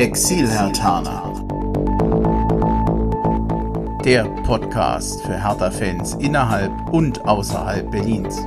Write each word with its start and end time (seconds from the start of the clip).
Exil-Hertaner. 0.00 1.30
Der 4.02 4.24
Podcast 4.44 5.20
für 5.26 5.34
Hertha-Fans 5.34 6.14
innerhalb 6.14 6.72
und 6.90 7.20
außerhalb 7.26 7.90
Berlins. 7.90 8.38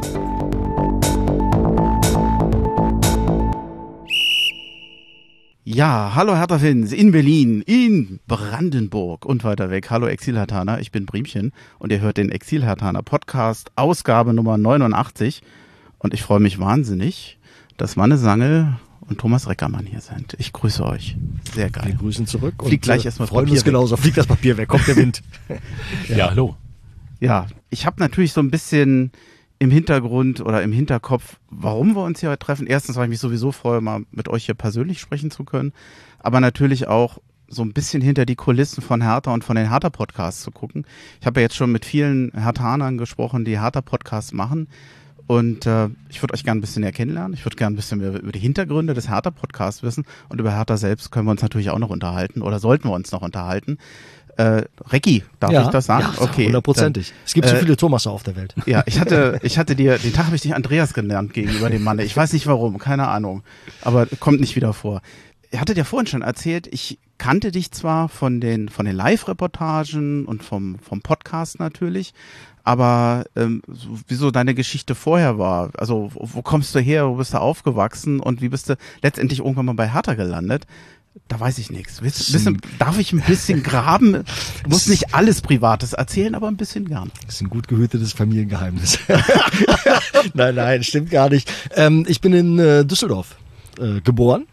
Ja, 5.63 6.13
hallo 6.15 6.35
Hertha-Fans 6.35 6.91
in 6.91 7.11
Berlin, 7.11 7.61
in 7.61 8.19
Brandenburg 8.25 9.23
und 9.23 9.43
weiter 9.43 9.69
weg. 9.69 9.91
Hallo 9.91 10.07
Exil-Hertaner, 10.07 10.79
ich 10.79 10.91
bin 10.91 11.05
Briemchen 11.05 11.51
und 11.77 11.91
ihr 11.91 12.01
hört 12.01 12.17
den 12.17 12.29
Exil-Hertaner 12.31 13.03
Podcast, 13.03 13.71
Ausgabe 13.75 14.33
Nummer 14.33 14.57
89. 14.57 15.43
Und 15.99 16.15
ich 16.15 16.23
freue 16.23 16.39
mich 16.39 16.59
wahnsinnig, 16.59 17.37
dass 17.77 17.95
Manne 17.95 18.17
Sangel 18.17 18.73
und 19.13 19.19
Thomas 19.19 19.47
Reckermann 19.47 19.85
hier 19.85 20.01
sind. 20.01 20.35
Ich 20.39 20.51
grüße 20.53 20.83
euch. 20.83 21.15
Sehr 21.53 21.69
geil. 21.69 21.85
Wir 21.85 21.95
grüßen 21.95 22.25
zurück. 22.25 22.55
Fliegt 22.65 22.83
gleich 22.83 23.05
erstmal 23.05 23.27
freuen 23.27 23.45
Papier 23.45 23.53
uns 23.53 23.63
genauso. 23.63 23.95
Fliegt 23.95 24.17
das 24.17 24.27
Papier 24.27 24.57
weg, 24.57 24.67
kommt 24.67 24.87
der 24.87 24.95
Wind. 24.95 25.21
ja. 26.09 26.17
ja, 26.17 26.29
hallo. 26.31 26.55
Ja, 27.19 27.47
ich 27.69 27.85
habe 27.85 27.99
natürlich 27.99 28.33
so 28.33 28.41
ein 28.41 28.49
bisschen 28.49 29.11
im 29.59 29.69
Hintergrund 29.69 30.41
oder 30.41 30.63
im 30.63 30.71
Hinterkopf, 30.71 31.37
warum 31.49 31.95
wir 31.95 32.03
uns 32.03 32.19
hier 32.19 32.29
heute 32.29 32.39
treffen. 32.39 32.65
Erstens, 32.67 32.95
weil 32.95 33.05
ich 33.05 33.11
mich 33.11 33.19
sowieso 33.19 33.51
freue, 33.51 33.81
mal 33.81 34.03
mit 34.11 34.27
euch 34.27 34.45
hier 34.45 34.55
persönlich 34.55 34.99
sprechen 34.99 35.31
zu 35.31 35.43
können, 35.43 35.73
aber 36.19 36.39
natürlich 36.39 36.87
auch 36.87 37.19
so 37.47 37.61
ein 37.61 37.71
bisschen 37.71 38.01
hinter 38.01 38.25
die 38.25 38.35
Kulissen 38.35 38.81
von 38.81 39.01
Hertha 39.01 39.31
und 39.31 39.43
von 39.43 39.55
den 39.55 39.69
Hertha-Podcasts 39.69 40.41
zu 40.41 40.51
gucken. 40.51 40.85
Ich 41.21 41.27
habe 41.27 41.39
ja 41.39 41.45
jetzt 41.45 41.55
schon 41.55 41.71
mit 41.71 41.85
vielen 41.85 42.31
Herthanern 42.33 42.97
gesprochen, 42.97 43.45
die 43.45 43.59
Hertha-Podcasts 43.59 44.33
machen. 44.33 44.67
Und 45.25 45.65
äh, 45.65 45.89
ich 46.09 46.21
würde 46.21 46.33
euch 46.33 46.43
gerne 46.43 46.59
ein 46.59 46.61
bisschen 46.61 46.81
näher 46.81 46.91
kennenlernen. 46.91 47.33
Ich 47.33 47.45
würde 47.45 47.55
gerne 47.55 47.73
ein 47.73 47.77
bisschen 47.77 47.99
mehr 47.99 48.19
über 48.19 48.31
die 48.31 48.39
Hintergründe 48.39 48.93
des 48.93 49.09
Hertha-Podcasts 49.09 49.81
wissen. 49.83 50.05
Und 50.29 50.39
über 50.39 50.51
Hertha 50.51 50.77
selbst 50.77 51.11
können 51.11 51.27
wir 51.27 51.31
uns 51.31 51.41
natürlich 51.41 51.69
auch 51.69 51.79
noch 51.79 51.89
unterhalten 51.89 52.41
oder 52.41 52.59
sollten 52.59 52.89
wir 52.89 52.93
uns 52.93 53.11
noch 53.11 53.21
unterhalten. 53.21 53.77
Äh, 54.35 54.63
Recki, 54.89 55.23
darf 55.39 55.51
ja, 55.51 55.61
ich 55.61 55.67
das 55.67 55.85
sagen? 55.85 56.07
Ja, 56.15 56.21
okay. 56.21 56.47
Hundertprozentig. 56.47 57.13
Es 57.25 57.33
gibt 57.33 57.47
so 57.47 57.55
äh, 57.55 57.59
viele 57.59 57.77
Thomaser 57.77 58.11
auf 58.11 58.23
der 58.23 58.35
Welt. 58.35 58.55
Ja, 58.65 58.83
ich 58.87 58.99
hatte, 58.99 59.39
ich 59.43 59.57
hatte 59.57 59.75
dir, 59.75 59.97
den 59.99 60.11
Tag 60.11 60.25
habe 60.25 60.35
ich 60.35 60.41
dich 60.41 60.55
Andreas 60.55 60.93
genannt 60.93 61.33
gegenüber 61.33 61.69
dem 61.69 61.83
Mann. 61.83 61.99
Ich 61.99 62.17
weiß 62.17 62.33
nicht 62.33 62.47
warum, 62.47 62.79
keine 62.79 63.07
Ahnung. 63.07 63.43
Aber 63.81 64.07
kommt 64.19 64.39
nicht 64.39 64.55
wieder 64.55 64.73
vor. 64.73 65.01
Ihr 65.51 65.61
hattet 65.61 65.77
ja 65.77 65.83
vorhin 65.83 66.07
schon 66.07 66.23
erzählt, 66.23 66.67
ich 66.71 66.97
kannte 67.19 67.51
dich 67.51 67.71
zwar 67.71 68.09
von 68.09 68.41
den, 68.41 68.69
von 68.69 68.87
den 68.87 68.95
Live-Reportagen 68.95 70.25
und 70.25 70.43
vom, 70.43 70.79
vom 70.79 71.01
Podcast 71.01 71.59
natürlich, 71.59 72.15
aber 72.63 73.25
ähm, 73.35 73.61
so, 73.67 73.99
wie 74.07 74.15
so 74.15 74.31
deine 74.31 74.55
Geschichte 74.55 74.95
vorher 74.95 75.37
war. 75.37 75.71
Also 75.77 76.11
wo, 76.13 76.29
wo 76.33 76.41
kommst 76.41 76.73
du 76.75 76.79
her, 76.79 77.09
wo 77.09 77.15
bist 77.15 77.33
du 77.33 77.39
aufgewachsen 77.39 78.19
und 78.19 78.41
wie 78.41 78.49
bist 78.49 78.69
du 78.69 78.77
letztendlich 79.01 79.39
irgendwann 79.39 79.65
mal 79.65 79.73
bei 79.73 79.91
Hertha 79.91 80.13
gelandet? 80.13 80.65
Da 81.27 81.39
weiß 81.39 81.59
ich 81.59 81.69
nichts. 81.69 82.01
Wissen, 82.01 82.59
darf 82.79 82.97
ich 82.97 83.13
ein 83.13 83.21
bisschen 83.21 83.61
graben? 83.63 84.23
Muss 84.67 84.87
nicht 84.87 85.13
alles 85.13 85.41
Privates 85.41 85.93
erzählen, 85.93 86.33
aber 86.33 86.47
ein 86.47 86.57
bisschen 86.57 86.85
gern. 86.85 87.11
Das 87.25 87.35
ist 87.35 87.41
ein 87.41 87.49
gut 87.49 87.67
gehütetes 87.67 88.13
Familiengeheimnis. 88.13 88.97
nein, 90.33 90.55
nein, 90.55 90.83
stimmt 90.83 91.11
gar 91.11 91.29
nicht. 91.29 91.51
Ähm, 91.75 92.05
ich 92.07 92.19
bin 92.19 92.33
in 92.33 92.57
äh, 92.57 92.85
Düsseldorf 92.85 93.35
äh, 93.79 94.01
geboren 94.01 94.47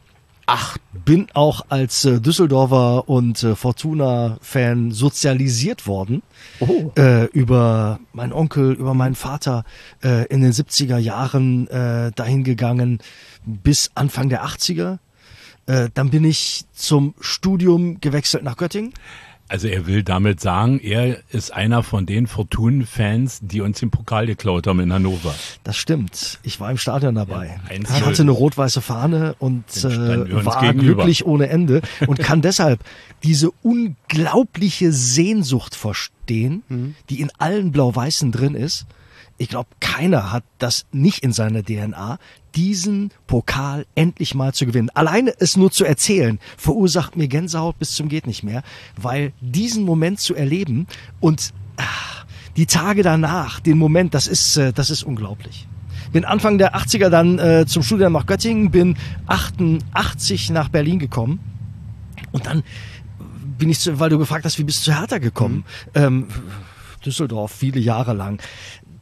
Ach, 0.52 0.76
bin 1.04 1.28
auch 1.32 1.66
als 1.68 2.04
äh, 2.04 2.20
Düsseldorfer 2.20 3.08
und 3.08 3.40
äh, 3.44 3.54
Fortuna-Fan 3.54 4.90
sozialisiert 4.90 5.86
worden. 5.86 6.24
Oh. 6.58 6.90
Äh, 6.98 7.26
über 7.26 8.00
meinen 8.12 8.32
Onkel, 8.32 8.72
über 8.72 8.92
meinen 8.92 9.14
Vater 9.14 9.62
äh, 10.02 10.26
in 10.26 10.40
den 10.40 10.50
70er 10.50 10.98
Jahren 10.98 11.68
äh, 11.68 12.10
dahin 12.16 12.42
gegangen 12.42 12.98
bis 13.44 13.92
Anfang 13.94 14.28
der 14.28 14.44
80er. 14.44 14.98
Äh, 15.66 15.88
dann 15.94 16.10
bin 16.10 16.24
ich 16.24 16.64
zum 16.72 17.14
Studium 17.20 18.00
gewechselt 18.00 18.42
nach 18.42 18.56
Göttingen. 18.56 18.92
Also 19.50 19.66
er 19.66 19.88
will 19.88 20.04
damit 20.04 20.38
sagen, 20.38 20.78
er 20.78 21.18
ist 21.32 21.52
einer 21.52 21.82
von 21.82 22.06
den 22.06 22.28
Fortun-Fans, 22.28 23.40
die 23.42 23.60
uns 23.62 23.80
den 23.80 23.90
Pokal 23.90 24.26
geklaut 24.26 24.68
haben 24.68 24.78
in 24.78 24.92
Hannover. 24.92 25.34
Das 25.64 25.76
stimmt. 25.76 26.38
Ich 26.44 26.60
war 26.60 26.70
im 26.70 26.78
Stadion 26.78 27.16
dabei. 27.16 27.58
Ja, 27.68 27.76
ich 27.76 28.06
hatte 28.06 28.22
eine 28.22 28.30
rot-weiße 28.30 28.80
Fahne 28.80 29.34
und 29.40 29.64
äh, 29.78 30.44
war 30.44 30.60
gegenüber. 30.60 31.02
glücklich 31.02 31.26
ohne 31.26 31.48
Ende 31.48 31.82
und 32.06 32.20
kann 32.20 32.42
deshalb 32.42 32.78
diese 33.24 33.50
unglaubliche 33.62 34.92
Sehnsucht 34.92 35.74
verstehen, 35.74 36.62
mhm. 36.68 36.94
die 37.08 37.20
in 37.20 37.32
allen 37.38 37.72
Blau-Weißen 37.72 38.30
drin 38.30 38.54
ist 38.54 38.86
ich 39.40 39.48
glaube, 39.48 39.70
keiner 39.80 40.32
hat 40.32 40.44
das 40.58 40.84
nicht 40.92 41.20
in 41.20 41.32
seiner 41.32 41.62
DNA, 41.62 42.18
diesen 42.54 43.10
Pokal 43.26 43.86
endlich 43.94 44.34
mal 44.34 44.52
zu 44.52 44.66
gewinnen. 44.66 44.90
Alleine 44.92 45.32
es 45.38 45.56
nur 45.56 45.70
zu 45.70 45.86
erzählen, 45.86 46.38
verursacht 46.58 47.16
mir 47.16 47.26
Gänsehaut 47.26 47.78
bis 47.78 47.92
zum 47.92 48.10
geht 48.10 48.26
nicht 48.26 48.42
mehr, 48.42 48.62
weil 48.96 49.32
diesen 49.40 49.84
Moment 49.84 50.20
zu 50.20 50.34
erleben 50.34 50.86
und 51.20 51.54
ach, 51.78 52.26
die 52.58 52.66
Tage 52.66 53.02
danach, 53.02 53.60
den 53.60 53.78
Moment, 53.78 54.12
das 54.12 54.26
ist, 54.26 54.58
äh, 54.58 54.74
das 54.74 54.90
ist 54.90 55.04
unglaublich. 55.04 55.66
Bin 56.12 56.26
Anfang 56.26 56.58
der 56.58 56.76
80er 56.76 57.08
dann 57.08 57.38
äh, 57.38 57.64
zum 57.66 57.82
Studium 57.82 58.12
nach 58.12 58.26
Göttingen, 58.26 58.70
bin 58.70 58.98
88 59.26 60.50
nach 60.50 60.68
Berlin 60.68 60.98
gekommen 60.98 61.40
und 62.30 62.44
dann 62.44 62.62
bin 63.56 63.70
ich, 63.70 63.80
zu, 63.80 63.98
weil 63.98 64.10
du 64.10 64.18
gefragt 64.18 64.44
hast, 64.44 64.58
wie 64.58 64.64
bist 64.64 64.86
du 64.86 64.90
zu 64.90 64.98
Hertha 64.98 65.16
gekommen? 65.16 65.64
Mhm. 65.94 66.02
Ähm, 66.02 66.26
Düsseldorf, 67.04 67.52
viele 67.52 67.80
Jahre 67.80 68.12
lang 68.12 68.42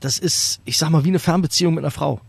das 0.00 0.18
ist, 0.18 0.60
ich 0.64 0.78
sag 0.78 0.90
mal, 0.90 1.04
wie 1.04 1.08
eine 1.08 1.18
Fernbeziehung 1.18 1.74
mit 1.74 1.84
einer 1.84 1.90
Frau. 1.90 2.20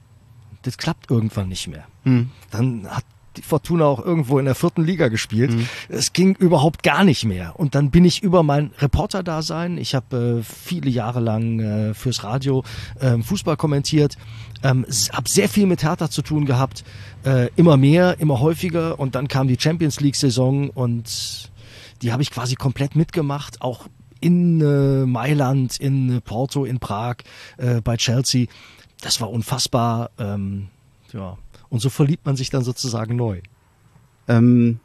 Das 0.64 0.78
klappt 0.78 1.10
irgendwann 1.10 1.50
nicht 1.50 1.68
mehr. 1.68 1.86
Mhm. 2.04 2.32
Dann 2.52 2.88
hat 2.90 3.06
die 3.38 3.42
Fortuna 3.42 3.86
auch 3.86 4.04
irgendwo 4.04 4.40
in 4.40 4.46
der 4.46 4.56
vierten 4.56 4.84
Liga 4.84 5.08
gespielt. 5.08 5.52
Mhm. 5.52 5.68
Es 5.88 6.14
ging 6.14 6.36
überhaupt 6.36 6.84
gar 6.84 7.04
nicht 7.04 7.26
mehr. 7.26 7.60
Und 7.60 7.76
dann 7.76 7.92
bin 7.92 8.04
ich 8.06 8.22
über 8.22 8.44
mein 8.44 8.72
Reporter-Dasein, 8.80 9.78
ich 9.78 9.96
habe 9.96 10.40
äh, 10.40 10.44
viele 10.44 10.90
Jahre 10.90 11.20
lang 11.20 11.60
äh, 11.60 11.94
fürs 11.94 12.24
Radio 12.24 12.64
äh, 13.00 13.18
Fußball 13.18 13.56
kommentiert, 13.56 14.18
ähm, 14.64 14.86
habe 15.14 15.30
sehr 15.30 15.48
viel 15.48 15.68
mit 15.68 15.84
Hertha 15.84 16.10
zu 16.10 16.22
tun 16.22 16.46
gehabt, 16.46 16.84
äh, 17.24 17.50
immer 17.56 17.78
mehr, 17.78 18.20
immer 18.20 18.40
häufiger. 18.40 19.00
Und 19.00 19.16
dann 19.16 19.28
kam 19.28 19.48
die 19.48 19.58
Champions 19.60 20.00
League-Saison 20.00 20.70
und 20.70 21.52
die 22.02 22.12
habe 22.12 22.24
ich 22.24 22.32
quasi 22.32 22.56
komplett 22.56 22.96
mitgemacht, 22.96 23.62
auch 23.62 23.88
in 24.20 24.62
äh, 24.62 25.06
Mailand, 25.06 25.80
in 25.80 26.18
äh, 26.18 26.22
Porto, 26.22 26.66
in 26.66 26.80
Prag, 26.80 27.18
äh, 27.58 27.82
bei 27.82 27.98
Chelsea. 27.98 28.48
Das 29.02 29.22
war 29.22 29.30
unfassbar. 29.30 30.12
Ähm, 30.18 30.70
ja. 31.14 31.38
Und 31.70 31.80
so 31.80 31.90
verliebt 31.90 32.26
man 32.26 32.36
sich 32.36 32.50
dann 32.50 32.64
sozusagen 32.64 33.16
neu. 33.16 33.42
Ähm, 34.28 34.80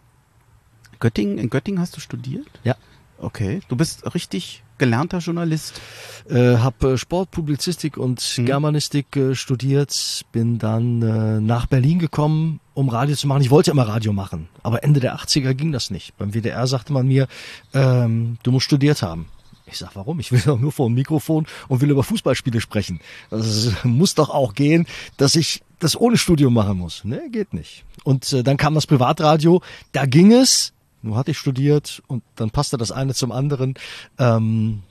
Göttingen, 1.00 1.38
in 1.38 1.50
Göttingen 1.50 1.80
hast 1.80 1.96
du 1.96 2.00
studiert? 2.00 2.46
Ja. 2.62 2.76
Okay. 3.18 3.60
Du 3.68 3.76
bist 3.76 4.14
richtig 4.14 4.62
gelernter 4.78 5.18
Journalist. 5.18 5.80
Äh, 6.28 6.56
habe 6.56 6.92
äh, 6.92 6.98
Sportpublizistik 6.98 7.96
und 7.96 8.20
hm. 8.20 8.46
Germanistik 8.46 9.16
äh, 9.16 9.34
studiert, 9.34 10.24
bin 10.32 10.58
dann 10.58 11.02
äh, 11.02 11.40
nach 11.40 11.66
Berlin 11.66 11.98
gekommen, 11.98 12.60
um 12.74 12.88
Radio 12.88 13.16
zu 13.16 13.26
machen. 13.26 13.42
Ich 13.42 13.50
wollte 13.50 13.70
immer 13.70 13.88
Radio 13.88 14.12
machen, 14.12 14.48
aber 14.62 14.84
Ende 14.84 15.00
der 15.00 15.16
80er 15.16 15.54
ging 15.54 15.72
das 15.72 15.90
nicht. 15.90 16.16
Beim 16.18 16.34
WDR 16.34 16.66
sagte 16.66 16.92
man 16.92 17.06
mir, 17.06 17.28
ähm, 17.72 18.38
du 18.42 18.52
musst 18.52 18.66
studiert 18.66 19.02
haben. 19.02 19.26
Ich 19.66 19.78
sag, 19.78 19.96
warum? 19.96 20.20
Ich 20.20 20.30
will 20.30 20.42
doch 20.44 20.58
nur 20.58 20.72
vor 20.72 20.88
dem 20.88 20.94
Mikrofon 20.94 21.46
und 21.68 21.80
will 21.80 21.90
über 21.90 22.02
Fußballspiele 22.02 22.60
sprechen. 22.60 23.00
Das 23.30 23.72
muss 23.84 24.14
doch 24.14 24.28
auch 24.28 24.54
gehen, 24.54 24.86
dass 25.16 25.36
ich 25.36 25.62
das 25.78 25.98
ohne 25.98 26.18
Studium 26.18 26.52
machen 26.52 26.78
muss. 26.78 27.04
Ne, 27.04 27.28
geht 27.30 27.54
nicht. 27.54 27.84
Und 28.02 28.32
äh, 28.32 28.42
dann 28.42 28.56
kam 28.56 28.74
das 28.74 28.86
Privatradio, 28.86 29.62
da 29.92 30.04
ging 30.04 30.32
es, 30.32 30.72
nur 31.02 31.16
hatte 31.16 31.30
ich 31.30 31.38
studiert 31.38 32.02
und 32.06 32.22
dann 32.36 32.50
passte 32.50 32.76
das 32.76 32.92
eine 32.92 33.14
zum 33.14 33.32
anderen. 33.32 33.74
Ähm, 34.18 34.82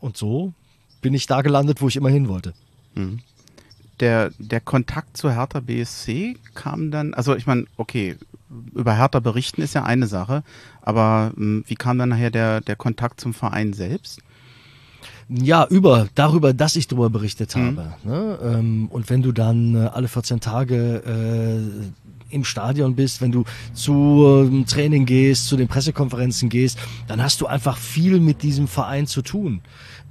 und 0.00 0.16
so 0.16 0.52
bin 1.00 1.14
ich 1.14 1.26
da 1.26 1.42
gelandet, 1.42 1.80
wo 1.80 1.88
ich 1.88 1.96
immer 1.96 2.10
hin 2.10 2.28
wollte. 2.28 2.54
Mhm. 2.94 3.20
Der, 4.00 4.30
der 4.38 4.60
Kontakt 4.60 5.16
zu 5.16 5.30
Hertha 5.30 5.60
BSC 5.60 6.36
kam 6.54 6.90
dann, 6.90 7.14
also 7.14 7.36
ich 7.36 7.46
meine, 7.46 7.66
okay, 7.76 8.16
über 8.74 8.96
Hertha 8.96 9.20
berichten 9.20 9.62
ist 9.62 9.74
ja 9.74 9.84
eine 9.84 10.06
Sache, 10.06 10.42
aber 10.82 11.32
mh, 11.36 11.64
wie 11.66 11.74
kam 11.74 11.98
dann 11.98 12.08
nachher 12.08 12.30
der, 12.30 12.60
der 12.60 12.76
Kontakt 12.76 13.20
zum 13.20 13.34
Verein 13.34 13.72
selbst? 13.72 14.20
Ja, 15.28 15.64
über, 15.66 16.08
darüber, 16.16 16.52
dass 16.52 16.74
ich 16.74 16.88
darüber 16.88 17.08
berichtet 17.08 17.54
mhm. 17.54 17.60
habe. 17.60 17.94
Ne? 18.02 18.38
Ähm, 18.42 18.88
und 18.90 19.08
wenn 19.10 19.22
du 19.22 19.30
dann 19.30 19.76
äh, 19.76 19.90
alle 19.92 20.08
14 20.08 20.40
Tage 20.40 21.02
äh, 21.06 22.34
im 22.34 22.44
Stadion 22.44 22.96
bist, 22.96 23.20
wenn 23.20 23.32
du 23.32 23.44
zu 23.72 24.64
Training 24.68 25.06
gehst, 25.06 25.46
zu 25.46 25.56
den 25.56 25.68
Pressekonferenzen 25.68 26.48
gehst, 26.48 26.78
dann 27.06 27.22
hast 27.22 27.40
du 27.40 27.46
einfach 27.46 27.76
viel 27.76 28.20
mit 28.20 28.42
diesem 28.42 28.66
Verein 28.66 29.06
zu 29.06 29.22
tun. 29.22 29.60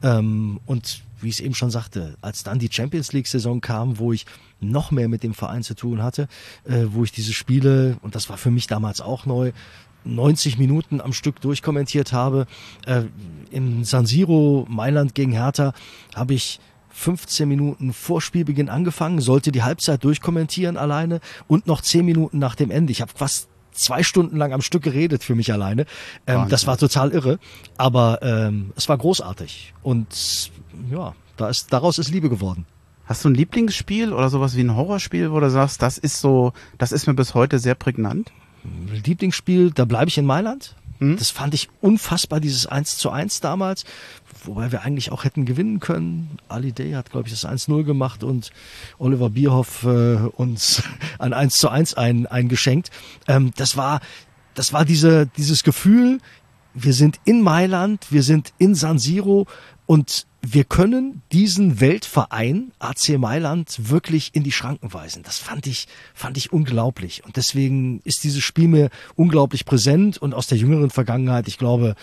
Ähm, 0.04 0.60
und 0.66 1.02
wie 1.22 1.30
ich 1.30 1.36
es 1.36 1.40
eben 1.40 1.56
schon 1.56 1.72
sagte, 1.72 2.18
als 2.22 2.44
dann 2.44 2.60
die 2.60 2.70
Champions 2.72 3.14
League-Saison 3.14 3.62
kam, 3.62 4.00
wo 4.00 4.14
ich 4.14 4.26
noch 4.60 4.92
mehr 4.92 5.08
mit 5.08 5.24
dem 5.24 5.34
Verein 5.34 5.64
zu 5.64 5.74
tun 5.74 6.04
hatte, 6.04 6.28
äh, 6.66 6.86
wo 6.88 7.04
ich 7.04 7.12
diese 7.12 7.34
Spiele, 7.34 7.98
und 8.02 8.16
das 8.16 8.30
war 8.30 8.38
für 8.38 8.52
mich 8.52 8.68
damals 8.68 9.02
auch 9.02 9.26
neu, 9.26 9.52
90 10.06 10.58
Minuten 10.58 11.02
am 11.02 11.14
Stück 11.14 11.42
durchkommentiert 11.42 12.14
habe. 12.14 12.48
Äh, 12.86 13.04
Im 13.52 13.84
San 13.84 14.06
Siro, 14.06 14.66
Mailand 14.70 15.14
gegen 15.14 15.34
Hertha, 15.34 15.74
habe 16.16 16.34
ich 16.34 16.60
15 16.92 17.48
Minuten 17.48 17.94
vor 17.94 18.22
Spielbeginn 18.22 18.70
angefangen, 18.70 19.22
sollte 19.22 19.52
die 19.52 19.64
Halbzeit 19.64 20.04
durchkommentieren 20.04 20.78
alleine 20.78 21.20
und 21.48 21.68
noch 21.68 21.82
10 21.82 22.06
Minuten 22.06 22.40
nach 22.40 22.56
dem 22.56 22.72
Ende. 22.72 22.92
Ich 22.92 23.02
habe 23.02 23.12
fast 23.14 23.48
zwei 23.80 24.04
Stunden 24.04 24.38
lang 24.38 24.54
am 24.54 24.62
Stück 24.62 24.84
geredet 24.84 25.24
für 25.24 25.36
mich 25.36 25.52
alleine. 25.52 25.86
Ähm, 26.28 26.48
das 26.50 26.68
war 26.68 26.78
total 26.78 27.12
irre. 27.12 27.40
Aber 27.78 28.20
ähm, 28.22 28.72
es 28.76 28.90
war 28.90 28.98
großartig. 28.98 29.74
Und 29.82 30.52
ja, 30.92 31.16
da 31.38 31.50
ist, 31.50 31.72
daraus 31.74 31.98
ist 31.98 32.10
Liebe 32.10 32.30
geworden. 32.30 32.66
Hast 33.06 33.26
du 33.26 33.30
ein 33.30 33.36
Lieblingsspiel 33.36 34.14
oder 34.14 34.30
sowas 34.30 34.56
wie 34.56 34.62
ein 34.62 34.76
Horrorspiel, 34.76 35.32
wo 35.32 35.40
du 35.40 35.50
sagst, 35.50 35.82
das 35.82 35.98
ist 35.98 36.22
so, 36.22 36.54
das 36.78 36.92
ist 36.92 37.08
mir 37.08 37.16
bis 37.16 37.34
heute 37.34 37.58
sehr 37.58 37.74
prägnant? 37.74 38.32
Lieblingsspiel, 39.04 39.72
da 39.72 39.86
bleibe 39.86 40.10
ich 40.10 40.18
in 40.18 40.26
Mailand. 40.26 40.76
Hm? 41.00 41.18
Das 41.18 41.32
fand 41.32 41.54
ich 41.54 41.70
unfassbar, 41.82 42.40
dieses 42.40 42.68
1 42.68 42.98
zu 42.98 43.10
1 43.10 43.40
damals, 43.40 43.86
wobei 44.44 44.72
wir 44.72 44.82
eigentlich 44.82 45.12
auch 45.12 45.24
hätten 45.24 45.46
gewinnen 45.46 45.80
können. 45.80 46.38
Ali 46.48 46.72
Day 46.72 46.92
hat, 46.92 47.12
glaube 47.12 47.28
ich, 47.28 47.34
das 47.34 47.46
1-0 47.50 47.84
gemacht 47.84 48.24
und 48.24 48.52
Oliver 48.98 49.30
Bierhoff 49.30 49.84
äh, 49.84 50.16
uns 50.36 50.84
ein 51.20 51.34
1 51.34 51.58
zu 51.58 51.70
1 51.70 51.96
ein, 51.96 52.26
eingeschenkt. 52.28 52.92
Ähm, 53.28 53.52
das 53.56 53.78
war, 53.78 54.02
das 54.54 54.74
war 54.74 54.86
diese, 54.86 55.28
dieses 55.28 55.64
Gefühl, 55.64 56.20
wir 56.74 56.94
sind 56.94 57.20
in 57.26 57.42
Mailand, 57.42 58.12
wir 58.12 58.24
sind 58.24 58.54
in 58.58 58.76
San 58.76 59.00
Siro 59.00 59.48
und 59.86 60.28
wir 60.42 60.64
können 60.64 61.22
diesen 61.32 61.82
Weltverein 61.82 62.72
AC 62.80 63.18
Mailand 63.18 63.90
wirklich 63.90 64.32
in 64.34 64.44
die 64.44 64.52
Schranken 64.52 64.94
weisen. 64.94 65.24
Das 65.24 65.38
fand 65.38 65.68
ich, 65.68 65.88
fand 66.14 66.38
ich 66.38 66.54
unglaublich. 66.54 67.26
Und 67.26 67.36
deswegen 67.36 68.00
ist 68.04 68.24
dieses 68.24 68.44
Spiel 68.44 68.68
mir 68.68 68.90
unglaublich 69.16 69.66
präsent 69.66 70.18
und 70.18 70.34
aus 70.34 70.48
der 70.48 70.58
jüngeren 70.58 70.92
Vergangenheit, 70.92 71.48
ich 71.48 71.58
glaube, 71.58 71.96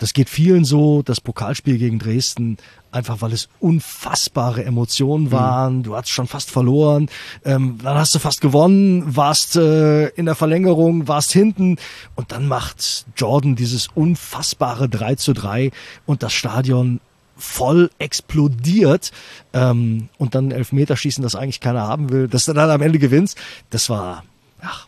das 0.00 0.14
geht 0.14 0.30
vielen 0.30 0.64
so, 0.64 1.02
das 1.02 1.20
Pokalspiel 1.20 1.76
gegen 1.76 1.98
Dresden, 1.98 2.56
einfach 2.90 3.20
weil 3.20 3.34
es 3.34 3.50
unfassbare 3.60 4.64
Emotionen 4.64 5.26
mhm. 5.26 5.32
waren. 5.32 5.82
Du 5.82 5.94
hast 5.94 6.08
schon 6.08 6.26
fast 6.26 6.50
verloren, 6.50 7.10
ähm, 7.44 7.78
dann 7.82 7.98
hast 7.98 8.14
du 8.14 8.18
fast 8.18 8.40
gewonnen, 8.40 9.14
warst 9.14 9.56
äh, 9.56 10.08
in 10.08 10.24
der 10.24 10.34
Verlängerung, 10.34 11.06
warst 11.06 11.32
hinten 11.32 11.76
und 12.16 12.32
dann 12.32 12.48
macht 12.48 13.04
Jordan 13.14 13.56
dieses 13.56 13.88
unfassbare 13.88 14.88
3 14.88 15.16
zu 15.16 15.34
3 15.34 15.70
und 16.06 16.22
das 16.22 16.32
Stadion 16.32 17.00
voll 17.36 17.90
explodiert 17.98 19.12
ähm, 19.52 20.08
und 20.16 20.34
dann 20.34 20.50
Elfmeterschießen, 20.50 21.22
das 21.22 21.34
eigentlich 21.34 21.60
keiner 21.60 21.86
haben 21.86 22.08
will, 22.08 22.26
dass 22.26 22.46
du 22.46 22.54
dann 22.54 22.70
am 22.70 22.80
Ende 22.80 22.98
gewinnst, 22.98 23.36
das 23.68 23.90
war, 23.90 24.24
ach, 24.62 24.86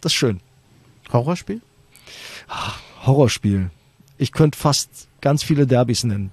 das 0.00 0.12
ist 0.12 0.16
schön. 0.16 0.40
Horrorspiel? 1.12 1.60
Ach, 2.48 2.78
Horrorspiel. 3.04 3.70
Ich 4.18 4.32
könnte 4.32 4.58
fast 4.58 5.08
ganz 5.20 5.42
viele 5.42 5.66
Derbys 5.66 6.04
nennen 6.04 6.30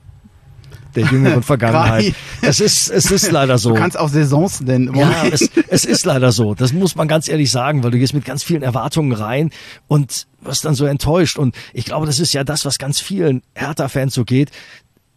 der 0.96 1.08
jüngeren 1.08 1.44
Vergangenheit. 1.44 2.16
es 2.42 2.62
ist, 2.62 2.90
es 2.90 3.12
ist 3.12 3.30
leider 3.30 3.58
so. 3.58 3.74
Du 3.74 3.76
kannst 3.76 4.00
auch 4.00 4.08
Saisons 4.08 4.62
nennen. 4.62 4.96
Ja, 4.96 5.26
es, 5.26 5.50
es 5.68 5.84
ist 5.84 6.06
leider 6.06 6.32
so. 6.32 6.56
Das 6.56 6.72
muss 6.72 6.96
man 6.96 7.10
ganz 7.10 7.28
ehrlich 7.28 7.52
sagen, 7.52 7.84
weil 7.84 7.92
du 7.92 7.98
gehst 7.98 8.14
mit 8.14 8.24
ganz 8.24 8.44
vielen 8.44 8.64
Erwartungen 8.64 9.12
rein 9.12 9.52
und 9.90 10.26
wirst 10.40 10.64
dann 10.64 10.74
so 10.74 10.86
enttäuscht. 10.86 11.38
Und 11.38 11.54
ich 11.74 11.84
glaube, 11.84 12.06
das 12.06 12.22
ist 12.22 12.32
ja 12.32 12.46
das, 12.46 12.64
was 12.64 12.78
ganz 12.78 13.02
vielen 13.02 13.42
Hertha-Fans 13.56 14.14
so 14.14 14.24
geht 14.24 14.52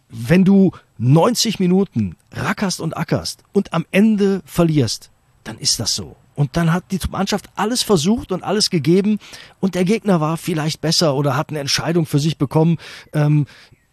wenn 0.09 0.43
du 0.43 0.71
90 0.97 1.59
Minuten 1.59 2.15
rackerst 2.31 2.81
und 2.81 2.97
ackerst 2.97 3.43
und 3.53 3.73
am 3.73 3.85
Ende 3.91 4.41
verlierst, 4.45 5.11
dann 5.43 5.57
ist 5.57 5.79
das 5.79 5.95
so. 5.95 6.15
Und 6.39 6.55
dann 6.55 6.71
hat 6.71 6.85
die 6.91 6.99
Mannschaft 7.11 7.49
alles 7.57 7.83
versucht 7.83 8.31
und 8.31 8.43
alles 8.43 8.69
gegeben 8.69 9.19
und 9.59 9.75
der 9.75 9.83
Gegner 9.83 10.21
war 10.21 10.37
vielleicht 10.37 10.79
besser 10.79 11.15
oder 11.15 11.35
hat 11.35 11.49
eine 11.49 11.59
Entscheidung 11.59 12.05
für 12.05 12.17
sich 12.17 12.37
bekommen. 12.37 12.77
Ähm, 13.11 13.45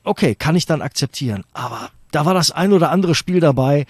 okay, 0.04 0.36
kann 0.36 0.54
ich 0.54 0.64
dann 0.64 0.80
akzeptieren. 0.80 1.42
Aber 1.54 1.90
da 2.12 2.24
war 2.24 2.34
das 2.34 2.52
ein 2.52 2.72
oder 2.72 2.92
andere 2.92 3.16
Spiel 3.16 3.40
dabei. 3.40 3.84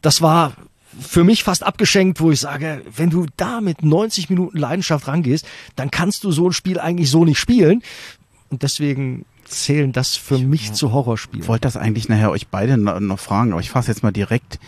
Das 0.00 0.22
war 0.22 0.54
für 0.98 1.24
mich 1.24 1.44
fast 1.44 1.62
abgeschenkt, 1.62 2.22
wo 2.22 2.30
ich 2.30 2.40
sage, 2.40 2.80
wenn 2.96 3.10
du 3.10 3.26
da 3.36 3.60
mit 3.60 3.82
90 3.82 4.30
Minuten 4.30 4.56
Leidenschaft 4.56 5.06
rangehst, 5.06 5.46
dann 5.76 5.90
kannst 5.90 6.24
du 6.24 6.32
so 6.32 6.48
ein 6.48 6.52
Spiel 6.54 6.80
eigentlich 6.80 7.10
so 7.10 7.26
nicht 7.26 7.38
spielen. 7.38 7.82
Und 8.48 8.62
deswegen 8.62 9.26
zählen 9.44 9.92
das 9.92 10.16
für 10.16 10.36
ich 10.36 10.44
mich 10.44 10.72
zu 10.72 10.94
Horrorspielen. 10.94 11.42
Ich 11.42 11.48
wollte 11.48 11.64
das 11.64 11.76
eigentlich 11.76 12.08
nachher 12.08 12.30
euch 12.30 12.48
beide 12.48 12.78
noch 12.78 13.20
fragen, 13.20 13.52
aber 13.52 13.60
ich 13.60 13.68
fasse 13.68 13.90
jetzt 13.90 14.02
mal 14.02 14.10
direkt. 14.10 14.58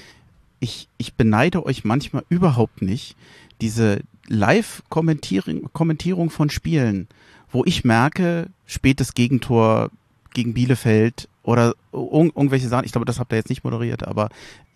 Ich, 0.60 0.88
ich 0.98 1.14
beneide 1.14 1.64
euch 1.64 1.84
manchmal 1.84 2.24
überhaupt 2.28 2.82
nicht 2.82 3.16
diese 3.60 4.00
Live-Kommentierung 4.28 6.30
von 6.30 6.50
Spielen, 6.50 7.08
wo 7.50 7.64
ich 7.64 7.84
merke, 7.84 8.48
spätes 8.66 9.14
Gegentor 9.14 9.90
gegen 10.34 10.54
Bielefeld 10.54 11.28
oder 11.42 11.74
irgendwelche 11.92 12.68
Sachen. 12.68 12.84
Ich 12.84 12.92
glaube, 12.92 13.04
das 13.04 13.18
habt 13.18 13.32
ihr 13.32 13.36
jetzt 13.36 13.48
nicht 13.48 13.64
moderiert, 13.64 14.06
aber 14.06 14.28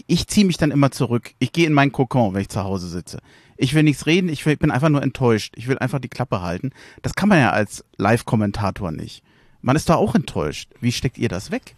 ich 0.07 0.27
ziehe 0.27 0.47
mich 0.47 0.57
dann 0.57 0.71
immer 0.71 0.91
zurück. 0.91 1.33
Ich 1.39 1.53
gehe 1.53 1.67
in 1.67 1.73
meinen 1.73 1.93
Kokon, 1.93 2.35
wenn 2.35 2.41
ich 2.41 2.49
zu 2.49 2.65
Hause 2.65 2.89
sitze. 2.89 3.19
Ich 3.57 3.75
will 3.75 3.83
nichts 3.83 4.07
reden, 4.07 4.29
ich, 4.29 4.47
will, 4.47 4.55
ich 4.55 4.59
bin 4.59 4.71
einfach 4.71 4.89
nur 4.89 5.03
enttäuscht. 5.03 5.55
Ich 5.57 5.69
will 5.69 5.79
einfach 5.79 5.99
die 5.99 6.09
Klappe 6.09 6.41
halten. 6.41 6.71
Das 7.03 7.15
kann 7.15 7.29
man 7.29 7.39
ja 7.39 7.51
als 7.51 7.85
Live-Kommentator 7.99 8.91
nicht. 8.91 9.23
Man 9.61 9.77
ist 9.77 9.89
da 9.89 9.97
auch 9.97 10.15
enttäuscht. 10.15 10.71
Wie 10.81 10.93
steckt 10.93 11.19
ihr 11.19 11.29
das 11.29 11.51
weg? 11.51 11.77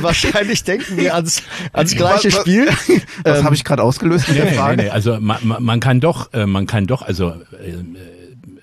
Wahrscheinlich 0.00 0.64
denken 0.64 0.96
wir 0.96 1.14
ans, 1.14 1.42
ans 1.72 1.94
gleiche 1.94 2.30
Spiel. 2.30 2.66
Was 3.22 3.38
ähm, 3.38 3.44
habe 3.44 3.54
ich 3.54 3.64
gerade 3.64 3.82
ausgelöst? 3.82 4.28
Nee, 4.28 4.42
nee, 4.44 4.76
nee, 4.76 4.88
also 4.88 5.18
man, 5.20 5.38
man 5.60 5.80
kann 5.80 6.00
doch, 6.00 6.32
äh, 6.32 6.46
man 6.46 6.66
kann 6.66 6.86
doch, 6.86 7.02
also 7.02 7.28
äh, 7.30 7.74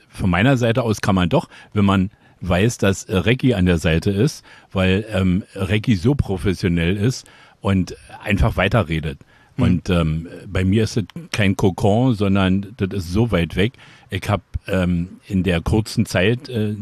von 0.09 0.29
meiner 0.29 0.57
Seite 0.57 0.83
aus 0.83 1.01
kann 1.01 1.15
man 1.15 1.29
doch, 1.29 1.47
wenn 1.73 1.85
man 1.85 2.09
weiß, 2.41 2.77
dass 2.77 3.07
Recki 3.09 3.53
an 3.53 3.65
der 3.65 3.77
Seite 3.77 4.11
ist, 4.11 4.43
weil 4.71 5.05
ähm, 5.11 5.43
Recki 5.55 5.95
so 5.95 6.15
professionell 6.15 6.97
ist 6.97 7.25
und 7.61 7.95
einfach 8.23 8.57
weiterredet. 8.57 9.19
Mhm. 9.57 9.63
Und 9.63 9.89
ähm, 9.89 10.27
bei 10.47 10.63
mir 10.63 10.83
ist 10.83 10.97
es 10.97 11.05
kein 11.31 11.55
Kokon, 11.55 12.15
sondern 12.15 12.73
das 12.77 12.89
ist 12.91 13.11
so 13.11 13.31
weit 13.31 13.55
weg. 13.55 13.73
Ich 14.09 14.29
habe 14.29 14.43
ähm, 14.67 15.19
in 15.27 15.43
der 15.43 15.61
kurzen 15.61 16.05
Zeit, 16.05 16.49
äh, 16.49 16.75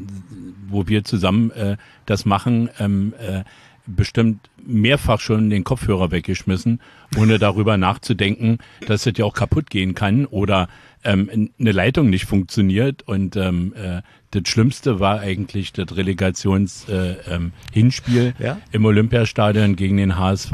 wo 0.67 0.87
wir 0.87 1.03
zusammen 1.03 1.51
äh, 1.51 1.77
das 2.05 2.25
machen, 2.25 2.69
ähm, 2.79 3.13
äh, 3.19 3.43
bestimmt 3.85 4.49
mehrfach 4.65 5.19
schon 5.19 5.49
den 5.49 5.65
Kopfhörer 5.65 6.11
weggeschmissen, 6.11 6.79
ohne 7.17 7.37
darüber 7.37 7.75
nachzudenken, 7.77 8.59
dass 8.87 9.05
es 9.05 9.17
ja 9.17 9.25
auch 9.25 9.33
kaputt 9.33 9.69
gehen 9.69 9.93
kann 9.93 10.25
oder 10.25 10.69
ähm, 11.03 11.51
eine 11.59 11.73
Leitung 11.73 12.09
nicht 12.09 12.23
funktioniert. 12.25 13.05
Und 13.05 13.35
ähm, 13.35 13.73
äh, 13.75 14.01
das 14.31 14.47
Schlimmste 14.47 15.01
war 15.01 15.19
eigentlich 15.19 15.73
das 15.73 15.93
Relegations-Hinspiel 15.95 18.21
äh, 18.21 18.27
ähm, 18.27 18.33
ja? 18.39 18.57
im 18.71 18.85
Olympiastadion 18.85 19.75
gegen 19.75 19.97
den 19.97 20.17
HSV. 20.17 20.53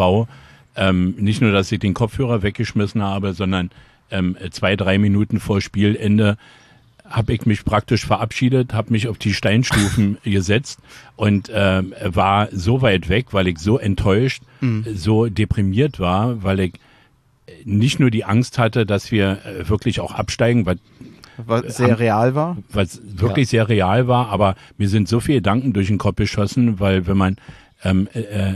Ähm, 0.76 1.14
nicht 1.18 1.42
nur, 1.42 1.52
dass 1.52 1.72
ich 1.72 1.78
den 1.80 1.94
Kopfhörer 1.94 2.42
weggeschmissen 2.42 3.04
habe, 3.04 3.34
sondern 3.34 3.70
ähm, 4.12 4.36
zwei, 4.52 4.76
drei 4.76 4.98
Minuten 4.98 5.40
vor 5.40 5.62
Spielende 5.62 6.38
habe 7.10 7.34
ich 7.34 7.46
mich 7.46 7.66
praktisch 7.66 8.06
verabschiedet, 8.06 8.74
habe 8.74 8.92
mich 8.92 9.08
auf 9.08 9.18
die 9.18 9.34
Steinstufen 9.34 10.18
gesetzt 10.24 10.80
und 11.16 11.50
äh, 11.50 11.84
war 12.04 12.50
so 12.52 12.82
weit 12.82 13.10
weg, 13.10 13.28
weil 13.32 13.48
ich 13.48 13.60
so 13.60 13.78
enttäuscht, 13.78 14.44
mhm. 14.62 14.86
so 14.94 15.28
deprimiert 15.28 16.00
war, 16.00 16.44
weil 16.44 16.60
ich 16.60 16.74
nicht 17.66 18.00
nur 18.00 18.12
die 18.12 18.26
Angst 18.26 18.58
hatte, 18.58 18.86
dass 18.86 19.12
wir 19.12 19.40
äh, 19.46 19.68
wirklich 19.70 20.00
auch 20.00 20.14
absteigen, 20.14 20.66
was 20.66 20.78
was 21.46 21.78
sehr 21.78 22.00
real 22.00 22.36
war. 22.36 22.58
Was 22.70 23.00
wirklich 23.02 23.48
ja. 23.48 23.66
sehr 23.66 23.70
real 23.70 24.08
war, 24.10 24.28
aber 24.28 24.56
mir 24.78 24.90
sind 24.90 25.08
so 25.08 25.22
viele 25.22 25.38
Gedanken 25.38 25.72
durch 25.72 25.88
den 25.88 25.98
Kopf 25.98 26.18
geschossen, 26.18 26.82
weil 26.82 27.08
wenn 27.08 27.18
man 27.18 27.38
ähm, 27.84 28.10
äh, 28.14 28.20
äh, 28.20 28.56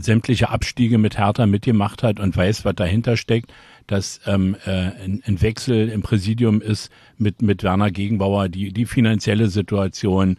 sämtliche 0.00 0.48
Abstiege 0.48 0.98
mit 0.98 1.18
Hertha 1.18 1.46
mitgemacht 1.46 2.02
hat 2.02 2.18
und 2.20 2.36
weiß, 2.36 2.64
was 2.64 2.74
dahinter 2.74 3.16
steckt, 3.16 3.52
dass 3.86 4.20
ähm, 4.26 4.56
äh, 4.64 4.70
ein, 4.70 5.22
ein 5.26 5.40
Wechsel 5.40 5.88
im 5.88 6.02
Präsidium 6.02 6.60
ist 6.60 6.90
mit, 7.18 7.42
mit 7.42 7.62
Werner 7.62 7.90
Gegenbauer, 7.90 8.48
die, 8.48 8.72
die 8.72 8.86
finanzielle 8.86 9.48
Situation. 9.48 10.36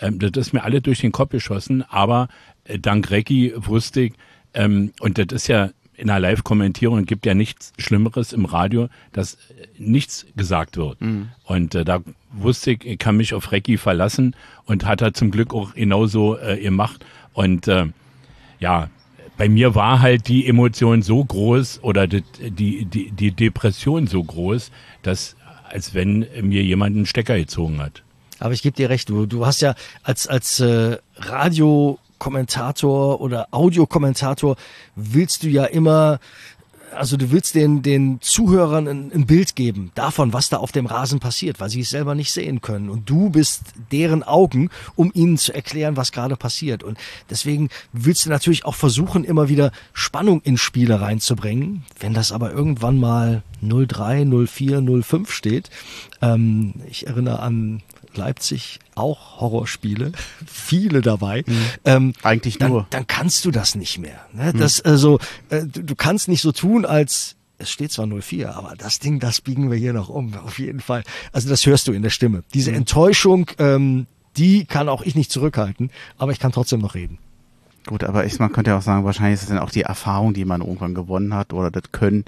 Ähm, 0.00 0.18
das 0.18 0.32
ist 0.34 0.52
mir 0.52 0.64
alle 0.64 0.80
durch 0.80 1.00
den 1.00 1.12
Kopf 1.12 1.30
geschossen, 1.30 1.82
aber 1.88 2.28
äh, 2.64 2.78
dank 2.78 3.10
Recki 3.10 3.52
wusste 3.56 4.02
ich, 4.02 4.12
ähm, 4.54 4.92
und 5.00 5.18
das 5.18 5.26
ist 5.32 5.48
ja 5.48 5.70
in 5.94 6.10
einer 6.10 6.20
Live-Kommentierung 6.20 7.04
gibt 7.04 7.26
ja 7.26 7.34
nichts 7.34 7.72
Schlimmeres 7.78 8.32
im 8.32 8.44
Radio, 8.44 8.88
dass 9.12 9.38
nichts 9.78 10.26
gesagt 10.36 10.76
wird. 10.76 11.00
Mhm. 11.00 11.28
Und 11.44 11.74
äh, 11.74 11.84
da 11.84 12.00
wusste 12.32 12.72
ich, 12.72 12.84
ich 12.84 12.98
kann 12.98 13.16
mich 13.16 13.34
auf 13.34 13.52
Recki 13.52 13.76
verlassen 13.76 14.34
und 14.64 14.84
hat 14.84 15.02
er 15.02 15.14
zum 15.14 15.30
Glück 15.30 15.54
auch 15.54 15.74
genauso 15.74 16.38
äh, 16.38 16.58
gemacht. 16.60 17.04
Und 17.34 17.68
äh, 17.68 17.86
ja, 18.58 18.88
bei 19.36 19.48
mir 19.48 19.74
war 19.74 20.00
halt 20.00 20.28
die 20.28 20.46
Emotion 20.46 21.02
so 21.02 21.24
groß 21.24 21.80
oder 21.82 22.06
die, 22.06 22.22
die, 22.40 23.10
die, 23.10 23.32
Depression 23.32 24.06
so 24.06 24.22
groß, 24.22 24.70
dass 25.02 25.36
als 25.68 25.94
wenn 25.94 26.26
mir 26.42 26.62
jemand 26.62 26.96
einen 26.96 27.06
Stecker 27.06 27.36
gezogen 27.36 27.80
hat. 27.80 28.02
Aber 28.38 28.52
ich 28.52 28.62
gebe 28.62 28.76
dir 28.76 28.90
recht, 28.90 29.08
du, 29.08 29.26
du 29.26 29.46
hast 29.46 29.62
ja 29.62 29.74
als, 30.02 30.26
als 30.26 30.60
äh, 30.60 30.98
Radiokommentator 31.16 33.20
oder 33.20 33.48
Audiokommentator 33.52 34.56
willst 34.96 35.44
du 35.44 35.48
ja 35.48 35.64
immer 35.64 36.18
also 36.94 37.16
du 37.16 37.30
willst 37.30 37.54
den, 37.54 37.82
den 37.82 38.20
Zuhörern 38.20 38.88
ein, 38.88 39.12
ein, 39.12 39.26
Bild 39.26 39.56
geben 39.56 39.90
davon, 39.94 40.32
was 40.32 40.48
da 40.48 40.58
auf 40.58 40.72
dem 40.72 40.86
Rasen 40.86 41.20
passiert, 41.20 41.60
weil 41.60 41.70
sie 41.70 41.80
es 41.80 41.90
selber 41.90 42.14
nicht 42.14 42.32
sehen 42.32 42.60
können. 42.60 42.88
Und 42.88 43.08
du 43.08 43.30
bist 43.30 43.62
deren 43.90 44.22
Augen, 44.22 44.70
um 44.96 45.10
ihnen 45.14 45.38
zu 45.38 45.54
erklären, 45.54 45.96
was 45.96 46.12
gerade 46.12 46.36
passiert. 46.36 46.82
Und 46.82 46.98
deswegen 47.30 47.68
willst 47.92 48.26
du 48.26 48.30
natürlich 48.30 48.64
auch 48.64 48.74
versuchen, 48.74 49.24
immer 49.24 49.48
wieder 49.48 49.72
Spannung 49.92 50.42
in 50.42 50.58
Spiele 50.58 51.00
reinzubringen. 51.00 51.84
Wenn 52.00 52.14
das 52.14 52.32
aber 52.32 52.52
irgendwann 52.52 52.98
mal 52.98 53.42
03, 53.60 54.24
04, 54.46 55.02
05 55.02 55.32
steht, 55.32 55.70
ähm, 56.20 56.74
ich 56.88 57.06
erinnere 57.06 57.40
an 57.40 57.82
Leipzig 58.16 58.78
auch 58.94 59.40
Horrorspiele, 59.40 60.12
viele 60.46 61.00
dabei. 61.00 61.44
Mhm. 61.46 61.64
Ähm, 61.84 62.12
Eigentlich 62.22 62.58
dann, 62.58 62.70
nur. 62.70 62.86
Dann 62.90 63.06
kannst 63.06 63.44
du 63.44 63.50
das 63.50 63.74
nicht 63.74 63.98
mehr. 63.98 64.26
Ne? 64.32 64.52
Mhm. 64.54 64.58
Das, 64.58 64.80
also, 64.80 65.18
äh, 65.48 65.64
du, 65.64 65.82
du 65.82 65.94
kannst 65.94 66.28
nicht 66.28 66.42
so 66.42 66.52
tun, 66.52 66.84
als 66.84 67.36
es 67.58 67.70
steht 67.70 67.92
zwar 67.92 68.06
04, 68.06 68.54
aber 68.54 68.74
das 68.76 68.98
Ding, 68.98 69.20
das 69.20 69.40
biegen 69.40 69.70
wir 69.70 69.78
hier 69.78 69.92
noch 69.92 70.08
um, 70.08 70.34
auf 70.34 70.58
jeden 70.58 70.80
Fall. 70.80 71.04
Also 71.32 71.48
das 71.48 71.64
hörst 71.64 71.86
du 71.88 71.92
in 71.92 72.02
der 72.02 72.10
Stimme. 72.10 72.42
Diese 72.54 72.70
mhm. 72.70 72.78
Enttäuschung, 72.78 73.46
ähm, 73.58 74.06
die 74.36 74.64
kann 74.64 74.88
auch 74.88 75.02
ich 75.02 75.14
nicht 75.14 75.30
zurückhalten, 75.30 75.90
aber 76.18 76.32
ich 76.32 76.40
kann 76.40 76.52
trotzdem 76.52 76.80
noch 76.80 76.94
reden. 76.94 77.18
Gut, 77.86 78.04
aber 78.04 78.24
ich, 78.24 78.38
man 78.38 78.52
könnte 78.52 78.70
ja 78.70 78.78
auch 78.78 78.82
sagen, 78.82 79.04
wahrscheinlich 79.04 79.34
ist 79.34 79.42
es 79.42 79.48
dann 79.48 79.58
auch 79.58 79.70
die 79.70 79.82
Erfahrung, 79.82 80.34
die 80.34 80.44
man 80.44 80.60
irgendwann 80.60 80.94
gewonnen 80.94 81.34
hat 81.34 81.52
oder 81.52 81.70
das 81.70 81.90
Können, 81.90 82.24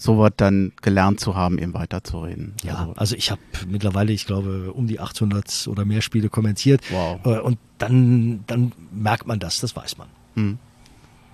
sowas 0.00 0.32
dann 0.36 0.72
gelernt 0.80 1.20
zu 1.20 1.34
haben, 1.34 1.58
eben 1.58 1.74
weiterzureden. 1.74 2.54
Ja, 2.64 2.76
also, 2.76 2.92
also 2.94 3.16
ich 3.16 3.30
habe 3.30 3.40
mittlerweile, 3.68 4.12
ich 4.12 4.26
glaube, 4.26 4.72
um 4.72 4.86
die 4.86 4.98
800 4.98 5.68
oder 5.68 5.84
mehr 5.84 6.00
Spiele 6.00 6.30
kommentiert. 6.30 6.80
Wow. 6.90 7.20
Äh, 7.24 7.40
und 7.40 7.58
dann, 7.78 8.44
dann 8.46 8.72
merkt 8.90 9.26
man 9.26 9.38
das, 9.38 9.60
das 9.60 9.76
weiß 9.76 9.98
man. 9.98 10.08
Hm. 10.34 10.58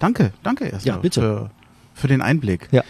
Danke, 0.00 0.32
danke 0.42 0.66
erstmal 0.66 0.96
ja, 0.96 1.00
bitte. 1.00 1.20
Für, 1.20 1.50
für 1.94 2.08
den 2.08 2.20
Einblick. 2.20 2.68
Ja. 2.72 2.82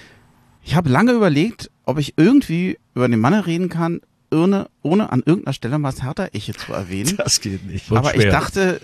Ich 0.63 0.75
habe 0.75 0.89
lange 0.89 1.13
überlegt, 1.13 1.71
ob 1.85 1.99
ich 1.99 2.15
irgendwie 2.17 2.79
über 2.95 3.07
den 3.07 3.21
Mann 3.21 3.35
reden 3.35 3.69
kann, 3.69 4.01
ohne, 4.33 4.69
ohne 4.83 5.13
an 5.13 5.23
irgendeiner 5.25 5.53
Stelle 5.53 5.79
mal 5.79 5.93
das 5.93 6.03
Hertha-Eche 6.03 6.55
zu 6.55 6.73
erwähnen. 6.73 7.15
Das 7.19 7.41
geht 7.41 7.67
nicht. 7.67 7.93
Aber 7.93 8.11
schwer. 8.11 8.27
ich 8.27 8.33
dachte, 8.33 8.81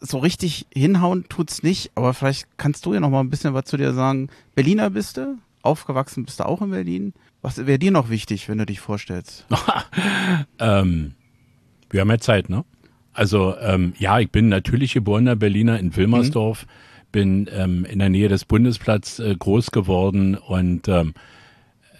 so 0.00 0.18
richtig 0.18 0.66
hinhauen 0.72 1.26
tut's 1.28 1.62
nicht, 1.62 1.92
aber 1.94 2.14
vielleicht 2.14 2.46
kannst 2.56 2.86
du 2.86 2.94
ja 2.94 3.00
noch 3.00 3.10
mal 3.10 3.20
ein 3.20 3.28
bisschen 3.28 3.52
was 3.52 3.66
zu 3.66 3.76
dir 3.76 3.92
sagen. 3.92 4.30
Berliner 4.54 4.88
bist 4.88 5.18
du? 5.18 5.38
Aufgewachsen 5.62 6.24
bist 6.24 6.40
du 6.40 6.46
auch 6.46 6.62
in 6.62 6.70
Berlin. 6.70 7.14
Was 7.42 7.66
wäre 7.66 7.78
dir 7.78 7.90
noch 7.90 8.10
wichtig, 8.10 8.48
wenn 8.48 8.58
du 8.58 8.66
dich 8.66 8.80
vorstellst? 8.80 9.46
ähm, 10.58 11.14
wir 11.90 12.00
haben 12.00 12.10
ja 12.10 12.18
Zeit, 12.18 12.48
ne? 12.48 12.64
Also 13.12 13.56
ähm, 13.60 13.92
ja, 13.98 14.20
ich 14.20 14.30
bin 14.30 14.48
natürlich 14.48 14.94
geborener 14.94 15.36
Berliner 15.36 15.78
in 15.78 15.94
Wilmersdorf, 15.96 16.64
mhm. 16.64 16.68
bin 17.12 17.50
ähm, 17.52 17.84
in 17.84 17.98
der 17.98 18.08
Nähe 18.08 18.28
des 18.28 18.44
Bundesplatz 18.44 19.18
äh, 19.18 19.34
groß 19.34 19.72
geworden 19.72 20.36
und 20.36 20.86
ähm, 20.88 21.14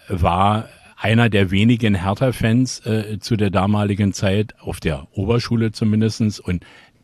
war 0.07 0.69
einer 0.95 1.29
der 1.29 1.51
wenigen 1.51 1.95
Hertha-Fans 1.95 2.85
äh, 2.85 3.19
zu 3.19 3.35
der 3.35 3.49
damaligen 3.49 4.13
Zeit, 4.13 4.53
auf 4.59 4.79
der 4.79 5.07
Oberschule 5.13 5.71
zumindestens 5.71 6.39
Und 6.39 6.63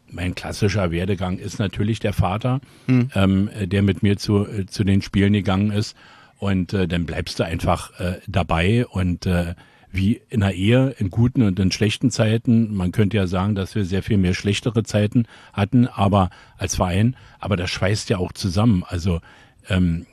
mein 0.10 0.36
klassischer 0.36 0.92
Werdegang 0.92 1.40
ist 1.40 1.60
natürlich 1.60 2.00
der 2.00 2.14
Vater, 2.14 2.62
mhm. 2.86 3.10
ähm, 3.16 3.50
der 3.66 3.82
mit 3.82 4.04
mir 4.04 4.18
zu, 4.18 4.48
äh, 4.48 4.68
zu 4.68 4.84
den 4.84 5.02
Spielen 5.02 5.34
gegangen 5.34 5.72
ist. 5.72 5.98
Und 6.40 6.74
äh, 6.74 6.88
dann 6.88 7.06
bleibst 7.06 7.40
du 7.40 7.44
einfach 7.44 8.00
äh, 8.00 8.20
dabei 8.28 8.86
und 8.86 9.26
äh, 9.26 9.56
wie 9.92 10.22
in 10.30 10.42
der 10.42 10.54
Ehe, 10.54 10.96
in 11.00 11.10
guten 11.10 11.42
und 11.42 11.60
in 11.60 11.72
schlechten 11.72 12.12
Zeiten. 12.12 12.76
Man 12.76 12.92
könnte 12.92 13.18
ja 13.18 13.28
sagen, 13.28 13.56
dass 13.56 13.76
wir 13.76 13.86
sehr 13.86 14.04
viel 14.04 14.18
mehr 14.18 14.34
schlechtere 14.34 14.84
Zeiten 14.84 15.26
hatten, 15.54 15.88
aber 15.88 16.30
als 16.58 16.76
Verein, 16.76 17.16
aber 17.40 17.58
das 17.58 17.72
schweißt 17.72 18.10
ja 18.10 18.18
auch 18.18 18.32
zusammen. 18.32 18.84
Also 18.88 19.22
ähm, 19.70 20.06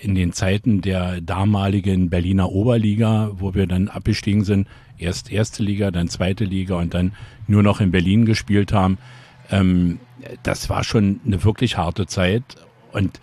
in 0.00 0.14
den 0.14 0.32
Zeiten 0.32 0.80
der 0.80 1.20
damaligen 1.20 2.10
Berliner 2.10 2.50
Oberliga, 2.50 3.30
wo 3.34 3.54
wir 3.54 3.66
dann 3.66 3.88
abgestiegen 3.88 4.44
sind, 4.44 4.68
erst 4.98 5.30
erste 5.30 5.62
Liga, 5.62 5.90
dann 5.90 6.08
zweite 6.08 6.44
Liga 6.44 6.76
und 6.76 6.94
dann 6.94 7.12
nur 7.46 7.62
noch 7.62 7.80
in 7.80 7.90
Berlin 7.90 8.24
gespielt 8.24 8.72
haben, 8.72 8.98
ähm, 9.50 10.00
das 10.42 10.68
war 10.68 10.84
schon 10.84 11.20
eine 11.24 11.44
wirklich 11.44 11.76
harte 11.76 12.06
Zeit 12.06 12.42
und 12.92 13.20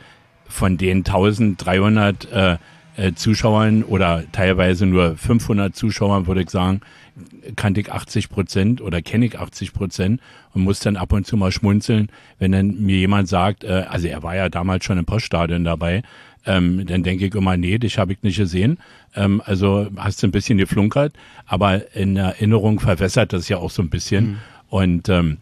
von 0.47 0.77
den 0.77 0.99
1300 0.99 2.31
äh, 2.31 2.57
äh, 2.97 3.13
Zuschauern 3.13 3.83
oder 3.83 4.23
teilweise 4.31 4.85
nur 4.85 5.17
500 5.17 5.75
Zuschauern, 5.75 6.27
würde 6.27 6.41
ich 6.41 6.49
sagen, 6.49 6.81
kannte 7.55 7.81
ich 7.81 7.91
80 7.91 8.29
Prozent 8.29 8.81
oder 8.81 9.01
kenne 9.01 9.25
ich 9.25 9.39
80 9.39 9.73
Prozent 9.73 10.21
und 10.53 10.63
muss 10.63 10.79
dann 10.79 10.97
ab 10.97 11.13
und 11.13 11.25
zu 11.25 11.37
mal 11.37 11.51
schmunzeln, 11.51 12.09
wenn 12.39 12.51
dann 12.51 12.81
mir 12.81 12.97
jemand 12.97 13.27
sagt, 13.27 13.63
äh, 13.63 13.85
also 13.89 14.07
er 14.07 14.23
war 14.23 14.35
ja 14.35 14.49
damals 14.49 14.85
schon 14.85 14.97
im 14.97 15.05
Poststadion 15.05 15.63
dabei, 15.63 16.03
ähm, 16.45 16.85
dann 16.85 17.03
denke 17.03 17.25
ich 17.25 17.35
immer, 17.35 17.57
nee, 17.57 17.77
dich 17.77 17.97
habe 17.97 18.13
ich 18.13 18.21
nicht 18.21 18.37
gesehen. 18.37 18.77
Ähm, 19.15 19.41
also 19.45 19.87
hast 19.97 20.21
du 20.21 20.27
ein 20.27 20.31
bisschen 20.31 20.57
geflunkert, 20.57 21.13
aber 21.45 21.95
in 21.95 22.17
Erinnerung 22.17 22.79
verwässert 22.79 23.33
das 23.33 23.49
ja 23.49 23.57
auch 23.57 23.71
so 23.71 23.81
ein 23.81 23.89
bisschen. 23.89 24.25
Mhm. 24.25 24.37
Und 24.69 25.09
ähm, 25.09 25.37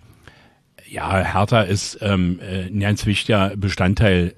ja, 0.90 1.24
Hertha 1.24 1.62
ist 1.62 1.98
ähm, 2.02 2.40
äh, 2.40 2.68
ein 2.68 2.80
ganz 2.80 3.06
wichtiger 3.06 3.54
Bestandteil 3.58 4.34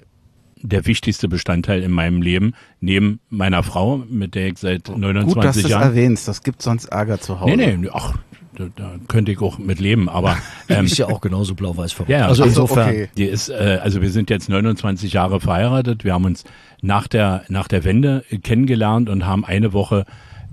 der 0.65 0.85
wichtigste 0.85 1.27
Bestandteil 1.27 1.81
in 1.83 1.91
meinem 1.91 2.21
Leben, 2.21 2.53
neben 2.79 3.19
meiner 3.29 3.63
Frau, 3.63 4.03
mit 4.09 4.35
der 4.35 4.47
ich 4.47 4.57
seit 4.57 4.89
29 4.89 5.33
Gut, 5.33 5.43
dass 5.43 5.55
Jahren. 5.61 5.81
Das 5.81 5.89
erwähnst, 5.89 6.27
das 6.27 6.43
gibt 6.43 6.61
sonst 6.61 6.85
Ärger 6.85 7.19
zu 7.19 7.39
Hause. 7.39 7.55
Nee, 7.55 7.77
nee, 7.77 7.89
ach, 7.91 8.15
da, 8.55 8.65
da 8.75 8.95
könnte 9.07 9.31
ich 9.31 9.41
auch 9.41 9.57
mit 9.57 9.79
leben, 9.79 10.09
aber 10.09 10.37
ähm, 10.69 10.85
ist 10.85 10.97
ja 10.97 11.07
auch 11.07 11.21
genauso 11.21 11.55
blau-weiß 11.55 11.91
verrückt. 11.91 12.11
Ja, 12.11 12.27
also 12.27 12.43
insofern, 12.43 12.89
okay. 12.89 13.09
die 13.17 13.25
ist, 13.25 13.49
äh, 13.49 13.79
also 13.81 14.01
wir 14.01 14.09
sind 14.09 14.29
jetzt 14.29 14.49
29 14.49 15.13
Jahre 15.13 15.39
verheiratet. 15.39 16.03
Wir 16.03 16.13
haben 16.13 16.25
uns 16.25 16.43
nach 16.81 17.07
der 17.07 17.43
nach 17.49 17.67
der 17.67 17.83
Wende 17.83 18.23
kennengelernt 18.43 19.09
und 19.09 19.25
haben 19.25 19.45
eine 19.45 19.73
Woche 19.73 20.05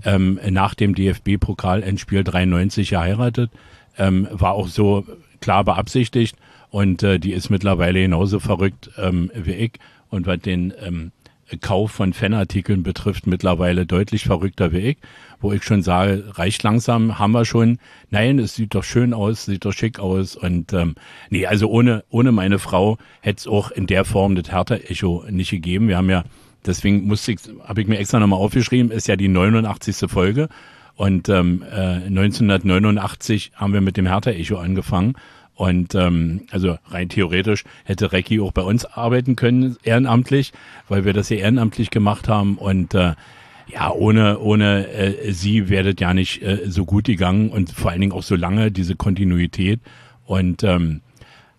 ähm, 0.05 0.39
nach 0.49 0.73
dem 0.73 0.95
DFB-Pokal-Endspiel 0.95 2.23
93 2.23 2.89
geheiratet. 2.89 3.51
Ähm, 3.97 4.27
war 4.31 4.53
auch 4.53 4.67
so 4.67 5.05
klar 5.39 5.63
beabsichtigt 5.63 6.35
und 6.69 7.03
äh, 7.03 7.19
die 7.19 7.33
ist 7.33 7.49
mittlerweile 7.49 8.01
genauso 8.01 8.39
verrückt 8.39 8.89
ähm, 8.97 9.31
wie 9.35 9.51
ich 9.51 9.73
und 10.13 10.27
was 10.27 10.39
den 10.39 10.73
ähm, 10.79 11.11
Kauf 11.59 11.91
von 11.91 12.13
Fanartikeln 12.13 12.83
betrifft, 12.83 13.27
mittlerweile 13.27 13.85
deutlich 13.85 14.23
verrückter 14.23 14.71
wie 14.71 14.77
ich, 14.77 14.97
wo 15.39 15.51
ich 15.51 15.63
schon 15.63 15.83
sage, 15.83 16.23
reicht 16.37 16.63
langsam, 16.63 17.19
haben 17.19 17.31
wir 17.31 17.45
schon. 17.45 17.79
Nein, 18.09 18.39
es 18.39 18.55
sieht 18.55 18.73
doch 18.75 18.83
schön 18.83 19.13
aus, 19.13 19.45
sieht 19.45 19.65
doch 19.65 19.73
schick 19.73 19.99
aus 19.99 20.35
und 20.35 20.71
ähm, 20.73 20.95
nee, 21.29 21.45
also 21.45 21.69
ohne 21.69 22.03
ohne 22.09 22.31
meine 22.31 22.59
Frau 22.59 22.97
hätte 23.21 23.39
es 23.39 23.47
auch 23.47 23.71
in 23.71 23.87
der 23.87 24.05
Form 24.05 24.35
das 24.35 24.51
Hertha-Echo 24.51 25.25
nicht 25.29 25.51
gegeben. 25.51 25.87
Wir 25.87 25.97
haben 25.97 26.09
ja, 26.09 26.23
deswegen 26.65 27.05
musste 27.05 27.33
ich, 27.33 27.39
habe 27.63 27.81
ich 27.81 27.87
mir 27.87 27.97
extra 27.97 28.19
nochmal 28.19 28.39
aufgeschrieben, 28.39 28.91
ist 28.91 29.07
ja 29.07 29.15
die 29.15 29.27
89. 29.27 30.09
Folge 30.09 30.47
und 30.95 31.27
ähm, 31.29 31.63
äh, 31.69 32.05
1989 32.05 33.51
haben 33.55 33.73
wir 33.73 33.81
mit 33.81 33.97
dem 33.97 34.07
Hertha-Echo 34.07 34.57
angefangen 34.57 35.15
und 35.63 35.95
ähm, 35.95 36.41
also 36.51 36.77
rein 36.89 37.07
theoretisch 37.07 37.63
hätte 37.85 38.11
Recki 38.11 38.41
auch 38.41 38.51
bei 38.51 38.63
uns 38.63 38.83
arbeiten 38.83 39.37
können, 39.37 39.77
ehrenamtlich, 39.85 40.51
weil 40.89 41.05
wir 41.05 41.13
das 41.13 41.29
ja 41.29 41.37
ehrenamtlich 41.37 41.89
gemacht 41.89 42.27
haben. 42.27 42.57
Und 42.57 42.93
äh, 42.93 43.13
ja, 43.67 43.89
ohne, 43.89 44.39
ohne 44.39 44.89
äh, 44.89 45.31
sie 45.31 45.69
wäre 45.69 45.93
das 45.93 46.01
ja 46.01 46.13
nicht 46.13 46.41
äh, 46.41 46.69
so 46.69 46.83
gut 46.83 47.05
gegangen 47.05 47.49
und 47.49 47.71
vor 47.71 47.91
allen 47.91 48.01
Dingen 48.01 48.11
auch 48.11 48.23
so 48.23 48.35
lange, 48.35 48.71
diese 48.71 48.97
Kontinuität. 48.97 49.79
Und 50.25 50.63
ähm, 50.63 50.99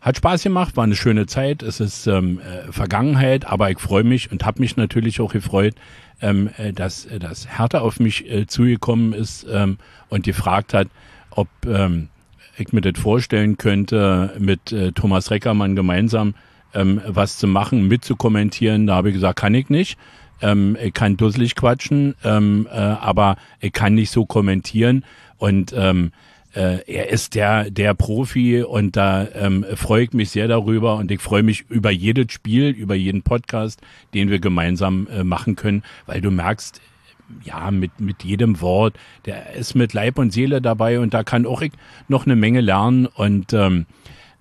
hat 0.02 0.18
Spaß 0.18 0.42
gemacht, 0.42 0.76
war 0.76 0.84
eine 0.84 0.96
schöne 0.96 1.24
Zeit. 1.24 1.62
Es 1.62 1.80
ist 1.80 2.06
ähm, 2.06 2.40
äh, 2.40 2.70
Vergangenheit, 2.70 3.46
aber 3.46 3.70
ich 3.70 3.78
freue 3.78 4.04
mich 4.04 4.30
und 4.30 4.44
habe 4.44 4.60
mich 4.60 4.76
natürlich 4.76 5.18
auch 5.22 5.32
gefreut, 5.32 5.76
ähm, 6.20 6.50
äh, 6.58 6.74
dass, 6.74 7.06
äh, 7.06 7.18
dass 7.18 7.56
Hertha 7.56 7.78
auf 7.78 8.00
mich 8.00 8.30
äh, 8.30 8.46
zugekommen 8.46 9.14
ist 9.14 9.46
ähm, 9.50 9.78
und 10.10 10.26
gefragt 10.26 10.74
hat, 10.74 10.88
ob 11.30 11.48
ähm, 11.66 12.10
ich 12.56 12.72
mir 12.72 12.80
das 12.80 13.00
vorstellen 13.00 13.56
könnte, 13.56 14.34
mit 14.38 14.72
äh, 14.72 14.92
Thomas 14.92 15.30
Reckermann 15.30 15.76
gemeinsam 15.76 16.34
ähm, 16.74 17.00
was 17.06 17.38
zu 17.38 17.46
machen, 17.46 17.88
mitzukommentieren. 17.88 18.86
Da 18.86 18.96
habe 18.96 19.08
ich 19.08 19.14
gesagt, 19.14 19.38
kann 19.38 19.54
ich 19.54 19.68
nicht. 19.68 19.98
Ähm, 20.42 20.76
ich 20.82 20.92
kann 20.92 21.16
dusselig 21.16 21.54
quatschen, 21.54 22.14
ähm, 22.24 22.68
äh, 22.70 22.76
aber 22.76 23.36
ich 23.60 23.72
kann 23.72 23.94
nicht 23.94 24.10
so 24.10 24.26
kommentieren. 24.26 25.04
Und 25.38 25.72
ähm, 25.76 26.12
äh, 26.54 26.78
er 26.86 27.10
ist 27.10 27.34
der, 27.34 27.70
der 27.70 27.94
Profi 27.94 28.62
und 28.62 28.96
da 28.96 29.26
ähm, 29.34 29.64
freue 29.74 30.04
ich 30.04 30.12
mich 30.12 30.30
sehr 30.30 30.48
darüber 30.48 30.96
und 30.96 31.10
ich 31.10 31.20
freue 31.20 31.42
mich 31.42 31.64
über 31.68 31.90
jedes 31.90 32.32
Spiel, 32.32 32.70
über 32.70 32.94
jeden 32.94 33.22
Podcast, 33.22 33.80
den 34.14 34.30
wir 34.30 34.38
gemeinsam 34.38 35.08
äh, 35.08 35.24
machen 35.24 35.56
können, 35.56 35.82
weil 36.06 36.20
du 36.20 36.30
merkst, 36.30 36.80
ja, 37.44 37.70
mit, 37.70 38.00
mit 38.00 38.24
jedem 38.24 38.60
Wort. 38.60 38.94
Der 39.24 39.54
ist 39.54 39.74
mit 39.74 39.92
Leib 39.92 40.18
und 40.18 40.32
Seele 40.32 40.60
dabei 40.60 41.00
und 41.00 41.14
da 41.14 41.24
kann 41.24 41.46
auch 41.46 41.62
ich 41.62 41.72
noch 42.08 42.26
eine 42.26 42.36
Menge 42.36 42.60
lernen 42.60 43.06
und 43.06 43.52
ähm, 43.52 43.86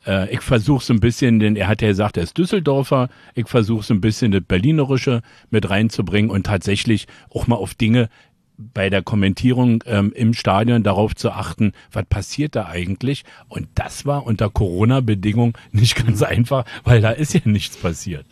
äh, 0.06 0.34
ich 0.34 0.42
versuche 0.42 0.84
so 0.84 0.94
ein 0.94 1.00
bisschen, 1.00 1.40
denn 1.40 1.56
er 1.56 1.68
hat 1.68 1.82
ja 1.82 1.90
gesagt, 1.90 2.18
er 2.18 2.24
ist 2.24 2.38
Düsseldorfer, 2.38 3.10
ich 3.36 3.48
versuche 3.48 3.84
so 3.84 3.94
ein 3.94 4.02
bisschen 4.02 4.32
das 4.32 4.44
Berlinerische 4.44 5.22
mit 5.50 5.70
reinzubringen 5.70 6.32
und 6.32 6.46
tatsächlich 6.46 7.08
auch 7.30 7.48
mal 7.48 7.56
auf 7.56 7.74
Dinge 7.74 8.10
bei 8.58 8.90
der 8.90 9.02
Kommentierung 9.02 9.84
ähm, 9.88 10.12
im 10.16 10.34
Stadion 10.34 10.84
darauf 10.84 11.16
zu 11.16 11.32
achten, 11.32 11.74
was 11.92 12.06
passiert 12.06 12.56
da 12.56 12.68
eigentlich. 12.68 13.24
Und 13.48 13.68
das 13.76 14.06
war 14.06 14.26
unter 14.26 14.50
Corona-Bedingungen 14.50 15.54
nicht 15.72 15.96
ganz 15.96 16.22
einfach, 16.22 16.66
weil 16.84 17.02
da 17.02 17.12
ist 17.12 17.34
ja 17.34 17.42
nichts 17.46 17.78
passiert. 17.78 18.26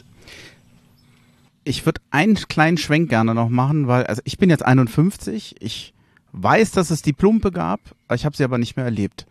Ich 1.64 1.86
würde 1.86 2.02
einen 2.12 2.36
kleinen 2.36 2.78
Schwenk 2.78 3.10
gerne 3.10 3.36
noch 3.36 3.50
machen, 3.50 3.88
weil, 3.88 4.06
also 4.06 4.22
ich 4.26 4.38
bin 4.38 4.50
jetzt 4.50 4.66
51, 4.66 5.56
ich 5.60 5.94
weiß, 6.32 6.72
dass 6.72 6.90
es 6.90 7.02
die 7.02 7.14
Plumpe 7.14 7.52
gab, 7.52 7.80
ich 8.14 8.26
habe 8.26 8.36
sie 8.36 8.44
aber 8.44 8.58
nicht 8.58 8.76
mehr 8.76 8.86
erlebt. 8.86 9.26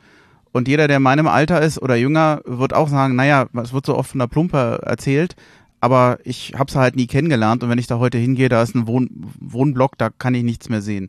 Und 0.52 0.68
jeder, 0.68 0.88
der 0.88 0.96
in 0.96 1.02
meinem 1.02 1.28
Alter 1.28 1.62
ist 1.62 1.80
oder 1.80 1.94
jünger, 1.94 2.40
wird 2.44 2.74
auch 2.74 2.88
sagen, 2.88 3.14
naja, 3.14 3.46
es 3.62 3.72
wird 3.72 3.86
so 3.86 3.96
oft 3.96 4.10
von 4.10 4.18
der 4.18 4.26
Plumpe 4.26 4.80
erzählt, 4.84 5.36
aber 5.80 6.18
ich 6.24 6.54
habe 6.56 6.70
sie 6.70 6.78
halt 6.78 6.96
nie 6.96 7.06
kennengelernt 7.06 7.62
und 7.62 7.70
wenn 7.70 7.78
ich 7.78 7.86
da 7.86 7.98
heute 7.98 8.18
hingehe, 8.18 8.48
da 8.48 8.62
ist 8.62 8.74
ein 8.74 8.86
Wohn 8.86 9.08
Wohnblock, 9.40 9.96
da 9.96 10.10
kann 10.10 10.34
ich 10.34 10.42
nichts 10.42 10.68
mehr 10.68 10.82
sehen. 10.82 11.08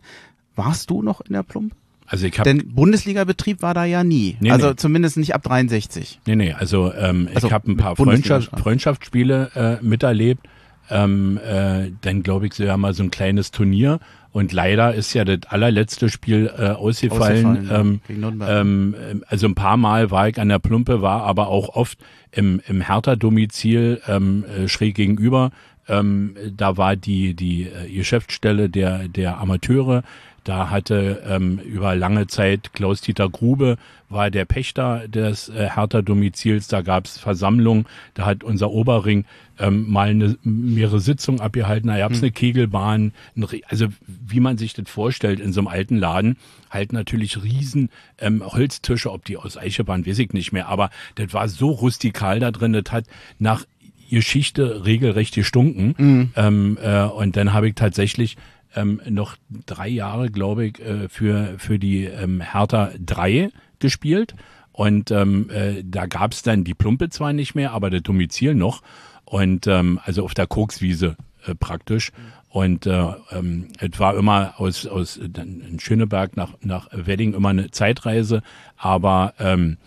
Warst 0.56 0.90
du 0.90 1.02
noch 1.02 1.22
in 1.22 1.34
der 1.34 1.44
Plumpe? 1.44 1.76
Also 2.12 2.26
ich 2.26 2.38
hab, 2.38 2.44
Denn 2.44 2.74
Bundesliga-Betrieb 2.76 3.62
war 3.62 3.74
da 3.74 3.86
ja 3.86 4.04
nie. 4.04 4.36
Nee, 4.42 4.52
also 4.52 4.70
nee. 4.70 4.76
zumindest 4.76 5.18
nicht 5.18 5.34
ab 5.34 5.44
63. 5.44 6.20
Nee, 6.26 6.36
nee, 6.36 6.52
also, 6.52 6.94
ähm, 6.94 7.30
also 7.34 7.48
ich 7.48 7.54
habe 7.54 7.72
ein 7.72 7.78
paar 7.78 7.96
Freundschaft, 7.96 8.52
Freundschaftsspiele 8.60 9.80
äh, 9.82 9.86
miterlebt. 9.86 10.46
Ähm, 10.92 11.40
äh, 11.44 11.92
dann 12.02 12.22
glaube 12.22 12.48
ich, 12.48 12.54
sie 12.54 12.70
haben 12.70 12.82
mal 12.82 12.94
so 12.94 13.02
ein 13.02 13.12
kleines 13.12 13.52
Turnier 13.52 14.00
und 14.34 14.54
leider 14.54 14.94
ist 14.94 15.14
ja 15.14 15.26
das 15.26 15.40
allerletzte 15.50 16.10
Spiel 16.10 16.52
äh, 16.58 16.70
ausgefallen. 16.70 17.70
ausgefallen 17.70 18.02
ähm, 18.08 18.96
ähm, 19.06 19.24
also 19.28 19.48
ein 19.48 19.56
paar 19.56 19.78
Mal 19.78 20.12
war 20.12 20.28
ich 20.30 20.40
an 20.40 20.50
der 20.50 20.60
Plumpe, 20.60 21.02
war 21.02 21.24
aber 21.24 21.48
auch 21.48 21.70
oft 21.70 21.98
im, 22.32 22.62
im 22.68 22.82
Hertha-Domizil 22.82 24.02
ähm, 24.08 24.46
äh, 24.46 24.68
schräg 24.68 24.96
gegenüber. 24.96 25.52
Ähm, 25.88 26.36
da 26.56 26.78
war 26.78 26.96
die, 26.96 27.34
die 27.34 27.64
äh, 27.64 27.90
Geschäftsstelle 27.94 28.70
der, 28.70 29.08
der 29.08 29.40
Amateure. 29.40 30.04
Da 30.44 30.72
hatte 30.72 31.22
ähm, 31.28 31.60
über 31.60 31.96
lange 31.96 32.26
Zeit 32.26 32.74
Klaus-Dieter 32.74 33.30
Grube 33.30 33.78
war 34.10 34.32
der 34.32 34.46
Pächter 34.46 35.08
des 35.08 35.50
äh, 35.50 35.70
Hertha-Domizils. 35.70 36.68
Da 36.68 36.82
gab 36.82 37.06
es 37.06 37.20
Versammlungen. 37.20 37.86
Da 38.16 38.26
hat 38.26 38.44
unser 38.44 38.72
Oberring 38.72 39.26
ähm, 39.60 39.90
mal 39.90 40.10
eine, 40.10 40.38
mehrere 40.44 41.00
Sitzungen 41.00 41.42
abgehalten. 41.42 41.90
Da 41.90 41.98
gab 42.00 42.12
es 42.12 42.18
hm. 42.18 42.26
eine 42.26 42.32
Kegelbahn. 42.32 43.14
Ein, 43.36 43.48
also 43.68 43.88
wie 44.08 44.40
man 44.40 44.58
sich 44.58 44.74
das 44.74 44.90
vorstellt 44.90 45.40
in 45.40 45.54
so 45.54 45.62
einem 45.62 45.68
alten 45.68 45.98
Laden. 45.98 46.38
Halt 46.72 46.92
natürlich 46.92 47.44
riesen 47.44 47.90
ähm, 48.18 48.44
Holztische. 48.44 49.12
Ob 49.12 49.26
die 49.26 49.38
aus 49.38 49.58
Eiche 49.58 49.88
waren, 49.88 50.08
weiß 50.08 50.18
ich 50.20 50.34
nicht 50.34 50.52
mehr. 50.52 50.68
Aber 50.70 50.90
das 51.16 51.34
war 51.34 51.48
so 51.48 51.70
rustikal 51.70 52.40
da 52.40 52.50
drin. 52.50 52.74
Das 52.74 52.92
hat 52.92 53.06
nach 53.38 53.66
Geschichte 54.10 54.86
regelrecht 54.86 55.36
gestunken. 55.36 55.96
Mhm. 55.98 56.32
Ähm, 56.36 56.78
äh, 56.82 57.04
und 57.04 57.38
dann 57.38 57.54
habe 57.54 57.70
ich 57.70 57.76
tatsächlich 57.76 58.36
ähm, 58.76 59.02
noch 59.10 59.38
drei 59.66 59.88
Jahre, 59.88 60.30
glaube 60.30 60.66
ich, 60.66 60.80
äh, 60.80 61.10
für, 61.10 61.56
für 61.58 61.80
die 61.80 62.06
ähm, 62.06 62.42
Hertha 62.42 62.92
3 63.00 63.50
gespielt. 63.80 64.36
Und 64.72 65.12
ähm, 65.12 65.50
äh, 65.50 65.84
da 65.84 66.06
gab 66.06 66.32
es 66.32 66.44
dann 66.44 66.64
die 66.64 66.74
Plumpe 66.74 67.10
zwar 67.10 67.34
nicht 67.34 67.56
mehr, 67.56 67.72
aber 67.72 67.90
der 67.90 68.02
Domizil 68.02 68.56
noch. 68.56 68.82
Und 69.26 69.68
ähm, 69.68 70.00
also 70.04 70.24
auf 70.24 70.34
der 70.34 70.48
Kokswiese 70.48 71.18
äh, 71.46 71.56
praktisch. 71.56 72.12
Und 72.50 72.86
äh, 72.86 73.14
ähm, 73.32 73.68
es 73.80 74.00
war 74.00 74.16
immer 74.18 74.56
aus, 74.58 74.86
aus 74.86 75.18
in 75.18 75.80
Schöneberg 75.80 76.36
nach, 76.36 76.54
nach 76.62 76.90
Wedding 76.92 77.34
immer 77.34 77.50
eine 77.50 77.72
Zeitreise. 77.72 78.44
Aber 78.78 79.34
ähm, 79.40 79.78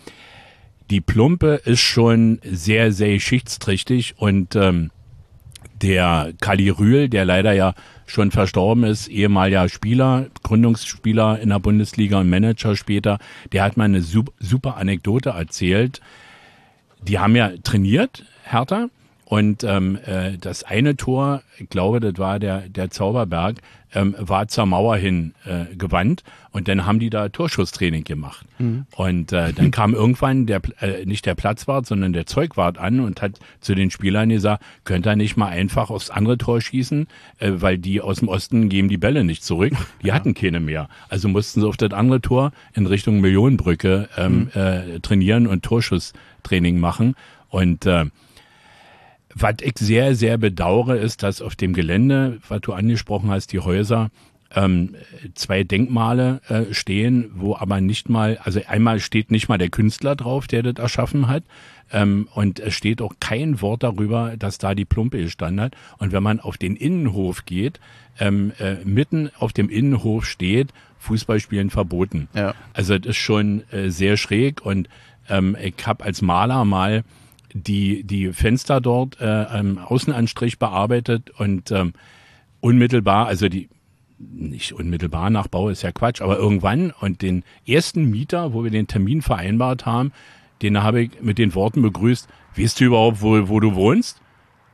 die 0.91 1.01
Plumpe 1.01 1.61
ist 1.65 1.81
schon 1.81 2.41
sehr, 2.45 2.93
sehr 2.93 3.15
geschichtsträchtig 3.15 4.15
und 4.19 4.55
ähm, 4.55 4.91
der 5.83 6.33
Kali 6.41 6.69
Rühl, 6.69 7.09
der 7.09 7.25
leider 7.25 7.53
ja 7.53 7.75
schon 8.07 8.31
verstorben 8.31 8.85
ist, 8.85 9.09
ehemaliger 9.09 9.69
Spieler, 9.69 10.27
Gründungsspieler 10.43 11.41
in 11.41 11.51
der 11.51 11.59
Bundesliga 11.59 12.21
und 12.21 12.31
Manager 12.31 12.77
später, 12.77 13.19
der 13.53 13.65
hat 13.65 13.77
mal 13.77 13.85
eine 13.85 14.03
super 14.03 14.77
Anekdote 14.77 15.31
erzählt. 15.31 16.01
Die 17.03 17.19
haben 17.19 17.37
ja 17.37 17.53
trainiert, 17.63 18.25
Hertha, 18.45 18.89
und 19.35 19.65
ähm, 19.65 19.99
äh, 20.07 20.39
das 20.39 20.63
eine 20.63 20.97
Tor, 20.97 21.43
ich 21.59 21.69
glaube, 21.69 21.99
das 21.99 22.19
war 22.19 22.39
der, 22.39 22.69
der 22.69 22.91
Zauberberg, 22.91 23.57
ähm, 23.93 24.15
war 24.17 24.47
zur 24.47 24.65
Mauer 24.65 24.97
hin 24.97 25.35
äh, 25.45 25.75
gewandt 25.75 26.23
und 26.53 26.69
dann 26.69 26.87
haben 26.87 27.01
die 27.01 27.11
da 27.11 27.29
Torschusstraining 27.31 28.05
gemacht. 28.05 28.47
Mhm. 28.61 28.87
Und 28.95 29.33
äh, 29.33 29.53
dann 29.53 29.73
kam 29.73 29.93
irgendwann 29.95 30.47
der 30.47 30.61
äh, 30.81 31.05
nicht 31.05 31.27
der 31.27 31.35
Platzwart, 31.35 31.85
sondern 31.85 32.13
der 32.13 32.27
Zeugwart 32.27 32.79
an 32.79 33.01
und 33.01 33.23
hat 33.23 33.41
zu 33.59 33.75
den 33.75 33.91
Spielern 33.91 34.29
gesagt, 34.29 34.63
könnt 34.85 35.05
ihr 35.05 35.17
nicht 35.17 35.37
mal 35.37 35.49
einfach 35.49 35.91
aufs 35.91 36.11
andere 36.11 36.39
Tor 36.39 36.61
schießen, 36.61 37.09
äh, 37.41 37.55
weil 37.57 37.77
die 37.77 38.01
aus 38.01 38.21
dem 38.21 38.29
Osten 38.29 38.69
geben 38.69 38.89
die 38.89 38.99
Bälle 38.99 39.25
nicht 39.25 39.43
zurück. 39.43 39.73
Die 40.05 40.07
ja. 40.07 40.15
hatten 40.15 40.35
keine 40.35 40.61
mehr. 40.61 40.89
Also 41.09 41.27
mussten 41.27 41.61
sie 41.61 41.67
auf 41.67 41.77
das 41.77 41.91
andere 41.91 42.21
Tor 42.21 42.53
in 42.73 42.87
Richtung 42.87 43.21
Millionenbrücke 43.21 44.09
ähm, 44.17 44.51
mhm. 44.55 44.61
äh, 44.61 45.01
trainieren 45.01 45.49
und 45.49 45.65
Torschusstraining 45.65 46.79
machen. 46.79 47.17
Und 47.49 47.85
äh, 47.87 48.05
was 49.35 49.57
ich 49.63 49.79
sehr, 49.79 50.15
sehr 50.15 50.39
bedauere, 50.39 50.97
ist, 50.97 51.23
dass 51.23 51.43
auf 51.43 51.57
dem 51.57 51.73
Gelände, 51.73 52.39
was 52.49 52.61
du 52.61 52.73
angesprochen 52.73 53.31
hast, 53.31 53.53
die 53.53 53.61
Häuser, 53.61 54.11
ähm, 54.55 54.95
zwei 55.35 55.65
Denkmale 55.65 56.41
äh, 56.49 56.73
stehen, 56.73 57.31
wo 57.35 57.57
aber 57.57 57.81
nicht 57.81 58.09
mal, 58.09 58.39
also 58.43 58.61
einmal 58.67 59.01
steht 59.01 59.31
nicht 59.31 59.49
mal 59.49 59.59
der 59.59 59.71
Künstler 59.71 60.15
drauf, 60.15 60.47
der 60.47 60.63
das 60.63 60.77
erschaffen 60.77 61.27
hat, 61.29 61.43
ähm, 61.93 62.29
und 62.35 62.61
es 62.61 62.75
steht 62.75 63.03
auch 63.03 63.15
kein 63.21 63.61
Wort 63.61 63.83
darüber, 63.83 64.37
dass 64.39 64.59
da 64.59 64.75
die 64.75 64.85
Plumpe 64.85 65.19
gestanden 65.19 65.61
hat. 65.61 65.75
Und 65.99 66.13
wenn 66.13 66.23
man 66.23 66.41
auf 66.41 66.57
den 66.57 66.77
Innenhof 66.77 67.45
geht, 67.45 67.81
ähm, 68.19 68.53
äh, 68.59 68.77
mitten 68.85 69.31
auf 69.39 69.53
dem 69.53 69.69
Innenhof 69.69 70.27
steht, 70.27 70.73
Fußballspielen 71.01 71.71
verboten. 71.71 72.29
Ja. 72.35 72.55
Also 72.73 72.99
das 72.99 73.11
ist 73.11 73.17
schon 73.17 73.63
äh, 73.71 73.91
sehr 73.91 74.17
schräg 74.17 74.65
und 74.65 74.89
ähm, 75.29 75.57
ich 75.63 75.87
habe 75.87 76.05
als 76.05 76.23
Maler 76.23 76.65
mal 76.65 77.05
die, 77.55 78.03
die 78.03 78.33
Fenster 78.33 78.81
dort 78.81 79.21
äh, 79.21 79.45
ähm, 79.45 79.79
Außenanstrich 79.79 80.59
bearbeitet 80.59 81.31
und 81.31 81.71
ähm, 81.71 81.95
unmittelbar, 82.61 83.27
also 83.27 83.49
die 83.49 83.69
nicht 84.19 84.73
unmittelbar 84.73 85.31
nach 85.31 85.49
Bau 85.49 85.69
ist 85.69 85.83
ja 85.83 85.93
Quatsch, 85.93 86.21
aber 86.21 86.37
irgendwann 86.37 86.91
und 86.91 87.23
den 87.23 87.45
ersten 87.67 88.11
Mieter, 88.11 88.53
wo 88.53 88.65
wir 88.65 88.71
den 88.71 88.87
Termin 88.87 89.23
vereinbart 89.23 89.87
haben, 89.87 90.13
den 90.63 90.83
habe 90.83 91.03
ich 91.03 91.11
mit 91.21 91.39
den 91.39 91.55
Worten 91.55 91.83
begrüßt, 91.83 92.29
weißt 92.57 92.81
du 92.81 92.85
überhaupt, 92.85 93.23
wo, 93.23 93.49
wo 93.49 93.61
du 93.61 93.75
wohnst? 93.75 94.21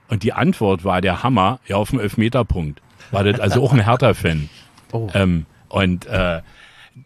Und 0.08 0.22
die 0.22 0.32
Antwort 0.32 0.84
war 0.84 1.00
der 1.00 1.22
Hammer, 1.22 1.60
ja, 1.66 1.76
auf 1.76 1.90
dem 1.90 2.00
Elfmeterpunkt. 2.00 2.80
War 3.10 3.24
das 3.24 3.40
also 3.40 3.62
auch 3.62 3.72
ein 3.72 3.84
Hertha-Fan. 3.84 4.48
Oh. 4.92 5.08
Ähm, 5.14 5.46
und 5.68 6.06
äh, 6.06 6.42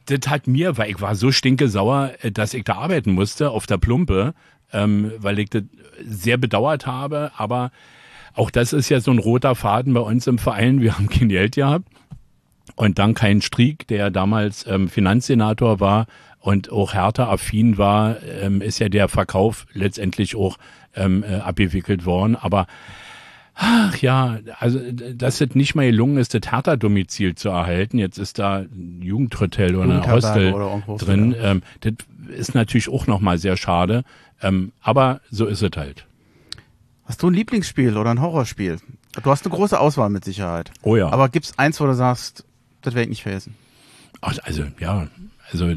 das 0.06 0.28
hat 0.28 0.46
mir, 0.46 0.76
weil 0.78 0.90
ich 0.90 1.00
war 1.00 1.14
so 1.14 1.30
stinke 1.30 1.68
sauer, 1.68 2.12
äh, 2.22 2.30
dass 2.30 2.54
ich 2.54 2.64
da 2.64 2.74
arbeiten 2.74 3.12
musste 3.12 3.50
auf 3.50 3.66
der 3.66 3.78
Plumpe, 3.78 4.34
ähm, 4.74 5.12
weil 5.18 5.38
ich 5.38 5.50
das 5.50 5.62
sehr 6.04 6.36
bedauert 6.36 6.86
habe. 6.86 7.30
Aber 7.36 7.70
auch 8.34 8.50
das 8.50 8.72
ist 8.72 8.88
ja 8.88 9.00
so 9.00 9.10
ein 9.10 9.18
roter 9.18 9.54
Faden 9.54 9.94
bei 9.94 10.00
uns 10.00 10.26
im 10.26 10.38
Verein. 10.38 10.80
Wir 10.80 10.96
haben 10.96 11.08
kein 11.08 11.28
Geld 11.28 11.54
gehabt. 11.54 11.88
Und 12.76 12.98
dann 12.98 13.14
kein 13.14 13.40
Strieg, 13.40 13.86
der 13.88 14.10
damals 14.10 14.66
ähm, 14.66 14.88
Finanzsenator 14.88 15.80
war 15.80 16.06
und 16.40 16.72
auch 16.72 16.94
härter 16.94 17.28
affin 17.28 17.78
war, 17.78 18.16
ähm, 18.22 18.60
ist 18.60 18.78
ja 18.78 18.88
der 18.88 19.08
Verkauf 19.08 19.66
letztendlich 19.72 20.34
auch 20.34 20.56
ähm, 20.96 21.22
äh, 21.22 21.36
abgewickelt 21.36 22.04
worden. 22.04 22.36
Aber 22.36 22.66
Ach 23.56 23.96
ja, 23.98 24.40
also 24.58 24.80
dass 24.90 25.40
es 25.40 25.54
nicht 25.54 25.76
mal 25.76 25.86
gelungen 25.86 26.16
ist, 26.16 26.34
das 26.34 26.50
Hertha-Domizil 26.50 27.36
zu 27.36 27.50
erhalten. 27.50 27.98
Jetzt 27.98 28.18
ist 28.18 28.40
da 28.40 28.58
ein 28.58 29.00
Jugendhotel 29.00 29.76
oder 29.76 30.02
ein 30.02 30.10
Hostel 30.10 30.52
oder 30.52 30.82
drin. 30.98 31.36
Ähm, 31.40 31.62
das 31.80 31.92
ist 32.36 32.54
natürlich 32.56 32.88
auch 32.88 33.06
nochmal 33.06 33.38
sehr 33.38 33.56
schade. 33.56 34.02
Ähm, 34.42 34.72
aber 34.80 35.20
so 35.30 35.46
ist 35.46 35.62
es 35.62 35.70
halt. 35.76 36.06
Hast 37.04 37.22
du 37.22 37.28
ein 37.28 37.34
Lieblingsspiel 37.34 37.96
oder 37.96 38.10
ein 38.10 38.20
Horrorspiel? 38.20 38.78
Du 39.22 39.30
hast 39.30 39.44
eine 39.44 39.54
große 39.54 39.78
Auswahl 39.78 40.10
mit 40.10 40.24
Sicherheit. 40.24 40.70
Oh 40.82 40.96
ja. 40.96 41.08
Aber 41.10 41.28
gibt's 41.28 41.58
eins, 41.58 41.80
wo 41.80 41.86
du 41.86 41.94
sagst, 41.94 42.44
das 42.82 42.94
werde 42.94 43.04
ich 43.04 43.10
nicht 43.10 43.22
vergessen? 43.22 43.54
Ach, 44.20 44.36
also 44.42 44.64
ja, 44.80 45.08
also 45.52 45.70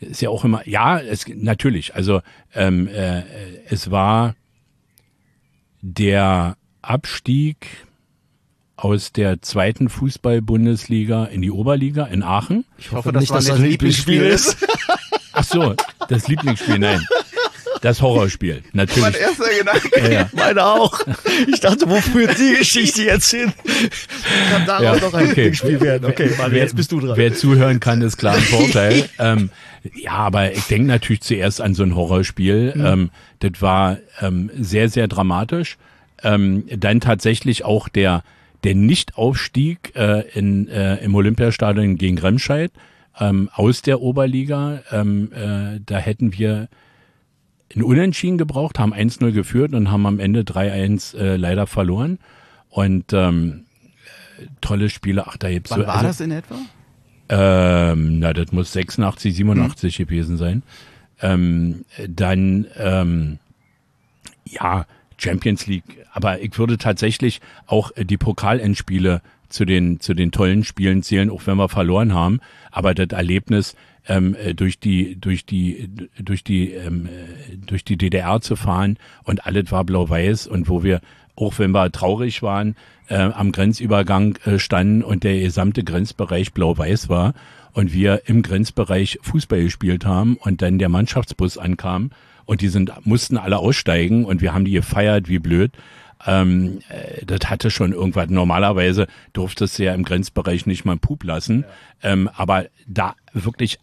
ist 0.00 0.20
ja 0.20 0.28
auch 0.28 0.44
immer, 0.44 0.66
ja, 0.68 0.98
es, 1.00 1.26
natürlich. 1.26 1.94
Also 1.94 2.20
ähm, 2.54 2.86
äh, 2.88 3.22
es 3.68 3.90
war 3.90 4.34
der 5.80 6.56
Abstieg 6.82 7.66
aus 8.76 9.12
der 9.12 9.42
zweiten 9.42 9.88
Fußball-Bundesliga 9.88 11.24
in 11.24 11.42
die 11.42 11.50
Oberliga 11.50 12.04
in 12.06 12.22
Aachen. 12.22 12.64
Ich 12.78 12.92
hoffe, 12.92 13.10
dass 13.10 13.22
nicht, 13.22 13.34
dass 13.34 13.46
das 13.46 13.56
ein 13.56 13.64
Lieblingsspiel 13.64 14.22
ist. 14.22 14.56
Ach 15.32 15.44
so, 15.44 15.74
das 16.08 16.28
Lieblingsspiel, 16.28 16.78
nein. 16.78 17.04
Das 17.80 18.02
Horrorspiel, 18.02 18.62
natürlich. 18.72 19.02
Mein 19.02 19.14
erster 19.14 19.44
Gedanke. 19.58 20.00
Ja, 20.00 20.08
ja. 20.08 20.30
Meine 20.32 20.64
auch. 20.64 21.00
Ich 21.46 21.60
dachte, 21.60 21.88
wo 21.88 21.96
führt 21.96 22.38
die 22.38 22.56
Geschichte 22.58 23.02
jetzt 23.02 23.30
hin? 23.30 23.52
Kann 24.50 24.66
daraus 24.66 24.82
ja, 24.82 25.06
noch 25.06 25.14
ein 25.14 25.24
okay. 25.24 25.28
Lieblingsspiel 25.28 25.80
werden. 25.80 26.08
Okay, 26.08 26.30
Mann, 26.38 26.52
wer, 26.52 26.62
jetzt 26.62 26.76
bist 26.76 26.92
du 26.92 27.00
dran. 27.00 27.16
Wer 27.16 27.34
zuhören 27.34 27.80
kann, 27.80 28.02
ist 28.02 28.16
klar 28.16 28.34
ein 28.34 28.42
Vorteil. 28.42 29.08
ähm, 29.18 29.50
ja, 29.94 30.12
aber 30.12 30.52
ich 30.52 30.64
denke 30.64 30.88
natürlich 30.88 31.22
zuerst 31.22 31.60
an 31.60 31.74
so 31.74 31.82
ein 31.82 31.94
Horrorspiel. 31.94 32.74
Mhm. 32.74 32.86
Ähm, 32.86 33.10
das 33.40 33.52
war 33.60 33.98
ähm, 34.20 34.50
sehr, 34.58 34.88
sehr 34.88 35.08
dramatisch. 35.08 35.78
Ähm, 36.22 36.64
dann 36.74 37.00
tatsächlich 37.00 37.64
auch 37.64 37.88
der, 37.88 38.24
der 38.64 38.74
Nichtaufstieg 38.74 39.92
äh, 39.94 40.22
in, 40.34 40.68
äh, 40.68 40.96
im 40.96 41.14
Olympiastadion 41.14 41.96
gegen 41.96 42.18
Remscheid 42.18 42.72
ähm, 43.20 43.50
aus 43.52 43.82
der 43.82 44.00
Oberliga. 44.00 44.82
Ähm, 44.90 45.32
äh, 45.32 45.80
da 45.84 45.98
hätten 45.98 46.36
wir 46.36 46.68
ein 47.74 47.82
Unentschieden 47.82 48.38
gebraucht, 48.38 48.78
haben 48.78 48.94
1-0 48.94 49.32
geführt 49.32 49.74
und 49.74 49.90
haben 49.90 50.06
am 50.06 50.18
Ende 50.18 50.42
3-1 50.42 51.16
äh, 51.16 51.36
leider 51.36 51.66
verloren. 51.66 52.18
Und 52.70 53.12
ähm, 53.12 53.64
tolle 54.60 54.88
Spiele. 54.88 55.26
Ach, 55.26 55.36
da 55.36 55.50
gibt's 55.50 55.70
Wann 55.70 55.80
so, 55.80 55.86
war 55.86 55.94
also, 55.96 56.06
das 56.06 56.20
in 56.20 56.30
etwa? 56.30 56.56
Ähm, 57.28 58.18
na, 58.20 58.32
das 58.32 58.52
muss 58.52 58.72
86, 58.72 59.34
87 59.34 59.98
mhm. 59.98 60.04
gewesen 60.04 60.36
sein. 60.36 60.62
Ähm, 61.20 61.84
dann, 62.08 62.66
ähm, 62.76 63.38
ja, 64.44 64.86
Champions 65.18 65.66
League. 65.66 66.06
Aber 66.12 66.40
ich 66.40 66.58
würde 66.58 66.78
tatsächlich 66.78 67.40
auch 67.66 67.90
die 67.96 68.16
Pokalendspiele 68.16 69.20
zu 69.48 69.64
den, 69.64 70.00
zu 70.00 70.14
den 70.14 70.30
tollen 70.30 70.64
Spielen 70.64 71.02
zählen, 71.02 71.30
auch 71.30 71.46
wenn 71.46 71.56
wir 71.56 71.68
verloren 71.68 72.14
haben. 72.14 72.40
Aber 72.70 72.94
das 72.94 73.08
Erlebnis, 73.08 73.74
ähm, 74.08 74.36
durch 74.56 74.80
die, 74.80 75.20
durch 75.20 75.46
die, 75.46 75.90
durch 76.18 76.42
die, 76.42 76.72
ähm, 76.72 77.08
durch 77.66 77.84
die 77.84 77.96
DDR 77.96 78.40
zu 78.40 78.56
fahren 78.56 78.98
und 79.24 79.46
alles 79.46 79.70
war 79.70 79.84
blau-weiß 79.84 80.46
und 80.46 80.68
wo 80.68 80.82
wir, 80.82 81.00
auch 81.36 81.58
wenn 81.58 81.70
wir 81.70 81.92
traurig 81.92 82.42
waren, 82.42 82.74
äh, 83.08 83.16
am 83.16 83.52
Grenzübergang 83.52 84.36
äh, 84.44 84.58
standen 84.58 85.02
und 85.02 85.24
der 85.24 85.38
gesamte 85.38 85.84
Grenzbereich 85.84 86.52
blau-weiß 86.52 87.08
war 87.08 87.34
und 87.72 87.92
wir 87.92 88.22
im 88.26 88.42
Grenzbereich 88.42 89.18
Fußball 89.22 89.62
gespielt 89.62 90.04
haben 90.04 90.36
und 90.36 90.62
dann 90.62 90.78
der 90.78 90.88
Mannschaftsbus 90.88 91.58
ankam 91.58 92.10
und 92.44 92.62
die 92.62 92.68
sind, 92.68 92.92
mussten 93.04 93.36
alle 93.36 93.58
aussteigen 93.58 94.24
und 94.24 94.40
wir 94.40 94.54
haben 94.54 94.64
die 94.64 94.72
gefeiert 94.72 95.28
wie 95.28 95.38
blöd. 95.38 95.72
Ähm, 96.26 96.80
äh, 96.88 97.24
das 97.24 97.48
hatte 97.50 97.70
schon 97.70 97.92
irgendwas. 97.92 98.28
Normalerweise 98.30 99.06
durfte 99.32 99.64
es 99.64 99.78
ja 99.78 99.94
im 99.94 100.02
Grenzbereich 100.02 100.66
nicht 100.66 100.84
mal 100.84 100.96
Pup 100.96 101.24
lassen. 101.24 101.64
Ja. 102.02 102.10
Ähm, 102.10 102.30
aber 102.34 102.66
da 102.86 103.14
wirklich 103.32 103.78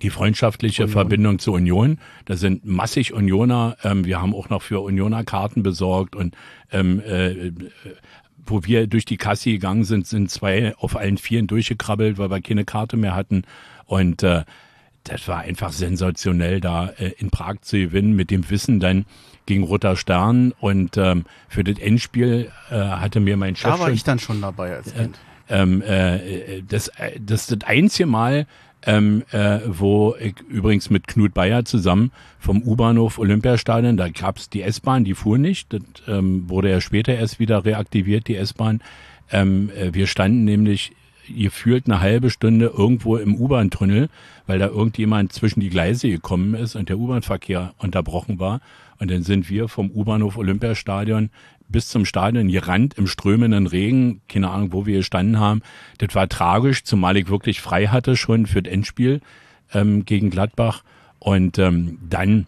die 0.02 0.10
freundschaftliche 0.10 0.84
Union. 0.84 0.92
Verbindung 0.92 1.38
zur 1.38 1.54
Union. 1.54 1.98
Da 2.24 2.36
sind 2.36 2.64
massig 2.64 3.12
Unioner. 3.12 3.76
Ähm, 3.84 4.04
wir 4.04 4.20
haben 4.20 4.34
auch 4.34 4.48
noch 4.48 4.62
für 4.62 4.80
Unioner 4.80 5.24
Karten 5.24 5.62
besorgt 5.62 6.16
und 6.16 6.36
ähm, 6.72 7.00
äh, 7.00 7.52
wo 8.46 8.64
wir 8.64 8.86
durch 8.86 9.04
die 9.04 9.16
Kasse 9.16 9.50
gegangen 9.50 9.84
sind, 9.84 10.06
sind 10.06 10.30
zwei 10.30 10.74
auf 10.76 10.96
allen 10.96 11.18
Vieren 11.18 11.46
durchgekrabbelt, 11.46 12.18
weil 12.18 12.30
wir 12.30 12.40
keine 12.40 12.64
Karte 12.64 12.96
mehr 12.96 13.14
hatten. 13.14 13.44
Und 13.86 14.22
äh, 14.22 14.44
das 15.04 15.28
war 15.28 15.40
einfach 15.40 15.72
sensationell, 15.72 16.60
da 16.60 16.88
äh, 16.88 17.12
in 17.18 17.30
Prag 17.30 17.56
zu 17.62 17.78
gewinnen, 17.78 18.14
mit 18.14 18.30
dem 18.30 18.48
Wissen 18.50 18.80
dann 18.80 19.06
gegen 19.46 19.62
Roter 19.62 19.96
Stern. 19.96 20.52
Und 20.60 20.96
ähm, 20.96 21.24
für 21.48 21.64
das 21.64 21.78
Endspiel 21.78 22.50
äh, 22.70 22.74
hatte 22.74 23.20
mir 23.20 23.36
mein 23.36 23.56
Chef. 23.56 23.70
Da 23.70 23.78
war 23.78 23.90
ich 23.90 24.04
dann 24.04 24.18
schon 24.18 24.40
dabei 24.40 24.76
als 24.76 24.94
Kind. 24.94 25.18
Ähm, 25.48 25.82
äh, 25.82 26.62
das, 26.68 26.88
äh, 26.88 27.18
das 27.20 27.46
das 27.46 27.58
einzige 27.64 28.06
Mal, 28.06 28.46
ähm, 28.86 29.22
äh, 29.30 29.60
wo 29.66 30.14
ich 30.18 30.34
übrigens 30.48 30.90
mit 30.90 31.06
Knut 31.06 31.34
Bayer 31.34 31.64
zusammen 31.64 32.12
vom 32.38 32.62
U-Bahnhof 32.62 33.18
Olympiastadion, 33.18 33.96
da 33.96 34.08
gab's 34.08 34.50
die 34.50 34.62
S-Bahn, 34.62 35.04
die 35.04 35.14
fuhr 35.14 35.38
nicht, 35.38 35.72
das 35.72 35.82
ähm, 36.06 36.48
wurde 36.48 36.70
ja 36.70 36.80
später 36.80 37.14
erst 37.14 37.38
wieder 37.38 37.64
reaktiviert, 37.64 38.28
die 38.28 38.36
S-Bahn. 38.36 38.80
Ähm, 39.30 39.70
äh, 39.76 39.94
wir 39.94 40.06
standen 40.06 40.44
nämlich 40.44 40.92
gefühlt 41.28 41.86
eine 41.86 42.00
halbe 42.00 42.28
Stunde 42.30 42.66
irgendwo 42.76 43.16
im 43.16 43.34
U-Bahn-Tunnel, 43.36 44.08
weil 44.46 44.58
da 44.58 44.66
irgendjemand 44.66 45.32
zwischen 45.32 45.60
die 45.60 45.70
Gleise 45.70 46.10
gekommen 46.10 46.54
ist 46.54 46.76
und 46.76 46.90
der 46.90 46.98
U-Bahn-Verkehr 46.98 47.72
unterbrochen 47.78 48.38
war. 48.38 48.60
Und 48.98 49.10
dann 49.10 49.22
sind 49.22 49.48
wir 49.48 49.68
vom 49.68 49.90
U-Bahnhof 49.90 50.36
Olympiastadion 50.36 51.30
bis 51.68 51.88
zum 51.88 52.04
Stadion 52.04 52.48
gerannt 52.48 52.94
im 52.94 53.06
strömenden 53.06 53.66
Regen, 53.66 54.20
keine 54.28 54.50
Ahnung, 54.50 54.72
wo 54.72 54.86
wir 54.86 54.98
gestanden 54.98 55.40
haben. 55.40 55.62
Das 55.98 56.14
war 56.14 56.28
tragisch, 56.28 56.84
zumal 56.84 57.16
ich 57.16 57.28
wirklich 57.28 57.60
frei 57.60 57.86
hatte 57.86 58.16
schon 58.16 58.46
für 58.46 58.62
das 58.62 58.72
Endspiel 58.72 59.20
ähm, 59.72 60.04
gegen 60.04 60.30
Gladbach. 60.30 60.82
Und 61.18 61.58
ähm, 61.58 61.98
dann 62.08 62.46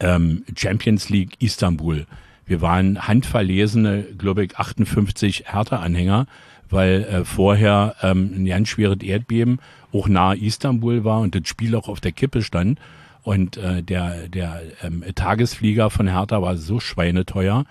ähm, 0.00 0.44
Champions 0.56 1.08
League 1.08 1.36
Istanbul. 1.40 2.06
Wir 2.46 2.60
waren 2.60 3.06
handverlesene, 3.06 4.04
glaube 4.16 4.44
ich, 4.44 4.56
58 4.56 5.44
Hertha-Anhänger, 5.52 6.26
weil 6.70 7.04
äh, 7.04 7.24
vorher 7.24 7.96
ähm, 8.02 8.32
ein 8.34 8.46
ganz 8.46 8.68
schweres 8.68 8.98
Erdbeben 9.02 9.60
auch 9.92 10.08
nahe 10.08 10.36
Istanbul 10.36 11.04
war 11.04 11.20
und 11.20 11.34
das 11.34 11.48
Spiel 11.48 11.74
auch 11.74 11.88
auf 11.88 12.00
der 12.00 12.12
Kippe 12.12 12.42
stand. 12.42 12.78
Und 13.22 13.56
äh, 13.56 13.82
der, 13.82 14.28
der 14.28 14.62
ähm, 14.82 15.04
Tagesflieger 15.14 15.90
von 15.90 16.08
Hertha 16.08 16.40
war 16.40 16.56
so 16.56 16.80
schweineteuer, 16.80 17.64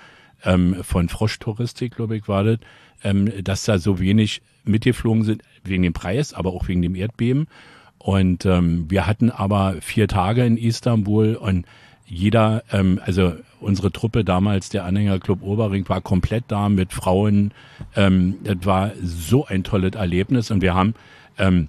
ähm, 0.43 0.77
von 0.83 1.09
Frosch-Touristik, 1.09 1.95
glaube 1.95 2.17
ich, 2.17 2.27
war 2.27 2.43
das, 2.43 2.59
ähm, 3.03 3.31
dass 3.43 3.65
da 3.65 3.77
so 3.77 3.99
wenig 3.99 4.41
mitgeflogen 4.63 5.23
sind, 5.23 5.43
wegen 5.63 5.83
dem 5.83 5.93
Preis, 5.93 6.33
aber 6.33 6.51
auch 6.51 6.67
wegen 6.67 6.81
dem 6.81 6.95
Erdbeben. 6.95 7.47
Und 7.97 8.45
ähm, 8.45 8.85
wir 8.89 9.07
hatten 9.07 9.31
aber 9.31 9.75
vier 9.81 10.07
Tage 10.07 10.45
in 10.45 10.57
Istanbul 10.57 11.35
und 11.35 11.65
jeder, 12.05 12.63
ähm, 12.71 13.01
also 13.03 13.33
unsere 13.59 13.91
Truppe 13.91 14.23
damals, 14.23 14.69
der 14.69 14.85
Anhängerclub 14.85 15.43
Oberring, 15.43 15.87
war 15.89 16.01
komplett 16.01 16.45
da 16.47 16.69
mit 16.69 16.93
Frauen. 16.93 17.51
Ähm, 17.95 18.37
das 18.43 18.57
war 18.61 18.91
so 19.01 19.45
ein 19.45 19.63
tolles 19.63 19.95
Erlebnis 19.95 20.51
und 20.51 20.61
wir 20.61 20.73
haben 20.73 20.93
ähm, 21.37 21.67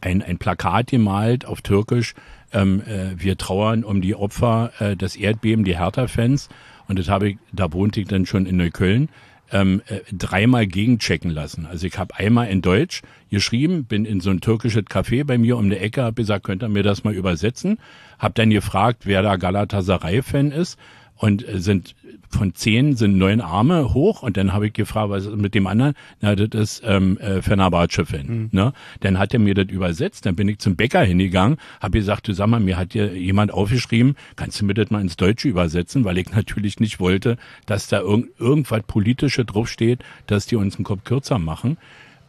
ein, 0.00 0.22
ein 0.22 0.38
Plakat 0.38 0.88
gemalt 0.88 1.44
auf 1.44 1.60
Türkisch. 1.60 2.14
Ähm, 2.52 2.82
äh, 2.82 3.10
wir 3.16 3.36
trauern 3.36 3.84
um 3.84 4.00
die 4.00 4.14
Opfer 4.14 4.72
äh, 4.78 4.96
des 4.96 5.16
Erdbeben, 5.16 5.64
die 5.64 5.76
Hertha-Fans. 5.76 6.48
Und 6.88 6.98
das 6.98 7.08
habe 7.08 7.30
ich, 7.30 7.38
da 7.52 7.72
wohnte 7.72 8.00
ich 8.00 8.08
dann 8.08 8.26
schon 8.26 8.46
in 8.46 8.56
Neukölln, 8.56 9.08
ähm, 9.52 9.82
äh, 9.86 10.00
dreimal 10.12 10.66
gegenchecken 10.66 11.30
lassen. 11.30 11.66
Also 11.66 11.86
ich 11.86 11.98
habe 11.98 12.16
einmal 12.16 12.48
in 12.48 12.62
Deutsch 12.62 13.02
geschrieben, 13.30 13.84
bin 13.84 14.04
in 14.04 14.20
so 14.20 14.30
ein 14.30 14.40
türkisches 14.40 14.84
Café 14.84 15.24
bei 15.24 15.38
mir 15.38 15.56
um 15.56 15.68
die 15.68 15.76
Ecke, 15.76 16.02
habe 16.02 16.14
gesagt, 16.14 16.44
könnt 16.44 16.62
ihr 16.62 16.68
mir 16.68 16.82
das 16.82 17.04
mal 17.04 17.14
übersetzen? 17.14 17.78
Habe 18.18 18.34
dann 18.34 18.50
gefragt, 18.50 19.02
wer 19.04 19.22
da 19.22 19.36
Galatasaray-Fan 19.36 20.52
ist 20.52 20.78
und 21.16 21.46
äh, 21.46 21.60
sind 21.60 21.94
von 22.34 22.54
zehn 22.54 22.96
sind 22.96 23.18
neun 23.18 23.40
Arme 23.40 23.94
hoch 23.94 24.22
und 24.22 24.36
dann 24.36 24.52
habe 24.52 24.66
ich 24.66 24.72
gefragt, 24.72 25.10
was 25.10 25.26
ist 25.26 25.36
mit 25.36 25.54
dem 25.54 25.66
anderen? 25.66 25.94
Na, 26.20 26.34
das 26.34 26.48
ist 26.52 26.82
ähm, 26.84 27.18
äh, 27.18 27.42
Fenerbahce-Fan. 27.42 28.26
Mhm. 28.26 28.48
Ne? 28.52 28.72
Dann 29.00 29.18
hat 29.18 29.32
er 29.34 29.40
mir 29.40 29.54
das 29.54 29.66
übersetzt, 29.66 30.26
dann 30.26 30.36
bin 30.36 30.48
ich 30.48 30.58
zum 30.58 30.76
Bäcker 30.76 31.02
hingegangen, 31.02 31.58
habe 31.80 31.98
gesagt, 31.98 32.28
du 32.28 32.32
sag 32.32 32.48
mal, 32.48 32.60
mir 32.60 32.76
hat 32.76 32.92
hier 32.92 33.16
jemand 33.16 33.52
aufgeschrieben, 33.52 34.16
kannst 34.36 34.60
du 34.60 34.64
mir 34.64 34.74
das 34.74 34.90
mal 34.90 35.00
ins 35.00 35.16
Deutsche 35.16 35.48
übersetzen, 35.48 36.04
weil 36.04 36.18
ich 36.18 36.32
natürlich 36.32 36.80
nicht 36.80 37.00
wollte, 37.00 37.36
dass 37.66 37.88
da 37.88 38.00
irgend, 38.00 38.28
irgendwas 38.38 38.82
Politische 38.86 39.44
draufsteht, 39.44 40.00
dass 40.26 40.46
die 40.46 40.56
uns 40.56 40.76
den 40.76 40.84
Kopf 40.84 41.04
kürzer 41.04 41.38
machen. 41.38 41.76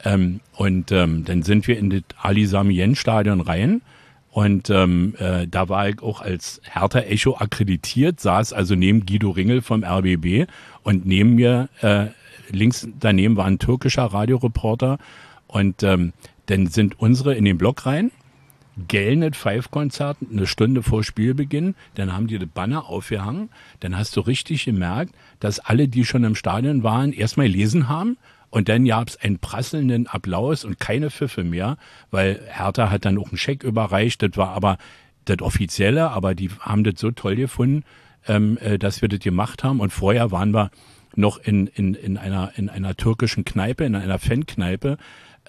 Ähm, 0.04 0.42
und 0.56 0.92
ähm, 0.92 1.24
dann 1.26 1.44
sind 1.44 1.68
wir 1.68 1.78
in 1.78 1.89
das 1.89 2.04
Ali 2.22 2.46
Samien 2.46 2.96
Stadion 2.96 3.42
rein 3.42 3.82
und 4.34 4.72
ähm, 4.72 5.13
äh, 5.19 5.48
da 5.48 5.69
war 5.69 5.89
ich 5.89 6.02
auch 6.02 6.19
als 6.19 6.60
Hertha 6.63 7.02
Echo 7.02 7.38
akkreditiert, 7.38 8.19
saß 8.19 8.52
also 8.52 8.74
neben 8.74 9.06
Guido 9.06 9.30
Ringel 9.30 9.62
vom 9.62 9.84
RBB 9.84 10.50
und 10.82 11.06
neben 11.06 11.36
mir, 11.36 11.69
äh, 11.82 12.08
links 12.50 12.88
daneben 13.00 13.38
war 13.38 13.46
ein 13.46 13.60
türkischer 13.60 14.06
Radioreporter. 14.06 14.98
Und 15.46 15.84
ähm, 15.84 16.13
dann 16.48 16.65
sind 16.65 17.00
unsere 17.00 17.36
in 17.36 17.46
den 17.46 17.60
Block 17.60 17.86
rein, 17.86 18.10
Gelnet 18.88 19.36
Five-Konzert, 19.36 20.17
eine 20.32 20.48
Stunde 20.48 20.82
vor 20.82 21.04
Spielbeginn, 21.04 21.76
dann 21.93 22.12
haben 22.12 22.26
die 22.26 22.39
das 22.39 22.50
Banner 22.50 22.88
aufgehangen, 22.88 23.50
dann 23.82 23.96
hast 23.96 24.17
du 24.17 24.22
richtig 24.22 24.65
gemerkt, 24.65 25.13
dass 25.41 25.60
alle, 25.60 25.88
die 25.88 26.06
schon 26.06 26.24
im 26.24 26.34
Stadion 26.34 26.82
waren, 26.82 27.13
erstmal 27.13 27.46
lesen 27.46 27.88
haben 27.88 28.17
und 28.54 28.70
dann 28.70 28.86
gab 28.86 29.08
es 29.08 29.18
einen 29.18 29.39
prasselnden 29.39 30.06
Applaus 30.06 30.63
und 30.63 30.80
keine 30.80 31.10
Pfiffe 31.10 31.44
mehr, 31.44 31.76
weil 32.12 32.39
Hertha 32.48 32.92
hat 32.92 33.04
dann 33.04 33.18
auch 33.18 33.30
einen 33.30 33.38
Scheck 33.38 33.63
überreicht. 33.63 34.22
Das 34.22 34.38
war 34.38 34.50
aber 34.50 34.78
das 35.26 35.42
Offizielle, 35.42 36.12
aber 36.12 36.36
die 36.36 36.52
haben 36.60 36.84
das 36.84 37.00
so 37.00 37.10
toll 37.10 37.36
gefunden, 37.36 37.84
ähm, 38.28 38.60
äh, 38.62 38.78
dass 38.78 39.02
wir 39.02 39.10
das 39.10 39.22
gemacht 39.22 39.63
haben. 39.63 39.80
Und 39.80 39.92
vorher 39.92 40.30
waren 40.30 40.52
wir 40.52 40.70
noch 41.16 41.39
in, 41.39 41.66
in, 41.66 41.96
in, 41.96 42.16
einer, 42.16 42.52
in 42.56 42.70
einer 42.70 42.96
türkischen 42.96 43.44
Kneipe, 43.44 43.86
in 43.86 43.96
einer 43.96 44.20
Fankneipe, 44.20 44.98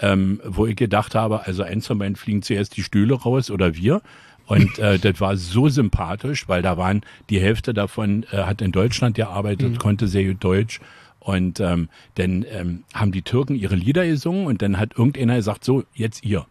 ähm, 0.00 0.40
wo 0.42 0.64
ich 0.64 0.76
gedacht 0.76 1.14
habe, 1.14 1.44
also 1.44 1.62
eins 1.62 1.86
von 1.86 1.98
beiden 1.98 2.16
fliegen 2.16 2.40
zuerst 2.40 2.74
die 2.74 2.82
Stühle 2.82 3.12
raus 3.12 3.50
oder 3.50 3.74
wir. 3.76 4.00
Und 4.46 4.78
äh, 4.78 4.98
das 5.02 5.20
war 5.20 5.36
so 5.36 5.68
sympathisch, 5.68 6.48
weil 6.48 6.62
da 6.62 6.78
waren 6.78 7.02
die 7.28 7.38
Hälfte 7.38 7.74
davon 7.74 8.24
äh, 8.32 8.38
hat 8.44 8.62
in 8.62 8.72
Deutschland 8.72 9.14
gearbeitet, 9.14 9.72
mhm. 9.72 9.78
konnte 9.78 10.08
sehr 10.08 10.24
gut 10.24 10.42
Deutsch 10.42 10.80
und 11.24 11.58
ähm, 11.58 11.88
dann 12.14 12.44
ähm, 12.48 12.84
haben 12.94 13.10
die 13.10 13.22
Türken 13.22 13.56
ihre 13.56 13.74
Lieder 13.74 14.06
gesungen 14.06 14.46
und 14.46 14.62
dann 14.62 14.78
hat 14.78 14.96
irgendeiner 14.96 15.36
gesagt, 15.36 15.64
so, 15.64 15.82
jetzt 15.94 16.24
ihr. 16.24 16.46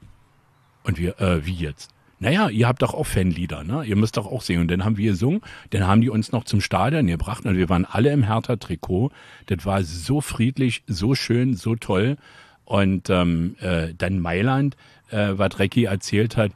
Und 0.83 0.97
wir, 0.97 1.19
äh, 1.21 1.45
wie 1.45 1.53
jetzt? 1.53 1.93
naja, 2.23 2.47
ihr 2.47 2.69
habt 2.69 2.81
doch 2.81 2.93
auch 2.93 3.05
Fanlieder, 3.05 3.65
ne? 3.65 3.83
Ihr 3.83 3.97
müsst 3.97 4.15
doch 4.15 4.25
auch 4.25 4.41
singen. 4.41 4.61
Und 4.61 4.71
dann 4.71 4.85
haben 4.85 4.95
wir 4.95 5.11
gesungen, 5.11 5.41
dann 5.71 5.85
haben 5.85 5.99
die 5.99 6.09
uns 6.09 6.31
noch 6.31 6.45
zum 6.45 6.61
Stadion 6.61 7.05
gebracht 7.05 7.45
und 7.45 7.57
wir 7.57 7.67
waren 7.67 7.85
alle 7.85 8.11
im 8.13 8.23
Hertha-Trikot. 8.23 9.11
Das 9.47 9.65
war 9.65 9.83
so 9.83 10.21
friedlich, 10.21 10.83
so 10.87 11.15
schön, 11.15 11.53
so 11.53 11.75
toll. 11.75 12.15
Und 12.63 13.09
ähm, 13.09 13.57
äh, 13.59 13.93
dann 13.97 14.19
Mailand, 14.19 14.77
äh, 15.09 15.33
was 15.33 15.59
Recki 15.59 15.83
erzählt 15.83 16.37
hat, 16.37 16.53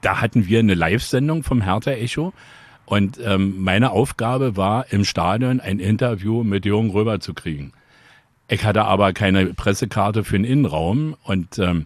da 0.00 0.22
hatten 0.22 0.46
wir 0.46 0.58
eine 0.58 0.74
Live-Sendung 0.74 1.42
vom 1.42 1.60
Hertha-Echo. 1.60 2.32
Und 2.88 3.20
ähm, 3.22 3.62
meine 3.62 3.90
Aufgabe 3.90 4.56
war, 4.56 4.90
im 4.90 5.04
Stadion 5.04 5.60
ein 5.60 5.78
Interview 5.78 6.42
mit 6.42 6.64
Jürgen 6.64 6.88
Röber 6.88 7.20
zu 7.20 7.34
kriegen. 7.34 7.72
Ich 8.48 8.64
hatte 8.64 8.84
aber 8.84 9.12
keine 9.12 9.52
Pressekarte 9.52 10.24
für 10.24 10.38
den 10.38 10.44
Innenraum 10.44 11.14
und 11.22 11.58
ähm, 11.58 11.84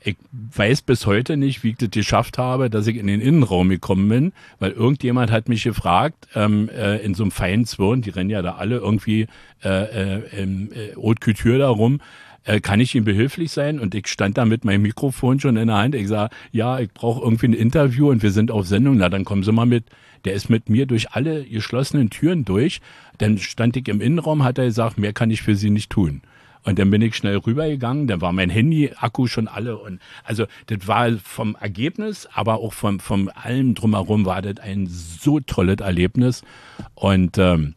ich 0.00 0.16
weiß 0.32 0.82
bis 0.82 1.06
heute 1.06 1.38
nicht, 1.38 1.64
wie 1.64 1.70
ich 1.70 1.78
das 1.78 1.88
geschafft 1.90 2.36
habe, 2.36 2.68
dass 2.68 2.86
ich 2.86 2.96
in 2.98 3.06
den 3.06 3.22
Innenraum 3.22 3.70
gekommen 3.70 4.06
bin, 4.10 4.32
weil 4.58 4.72
irgendjemand 4.72 5.30
hat 5.30 5.48
mich 5.48 5.62
gefragt, 5.62 6.28
ähm, 6.34 6.68
äh, 6.68 6.98
in 6.98 7.14
so 7.14 7.22
einem 7.22 7.30
feinen 7.30 7.64
Zwirn, 7.64 8.02
die 8.02 8.10
rennen 8.10 8.28
ja 8.28 8.42
da 8.42 8.56
alle 8.56 8.76
irgendwie 8.76 9.28
äh, 9.64 10.18
äh, 10.18 10.42
äh, 10.42 10.94
Haute 10.94 11.20
Couture 11.20 11.56
da 11.56 11.70
rum, 11.70 12.02
äh, 12.44 12.60
kann 12.60 12.80
ich 12.80 12.94
ihm 12.94 13.04
behilflich 13.04 13.52
sein? 13.52 13.78
Und 13.78 13.94
ich 13.94 14.06
stand 14.06 14.38
da 14.38 14.44
mit 14.44 14.64
meinem 14.64 14.82
Mikrofon 14.82 15.40
schon 15.40 15.56
in 15.56 15.68
der 15.68 15.76
Hand. 15.76 15.94
Ich 15.94 16.08
sage, 16.08 16.34
ja, 16.52 16.78
ich 16.78 16.92
brauche 16.92 17.22
irgendwie 17.22 17.48
ein 17.48 17.52
Interview 17.54 18.10
und 18.10 18.22
wir 18.22 18.30
sind 18.30 18.50
auf 18.50 18.66
Sendung. 18.66 18.96
Na, 18.96 19.08
dann 19.08 19.24
kommen 19.24 19.42
Sie 19.42 19.52
mal 19.52 19.66
mit. 19.66 19.84
Der 20.24 20.34
ist 20.34 20.48
mit 20.48 20.68
mir 20.70 20.86
durch 20.86 21.12
alle 21.12 21.44
geschlossenen 21.44 22.10
Türen 22.10 22.44
durch. 22.44 22.80
Dann 23.18 23.38
stand 23.38 23.76
ich 23.76 23.88
im 23.88 24.00
Innenraum, 24.00 24.44
hat 24.44 24.58
er 24.58 24.64
gesagt, 24.64 24.98
mehr 24.98 25.12
kann 25.12 25.30
ich 25.30 25.42
für 25.42 25.56
Sie 25.56 25.70
nicht 25.70 25.90
tun. 25.90 26.22
Und 26.64 26.78
dann 26.78 26.90
bin 26.90 27.02
ich 27.02 27.14
schnell 27.14 27.36
rübergegangen, 27.36 28.06
dann 28.06 28.22
war 28.22 28.32
mein 28.32 28.48
Handy-Akku 28.48 29.26
schon 29.26 29.48
alle 29.48 29.76
und 29.76 30.00
also 30.24 30.46
das 30.66 30.88
war 30.88 31.12
vom 31.18 31.56
Ergebnis, 31.60 32.26
aber 32.32 32.54
auch 32.54 32.72
vom, 32.72 33.00
vom 33.00 33.30
allem 33.34 33.74
drumherum 33.74 34.24
war 34.24 34.40
das 34.40 34.58
ein 34.60 34.86
so 34.88 35.40
tolles 35.40 35.80
Erlebnis. 35.80 36.42
Und 36.94 37.36
ähm, 37.36 37.74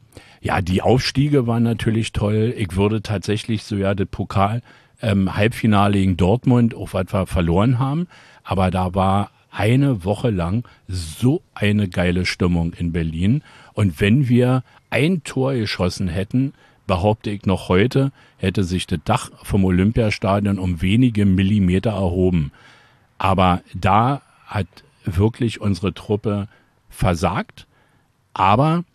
ja, 0.47 0.61
die 0.61 0.81
Aufstiege 0.81 1.45
waren 1.45 1.63
natürlich 1.63 2.13
toll. 2.13 2.53
Ich 2.57 2.77
würde 2.77 3.01
tatsächlich 3.01 3.63
so 3.63 3.75
ja 3.75 3.93
das 3.93 4.07
Pokal 4.07 4.61
ähm, 5.01 5.35
Halbfinale 5.35 5.97
gegen 5.97 6.15
Dortmund, 6.15 6.73
was 6.77 7.13
wir 7.13 7.27
verloren 7.27 7.79
haben, 7.79 8.07
aber 8.45 8.71
da 8.71 8.95
war 8.95 9.31
eine 9.51 10.05
Woche 10.05 10.29
lang 10.29 10.65
so 10.87 11.41
eine 11.53 11.89
geile 11.89 12.25
Stimmung 12.25 12.71
in 12.73 12.93
Berlin. 12.93 13.43
Und 13.73 13.99
wenn 13.99 14.29
wir 14.29 14.63
ein 14.89 15.23
Tor 15.23 15.53
geschossen 15.53 16.07
hätten, 16.07 16.53
behaupte 16.85 17.29
ich 17.29 17.45
noch 17.45 17.67
heute, 17.67 18.13
hätte 18.37 18.63
sich 18.63 18.87
das 18.87 18.99
Dach 19.03 19.31
vom 19.43 19.65
Olympiastadion 19.65 20.59
um 20.59 20.81
wenige 20.81 21.25
Millimeter 21.25 21.91
erhoben. 21.91 22.53
Aber 23.17 23.61
da 23.73 24.21
hat 24.45 24.67
wirklich 25.03 25.59
unsere 25.59 25.93
Truppe 25.93 26.47
versagt. 26.89 27.67
Aber 28.33 28.85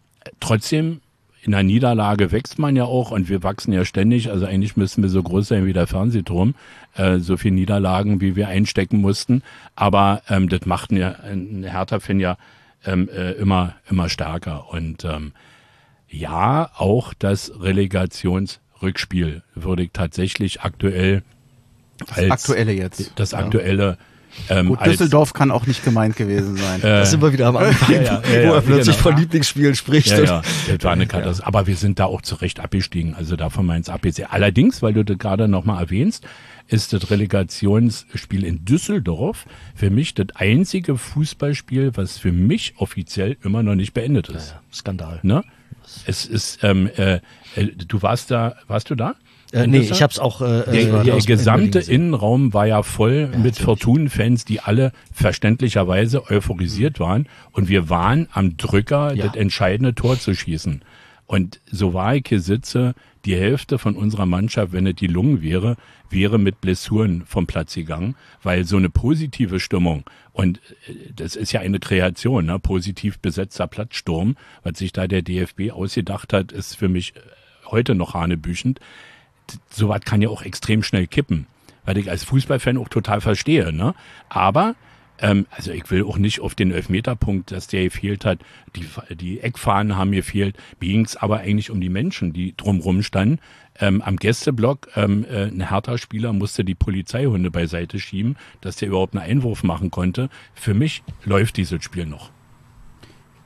trotzdem, 0.40 1.02
in 1.44 1.50
der 1.50 1.64
Niederlage 1.64 2.30
wächst 2.30 2.60
man 2.60 2.76
ja 2.76 2.84
auch 2.84 3.10
und 3.10 3.28
wir 3.28 3.42
wachsen 3.42 3.72
ja 3.72 3.84
ständig. 3.84 4.30
Also 4.30 4.46
eigentlich 4.46 4.76
müssen 4.76 5.02
wir 5.02 5.10
so 5.10 5.22
groß 5.22 5.48
sein 5.48 5.66
wie 5.66 5.72
der 5.72 5.88
Fernsehturm. 5.88 6.54
Äh, 6.94 7.18
so 7.18 7.36
viele 7.36 7.56
Niederlagen, 7.56 8.20
wie 8.20 8.36
wir 8.36 8.46
einstecken 8.46 9.00
mussten. 9.00 9.42
Aber 9.74 10.22
ähm, 10.28 10.48
das 10.48 10.66
macht 10.66 10.92
ja 10.92 11.16
ein 11.28 11.64
Hertha-Fan 11.64 12.20
ja 12.20 12.36
ähm, 12.86 13.08
äh, 13.08 13.32
immer, 13.32 13.74
immer 13.90 14.08
stärker. 14.08 14.70
Und 14.70 15.04
ähm, 15.04 15.32
ja, 16.08 16.70
auch 16.76 17.12
das 17.12 17.52
Relegationsrückspiel 17.60 19.42
würde 19.56 19.82
ich 19.82 19.90
tatsächlich 19.92 20.60
aktuell 20.60 21.22
das 21.98 22.30
aktuelle 22.30 22.72
jetzt. 22.72 23.12
Das 23.16 23.34
aktuelle. 23.34 23.86
Ja. 23.86 23.96
Ähm, 24.48 24.68
Gut, 24.68 24.84
Düsseldorf 24.84 25.32
kann 25.32 25.50
auch 25.50 25.66
nicht 25.66 25.84
gemeint 25.84 26.16
gewesen 26.16 26.56
sein. 26.56 26.80
Äh, 26.80 26.82
da 26.82 27.06
sind 27.06 27.22
wir 27.22 27.32
wieder 27.32 27.46
am 27.46 27.56
Anfang, 27.56 27.94
ja, 27.94 28.02
ja, 28.02 28.48
wo 28.48 28.54
er 28.54 28.60
plötzlich 28.62 28.96
genau. 28.96 29.10
von 29.10 29.16
Lieblingsspielen 29.16 29.74
spricht. 29.74 30.10
Ja, 30.10 30.22
ja, 30.22 30.42
das 30.68 30.82
war 30.82 30.92
eine 30.92 31.06
Katastrophe. 31.06 31.46
Aber 31.46 31.66
wir 31.66 31.76
sind 31.76 31.98
da 31.98 32.06
auch 32.06 32.22
zurecht 32.22 32.60
abgestiegen. 32.60 33.14
Also 33.14 33.36
davon 33.36 33.66
meins 33.66 33.88
abgesehen. 33.88 34.28
Allerdings, 34.30 34.82
weil 34.82 34.94
du 34.94 35.04
das 35.04 35.18
gerade 35.18 35.48
nochmal 35.48 35.82
erwähnst, 35.82 36.26
ist 36.68 36.92
das 36.92 37.10
Relegationsspiel 37.10 38.44
in 38.44 38.64
Düsseldorf 38.64 39.44
für 39.74 39.90
mich 39.90 40.14
das 40.14 40.28
einzige 40.34 40.96
Fußballspiel, 40.96 41.92
was 41.96 42.18
für 42.18 42.32
mich 42.32 42.74
offiziell 42.78 43.36
immer 43.42 43.62
noch 43.62 43.74
nicht 43.74 43.92
beendet 43.92 44.28
ist. 44.28 44.56
Skandal. 44.72 45.20
Ne? 45.22 45.44
Es 46.06 46.24
ist, 46.24 46.62
ähm, 46.62 46.88
äh, 46.96 47.16
äh, 47.56 47.66
du 47.66 48.02
warst 48.02 48.30
da, 48.30 48.56
warst 48.66 48.90
du 48.90 48.94
da? 48.94 49.14
Äh, 49.52 49.66
nee, 49.66 49.78
ich 49.78 50.02
habe 50.02 50.10
es 50.10 50.18
auch. 50.18 50.40
Äh, 50.40 50.64
der, 50.70 51.04
der 51.04 51.18
gesamte 51.18 51.78
Innenraum 51.78 52.54
war 52.54 52.66
ja 52.66 52.82
voll 52.82 53.30
ja, 53.32 53.38
mit 53.38 53.58
Fortune-Fans, 53.58 54.44
die 54.44 54.60
alle 54.60 54.92
verständlicherweise 55.12 56.30
euphorisiert 56.30 56.98
mhm. 56.98 57.04
waren. 57.04 57.28
Und 57.52 57.68
wir 57.68 57.90
waren 57.90 58.28
am 58.32 58.56
Drücker, 58.56 59.14
ja. 59.14 59.26
das 59.26 59.36
entscheidende 59.36 59.94
Tor 59.94 60.18
zu 60.18 60.34
schießen. 60.34 60.82
Und 61.26 61.60
so 61.70 61.94
war 61.94 62.16
ich 62.16 62.24
hier 62.28 62.40
sitze, 62.40 62.94
die 63.24 63.36
Hälfte 63.36 63.78
von 63.78 63.94
unserer 63.94 64.26
Mannschaft, 64.26 64.72
wenn 64.72 64.86
es 64.86 64.96
die 64.96 65.06
Lungen 65.06 65.42
wäre, 65.42 65.76
wäre 66.10 66.38
mit 66.38 66.60
Blessuren 66.60 67.22
vom 67.26 67.46
Platz 67.46 67.74
gegangen, 67.74 68.16
weil 68.42 68.64
so 68.64 68.76
eine 68.76 68.90
positive 68.90 69.60
Stimmung 69.60 70.04
und 70.32 70.58
äh, 70.88 70.94
das 71.14 71.36
ist 71.36 71.52
ja 71.52 71.60
eine 71.60 71.78
Kreation, 71.78 72.46
ne? 72.46 72.58
positiv 72.58 73.18
besetzter 73.18 73.66
Platzsturm, 73.66 74.36
was 74.62 74.78
sich 74.78 74.92
da 74.92 75.06
der 75.06 75.22
DFB 75.22 75.70
ausgedacht 75.72 76.32
hat, 76.32 76.52
ist 76.52 76.76
für 76.76 76.88
mich 76.88 77.14
äh, 77.16 77.20
heute 77.66 77.94
noch 77.94 78.14
hanebüchend. 78.14 78.80
Sowas 79.70 80.00
kann 80.04 80.22
ja 80.22 80.28
auch 80.28 80.42
extrem 80.42 80.82
schnell 80.82 81.06
kippen, 81.06 81.46
weil 81.84 81.98
ich 81.98 82.10
als 82.10 82.24
Fußballfan 82.24 82.78
auch 82.78 82.88
total 82.88 83.20
verstehe. 83.20 83.72
Ne? 83.72 83.94
Aber 84.28 84.74
ähm, 85.22 85.46
also 85.50 85.70
ich 85.70 85.88
will 85.90 86.04
auch 86.04 86.18
nicht 86.18 86.40
auf 86.40 86.54
den 86.54 86.72
Elfmeterpunkt, 86.72 87.52
dass 87.52 87.68
der 87.68 87.84
gefehlt 87.84 88.24
hat. 88.24 88.40
Die, 88.76 88.86
die 89.14 89.40
Eckfahnen 89.40 89.96
haben 89.96 90.12
gefehlt. 90.12 90.56
Mir 90.80 90.88
ging 90.88 91.04
es 91.04 91.16
aber 91.16 91.38
eigentlich 91.38 91.70
um 91.70 91.80
die 91.80 91.88
Menschen, 91.88 92.32
die 92.32 92.54
drumrum 92.56 93.02
standen. 93.02 93.38
Ähm, 93.78 94.02
am 94.02 94.16
Gästeblock, 94.16 94.88
ähm, 94.96 95.24
äh, 95.24 95.44
ein 95.44 95.68
Hertha-Spieler 95.68 96.32
musste 96.32 96.64
die 96.64 96.74
Polizeihunde 96.74 97.50
beiseite 97.50 97.98
schieben, 97.98 98.36
dass 98.60 98.76
der 98.76 98.88
überhaupt 98.88 99.14
einen 99.14 99.24
Einwurf 99.24 99.62
machen 99.62 99.90
konnte. 99.90 100.28
Für 100.54 100.74
mich 100.74 101.02
läuft 101.24 101.56
dieses 101.56 101.82
Spiel 101.82 102.04
noch. 102.04 102.30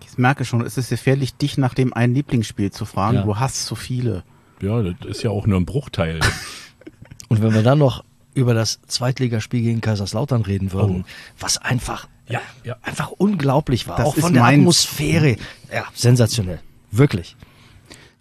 Ich 0.00 0.18
merke 0.18 0.44
schon, 0.44 0.62
es 0.62 0.78
ist 0.78 0.88
gefährlich, 0.88 1.34
dich 1.34 1.58
nach 1.58 1.74
dem 1.74 1.92
einen 1.92 2.14
Lieblingsspiel 2.14 2.70
zu 2.70 2.86
fragen. 2.86 3.18
Ja. 3.18 3.22
Du 3.22 3.38
hast 3.38 3.66
so 3.66 3.74
viele. 3.74 4.24
Ja, 4.60 4.82
das 4.82 4.94
ist 5.04 5.22
ja 5.22 5.30
auch 5.30 5.46
nur 5.46 5.58
ein 5.58 5.66
Bruchteil. 5.66 6.20
Und 7.28 7.42
wenn 7.42 7.54
wir 7.54 7.62
dann 7.62 7.78
noch 7.78 8.04
über 8.34 8.54
das 8.54 8.80
Zweitligaspiel 8.86 9.62
gegen 9.62 9.80
Kaiserslautern 9.80 10.42
reden 10.42 10.72
würden, 10.72 11.04
oh. 11.06 11.10
was 11.40 11.58
einfach, 11.58 12.06
ja, 12.28 12.40
ja. 12.64 12.76
einfach 12.82 13.10
unglaublich 13.10 13.88
war. 13.88 13.96
Das 13.96 14.06
auch 14.06 14.16
von 14.16 14.34
der 14.34 14.44
Atmosphäre. 14.44 15.36
Ja, 15.72 15.84
sensationell. 15.94 16.60
Wirklich. 16.90 17.36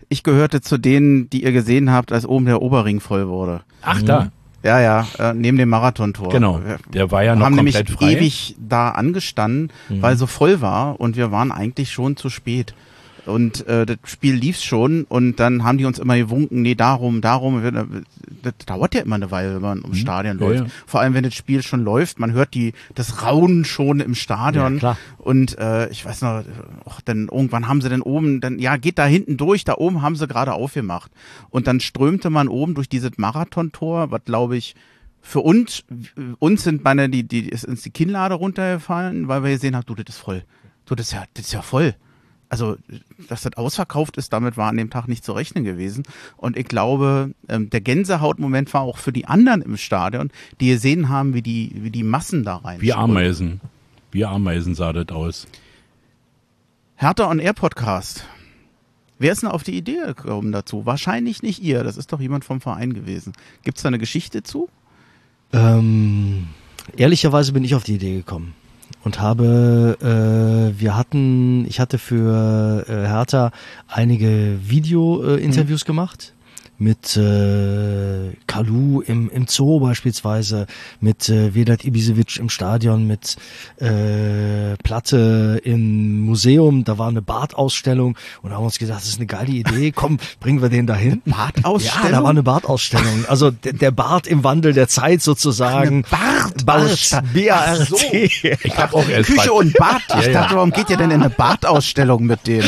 Ich 0.10 0.24
gehörte 0.24 0.62
zu 0.62 0.78
denen, 0.78 1.30
die 1.30 1.44
ihr 1.44 1.52
gesehen 1.52 1.92
habt, 1.92 2.12
als 2.12 2.26
oben 2.26 2.46
der 2.46 2.62
Oberring 2.62 3.00
voll 3.00 3.28
wurde. 3.28 3.62
Ach, 3.82 4.02
da. 4.02 4.22
Mhm. 4.22 4.32
Ja, 4.64 4.80
ja, 4.80 5.08
äh, 5.20 5.34
neben 5.36 5.60
dem 5.60 5.70
Marathontor. 5.70 6.30
Genau. 6.30 6.60
Der 6.92 7.12
war 7.12 7.24
ja 7.24 7.36
noch 7.36 7.46
haben 7.46 7.56
komplett 7.56 7.88
nämlich 7.88 8.00
frei. 8.00 8.14
ewig 8.14 8.56
da 8.58 8.90
angestanden, 8.90 9.72
mhm. 9.90 10.02
weil 10.02 10.18
so 10.18 10.26
voll 10.26 10.60
war 10.60 11.00
und 11.00 11.18
wir 11.18 11.32
waren 11.32 11.52
eigentlich 11.52 11.92
schon 11.92 12.18
zu 12.18 12.32
spät. 12.32 12.74
Und 13.26 13.66
äh, 13.68 13.86
das 13.86 13.98
Spiel 14.06 14.36
lief 14.36 14.60
schon 14.60 15.04
und 15.06 15.40
dann 15.40 15.64
haben 15.64 15.78
die 15.78 15.86
uns 15.86 15.98
immer 15.98 16.16
gewunken, 16.16 16.62
nee, 16.62 16.76
darum, 16.76 17.22
darum. 17.22 18.04
Das 18.44 18.54
dauert 18.66 18.94
ja 18.94 19.02
immer 19.02 19.16
eine 19.16 19.32
Weile, 19.32 19.56
wenn 19.56 19.62
man 19.62 19.82
ums 19.82 19.98
mhm. 19.98 20.02
Stadion 20.02 20.38
läuft. 20.38 20.60
Ja, 20.60 20.66
ja. 20.66 20.72
Vor 20.86 21.00
allem, 21.00 21.14
wenn 21.16 21.24
das 21.24 21.34
Spiel 21.34 21.64
schon 21.64 21.84
läuft, 21.84 22.20
man 22.20 22.34
hört 22.34 22.54
die 22.54 22.74
das 22.94 23.24
Raunen 23.24 23.66
schon 23.66 24.00
im 24.00 24.14
Stadion. 24.14 24.80
Ja, 24.80 24.98
und 25.18 25.58
äh, 25.58 25.90
ich 25.90 26.06
weiß 26.06 26.22
noch, 26.22 26.44
och, 26.86 27.02
dann 27.04 27.28
irgendwann 27.32 27.68
haben 27.68 27.82
sie 27.82 27.90
dann 27.90 28.02
oben, 28.02 28.42
dann 28.42 28.60
ja, 28.60 28.78
geht 28.78 29.00
da 29.00 29.06
hinten 29.06 29.38
durch, 29.38 29.64
da 29.64 29.76
oben 29.76 30.04
haben 30.04 30.16
sie 30.16 30.28
gerade 30.28 30.54
aufgemacht. 30.54 31.12
Und 31.50 31.66
dann 31.68 31.80
strömte 31.80 32.30
man 32.30 32.48
oben 32.48 32.76
durch 32.76 32.90
dieses 32.90 33.18
Marathontor, 33.18 34.12
was 34.12 34.24
glaube 34.26 34.58
ich 34.58 34.76
für 35.22 35.40
uns, 35.40 35.84
uns 36.38 36.64
sind 36.64 36.84
meine, 36.84 37.10
die, 37.10 37.24
die, 37.24 37.50
ist 37.50 37.66
uns 37.66 37.82
die 37.82 37.90
Kinnlade 37.90 38.36
runtergefallen, 38.36 39.28
weil 39.28 39.44
wir 39.44 39.50
gesehen 39.50 39.76
haben, 39.76 39.86
du, 39.88 39.96
das 39.96 40.16
ist 40.16 40.22
voll. 40.22 40.44
Du, 40.86 40.94
das 40.94 41.08
ist 41.08 41.14
ja, 41.14 41.24
das 41.34 41.48
ist 41.48 41.54
ja 41.54 41.64
voll 41.64 41.96
also 42.56 42.78
dass 43.28 43.42
das 43.42 43.58
ausverkauft 43.58 44.16
ist, 44.16 44.32
damit 44.32 44.56
war 44.56 44.70
an 44.70 44.78
dem 44.78 44.90
Tag 44.90 45.10
nicht 45.10 45.26
zu 45.26 45.34
rechnen 45.34 45.66
gewesen. 45.66 46.04
Und 46.38 46.56
ich 46.56 46.68
glaube, 46.68 47.32
ähm, 47.50 47.70
der 47.70 47.82
Gänsehautmoment 47.82 48.74
war 48.74 48.82
auch 48.82 48.98
für 48.98 49.12
die 49.12 49.26
anderen 49.26 49.62
im 49.62 49.76
Stadion, 49.76 50.32
die 50.62 50.70
gesehen 50.70 51.10
haben, 51.10 51.34
wie 51.34 51.42
die, 51.42 51.72
wie 51.76 51.92
die 51.92 52.04
Massen 52.04 52.46
da 52.46 52.56
rein. 52.56 52.80
Wie 52.80 52.94
Ameisen. 52.94 53.60
Wie 54.12 54.24
Ameisen 54.24 54.74
sah 54.74 54.94
das 54.94 55.10
aus. 55.10 55.48
Hertha 56.96 57.30
on 57.30 57.40
Air 57.40 57.54
Podcast. 57.54 58.26
Wer 59.20 59.34
ist 59.34 59.42
denn 59.42 59.50
auf 59.50 59.64
die 59.64 59.76
Idee 59.76 60.00
gekommen 60.06 60.54
dazu? 60.54 60.86
Wahrscheinlich 60.86 61.44
nicht 61.44 61.62
ihr. 61.62 61.84
Das 61.84 61.98
ist 61.98 62.14
doch 62.14 62.22
jemand 62.22 62.46
vom 62.46 62.62
Verein 62.62 62.94
gewesen. 62.94 63.34
Gibt 63.64 63.78
es 63.78 63.84
da 63.84 63.88
eine 63.88 64.00
Geschichte 64.00 64.44
zu? 64.44 64.70
Ähm, 65.52 66.48
ehrlicherweise 66.96 67.52
bin 67.52 67.66
ich 67.66 67.76
auf 67.76 67.84
die 67.84 67.96
Idee 67.96 68.16
gekommen 68.16 68.54
und 69.06 69.22
habe, 69.22 69.98
äh, 70.02 70.80
wir 70.80 70.98
hatten, 70.98 71.66
ich 71.68 71.80
hatte 71.80 72.00
für 72.00 72.86
äh, 72.90 73.08
Hertha 73.08 73.52
einige 73.88 74.58
Video-Interviews 74.62 75.84
äh, 75.84 75.86
mhm. 75.86 75.88
gemacht 75.88 76.35
mit 76.78 77.18
äh, 77.18 78.34
Kalu 78.48 79.02
im, 79.02 79.30
im 79.30 79.48
Zoo 79.48 79.80
beispielsweise, 79.80 80.68
mit 81.00 81.30
äh, 81.30 81.56
Vedat 81.56 81.86
Ibisevic 81.86 82.38
im 82.38 82.50
Stadion, 82.50 83.08
mit 83.08 83.38
äh, 83.78 84.76
Platte 84.84 85.62
im 85.64 86.20
Museum, 86.22 86.84
da 86.84 86.98
war 86.98 87.08
eine 87.08 87.22
Bartausstellung 87.22 88.18
und 88.42 88.50
da 88.50 88.56
haben 88.56 88.64
wir 88.64 88.68
uns 88.68 88.80
gedacht, 88.80 89.00
das 89.00 89.10
ist 89.10 89.18
eine 89.18 89.26
geile 89.26 89.52
Idee, 89.52 89.92
komm, 89.92 90.20
bringen 90.40 90.62
wir 90.62 90.70
den 90.70 90.88
dahin. 90.88 91.22
Bartausstellung? 91.26 92.06
Ja, 92.06 92.12
da 92.12 92.24
war 92.24 92.30
eine 92.30 92.44
Bartausstellung. 92.44 93.26
Also 93.28 93.52
der, 93.52 93.74
der 93.74 93.92
Bart 93.92 94.28
im 94.28 94.44
Wandel 94.44 94.74
der 94.74 94.88
Zeit 94.88 95.22
sozusagen. 95.22 96.04
Bart, 96.10 96.66
Bart. 96.66 97.24
BART. 97.34 97.88
So. 97.88 97.98
Ich 98.12 98.78
habe 98.78 98.96
auch 98.96 99.08
erst 99.08 99.30
Küche 99.30 99.54
und 99.54 99.74
Bart. 99.78 100.04
Ich 100.20 100.32
dachte, 100.32 100.56
warum 100.56 100.72
geht 100.72 100.90
ihr 100.90 100.98
denn 100.98 101.12
in 101.12 101.22
eine 101.22 101.30
Bartausstellung 101.30 102.26
mit 102.26 102.48
dem? 102.48 102.64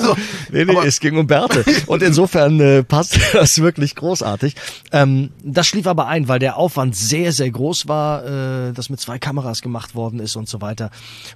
So, 0.00 0.16
nee, 0.52 0.64
nee, 0.64 0.76
es 0.84 1.00
ging 1.00 1.16
um 1.16 1.26
Bärte. 1.26 1.64
Und 1.86 2.02
insofern 2.02 2.60
äh, 2.60 2.82
passt 2.82 3.18
das 3.32 3.58
wirklich 3.58 3.94
großartig. 3.94 4.54
Ähm, 4.92 5.30
das 5.42 5.66
schlief 5.66 5.86
aber 5.86 6.06
ein, 6.06 6.28
weil 6.28 6.38
der 6.38 6.56
Aufwand 6.56 6.96
sehr, 6.96 7.32
sehr 7.32 7.50
groß 7.50 7.88
war, 7.88 8.24
äh, 8.24 8.72
das 8.72 8.90
mit 8.90 9.00
zwei 9.00 9.18
Kameras 9.18 9.62
gemacht 9.62 9.94
worden 9.94 10.20
ist 10.20 10.36
und 10.36 10.48
so 10.48 10.60
weiter. 10.60 10.90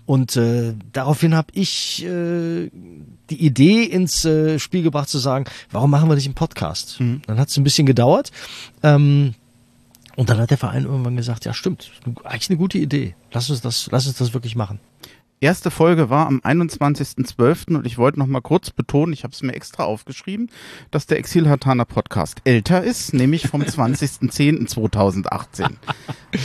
Und 0.04 0.36
äh, 0.36 0.74
daraufhin 0.92 1.34
habe 1.34 1.48
ich 1.52 2.04
äh, 2.04 2.70
die 3.30 3.44
Idee 3.44 3.84
ins 3.84 4.24
äh, 4.24 4.58
Spiel 4.58 4.82
gebracht 4.82 5.08
zu 5.08 5.18
sagen, 5.18 5.46
warum 5.70 5.90
machen 5.90 6.08
wir 6.08 6.14
nicht 6.14 6.26
einen 6.26 6.34
Podcast? 6.34 7.00
Mhm. 7.00 7.22
Dann 7.26 7.38
hat 7.38 7.48
es 7.48 7.56
ein 7.56 7.64
bisschen 7.64 7.86
gedauert. 7.86 8.30
Ähm, 8.82 9.34
und 10.16 10.30
dann 10.30 10.38
hat 10.38 10.50
der 10.50 10.58
Verein 10.58 10.84
irgendwann 10.84 11.16
gesagt, 11.16 11.44
ja 11.44 11.52
stimmt, 11.52 11.90
eigentlich 12.24 12.48
eine 12.48 12.56
gute 12.56 12.78
Idee. 12.78 13.14
Lass 13.32 13.50
uns 13.50 13.60
das, 13.60 13.88
lass 13.92 14.06
uns 14.06 14.16
das 14.16 14.32
wirklich 14.32 14.56
machen 14.56 14.80
erste 15.40 15.70
Folge 15.70 16.10
war 16.10 16.26
am 16.26 16.40
21.12. 16.40 17.76
und 17.76 17.86
ich 17.86 17.98
wollte 17.98 18.18
noch 18.18 18.26
mal 18.26 18.40
kurz 18.40 18.70
betonen, 18.70 19.12
ich 19.12 19.24
habe 19.24 19.32
es 19.32 19.42
mir 19.42 19.54
extra 19.54 19.84
aufgeschrieben, 19.84 20.50
dass 20.90 21.06
der 21.06 21.18
Exil-Hatana 21.18 21.84
Podcast 21.84 22.40
älter 22.44 22.82
ist, 22.82 23.14
nämlich 23.14 23.48
vom 23.48 23.62
20.10.2018. 23.62 25.70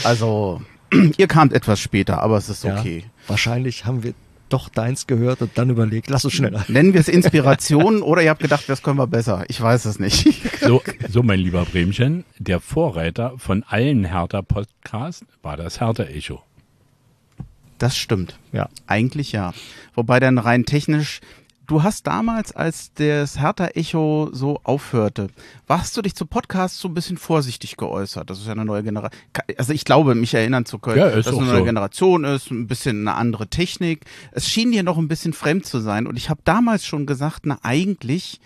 Also, 0.04 0.62
ihr 1.16 1.26
kamt 1.26 1.52
etwas 1.52 1.80
später, 1.80 2.22
aber 2.22 2.36
es 2.36 2.48
ist 2.48 2.64
okay. 2.64 3.04
Ja, 3.04 3.10
wahrscheinlich 3.28 3.84
haben 3.84 4.02
wir 4.02 4.14
doch 4.48 4.68
deins 4.68 5.06
gehört 5.06 5.40
und 5.40 5.56
dann 5.56 5.70
überlegt, 5.70 6.10
lass 6.10 6.26
uns 6.26 6.34
schneller. 6.34 6.64
Nennen 6.68 6.92
wir 6.92 7.00
es 7.00 7.08
Inspiration 7.08 8.02
oder 8.02 8.22
ihr 8.22 8.28
habt 8.30 8.42
gedacht, 8.42 8.64
das 8.68 8.82
können 8.82 8.98
wir 8.98 9.06
besser. 9.06 9.44
Ich 9.48 9.60
weiß 9.60 9.86
es 9.86 9.98
nicht. 9.98 10.28
So, 10.62 10.80
so 11.08 11.24
mein 11.24 11.40
lieber 11.40 11.64
Bremchen, 11.64 12.24
der 12.38 12.60
Vorreiter 12.60 13.32
von 13.36 13.64
allen 13.64 14.04
Hertha-Podcasts 14.04 15.26
war 15.42 15.56
das 15.56 15.80
Hertha-Echo. 15.80 16.40
Das 17.82 17.96
stimmt. 17.96 18.38
Ja. 18.52 18.68
Eigentlich 18.86 19.32
ja. 19.32 19.52
Wobei 19.94 20.20
dann 20.20 20.38
rein 20.38 20.64
technisch, 20.64 21.20
du 21.66 21.82
hast 21.82 22.06
damals, 22.06 22.52
als 22.52 22.92
das 22.94 23.40
Hertha-Echo 23.40 24.30
so 24.32 24.60
aufhörte, 24.62 25.30
warst 25.66 25.96
du 25.96 26.02
dich 26.02 26.14
zu 26.14 26.24
Podcasts 26.26 26.78
so 26.78 26.86
ein 26.86 26.94
bisschen 26.94 27.16
vorsichtig 27.16 27.76
geäußert. 27.76 28.30
Das 28.30 28.38
ist 28.38 28.46
ja 28.46 28.52
eine 28.52 28.64
neue 28.64 28.84
Generation. 28.84 29.20
Also 29.58 29.72
ich 29.72 29.84
glaube, 29.84 30.14
mich 30.14 30.32
erinnern 30.32 30.64
zu 30.64 30.78
können, 30.78 30.98
ja, 30.98 31.10
dass 31.10 31.26
es 31.26 31.36
eine 31.36 31.44
neue 31.44 31.58
so. 31.58 31.64
Generation 31.64 32.22
ist, 32.22 32.52
ein 32.52 32.68
bisschen 32.68 33.08
eine 33.08 33.16
andere 33.16 33.48
Technik. 33.48 34.04
Es 34.30 34.48
schien 34.48 34.70
dir 34.70 34.84
noch 34.84 34.96
ein 34.96 35.08
bisschen 35.08 35.32
fremd 35.32 35.66
zu 35.66 35.80
sein. 35.80 36.06
Und 36.06 36.16
ich 36.16 36.30
habe 36.30 36.40
damals 36.44 36.86
schon 36.86 37.04
gesagt, 37.04 37.46
na 37.46 37.58
eigentlich 37.64 38.40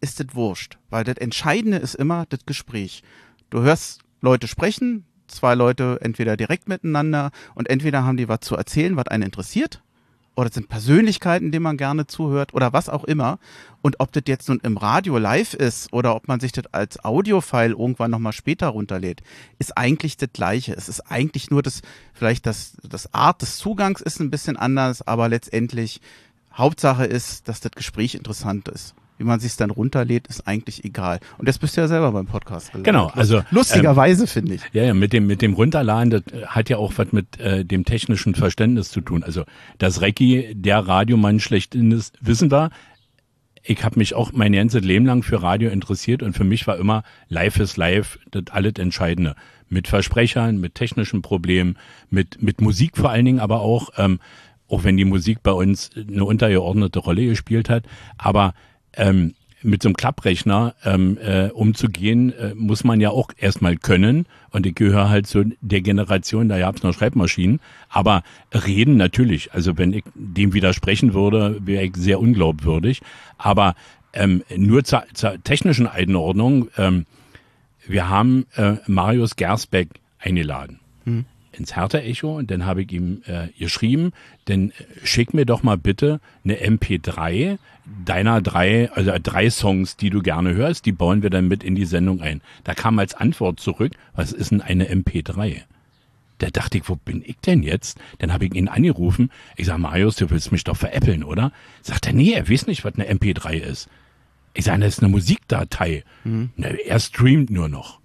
ist 0.00 0.20
das 0.20 0.28
wurscht. 0.34 0.78
Weil 0.88 1.02
das 1.02 1.16
Entscheidende 1.16 1.78
ist 1.78 1.96
immer 1.96 2.26
das 2.28 2.46
Gespräch. 2.46 3.02
Du 3.50 3.60
hörst 3.62 4.02
Leute 4.20 4.46
sprechen, 4.46 5.04
zwei 5.28 5.54
Leute 5.54 5.98
entweder 6.00 6.36
direkt 6.36 6.68
miteinander 6.68 7.30
und 7.54 7.68
entweder 7.70 8.04
haben 8.04 8.16
die 8.16 8.28
was 8.28 8.40
zu 8.40 8.56
erzählen, 8.56 8.96
was 8.96 9.08
einen 9.08 9.24
interessiert, 9.24 9.82
oder 10.38 10.50
es 10.50 10.54
sind 10.54 10.68
Persönlichkeiten, 10.68 11.50
denen 11.50 11.64
man 11.64 11.76
gerne 11.76 12.06
zuhört 12.06 12.54
oder 12.54 12.72
was 12.72 12.88
auch 12.88 13.02
immer. 13.02 13.40
Und 13.82 13.98
ob 13.98 14.12
das 14.12 14.22
jetzt 14.28 14.48
nun 14.48 14.60
im 14.62 14.76
Radio 14.76 15.18
live 15.18 15.52
ist 15.52 15.92
oder 15.92 16.14
ob 16.14 16.28
man 16.28 16.38
sich 16.38 16.52
das 16.52 16.66
als 16.72 17.04
Audiofile 17.04 17.70
irgendwann 17.70 18.12
nochmal 18.12 18.32
später 18.32 18.68
runterlädt, 18.68 19.20
ist 19.58 19.76
eigentlich 19.76 20.16
das 20.16 20.28
Gleiche. 20.32 20.74
Es 20.74 20.88
ist 20.88 21.00
eigentlich 21.00 21.50
nur 21.50 21.60
das, 21.60 21.82
vielleicht 22.14 22.46
das, 22.46 22.76
das 22.88 23.12
Art 23.12 23.42
des 23.42 23.56
Zugangs 23.56 24.00
ist 24.00 24.20
ein 24.20 24.30
bisschen 24.30 24.56
anders, 24.56 25.04
aber 25.04 25.28
letztendlich 25.28 26.00
Hauptsache 26.54 27.04
ist, 27.04 27.48
dass 27.48 27.58
das 27.58 27.72
Gespräch 27.72 28.14
interessant 28.14 28.68
ist 28.68 28.94
wie 29.18 29.24
man 29.24 29.40
sich 29.40 29.56
dann 29.56 29.70
runterlädt, 29.70 30.28
ist 30.28 30.46
eigentlich 30.46 30.84
egal. 30.84 31.18
Und 31.36 31.48
das 31.48 31.58
bist 31.58 31.76
du 31.76 31.80
ja 31.80 31.88
selber 31.88 32.12
beim 32.12 32.26
Podcast 32.26 32.68
gelernt. 32.68 32.86
Genau, 32.86 33.06
also 33.08 33.42
lustigerweise 33.50 34.22
ähm, 34.22 34.28
finde 34.28 34.54
ich. 34.54 34.62
Ja, 34.72 34.84
ja, 34.84 34.94
mit 34.94 35.12
dem 35.12 35.26
mit 35.26 35.42
dem 35.42 35.54
Runterladen, 35.54 36.10
das 36.10 36.22
hat 36.46 36.70
ja 36.70 36.78
auch 36.78 36.92
was 36.96 37.12
mit 37.12 37.38
äh, 37.40 37.64
dem 37.64 37.84
technischen 37.84 38.34
Verständnis 38.34 38.90
zu 38.90 39.00
tun. 39.00 39.22
Also 39.22 39.44
dass 39.78 40.00
Recki 40.00 40.54
der 40.54 40.86
Radiomann 40.86 41.40
schlechthin 41.40 41.92
ist, 41.92 42.16
wissen 42.20 42.50
wir. 42.50 42.70
Ich 43.64 43.84
habe 43.84 43.98
mich 43.98 44.14
auch 44.14 44.32
mein 44.32 44.52
ganzes 44.52 44.82
Leben 44.82 45.04
lang 45.04 45.22
für 45.22 45.42
Radio 45.42 45.70
interessiert 45.70 46.22
und 46.22 46.32
für 46.32 46.44
mich 46.44 46.66
war 46.66 46.78
immer 46.78 47.02
Live 47.28 47.58
ist 47.58 47.76
live 47.76 48.18
das 48.30 48.44
alles 48.50 48.74
Entscheidende. 48.78 49.34
Mit 49.68 49.88
Versprechern, 49.88 50.58
mit 50.58 50.74
technischen 50.76 51.20
Problemen, 51.20 51.76
mit 52.08 52.40
mit 52.40 52.60
Musik 52.60 52.96
vor 52.96 53.10
allen 53.10 53.24
Dingen, 53.26 53.40
aber 53.40 53.60
auch 53.60 53.90
ähm, 53.98 54.20
auch 54.68 54.84
wenn 54.84 54.96
die 54.96 55.04
Musik 55.04 55.42
bei 55.42 55.52
uns 55.52 55.90
eine 55.96 56.24
untergeordnete 56.24 56.98
Rolle 56.98 57.26
gespielt 57.26 57.68
hat, 57.68 57.84
aber 58.16 58.54
ähm, 58.98 59.34
mit 59.62 59.82
so 59.82 59.88
einem 59.88 59.96
Klapprechner 59.96 60.74
ähm, 60.84 61.18
äh, 61.18 61.48
umzugehen, 61.48 62.32
äh, 62.32 62.54
muss 62.54 62.84
man 62.84 63.00
ja 63.00 63.10
auch 63.10 63.30
erstmal 63.36 63.76
können. 63.76 64.26
Und 64.50 64.66
ich 64.66 64.74
gehöre 64.74 65.08
halt 65.08 65.26
zu 65.26 65.44
der 65.60 65.80
Generation, 65.80 66.48
da 66.48 66.58
gab's 66.58 66.82
noch 66.82 66.94
Schreibmaschinen. 66.94 67.60
Aber 67.88 68.22
reden 68.52 68.96
natürlich. 68.96 69.52
Also 69.52 69.76
wenn 69.76 69.92
ich 69.92 70.04
dem 70.14 70.52
widersprechen 70.52 71.14
würde, 71.14 71.58
wäre 71.64 71.84
ich 71.84 71.96
sehr 71.96 72.20
unglaubwürdig. 72.20 73.00
Aber 73.36 73.74
ähm, 74.12 74.44
nur 74.56 74.84
zur, 74.84 75.04
zur 75.12 75.42
technischen 75.42 75.86
Einordnung, 75.86 76.68
ähm, 76.76 77.06
wir 77.86 78.08
haben 78.08 78.46
äh, 78.54 78.76
Marius 78.86 79.36
Gersbeck 79.36 79.88
eingeladen. 80.20 80.80
Hm 81.04 81.24
ins 81.58 81.76
Hertha-Echo 81.76 82.36
und 82.36 82.50
dann 82.50 82.64
habe 82.64 82.82
ich 82.82 82.92
ihm 82.92 83.22
äh, 83.26 83.48
geschrieben, 83.58 84.12
dann 84.46 84.72
schick 85.02 85.34
mir 85.34 85.46
doch 85.46 85.62
mal 85.62 85.76
bitte 85.76 86.20
eine 86.44 86.56
MP3 86.56 87.58
deiner 88.04 88.40
drei, 88.42 88.90
also 88.92 89.12
drei 89.22 89.50
Songs, 89.50 89.96
die 89.96 90.10
du 90.10 90.20
gerne 90.20 90.54
hörst, 90.54 90.86
die 90.86 90.92
bauen 90.92 91.22
wir 91.22 91.30
dann 91.30 91.48
mit 91.48 91.64
in 91.64 91.74
die 91.74 91.86
Sendung 91.86 92.20
ein. 92.20 92.42
Da 92.64 92.74
kam 92.74 92.98
als 92.98 93.14
Antwort 93.14 93.60
zurück, 93.60 93.92
was 94.14 94.32
ist 94.32 94.50
denn 94.50 94.60
eine 94.60 94.90
MP3? 94.90 95.62
Da 96.38 96.50
dachte 96.50 96.78
ich, 96.78 96.88
wo 96.88 96.96
bin 96.96 97.22
ich 97.24 97.38
denn 97.38 97.62
jetzt? 97.62 97.98
Dann 98.18 98.32
habe 98.32 98.46
ich 98.46 98.54
ihn 98.54 98.68
angerufen. 98.68 99.30
Ich 99.56 99.66
sage, 99.66 99.80
Marius, 99.80 100.16
du 100.16 100.30
willst 100.30 100.52
mich 100.52 100.64
doch 100.64 100.76
veräppeln, 100.76 101.24
oder? 101.24 101.52
Sagt 101.82 102.06
er, 102.06 102.12
nee, 102.12 102.32
er 102.32 102.48
weiß 102.48 102.66
nicht, 102.66 102.84
was 102.84 102.94
eine 102.94 103.10
MP3 103.10 103.54
ist. 103.54 103.88
Ich 104.54 104.64
sage, 104.64 104.80
das 104.80 104.94
ist 104.94 105.02
eine 105.02 105.10
Musikdatei. 105.10 106.04
Mhm. 106.24 106.50
Na, 106.56 106.68
er 106.68 107.00
streamt 107.00 107.50
nur 107.50 107.68
noch. 107.68 107.98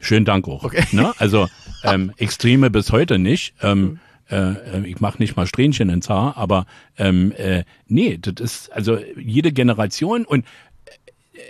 Schönen 0.00 0.24
Dank 0.24 0.48
auch. 0.48 0.64
Okay. 0.64 0.84
Ne? 0.92 1.12
Also 1.18 1.48
ähm, 1.84 2.12
Extreme 2.16 2.70
bis 2.70 2.92
heute 2.92 3.18
nicht. 3.18 3.54
Ähm, 3.62 3.82
mhm. 3.82 3.98
äh, 4.30 4.88
ich 4.88 5.00
mache 5.00 5.18
nicht 5.18 5.36
mal 5.36 5.46
Strähnchen 5.46 5.88
ins 5.90 6.08
Haar, 6.08 6.36
aber 6.36 6.66
ähm, 6.98 7.32
äh, 7.32 7.64
nee, 7.86 8.18
das 8.20 8.34
ist 8.40 8.72
also 8.72 8.98
jede 9.16 9.52
Generation 9.52 10.24
und 10.24 10.44
äh, 10.84 11.40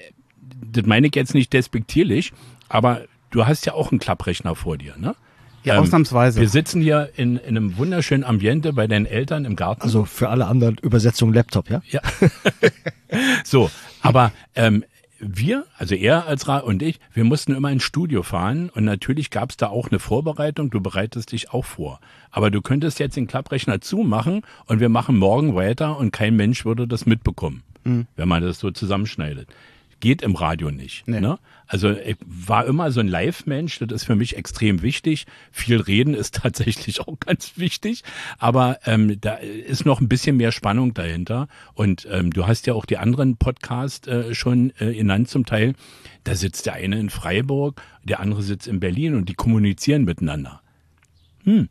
das 0.72 0.86
meine 0.86 1.08
ich 1.08 1.14
jetzt 1.14 1.34
nicht 1.34 1.52
despektierlich, 1.52 2.32
aber 2.68 3.02
du 3.30 3.46
hast 3.46 3.66
ja 3.66 3.74
auch 3.74 3.90
einen 3.90 4.00
Klapprechner 4.00 4.54
vor 4.54 4.76
dir, 4.78 4.96
ne? 4.96 5.14
Ja, 5.62 5.74
ähm, 5.74 5.82
ausnahmsweise. 5.82 6.40
Wir 6.40 6.48
sitzen 6.48 6.80
hier 6.80 7.10
in, 7.16 7.36
in 7.36 7.56
einem 7.56 7.76
wunderschönen 7.76 8.24
Ambiente 8.24 8.72
bei 8.72 8.86
deinen 8.86 9.06
Eltern 9.06 9.44
im 9.44 9.56
Garten. 9.56 9.82
Also 9.82 10.04
für 10.04 10.30
alle 10.30 10.46
anderen 10.46 10.78
Übersetzungen 10.78 11.34
Laptop, 11.34 11.68
ja? 11.68 11.82
Ja. 11.88 12.00
so, 13.44 13.70
aber 14.00 14.32
ähm, 14.54 14.84
wir, 15.20 15.66
also 15.76 15.94
er 15.94 16.26
als 16.26 16.48
Ra 16.48 16.58
und 16.58 16.82
ich, 16.82 16.98
wir 17.12 17.24
mussten 17.24 17.54
immer 17.54 17.70
ins 17.70 17.82
Studio 17.82 18.22
fahren 18.22 18.70
und 18.70 18.84
natürlich 18.84 19.30
gab 19.30 19.50
es 19.50 19.56
da 19.56 19.68
auch 19.68 19.90
eine 19.90 19.98
Vorbereitung, 19.98 20.70
du 20.70 20.80
bereitest 20.80 21.32
dich 21.32 21.52
auch 21.52 21.64
vor. 21.64 22.00
Aber 22.30 22.50
du 22.50 22.62
könntest 22.62 22.98
jetzt 22.98 23.16
den 23.16 23.26
Klapprechner 23.26 23.80
zumachen 23.80 24.42
und 24.66 24.80
wir 24.80 24.88
machen 24.88 25.16
morgen 25.16 25.54
weiter 25.54 25.98
und 25.98 26.10
kein 26.10 26.36
Mensch 26.36 26.64
würde 26.64 26.88
das 26.88 27.06
mitbekommen, 27.06 27.62
mhm. 27.84 28.06
wenn 28.16 28.28
man 28.28 28.42
das 28.42 28.58
so 28.58 28.70
zusammenschneidet 28.70 29.48
geht 30.00 30.22
im 30.22 30.34
Radio 30.34 30.70
nicht. 30.70 31.06
Nee. 31.06 31.20
Ne? 31.20 31.38
Also 31.66 31.90
ich 31.90 32.16
war 32.26 32.66
immer 32.66 32.90
so 32.90 33.00
ein 33.00 33.06
Live-Mensch, 33.06 33.78
das 33.78 33.92
ist 33.92 34.04
für 34.04 34.16
mich 34.16 34.36
extrem 34.36 34.82
wichtig. 34.82 35.26
Viel 35.52 35.80
reden 35.80 36.14
ist 36.14 36.34
tatsächlich 36.42 37.00
auch 37.00 37.20
ganz 37.20 37.52
wichtig, 37.56 38.02
aber 38.38 38.80
ähm, 38.86 39.20
da 39.20 39.34
ist 39.34 39.86
noch 39.86 40.00
ein 40.00 40.08
bisschen 40.08 40.36
mehr 40.36 40.52
Spannung 40.52 40.94
dahinter. 40.94 41.46
Und 41.74 42.08
ähm, 42.10 42.32
du 42.32 42.46
hast 42.46 42.66
ja 42.66 42.74
auch 42.74 42.86
die 42.86 42.98
anderen 42.98 43.36
Podcasts 43.36 44.08
äh, 44.08 44.34
schon 44.34 44.72
äh, 44.78 44.94
genannt 44.94 45.28
zum 45.28 45.46
Teil. 45.46 45.74
Da 46.24 46.34
sitzt 46.34 46.66
der 46.66 46.74
eine 46.74 46.98
in 46.98 47.10
Freiburg, 47.10 47.80
der 48.02 48.20
andere 48.20 48.42
sitzt 48.42 48.66
in 48.66 48.80
Berlin 48.80 49.14
und 49.14 49.28
die 49.28 49.34
kommunizieren 49.34 50.04
miteinander. 50.04 50.62
Hm. 51.44 51.68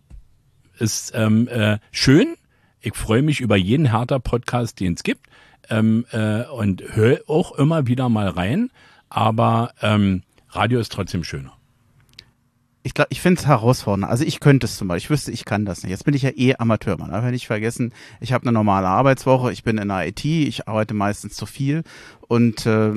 Ist 0.77 1.11
ähm, 1.13 1.47
äh, 1.49 1.79
schön. 1.91 2.35
Ich 2.79 2.95
freue 2.95 3.21
mich 3.21 3.41
über 3.41 3.57
jeden 3.57 3.87
härter 3.87 4.19
Podcast, 4.19 4.79
den 4.79 4.93
es 4.93 5.03
gibt 5.03 5.28
ähm, 5.69 6.05
äh, 6.11 6.43
und 6.43 6.83
höre 6.95 7.21
auch 7.27 7.53
immer 7.53 7.87
wieder 7.87 8.09
mal 8.09 8.27
rein, 8.27 8.69
aber 9.09 9.71
ähm, 9.81 10.23
Radio 10.49 10.79
ist 10.79 10.91
trotzdem 10.91 11.23
schöner. 11.23 11.53
Ich 12.81 12.93
glaube, 12.93 13.09
ich 13.11 13.21
finde 13.21 13.41
es 13.41 13.47
herausfordernd. 13.47 14.09
Also 14.09 14.23
ich 14.23 14.39
könnte 14.39 14.65
es 14.65 14.77
zum 14.77 14.87
Beispiel. 14.87 15.05
Ich 15.05 15.09
wüsste, 15.09 15.31
ich 15.31 15.45
kann 15.45 15.65
das 15.65 15.83
nicht. 15.83 15.91
Jetzt 15.91 16.05
bin 16.05 16.13
ich 16.13 16.21
ja 16.21 16.31
eh 16.33 16.55
Amateur, 16.55 16.97
man. 16.97 17.11
Aber 17.11 17.29
nicht 17.29 17.47
vergessen, 17.47 17.93
ich 18.21 18.31
habe 18.31 18.43
eine 18.43 18.53
normale 18.53 18.87
Arbeitswoche. 18.87 19.51
Ich 19.51 19.63
bin 19.63 19.77
in 19.77 19.89
der 19.89 20.07
IT. 20.07 20.23
Ich 20.23 20.67
arbeite 20.67 20.93
meistens 20.93 21.35
zu 21.35 21.45
viel 21.45 21.83
und 22.27 22.65
äh, 22.65 22.93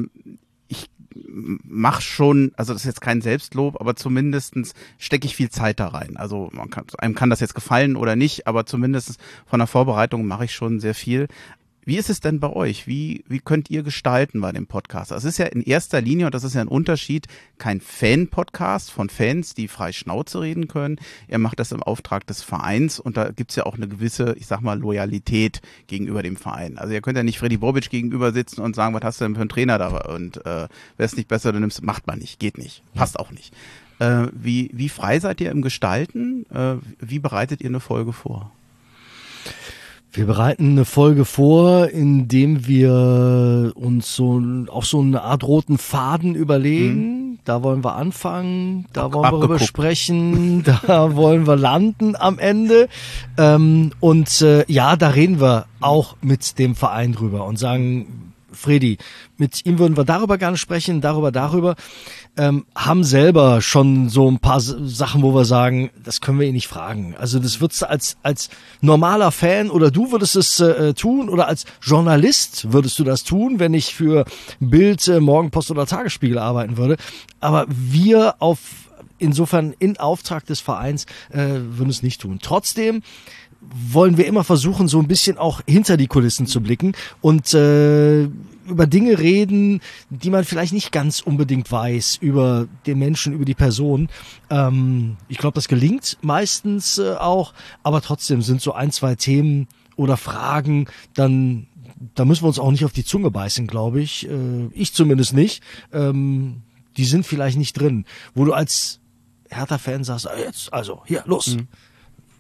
ich 0.69 0.89
mach 1.15 2.01
schon, 2.01 2.53
also 2.57 2.73
das 2.73 2.83
ist 2.83 2.87
jetzt 2.87 3.01
kein 3.01 3.21
Selbstlob, 3.21 3.81
aber 3.81 3.97
zumindestens 3.97 4.75
stecke 4.99 5.27
ich 5.27 5.37
viel 5.37 5.51
Zeit 5.51 5.81
da 5.81 5.89
rein. 5.89 6.17
Also 6.17 6.49
man 6.53 6.71
kann, 6.71 6.85
einem 6.99 7.15
kann 7.15 7.31
das 7.31 7.41
jetzt 7.41 7.55
gefallen 7.55 7.97
oder 7.97 8.17
nicht, 8.17 8.47
aber 8.47 8.67
zumindest 8.67 9.19
von 9.47 9.59
der 9.59 9.67
Vorbereitung 9.67 10.27
mache 10.27 10.45
ich 10.45 10.55
schon 10.55 10.81
sehr 10.81 10.95
viel. 10.95 11.29
Wie 11.85 11.97
ist 11.97 12.11
es 12.11 12.21
denn 12.21 12.39
bei 12.39 12.49
euch? 12.49 12.87
Wie, 12.87 13.25
wie 13.27 13.41
könnt 13.41 13.69
ihr 13.69 13.83
gestalten 13.83 14.41
bei 14.41 14.53
dem 14.53 14.69
Podcast? 14.69 15.11
Das 15.11 15.25
ist 15.25 15.39
ja 15.39 15.47
in 15.47 15.63
erster 15.63 16.01
Linie, 16.01 16.27
und 16.27 16.35
das 16.35 16.45
ist 16.45 16.55
ja 16.55 16.61
ein 16.61 16.69
Unterschied, 16.69 17.27
kein 17.59 17.81
Fan-Podcast 17.81 18.93
von 18.93 19.09
Fans, 19.09 19.55
die 19.55 19.67
frei 19.67 19.91
Schnauze 19.91 20.41
reden 20.41 20.69
können. 20.69 21.01
Ihr 21.27 21.39
macht 21.39 21.59
das 21.59 21.73
im 21.73 21.83
Auftrag 21.83 22.25
des 22.29 22.45
Vereins 22.45 23.01
und 23.01 23.17
da 23.17 23.33
gibt's 23.33 23.57
ja 23.57 23.67
auch 23.67 23.75
eine 23.75 23.89
gewisse, 23.89 24.37
ich 24.39 24.47
sag 24.47 24.61
mal, 24.61 24.79
Loyalität 24.79 25.61
gegenüber 25.89 26.23
dem 26.23 26.37
Verein. 26.37 26.79
Also 26.79 26.95
ihr 26.95 27.01
könnt 27.01 27.17
ja 27.17 27.25
nicht 27.25 27.41
Freddy 27.41 27.57
Bobic 27.57 27.91
gegenüber 27.91 28.33
sitzen 28.33 28.61
und 28.61 28.77
sagen, 28.77 28.95
was 28.95 29.03
hast 29.03 29.21
du 29.21 29.25
denn 29.25 29.35
für 29.35 29.41
einen 29.41 29.51
Trainer 29.51 29.79
da? 29.79 29.89
Und 29.89 30.37
äh, 30.39 30.45
wäre 30.45 30.69
es 30.99 31.17
nicht 31.17 31.27
besser, 31.27 31.53
du 31.53 31.59
nimmst, 31.59 31.83
macht 31.83 32.07
man 32.07 32.21
nicht, 32.21 32.39
geht 32.39 32.59
nicht, 32.59 32.85
passt 32.95 33.19
auch 33.19 33.33
nicht. 33.33 33.53
Äh, 33.99 34.29
wie, 34.33 34.71
wie 34.73 34.89
frei 34.89 35.19
seid 35.19 35.41
ihr 35.41 35.51
im 35.51 35.63
Gestalten? 35.63 36.47
Äh, 36.51 36.77
wie 37.01 37.19
bereitet 37.19 37.61
ihr 37.61 37.71
eine 37.71 37.81
Folge 37.81 38.13
vor? 38.13 38.53
Wir 40.15 40.27
bereiten 40.27 40.73
eine 40.73 40.85
Folge 40.85 41.25
vor, 41.25 41.89
indem 41.89 42.67
wir 42.67 43.73
uns 43.75 44.15
so 44.15 44.43
auch 44.71 44.85
so 44.85 45.01
eine 45.01 45.23
Art 45.23 45.43
roten 45.43 45.79
Faden 45.79 46.35
überlegen. 46.35 47.31
Mhm. 47.31 47.39
Da 47.47 47.63
wollen 47.63 47.83
wir 47.83 47.97
anfangen, 47.97 48.85
da 48.93 49.13
wollen 49.13 49.33
wir 49.33 49.39
darüber 49.39 49.59
sprechen, 49.59 50.65
da 50.87 51.17
wollen 51.17 51.47
wir 51.47 51.57
landen 51.57 52.15
am 52.15 52.39
Ende. 52.39 52.89
Ähm, 53.39 53.93
und 54.01 54.43
äh, 54.43 54.65
ja, 54.71 54.97
da 54.97 55.09
reden 55.09 55.41
wir 55.41 55.65
auch 55.81 56.17
mit 56.21 56.59
dem 56.59 56.77
Verein 56.77 57.13
drüber 57.13 57.47
und 57.47 57.59
sagen, 57.59 58.32
Fredi, 58.53 58.99
mit 59.37 59.65
ihm 59.67 59.79
würden 59.79 59.97
wir 59.97 60.05
darüber 60.05 60.39
gerne 60.39 60.57
sprechen, 60.57 61.01
darüber, 61.01 61.33
darüber, 61.33 61.75
ähm, 62.37 62.65
haben 62.75 63.05
selber 63.05 63.61
schon 63.61 64.09
so 64.09 64.31
ein 64.31 64.39
paar 64.39 64.61
Sachen, 64.61 65.23
wo 65.23 65.35
wir 65.35 65.45
sagen, 65.45 65.91
das 66.03 66.21
können 66.21 66.39
wir 66.39 66.47
ihn 66.47 66.55
nicht 66.55 66.69
fragen. 66.69 67.15
Also 67.19 67.39
das 67.39 67.61
würdest 67.61 67.83
du 67.83 67.89
als, 67.89 68.17
als 68.23 68.51
normaler 68.81 69.31
Fan 69.33 69.71
oder 69.71 69.91
du 69.91 70.13
würdest 70.13 70.37
es 70.37 70.61
äh, 70.61 70.95
tun 70.95 71.29
oder 71.29 71.49
als 71.49 71.65
Journalist 71.83 72.73
würdest 72.73 72.99
du 72.99 73.05
das 73.05 73.25
tun, 73.25 73.59
wenn 73.59 73.75
ich 73.75 73.95
für 73.95 74.25
Bild, 74.61 75.07
äh, 75.09 75.21
Morgenpost 75.21 75.71
oder 75.71 75.87
Tagesspiegel 75.87 76.39
arbeiten 76.39 76.77
würde. 76.77 76.97
Aber 77.41 77.67
wir 77.69 78.37
auf 78.39 78.59
insofern 79.23 79.75
in 79.79 79.97
Auftrag 79.99 80.45
des 80.47 80.61
Vereins 80.61 81.07
äh, 81.31 81.39
würden 81.39 81.91
es 81.91 82.03
nicht 82.03 82.21
tun. 82.21 82.41
Trotzdem 82.43 83.03
wollen 83.93 84.17
wir 84.17 84.27
immer 84.27 84.45
versuchen, 84.45 84.89
so 84.89 84.99
ein 84.99 85.09
bisschen 85.09 85.39
auch 85.39 85.63
hinter 85.67 85.97
die 85.97 86.07
Kulissen 86.07 86.47
zu 86.47 86.61
blicken 86.61 86.93
und 87.21 87.55
äh, 87.55 88.25
über 88.67 88.87
Dinge 88.87 89.19
reden, 89.19 89.81
die 90.11 90.31
man 90.31 90.45
vielleicht 90.45 90.73
nicht 90.73 90.93
ganz 90.93 91.21
unbedingt 91.21 91.71
weiß 91.71 92.19
über 92.21 92.69
den 92.87 92.99
Menschen, 92.99 93.33
über 93.33 93.45
die 93.45 93.55
Person. 93.55 94.09
Ähm, 94.51 95.17
ich 95.29 95.39
glaube, 95.39 95.55
das 95.55 95.69
gelingt 95.69 96.19
meistens 96.23 96.99
äh, 96.99 97.15
auch, 97.15 97.55
aber 97.83 98.03
trotzdem 98.03 98.43
sind 98.43 98.61
so 98.61 98.73
ein, 98.73 98.93
zwei 98.93 99.15
Themen 99.15 99.69
oder 99.97 100.17
Fragen 100.17 100.87
dann 101.15 101.67
da 102.17 102.25
müssen 102.25 102.43
wir 102.43 102.49
uns 102.49 102.59
auch 102.59 102.73
nicht 102.73 102.85
auf 102.85 102.93
die 102.93 103.05
Zunge 103.05 103.31
beißen, 103.31 103.69
glaube 103.69 104.01
ich. 104.01 104.29
Äh, 104.29 104.67
ich 104.73 104.93
zumindest 104.93 105.35
nicht. 105.35 105.63
Ähm, 105.93 106.63
die 106.97 107.05
sind 107.05 107.25
vielleicht 107.25 107.57
nicht 107.57 107.79
drin. 107.79 108.07
Wo 108.35 108.45
du 108.45 108.53
als 108.53 108.99
Hertha-Fan 109.51 110.03
sagst, 110.03 110.29
ah, 110.29 110.37
jetzt, 110.37 110.73
also, 110.73 111.03
hier, 111.07 111.23
los. 111.27 111.55
Mhm 111.55 111.69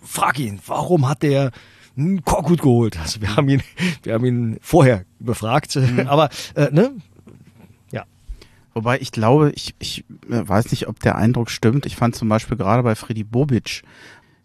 frag 0.02 0.38
ihn, 0.38 0.60
warum 0.66 1.08
hat 1.08 1.22
der 1.22 1.50
einen 1.96 2.24
Korkut 2.24 2.62
geholt? 2.62 2.98
Also 2.98 3.20
wir 3.20 3.36
haben 3.36 3.48
ihn, 3.48 3.62
wir 4.02 4.14
haben 4.14 4.24
ihn 4.24 4.58
vorher 4.60 5.04
befragt, 5.18 5.76
mhm. 5.76 6.00
aber 6.06 6.28
äh, 6.54 6.70
ne? 6.70 6.92
Ja. 7.90 8.04
Wobei 8.74 9.00
ich 9.00 9.12
glaube, 9.12 9.52
ich, 9.54 9.74
ich 9.78 10.04
äh, 10.30 10.46
weiß 10.46 10.70
nicht, 10.70 10.88
ob 10.88 11.00
der 11.00 11.16
Eindruck 11.16 11.50
stimmt. 11.50 11.86
Ich 11.86 11.96
fand 11.96 12.16
zum 12.16 12.28
Beispiel 12.28 12.56
gerade 12.56 12.82
bei 12.82 12.94
Freddy 12.94 13.24
Bobic, 13.24 13.82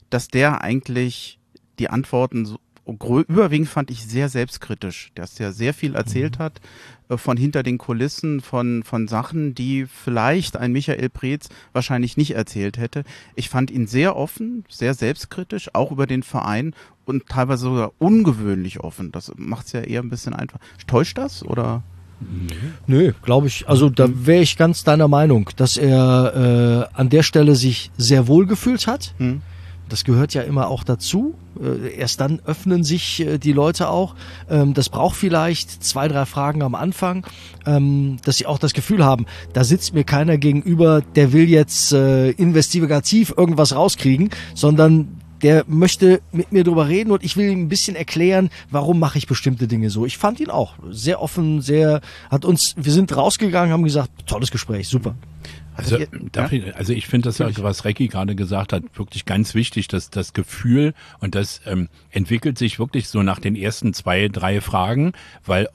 dass 0.10 0.28
der 0.28 0.62
eigentlich 0.62 1.40
die 1.80 1.90
Antworten 1.90 2.46
so 2.46 2.60
überwiegend 2.88 3.68
fand 3.68 3.92
ich 3.92 4.06
sehr 4.06 4.30
selbstkritisch, 4.30 5.12
dass 5.14 5.36
der 5.36 5.52
sehr 5.52 5.74
viel 5.74 5.96
erzählt 5.96 6.40
mhm. 6.40 6.44
hat 6.44 6.62
äh, 7.10 7.18
von 7.18 7.36
hinter 7.36 7.64
den 7.64 7.78
Kulissen, 7.78 8.40
von, 8.40 8.84
von 8.84 9.08
Sachen, 9.08 9.54
die 9.54 9.86
vielleicht 9.86 10.56
ein 10.56 10.72
Michael 10.72 11.10
Preetz 11.10 11.50
wahrscheinlich 11.74 12.16
nicht 12.16 12.32
erzählt 12.36 12.78
hätte. 12.78 13.04
Ich 13.36 13.50
fand 13.50 13.72
ihn 13.72 13.88
sehr 13.88 14.16
offen, 14.16 14.64
sehr 14.70 14.94
selbstkritisch, 14.94 15.70
auch 15.74 15.92
über 15.92 16.08
den 16.08 16.24
Verein 16.24 16.74
und 17.06 17.28
teilweise 17.28 17.64
sogar 17.64 17.92
ungewöhnlich 18.00 18.80
offen. 18.80 19.12
Das 19.12 19.34
macht 19.36 19.68
es 19.68 19.74
ja 19.74 19.82
eher 19.82 20.02
ein 20.02 20.10
bisschen 20.10 20.34
einfach. 20.34 20.60
Täuscht 20.88 21.18
das 21.18 21.44
oder? 21.44 21.84
Nee. 22.20 22.56
Nö, 22.88 23.14
glaube 23.22 23.48
ich. 23.48 23.68
Also 23.68 23.90
da 23.90 24.08
wäre 24.10 24.42
ich 24.42 24.58
ganz 24.58 24.84
deiner 24.84 25.08
Meinung, 25.08 25.50
dass 25.58 25.78
er 25.78 26.90
äh, 26.94 26.98
an 26.98 27.10
der 27.10 27.22
Stelle 27.22 27.56
sich 27.56 27.92
sehr 27.98 28.28
wohl 28.28 28.48
gefühlt 28.48 28.88
hat. 28.88 29.14
Hm 29.18 29.42
das 29.90 30.04
gehört 30.04 30.34
ja 30.34 30.42
immer 30.42 30.68
auch 30.68 30.84
dazu. 30.84 31.36
Äh, 31.62 31.96
erst 31.96 32.22
dann 32.22 32.40
öffnen 32.46 32.84
sich 32.84 33.20
äh, 33.20 33.38
die 33.38 33.54
Leute 33.54 33.90
auch. 33.90 34.16
Ähm, 34.50 34.74
das 34.74 34.90
braucht 34.90 35.16
vielleicht 35.16 35.84
zwei, 35.84 36.08
drei 36.08 36.26
Fragen 36.26 36.62
am 36.62 36.76
Anfang, 36.76 37.26
ähm, 37.66 38.18
dass 38.24 38.38
sie 38.38 38.46
auch 38.46 38.60
das 38.60 38.74
Gefühl 38.74 39.04
haben, 39.04 39.26
da 39.54 39.64
sitzt 39.64 39.94
mir 39.94 40.04
keiner 40.04 40.38
gegenüber, 40.38 41.02
der 41.02 41.34
will 41.34 41.50
jetzt 41.50 41.92
äh, 41.94 42.32
investigativ 42.32 43.34
irgendwas 43.36 43.76
rauskriegen, 43.76 44.30
sondern 44.54 45.18
der 45.42 45.66
möchte 45.68 46.22
mit 46.32 46.52
mir 46.52 46.64
drüber 46.64 46.88
reden 46.88 47.12
und 47.12 47.24
ich 47.24 47.38
will 47.38 47.50
ihm 47.50 47.64
ein 47.64 47.70
bisschen 47.70 47.96
erklären, 47.96 48.50
warum 48.72 49.00
mache 49.00 49.18
ich 49.18 49.28
bestimmte 49.28 49.68
Dinge 49.68 49.90
so. 49.90 50.06
Ich 50.06 50.18
fand 50.18 50.40
ihn 50.40 50.50
auch 50.50 50.74
sehr 50.90 51.22
offen, 51.22 51.62
sehr, 51.62 52.02
hat 52.30 52.46
uns, 52.46 52.74
wir 52.78 52.92
sind 52.92 53.16
rausgegangen, 53.16 53.72
haben 53.72 53.84
gesagt, 53.84 54.10
tolles 54.26 54.52
Gespräch, 54.52 54.88
super. 54.88 55.16
Also, 55.78 55.98
ja? 55.98 56.52
ich, 56.52 56.76
also 56.76 56.94
ich 56.94 57.08
finde 57.08 57.30
das 57.30 57.38
ja, 57.38 57.50
was 57.58 57.86
Recki 57.86 58.08
gerade 58.08 58.36
gesagt 58.36 58.74
hat, 58.74 58.84
wirklich 58.96 59.26
ganz 59.26 59.54
wichtig, 59.54 59.88
dass 59.88 60.10
das 60.10 60.34
Gefühl 60.34 60.94
und 61.20 61.36
das 61.36 61.62
ähm, 61.66 61.88
entwickelt 62.10 62.58
sich 62.58 62.80
wirklich 62.80 63.10
so 63.10 63.22
nach 63.22 63.40
den 63.40 63.56
ersten 63.56 63.94
zwei, 63.94 64.28
drei 64.28 64.60
Fragen, 64.60 65.14
weil 65.46 65.70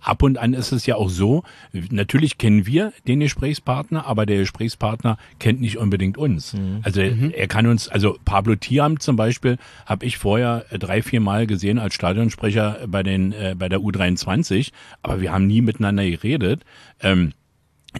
ab 0.00 0.22
und 0.22 0.38
an 0.38 0.54
ist 0.54 0.72
es 0.72 0.86
ja 0.86 0.96
auch 0.96 1.10
so, 1.10 1.42
natürlich 1.72 2.38
kennen 2.38 2.66
wir 2.66 2.92
den 3.06 3.20
Gesprächspartner, 3.20 4.06
aber 4.06 4.26
der 4.26 4.38
Gesprächspartner 4.38 5.18
kennt 5.38 5.60
nicht 5.60 5.78
unbedingt 5.78 6.16
uns. 6.16 6.54
Mhm. 6.54 6.80
Also 6.82 7.02
mhm. 7.02 7.32
er 7.36 7.48
kann 7.48 7.66
uns, 7.66 7.88
also 7.88 8.16
Pablo 8.24 8.56
Thiam 8.56 9.00
zum 9.00 9.16
Beispiel, 9.16 9.58
habe 9.86 10.06
ich 10.06 10.18
vorher 10.18 10.64
drei, 10.70 11.02
vier 11.02 11.20
Mal 11.20 11.46
gesehen 11.46 11.78
als 11.78 11.94
Stadionsprecher 11.94 12.86
bei 12.86 13.02
den 13.02 13.32
äh, 13.32 13.54
bei 13.58 13.68
der 13.68 13.80
U23, 13.80 14.72
aber 15.02 15.20
wir 15.20 15.32
haben 15.32 15.46
nie 15.46 15.60
miteinander 15.60 16.04
geredet. 16.04 16.62
Ähm, 17.00 17.32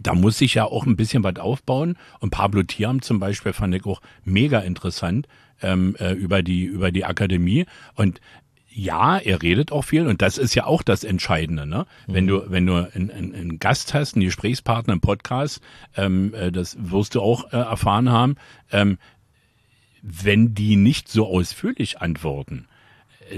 da 0.03 0.15
muss 0.15 0.39
sich 0.39 0.55
ja 0.55 0.65
auch 0.65 0.87
ein 0.87 0.97
bisschen 0.97 1.25
was 1.25 1.37
aufbauen. 1.37 1.97
Und 2.21 2.31
Pablo 2.31 2.63
Thiam 2.63 3.03
zum 3.03 3.19
Beispiel 3.19 3.53
fand 3.53 3.75
ich 3.75 3.85
auch 3.87 4.01
mega 4.25 4.61
interessant 4.61 5.27
ähm, 5.63 5.97
äh, 5.99 6.13
über 6.13 6.43
die 6.43 6.65
über 6.65 6.93
die 6.93 7.05
Akademie. 7.05 7.67
Und 7.95 8.21
ja, 8.73 9.19
er 9.19 9.43
redet 9.43 9.73
auch 9.73 9.83
viel 9.83 10.07
und 10.07 10.23
das 10.23 10.39
ist 10.39 10.55
ja 10.55 10.65
auch 10.65 10.83
das 10.83 11.03
Entscheidende, 11.03 11.67
ne? 11.67 11.87
Mhm. 12.07 12.15
Wenn 12.15 12.27
du 12.29 12.51
wenn 12.51 12.67
du 12.67 12.91
einen, 12.95 13.11
einen 13.11 13.59
Gast 13.59 13.95
hast, 13.95 14.15
einen 14.15 14.25
Gesprächspartner 14.25 14.95
im 14.95 15.01
Podcast, 15.01 15.61
ähm, 15.97 16.33
äh, 16.35 16.53
das 16.53 16.77
wirst 16.81 17.17
du 17.17 17.21
auch 17.21 17.53
äh, 17.53 17.57
erfahren 17.57 18.11
haben, 18.11 18.37
ähm, 18.71 18.99
wenn 20.03 20.55
die 20.55 20.77
nicht 20.77 21.09
so 21.09 21.27
ausführlich 21.27 22.01
antworten, 22.01 22.67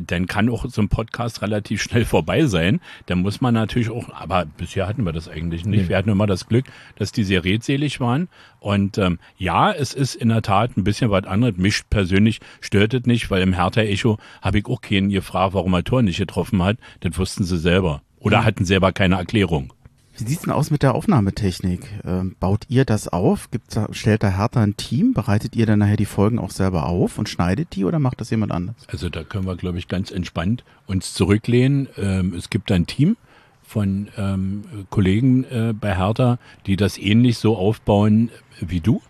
dann 0.07 0.27
kann 0.27 0.49
auch 0.49 0.65
so 0.69 0.81
ein 0.81 0.89
Podcast 0.89 1.43
relativ 1.43 1.83
schnell 1.83 2.05
vorbei 2.05 2.47
sein. 2.47 2.81
Da 3.07 3.15
muss 3.15 3.41
man 3.41 3.55
natürlich 3.55 3.91
auch, 3.91 4.13
aber 4.13 4.47
bisher 4.47 4.87
hatten 4.87 5.05
wir 5.05 5.13
das 5.13 5.29
eigentlich 5.29 5.65
nicht. 5.65 5.83
Nee. 5.83 5.89
Wir 5.89 5.97
hatten 5.97 6.11
immer 6.11 6.27
das 6.27 6.47
Glück, 6.47 6.67
dass 6.97 7.13
die 7.13 7.25
sehr 7.25 7.45
redselig 7.45 8.01
waren. 8.01 8.29
Und 8.61 8.99
ähm, 8.99 9.19
ja, 9.37 9.73
es 9.73 9.93
ist 9.95 10.15
in 10.15 10.29
der 10.29 10.43
Tat 10.43 10.77
ein 10.77 10.85
bisschen 10.85 11.11
was 11.11 11.25
anderes. 11.25 11.57
Mich 11.57 11.83
persönlich 11.91 12.41
stört 12.61 12.95
es 12.95 13.07
nicht, 13.07 13.31
weil 13.31 13.43
im 13.43 13.53
Hertha-Echo 13.53 14.19
habe 14.41 14.59
ich 14.59 14.67
auch 14.67 14.81
keinen 14.81 15.11
gefragt, 15.11 15.55
warum 15.55 15.75
er 15.75 15.85
Tor 15.85 16.03
nicht 16.03 16.19
getroffen 16.19 16.63
hat. 16.63 16.79
Das 17.01 17.19
wussten 17.19 17.45
sie 17.45 17.59
selber. 17.59 18.03
Oder 18.19 18.41
mhm. 18.41 18.45
hatten 18.45 18.65
selber 18.65 18.93
keine 18.93 19.17
Erklärung. 19.17 19.73
Wie 20.17 20.25
sieht's 20.25 20.43
denn 20.43 20.53
aus 20.53 20.71
mit 20.71 20.83
der 20.83 20.95
Aufnahmetechnik? 20.95 21.89
Ähm, 22.05 22.37
baut 22.39 22.65
ihr 22.69 22.85
das 22.85 23.09
auf? 23.09 23.51
Gibt's 23.51 23.75
da, 23.75 23.89
stellt 23.93 24.23
da 24.23 24.37
Hertha 24.37 24.63
ein 24.63 24.77
Team? 24.77 25.15
Bereitet 25.15 25.57
ihr 25.57 25.65
dann 25.65 25.79
nachher 25.79 25.97
die 25.97 26.05
Folgen 26.07 26.39
auch 26.39 26.51
selber 26.51 26.87
auf 26.87 27.19
und 27.19 27.29
schneidet 27.29 27.75
die 27.75 27.85
oder 27.85 27.99
macht 27.99 28.21
das 28.21 28.31
jemand 28.31 28.53
anders? 28.53 28.77
Also 28.89 29.09
da 29.09 29.25
können 29.25 29.47
wir, 29.47 29.57
glaube 29.57 29.79
ich, 29.79 29.89
ganz 29.89 30.11
entspannt 30.11 30.65
uns 30.87 31.15
zurücklehnen. 31.15 31.89
Ähm, 31.97 32.35
es 32.35 32.51
gibt 32.51 32.71
ein 32.71 32.87
Team 32.87 33.17
von 33.63 34.09
ähm, 34.19 34.65
Kollegen 34.91 35.45
äh, 35.45 35.73
bei 35.73 35.97
Hertha, 35.97 36.39
die 36.67 36.77
das 36.77 36.99
ähnlich 36.99 37.39
so 37.39 37.57
aufbauen 37.57 38.31
wie 38.61 38.81
du. 38.81 39.01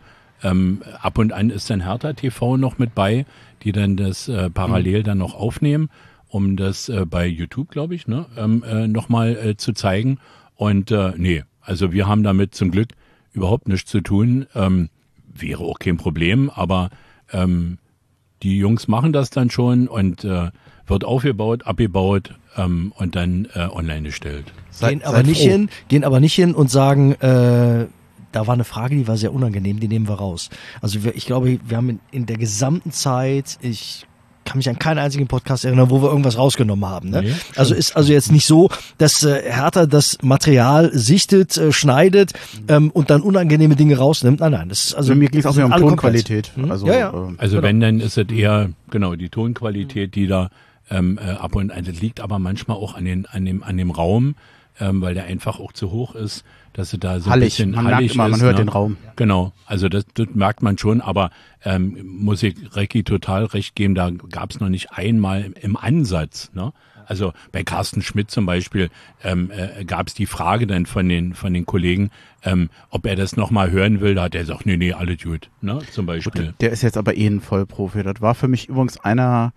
Ähm, 0.44 0.82
ab 1.00 1.18
und 1.18 1.32
an 1.32 1.50
ist 1.50 1.68
dann 1.68 1.82
Hertha 1.82 2.12
TV 2.12 2.56
noch 2.56 2.78
mit 2.78 2.94
bei, 2.94 3.26
die 3.62 3.72
dann 3.72 3.96
das 3.96 4.28
äh, 4.28 4.50
parallel 4.50 5.00
mhm. 5.00 5.04
dann 5.04 5.18
noch 5.18 5.34
aufnehmen, 5.34 5.90
um 6.28 6.56
das 6.56 6.88
äh, 6.88 7.04
bei 7.06 7.26
YouTube, 7.26 7.70
glaube 7.70 7.94
ich, 7.94 8.06
ne, 8.06 8.26
ähm, 8.36 8.62
äh, 8.62 8.86
nochmal 8.86 9.36
äh, 9.36 9.56
zu 9.56 9.72
zeigen. 9.72 10.18
Und 10.56 10.90
äh, 10.90 11.12
nee, 11.16 11.44
also 11.60 11.92
wir 11.92 12.06
haben 12.06 12.22
damit 12.22 12.54
zum 12.54 12.70
Glück 12.70 12.88
überhaupt 13.32 13.68
nichts 13.68 13.90
zu 13.90 14.00
tun. 14.00 14.46
Ähm, 14.54 14.88
wäre 15.34 15.64
auch 15.64 15.78
kein 15.78 15.96
Problem, 15.96 16.50
aber 16.50 16.90
ähm, 17.32 17.78
die 18.42 18.58
Jungs 18.58 18.88
machen 18.88 19.12
das 19.12 19.30
dann 19.30 19.50
schon 19.50 19.88
und 19.88 20.24
äh, 20.24 20.50
wird 20.86 21.04
aufgebaut, 21.04 21.66
abgebaut 21.66 22.34
ähm, 22.56 22.92
und 22.96 23.16
dann 23.16 23.48
äh, 23.54 23.60
online 23.60 24.02
gestellt. 24.02 24.52
Gehen 24.80 25.02
aber 25.04 25.22
nicht 25.22 25.40
hin, 25.40 25.68
gehen 25.88 26.04
aber 26.04 26.20
nicht 26.20 26.34
hin 26.34 26.54
und 26.54 26.70
sagen, 26.70 27.12
äh, 27.12 27.86
da 28.32 28.46
war 28.46 28.54
eine 28.54 28.64
Frage, 28.64 28.96
die 28.96 29.06
war 29.06 29.16
sehr 29.16 29.32
unangenehm, 29.32 29.78
die 29.78 29.88
nehmen 29.88 30.08
wir 30.08 30.14
raus. 30.14 30.48
Also 30.80 31.04
wir, 31.04 31.14
ich 31.14 31.26
glaube, 31.26 31.58
wir 31.64 31.76
haben 31.76 31.88
in, 31.88 32.00
in 32.10 32.26
der 32.26 32.38
gesamten 32.38 32.90
Zeit, 32.90 33.58
ich 33.60 34.06
kann 34.44 34.58
mich 34.58 34.68
an 34.68 34.78
keinen 34.78 34.98
einzigen 34.98 35.26
Podcast 35.26 35.64
erinnern, 35.64 35.90
wo 35.90 36.02
wir 36.02 36.08
irgendwas 36.08 36.36
rausgenommen 36.36 36.88
haben. 36.88 37.10
Ne? 37.10 37.22
Nee, 37.22 37.34
also 37.56 37.74
ist 37.74 37.96
also 37.96 38.12
jetzt 38.12 38.32
nicht 38.32 38.46
so, 38.46 38.70
dass 38.98 39.22
äh, 39.22 39.42
Hertha 39.50 39.86
das 39.86 40.18
Material 40.22 40.90
sichtet, 40.92 41.56
äh, 41.56 41.72
schneidet 41.72 42.32
ähm, 42.68 42.90
und 42.90 43.10
dann 43.10 43.22
unangenehme 43.22 43.76
Dinge 43.76 43.96
rausnimmt. 43.98 44.40
Nein, 44.40 44.52
nein, 44.52 44.68
das 44.68 44.86
ist 44.86 44.94
also 44.94 45.14
mir 45.14 45.28
geht 45.28 45.44
es 45.44 45.46
auch 45.46 45.64
um 45.64 45.70
Tonqualität. 45.70 46.52
Hm? 46.54 46.70
Also, 46.70 46.86
ja, 46.86 46.94
ja. 46.94 47.08
Äh, 47.10 47.34
also 47.38 47.56
genau. 47.56 47.68
wenn 47.68 47.80
dann 47.80 48.00
ist 48.00 48.18
es 48.18 48.28
eher 48.30 48.70
genau 48.90 49.14
die 49.14 49.28
Tonqualität, 49.28 50.14
die 50.14 50.26
da 50.26 50.50
ähm, 50.90 51.18
äh, 51.18 51.30
ab 51.30 51.54
und 51.54 51.72
an 51.72 51.84
das 51.84 52.00
liegt, 52.00 52.20
aber 52.20 52.38
manchmal 52.38 52.76
auch 52.76 52.94
an 52.94 53.04
den 53.04 53.26
an 53.26 53.44
dem 53.44 53.62
an 53.62 53.76
dem 53.76 53.90
Raum, 53.90 54.34
ähm, 54.80 55.00
weil 55.00 55.14
der 55.14 55.24
einfach 55.24 55.60
auch 55.60 55.72
zu 55.72 55.90
hoch 55.90 56.14
ist 56.14 56.44
dass 56.72 56.90
sie 56.90 56.98
da 56.98 57.20
so 57.20 57.30
hallig. 57.30 57.60
ein 57.60 57.70
bisschen 57.70 57.84
man 57.84 57.94
hallig 57.94 58.14
immer, 58.14 58.26
ist. 58.26 58.30
Man 58.32 58.40
hört 58.40 58.56
ne? 58.56 58.64
den 58.64 58.68
Raum. 58.68 58.96
Genau, 59.16 59.52
also 59.66 59.88
das, 59.88 60.04
das 60.14 60.28
merkt 60.34 60.62
man 60.62 60.78
schon, 60.78 61.00
aber 61.00 61.30
ähm, 61.64 61.98
muss 62.04 62.42
ich 62.42 62.56
Recki 62.74 63.04
total 63.04 63.44
recht 63.44 63.74
geben, 63.74 63.94
da 63.94 64.10
gab 64.10 64.50
es 64.50 64.60
noch 64.60 64.68
nicht 64.68 64.92
einmal 64.92 65.52
im 65.60 65.76
Ansatz. 65.76 66.50
Ne? 66.54 66.72
Also 67.06 67.32
bei 67.50 67.62
Carsten 67.62 68.02
Schmidt 68.02 68.30
zum 68.30 68.46
Beispiel 68.46 68.90
ähm, 69.22 69.50
äh, 69.50 69.84
gab 69.84 70.08
es 70.08 70.14
die 70.14 70.26
Frage 70.26 70.66
dann 70.66 70.86
von 70.86 71.08
den 71.08 71.34
von 71.34 71.52
den 71.52 71.66
Kollegen, 71.66 72.10
ähm, 72.42 72.70
ob 72.90 73.06
er 73.06 73.16
das 73.16 73.36
nochmal 73.36 73.70
hören 73.70 74.00
will. 74.00 74.14
Da 74.14 74.24
hat 74.24 74.34
er 74.34 74.42
gesagt, 74.42 74.66
nee, 74.66 74.76
nee, 74.76 74.92
alles 74.92 75.22
gut, 75.22 75.50
ne? 75.60 75.80
Zum 75.90 76.06
Beispiel. 76.06 76.46
Gut, 76.46 76.54
der 76.60 76.70
ist 76.70 76.82
jetzt 76.82 76.96
aber 76.96 77.16
eh 77.16 77.26
ein 77.26 77.40
Vollprofi. 77.40 78.02
Das 78.02 78.20
war 78.20 78.34
für 78.34 78.48
mich 78.48 78.68
übrigens 78.68 78.98
einer 78.98 79.52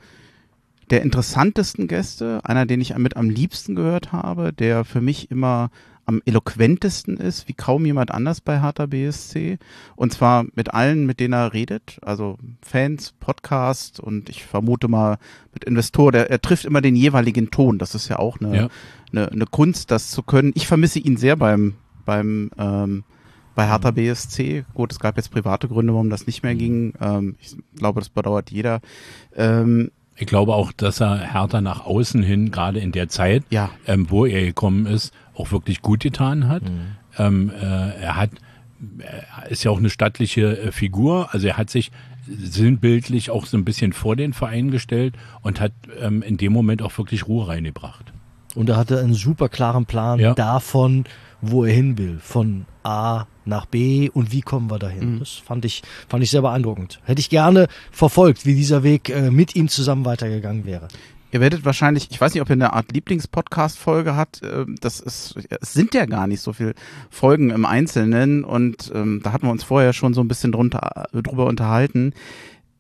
der 0.90 1.02
interessantesten 1.02 1.88
Gäste, 1.88 2.42
einer, 2.44 2.66
den 2.66 2.82
ich 2.82 2.96
mit 2.98 3.18
am 3.18 3.30
liebsten 3.30 3.76
gehört 3.76 4.12
habe, 4.12 4.54
der 4.54 4.86
für 4.86 5.02
mich 5.02 5.32
immer 5.32 5.72
am 6.06 6.22
eloquentesten 6.26 7.18
ist, 7.18 7.48
wie 7.48 7.54
kaum 7.54 7.86
jemand 7.86 8.12
anders 8.12 8.42
bei 8.42 8.62
Hertha 8.62 8.86
BSC. 8.86 9.58
Und 9.96 10.14
zwar 10.14 10.46
mit 10.54 10.74
allen, 10.74 11.06
mit 11.06 11.20
denen 11.20 11.34
er 11.34 11.54
redet, 11.54 12.00
also 12.02 12.38
Fans, 12.62 13.14
Podcast 13.20 14.00
und 14.00 14.30
ich 14.30 14.46
vermute 14.46 14.88
mal 14.88 15.18
mit 15.54 15.64
Investoren. 15.64 16.14
Der, 16.14 16.30
er 16.30 16.42
trifft 16.42 16.66
immer 16.66 16.82
den 16.82 16.96
jeweiligen 16.96 17.50
Ton. 17.50 17.80
Das 17.80 17.96
ist 17.96 18.08
ja 18.08 18.20
auch 18.20 18.40
eine, 18.40 18.56
ja. 18.56 18.70
eine, 19.12 19.32
eine 19.32 19.46
Kunst, 19.46 19.92
das 19.92 20.12
zu 20.12 20.22
können. 20.22 20.52
Ich 20.56 20.68
vermisse 20.68 21.00
ihn 21.00 21.18
sehr 21.18 21.36
beim, 21.36 21.74
beim 22.06 22.52
ähm, 22.58 23.04
bei 23.56 23.68
Hertha 23.68 23.92
BSC. 23.92 24.66
Gut, 24.74 24.92
es 24.92 25.00
gab 25.00 25.16
jetzt 25.16 25.32
private 25.32 25.68
Gründe, 25.68 25.94
warum 25.94 26.10
das 26.10 26.28
nicht 26.28 26.44
mehr 26.44 26.56
ging. 26.56 26.94
Ähm, 27.02 27.36
ich 27.40 27.56
glaube, 27.76 28.02
das 28.02 28.10
bedauert 28.10 28.52
jeder. 28.52 28.82
Ähm, 29.36 29.92
ich 30.16 30.28
glaube 30.28 30.54
auch, 30.54 30.72
dass 30.72 31.02
er 31.02 31.18
Hertha 31.34 31.62
nach 31.62 31.86
außen 31.86 32.24
hin, 32.24 32.52
gerade 32.52 32.80
in 32.80 32.92
der 32.92 33.10
Zeit, 33.10 33.44
ja. 33.50 33.70
ähm, 33.86 34.10
wo 34.10 34.26
er 34.26 34.46
gekommen 34.46 34.86
ist, 34.86 35.14
auch 35.36 35.52
wirklich 35.52 35.82
gut 35.82 36.02
getan 36.02 36.48
hat. 36.48 36.64
Mhm. 36.64 36.96
Ähm, 37.18 37.50
äh, 37.50 38.02
er 38.02 38.16
hat, 38.16 38.32
er 39.00 39.50
ist 39.50 39.64
ja 39.64 39.72
auch 39.72 39.78
eine 39.78 39.90
stattliche 39.90 40.58
äh, 40.58 40.72
Figur, 40.72 41.34
also 41.34 41.48
er 41.48 41.58
hat 41.58 41.70
sich 41.70 41.92
sinnbildlich 42.28 43.30
auch 43.30 43.46
so 43.46 43.58
ein 43.58 43.66
bisschen 43.66 43.94
vor 43.94 44.16
den 44.16 44.34
Verein 44.34 44.72
gestellt 44.72 45.16
und 45.42 45.60
hat 45.60 45.74
ähm, 46.00 46.22
in 46.22 46.38
dem 46.38 46.54
Moment 46.54 46.82
auch 46.82 46.98
wirklich 46.98 47.28
Ruhe 47.28 47.48
reingebracht. 47.48 48.14
Und 48.56 48.70
er 48.70 48.78
hatte 48.78 49.00
einen 49.00 49.14
super 49.14 49.50
klaren 49.50 49.86
Plan 49.86 50.20
ja. 50.20 50.34
davon, 50.34 51.04
wo 51.42 51.66
er 51.66 51.74
hin 51.74 51.98
will. 51.98 52.20
Von 52.22 52.66
A 52.84 53.26
nach 53.46 53.66
B 53.66 54.10
und 54.10 54.32
wie 54.32 54.42
kommen 54.42 54.70
wir 54.70 54.80
dahin. 54.80 55.16
Mhm. 55.16 55.20
Das 55.20 55.32
fand 55.32 55.66
ich, 55.66 55.84
fand 56.08 56.24
ich 56.24 56.32
sehr 56.32 56.42
beeindruckend. 56.42 57.00
Hätte 57.06 57.20
ich 57.20 57.30
gerne 57.30 57.68
verfolgt, 57.92 58.46
wie 58.46 58.56
dieser 58.56 58.84
Weg 58.84 59.10
äh, 59.10 59.32
mit 59.32 59.56
ihm 59.56 59.68
zusammen 59.68 60.06
weitergegangen 60.06 60.66
wäre. 60.66 60.88
Ihr 61.32 61.42
werdet 61.42 61.66
wahrscheinlich, 61.66 62.08
ich 62.12 62.22
weiß 62.22 62.34
nicht, 62.34 62.42
ob 62.42 62.50
ihr 62.50 62.54
eine 62.54 62.72
Art 62.72 62.94
Lieblingspodcast-Folge 62.94 64.16
habt. 64.16 64.42
Ähm, 64.44 64.78
das 64.80 65.02
ist, 65.02 65.36
es 65.62 65.74
sind 65.74 65.94
ja 65.94 66.06
gar 66.06 66.28
nicht 66.28 66.40
so 66.40 66.54
viele 66.54 66.76
Folgen 67.10 67.50
im 67.50 67.66
Einzelnen 67.66 68.44
und 68.46 68.92
ähm, 68.96 69.22
da 69.22 69.34
hatten 69.34 69.48
wir 69.48 69.52
uns 69.52 69.64
vorher 69.64 69.92
schon 69.92 70.14
so 70.14 70.22
ein 70.22 70.28
bisschen 70.28 70.52
drunter, 70.52 71.08
drüber 71.12 71.46
unterhalten 71.46 72.14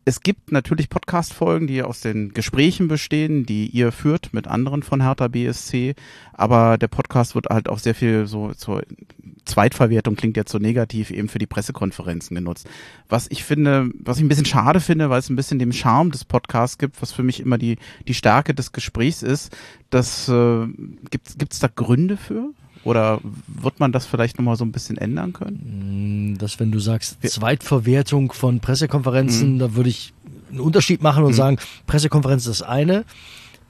es 0.07 0.21
gibt 0.21 0.51
natürlich 0.51 0.89
Podcast-Folgen, 0.89 1.65
die 1.65 1.81
aus 1.81 1.99
den 1.99 2.31
Gesprächen 2.31 2.87
bestehen, 2.87 3.47
die 3.47 3.67
ihr 3.67 3.91
führt 3.91 4.33
mit 4.33 4.47
anderen 4.47 4.83
von 4.83 5.01
Hertha 5.01 5.27
BSC, 5.27 5.95
aber 6.31 6.77
der 6.77 6.87
Podcast 6.87 7.33
wird 7.33 7.47
halt 7.47 7.67
auch 7.67 7.79
sehr 7.79 7.95
viel 7.95 8.27
so 8.27 8.53
zur 8.53 8.83
Zweitverwertung 9.45 10.15
klingt 10.15 10.37
jetzt 10.37 10.51
so 10.51 10.59
negativ 10.59 11.09
eben 11.11 11.27
für 11.27 11.39
die 11.39 11.47
Pressekonferenzen 11.47 12.35
genutzt. 12.35 12.67
Was 13.09 13.27
ich 13.29 13.43
finde, 13.43 13.89
was 13.99 14.17
ich 14.17 14.23
ein 14.23 14.27
bisschen 14.27 14.45
schade 14.45 14.79
finde, 14.79 15.09
weil 15.09 15.19
es 15.19 15.29
ein 15.29 15.35
bisschen 15.35 15.59
dem 15.59 15.71
Charme 15.71 16.11
des 16.11 16.23
Podcasts 16.23 16.77
gibt, 16.77 17.01
was 17.01 17.11
für 17.11 17.23
mich 17.23 17.39
immer 17.39 17.57
die 17.57 17.77
die 18.07 18.13
Stärke 18.13 18.53
des 18.53 18.71
Gesprächs 18.71 19.23
ist, 19.23 19.55
das 19.89 20.29
äh, 20.29 20.67
gibt 21.09 21.39
gibt's 21.39 21.59
da 21.59 21.67
Gründe 21.73 22.17
für? 22.17 22.53
Oder 22.85 23.19
wird 23.47 23.79
man 23.79 23.91
das 23.91 24.05
vielleicht 24.05 24.37
nochmal 24.37 24.55
so 24.55 24.63
ein 24.63 24.71
bisschen 24.71 24.97
ändern 24.97 25.33
können? 25.33 26.33
Mm, 26.33 26.37
dass 26.37 26.59
wenn 26.59 26.71
du 26.71 26.79
sagst, 26.79 27.17
Zweitverwertung 27.27 28.31
von 28.31 28.59
Pressekonferenzen, 28.59 29.55
mhm. 29.55 29.59
da 29.59 29.75
würde 29.75 29.89
ich 29.89 30.13
einen 30.51 30.59
Unterschied 30.59 31.01
machen 31.01 31.23
und 31.23 31.31
mhm. 31.31 31.35
sagen, 31.35 31.57
Pressekonferenz 31.87 32.45
ist 32.45 32.61
das 32.61 32.67
eine, 32.67 33.03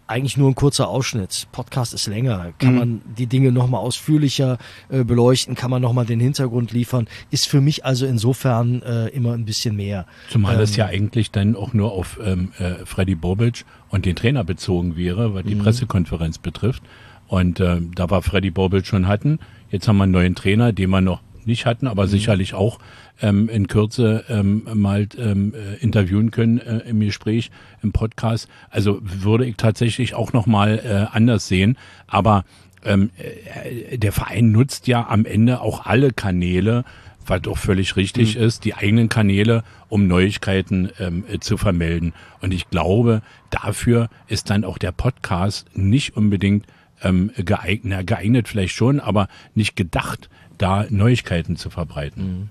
eigentlich 0.07 0.37
nur 0.37 0.49
ein 0.49 0.55
kurzer 0.55 0.89
Ausschnitt. 0.89 1.47
Podcast 1.53 1.93
ist 1.93 2.07
länger. 2.07 2.53
Kann 2.59 2.73
mhm. 2.73 2.77
man 2.77 3.01
die 3.17 3.25
Dinge 3.25 3.53
nochmal 3.53 3.79
ausführlicher 3.81 4.57
äh, 4.89 5.03
beleuchten, 5.03 5.55
kann 5.55 5.71
man 5.71 5.81
nochmal 5.81 6.05
den 6.05 6.19
Hintergrund 6.19 6.73
liefern. 6.73 7.07
Ist 7.31 7.47
für 7.47 7.61
mich 7.61 7.85
also 7.85 8.05
insofern 8.05 8.81
äh, 8.81 9.07
immer 9.07 9.31
ein 9.31 9.45
bisschen 9.45 9.77
mehr. 9.77 10.05
Zumal 10.29 10.55
ähm, 10.55 10.61
es 10.61 10.75
ja 10.75 10.87
eigentlich 10.87 11.31
dann 11.31 11.55
auch 11.55 11.73
nur 11.73 11.93
auf 11.93 12.19
ähm, 12.23 12.51
äh, 12.59 12.85
Freddy 12.85 13.15
Bobic 13.15 13.65
und 13.89 14.05
den 14.05 14.15
Trainer 14.15 14.43
bezogen 14.43 14.95
wäre, 14.95 15.33
was 15.33 15.43
die 15.43 15.55
mhm. 15.55 15.59
Pressekonferenz 15.59 16.37
betrifft. 16.37 16.83
Und 17.27 17.59
äh, 17.59 17.81
da 17.95 18.09
war 18.09 18.21
Freddy 18.21 18.51
Bobic 18.51 18.85
schon 18.85 19.07
hatten. 19.07 19.39
Jetzt 19.69 19.87
haben 19.87 19.97
wir 19.97 20.03
einen 20.03 20.11
neuen 20.11 20.35
Trainer, 20.35 20.73
den 20.73 20.89
wir 20.89 21.01
noch 21.01 21.21
nicht 21.45 21.65
hatten, 21.65 21.87
aber 21.87 22.03
mhm. 22.03 22.09
sicherlich 22.09 22.53
auch 22.53 22.79
ähm, 23.21 23.49
in 23.49 23.67
Kürze 23.67 24.25
ähm, 24.29 24.67
mal 24.73 25.07
ähm, 25.17 25.53
äh, 25.53 25.81
interviewen 25.81 26.31
können 26.31 26.59
äh, 26.59 26.79
im 26.79 26.99
Gespräch, 26.99 27.51
im 27.81 27.91
Podcast. 27.91 28.47
Also 28.69 28.99
würde 29.01 29.45
ich 29.45 29.55
tatsächlich 29.55 30.15
auch 30.15 30.33
noch 30.33 30.47
mal 30.47 30.79
äh, 30.79 31.15
anders 31.15 31.47
sehen. 31.47 31.77
Aber 32.07 32.45
ähm, 32.83 33.11
äh, 33.17 33.97
der 33.97 34.11
Verein 34.11 34.51
nutzt 34.51 34.87
ja 34.87 35.07
am 35.07 35.25
Ende 35.25 35.61
auch 35.61 35.85
alle 35.85 36.11
Kanäle, 36.11 36.83
was 37.25 37.41
doch 37.41 37.57
völlig 37.57 37.95
richtig 37.95 38.35
mhm. 38.35 38.43
ist, 38.43 38.65
die 38.65 38.75
eigenen 38.75 39.09
Kanäle, 39.09 39.63
um 39.89 40.07
Neuigkeiten 40.07 40.89
ähm, 40.99 41.23
äh, 41.27 41.39
zu 41.39 41.57
vermelden. 41.57 42.13
Und 42.41 42.53
ich 42.53 42.69
glaube, 42.69 43.21
dafür 43.49 44.09
ist 44.27 44.49
dann 44.49 44.63
auch 44.63 44.77
der 44.77 44.91
Podcast 44.91 45.67
nicht 45.73 46.15
unbedingt 46.15 46.65
ähm, 47.01 47.31
geeignet, 47.37 48.07
geeignet 48.07 48.47
vielleicht 48.47 48.75
schon, 48.75 48.99
aber 48.99 49.27
nicht 49.53 49.75
gedacht, 49.75 50.29
da 50.57 50.85
Neuigkeiten 50.89 51.55
zu 51.55 51.69
verbreiten. 51.69 52.23
Mhm. 52.23 52.49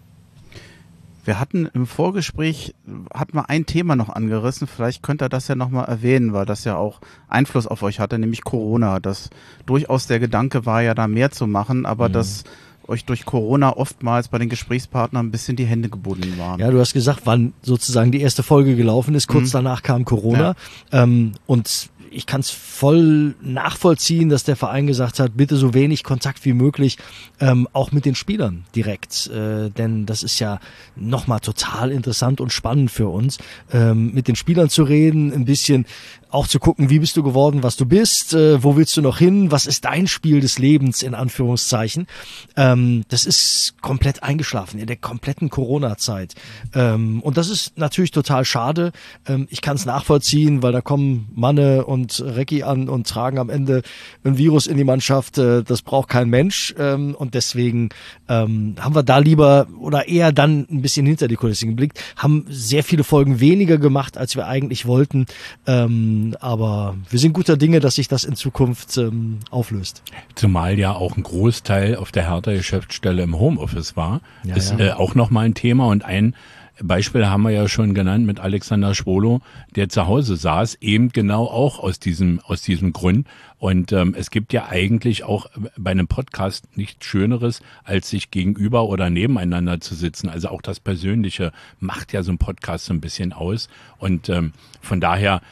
Wir 1.24 1.40
hatten 1.40 1.66
im 1.72 1.86
Vorgespräch, 1.86 2.74
hatten 3.12 3.34
wir 3.34 3.48
ein 3.48 3.64
Thema 3.64 3.96
noch 3.96 4.10
angerissen, 4.10 4.66
vielleicht 4.66 5.02
könnt 5.02 5.22
ihr 5.22 5.30
das 5.30 5.48
ja 5.48 5.54
nochmal 5.54 5.86
erwähnen, 5.86 6.34
weil 6.34 6.44
das 6.44 6.64
ja 6.64 6.76
auch 6.76 7.00
Einfluss 7.28 7.66
auf 7.66 7.82
euch 7.82 7.98
hatte, 7.98 8.18
nämlich 8.18 8.44
Corona. 8.44 9.00
Das 9.00 9.30
durchaus 9.64 10.06
der 10.06 10.20
Gedanke 10.20 10.66
war 10.66 10.82
ja 10.82 10.94
da 10.94 11.08
mehr 11.08 11.30
zu 11.30 11.46
machen, 11.46 11.86
aber 11.86 12.10
mhm. 12.10 12.12
dass 12.12 12.44
euch 12.88 13.06
durch 13.06 13.24
Corona 13.24 13.76
oftmals 13.76 14.28
bei 14.28 14.38
den 14.38 14.50
Gesprächspartnern 14.50 15.26
ein 15.26 15.30
bisschen 15.30 15.56
die 15.56 15.64
Hände 15.64 15.88
gebunden 15.88 16.36
waren. 16.38 16.60
Ja, 16.60 16.70
du 16.70 16.78
hast 16.78 16.92
gesagt, 16.92 17.22
wann 17.24 17.54
sozusagen 17.62 18.12
die 18.12 18.20
erste 18.20 18.42
Folge 18.42 18.76
gelaufen 18.76 19.14
ist. 19.14 19.26
Kurz 19.26 19.48
mhm. 19.48 19.52
danach 19.52 19.82
kam 19.82 20.04
Corona. 20.04 20.54
Ja. 20.92 21.02
Ähm, 21.02 21.32
und 21.46 21.88
ich 22.14 22.26
kann 22.26 22.40
es 22.40 22.50
voll 22.50 23.34
nachvollziehen, 23.42 24.28
dass 24.28 24.44
der 24.44 24.56
Verein 24.56 24.86
gesagt 24.86 25.18
hat, 25.18 25.36
bitte 25.36 25.56
so 25.56 25.74
wenig 25.74 26.04
Kontakt 26.04 26.44
wie 26.44 26.52
möglich, 26.52 26.98
ähm, 27.40 27.68
auch 27.72 27.92
mit 27.92 28.04
den 28.04 28.14
Spielern 28.14 28.64
direkt. 28.74 29.26
Äh, 29.28 29.70
denn 29.70 30.06
das 30.06 30.22
ist 30.22 30.38
ja 30.38 30.60
nochmal 30.96 31.40
total 31.40 31.90
interessant 31.90 32.40
und 32.40 32.52
spannend 32.52 32.90
für 32.90 33.08
uns, 33.08 33.38
ähm, 33.72 34.12
mit 34.14 34.28
den 34.28 34.36
Spielern 34.36 34.68
zu 34.68 34.84
reden, 34.84 35.32
ein 35.32 35.44
bisschen 35.44 35.86
auch 36.34 36.48
zu 36.48 36.58
gucken, 36.58 36.90
wie 36.90 36.98
bist 36.98 37.16
du 37.16 37.22
geworden, 37.22 37.62
was 37.62 37.76
du 37.76 37.86
bist, 37.86 38.34
äh, 38.34 38.62
wo 38.62 38.76
willst 38.76 38.96
du 38.96 39.02
noch 39.02 39.18
hin, 39.18 39.52
was 39.52 39.66
ist 39.66 39.84
dein 39.84 40.08
Spiel 40.08 40.40
des 40.40 40.58
Lebens 40.58 41.02
in 41.02 41.14
Anführungszeichen. 41.14 42.08
Ähm, 42.56 43.04
das 43.08 43.24
ist 43.24 43.74
komplett 43.80 44.22
eingeschlafen 44.24 44.80
in 44.80 44.86
der 44.86 44.96
kompletten 44.96 45.48
Corona-Zeit. 45.48 46.34
Ähm, 46.74 47.20
und 47.22 47.36
das 47.36 47.48
ist 47.48 47.78
natürlich 47.78 48.10
total 48.10 48.44
schade. 48.44 48.90
Ähm, 49.26 49.46
ich 49.50 49.60
kann 49.60 49.76
es 49.76 49.86
nachvollziehen, 49.86 50.62
weil 50.62 50.72
da 50.72 50.80
kommen 50.80 51.28
Manne 51.34 51.84
und 51.84 52.20
Recki 52.20 52.64
an 52.64 52.88
und 52.88 53.06
tragen 53.06 53.38
am 53.38 53.48
Ende 53.48 53.82
ein 54.24 54.36
Virus 54.36 54.66
in 54.66 54.76
die 54.76 54.84
Mannschaft. 54.84 55.38
Äh, 55.38 55.62
das 55.62 55.82
braucht 55.82 56.08
kein 56.08 56.28
Mensch. 56.28 56.74
Ähm, 56.78 57.14
und 57.14 57.34
deswegen 57.34 57.90
ähm, 58.28 58.74
haben 58.80 58.96
wir 58.96 59.04
da 59.04 59.18
lieber 59.18 59.68
oder 59.78 60.08
eher 60.08 60.32
dann 60.32 60.66
ein 60.68 60.82
bisschen 60.82 61.06
hinter 61.06 61.28
die 61.28 61.36
Kulissen 61.36 61.70
geblickt, 61.70 62.00
haben 62.16 62.44
sehr 62.48 62.82
viele 62.82 63.04
Folgen 63.04 63.38
weniger 63.38 63.78
gemacht, 63.78 64.18
als 64.18 64.34
wir 64.34 64.48
eigentlich 64.48 64.86
wollten. 64.86 65.26
Ähm, 65.66 66.23
aber 66.40 66.96
wir 67.10 67.18
sind 67.18 67.32
guter 67.32 67.56
Dinge, 67.56 67.80
dass 67.80 67.96
sich 67.96 68.08
das 68.08 68.24
in 68.24 68.36
Zukunft 68.36 68.96
ähm, 68.96 69.38
auflöst. 69.50 70.02
Zumal 70.34 70.78
ja 70.78 70.92
auch 70.92 71.16
ein 71.16 71.22
Großteil 71.22 71.96
auf 71.96 72.12
der 72.12 72.28
Hertha 72.30 72.52
Geschäftsstelle 72.52 73.22
im 73.22 73.38
Homeoffice 73.38 73.96
war. 73.96 74.20
Ja, 74.42 74.56
ist 74.56 74.72
ja. 74.72 74.78
Äh, 74.78 74.92
auch 74.92 75.14
nochmal 75.14 75.46
ein 75.46 75.54
Thema 75.54 75.86
und 75.88 76.04
ein 76.04 76.34
Beispiel 76.82 77.26
haben 77.26 77.42
wir 77.42 77.50
ja 77.50 77.68
schon 77.68 77.94
genannt 77.94 78.26
mit 78.26 78.40
Alexander 78.40 78.94
Schwolo, 78.94 79.40
der 79.76 79.88
zu 79.88 80.08
Hause 80.08 80.36
saß, 80.36 80.76
eben 80.80 81.10
genau 81.10 81.44
auch 81.44 81.78
aus 81.78 82.00
diesem, 82.00 82.40
aus 82.40 82.62
diesem 82.62 82.92
Grund. 82.92 83.28
Und 83.58 83.92
ähm, 83.92 84.14
es 84.18 84.30
gibt 84.30 84.52
ja 84.52 84.66
eigentlich 84.68 85.22
auch 85.22 85.46
bei 85.76 85.92
einem 85.92 86.08
Podcast 86.08 86.76
nichts 86.76 87.06
Schöneres, 87.06 87.60
als 87.84 88.10
sich 88.10 88.32
gegenüber 88.32 88.88
oder 88.88 89.08
nebeneinander 89.08 89.80
zu 89.80 89.94
sitzen. 89.94 90.28
Also 90.28 90.48
auch 90.48 90.62
das 90.62 90.80
Persönliche 90.80 91.52
macht 91.78 92.12
ja 92.12 92.22
so 92.24 92.32
ein 92.32 92.38
Podcast 92.38 92.86
so 92.86 92.92
ein 92.92 93.00
bisschen 93.00 93.32
aus. 93.32 93.68
Und 93.98 94.28
ähm, 94.28 94.52
von 94.80 95.00
daher 95.00 95.42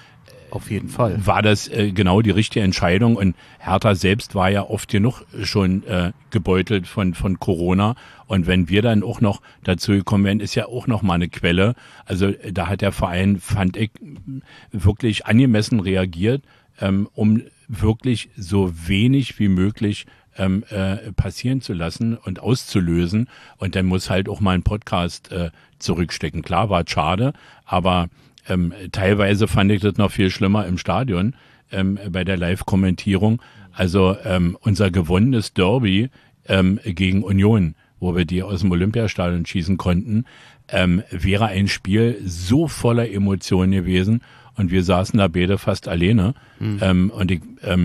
auf 0.53 0.71
jeden 0.71 0.89
Fall. 0.89 1.27
War 1.27 1.41
das 1.41 1.69
äh, 1.69 1.93
genau 1.93 2.21
die 2.21 2.31
richtige 2.31 2.65
Entscheidung 2.65 3.17
und 3.17 3.35
Hertha 3.59 3.95
selbst 3.95 4.35
war 4.35 4.51
ja 4.51 4.63
oft 4.63 4.91
genug 4.91 5.25
schon 5.43 5.83
äh, 5.85 6.13
gebeutelt 6.31 6.87
von, 6.87 7.15
von 7.15 7.39
Corona 7.39 7.97
und 8.27 8.47
wenn 8.47 8.69
wir 8.69 8.83
dann 8.83 9.03
auch 9.03 9.21
noch 9.21 9.41
dazu 9.65 9.93
gekommen 9.93 10.25
wären, 10.25 10.41
ist 10.41 10.55
ja 10.55 10.67
auch 10.67 10.87
noch 10.87 11.03
mal 11.03 11.15
eine 11.15 11.29
Quelle. 11.29 11.75
Also 12.05 12.27
äh, 12.27 12.53
da 12.53 12.69
hat 12.69 12.83
der 12.83 12.93
Verein, 12.93 13.41
fand 13.41 13.77
ich, 13.77 13.91
wirklich 14.71 15.27
angemessen 15.27 15.81
reagiert, 15.81 16.43
ähm, 16.81 17.09
um 17.15 17.43
wirklich 17.69 18.29
so 18.37 18.73
wenig 18.87 19.39
wie 19.39 19.49
möglich 19.49 20.07
ähm, 20.37 20.65
äh, 20.69 21.13
passieren 21.13 21.61
zu 21.61 21.73
lassen 21.73 22.17
und 22.17 22.41
auszulösen. 22.41 23.29
Und 23.57 23.75
dann 23.75 23.87
muss 23.87 24.11
halt 24.11 24.29
auch 24.29 24.41
mal 24.41 24.55
ein 24.55 24.63
Podcast 24.63 25.33
äh, 25.33 25.51
zurückstecken. 25.79 26.43
Klar, 26.43 26.71
war 26.71 26.85
schade, 26.87 27.33
aber 27.65 28.09
ähm, 28.49 28.73
teilweise 28.91 29.49
fand 29.49 29.71
ich 29.71 29.81
das 29.81 29.97
noch 29.97 30.11
viel 30.11 30.31
schlimmer 30.31 30.67
im 30.67 30.79
Stadion 30.79 31.35
ähm, 31.71 31.99
bei 32.11 32.25
der 32.25 32.37
Live-Kommentierung. 32.37 33.41
Also 33.73 34.17
ähm, 34.25 34.57
unser 34.61 34.91
gewonnenes 34.91 35.55
Derby 35.55 36.11
ähm, 36.49 36.79
gegen 36.85 37.23
Union, 37.23 37.75
wo 38.01 38.15
wir 38.15 38.25
die 38.25 38.43
aus 38.43 38.61
dem 38.61 38.71
Olympiastadion 38.71 39.47
schießen 39.47 39.77
konnten, 39.77 40.25
ähm, 40.69 41.03
wäre 41.11 41.47
ein 41.47 41.69
Spiel 41.69 42.21
so 42.25 42.69
voller 42.69 43.11
Emotionen 43.11 43.73
gewesen 43.73 44.23
und 44.57 44.71
wir 44.71 44.83
saßen 44.83 45.19
da 45.19 45.29
beide 45.29 45.59
fast 45.59 45.89
alleine. 45.89 46.35
Mhm. 46.59 46.79
Ähm, 46.83 47.11
und 47.11 47.31
ich, 47.31 47.41
äh, 47.63 47.79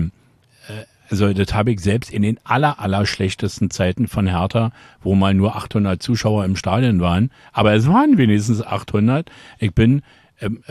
also 1.10 1.32
das 1.32 1.54
habe 1.54 1.70
ich 1.72 1.80
selbst 1.80 2.10
in 2.10 2.22
den 2.22 2.38
aller, 2.44 2.80
aller 2.80 3.06
schlechtesten 3.06 3.70
Zeiten 3.70 4.08
von 4.08 4.26
Hertha, 4.26 4.72
wo 5.02 5.14
mal 5.14 5.32
nur 5.32 5.56
800 5.56 6.02
Zuschauer 6.02 6.44
im 6.44 6.56
Stadion 6.56 7.00
waren, 7.00 7.30
aber 7.52 7.72
es 7.72 7.88
waren 7.88 8.18
wenigstens 8.18 8.62
800. 8.62 9.30
Ich 9.58 9.72
bin 9.72 10.02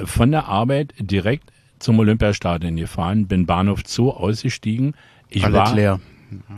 von 0.05 0.32
der 0.32 0.47
Arbeit 0.47 0.93
direkt 0.99 1.51
zum 1.80 1.99
Olympiastadion 1.99 2.76
gefahren, 2.76 3.28
bin 3.28 3.45
Bahnhof 3.45 3.82
Zoo 3.86 4.09
ausgestiegen. 4.09 4.95
Ich 5.30 5.43
Alle 5.43 5.57
war 5.57 5.76
leer. 5.76 5.99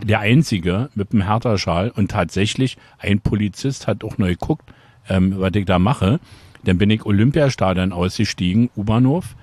der 0.04 0.20
Einzige 0.20 0.90
mit 0.96 1.12
dem 1.12 1.24
Hertha-Schal 1.24 1.92
und 1.92 2.12
tatsächlich 2.12 2.78
ein 2.98 3.20
Polizist 3.20 3.88
hat 3.88 4.04
auch 4.04 4.18
neu 4.18 4.30
geguckt, 4.32 4.72
ähm, 5.10 5.36
was 5.38 5.52
ich 5.56 5.66
da 5.66 5.80
mache. 5.80 6.20
Dann 6.64 6.78
bin 6.78 6.90
ich 6.90 7.06
Olympiastadion 7.06 7.92
ausgestiegen, 7.94 8.70
U-Bahnhof. 8.76 9.36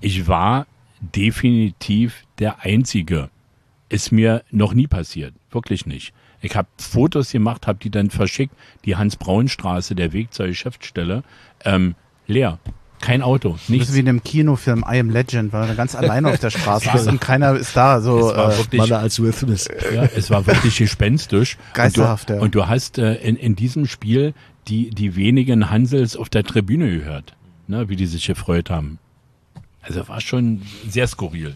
Ich 0.00 0.26
war 0.26 0.66
definitiv 1.00 2.24
der 2.38 2.60
Einzige. 2.64 3.30
Ist 3.88 4.10
mir 4.10 4.42
noch 4.50 4.74
nie 4.74 4.86
passiert, 4.88 5.34
wirklich 5.50 5.86
nicht. 5.86 6.12
Ich 6.40 6.56
habe 6.56 6.68
Fotos 6.78 7.30
gemacht, 7.32 7.66
habe 7.66 7.78
die 7.78 7.90
dann 7.90 8.10
verschickt. 8.10 8.54
Die 8.84 8.96
Hans-Braun-Straße, 8.96 9.94
der 9.94 10.12
Weg 10.12 10.34
zur 10.34 10.46
Geschäftsstelle, 10.46 11.22
ähm, 11.64 11.94
leer. 12.26 12.58
Kein 13.06 13.22
Auto, 13.22 13.56
nichts. 13.68 13.94
wie 13.94 14.00
in 14.00 14.08
einem 14.08 14.24
Kinofilm 14.24 14.84
I 14.84 14.98
Am 14.98 15.10
Legend, 15.10 15.52
weil 15.52 15.68
er 15.68 15.76
ganz 15.76 15.94
alleine 15.94 16.28
auf 16.28 16.40
der 16.40 16.50
Straße 16.50 16.90
ist 16.92 17.06
und 17.06 17.20
keiner 17.20 17.54
ist 17.54 17.76
da. 17.76 18.00
So, 18.00 18.18
es 18.18 18.36
war 18.36 18.52
äh, 18.52 18.58
wirklich, 18.58 18.92
als 18.92 19.20
Will 19.22 19.32
Smith. 19.32 19.68
Ja, 19.94 20.08
es 20.16 20.28
war 20.28 20.44
wirklich 20.44 20.76
gespenstisch. 20.76 21.56
Geisterhaft, 21.72 22.30
und 22.30 22.34
du, 22.34 22.34
ja. 22.34 22.42
Und 22.42 22.54
du 22.56 22.66
hast 22.66 22.98
äh, 22.98 23.14
in, 23.14 23.36
in 23.36 23.54
diesem 23.54 23.86
Spiel 23.86 24.34
die, 24.66 24.90
die 24.90 25.14
wenigen 25.14 25.70
Hansels 25.70 26.16
auf 26.16 26.28
der 26.30 26.42
Tribüne 26.42 26.90
gehört, 26.90 27.36
ne, 27.68 27.88
wie 27.88 27.94
die 27.94 28.06
sich 28.06 28.26
gefreut 28.26 28.70
haben. 28.70 28.98
Also 29.82 30.08
war 30.08 30.20
schon 30.20 30.62
sehr 30.88 31.06
skurril. 31.06 31.54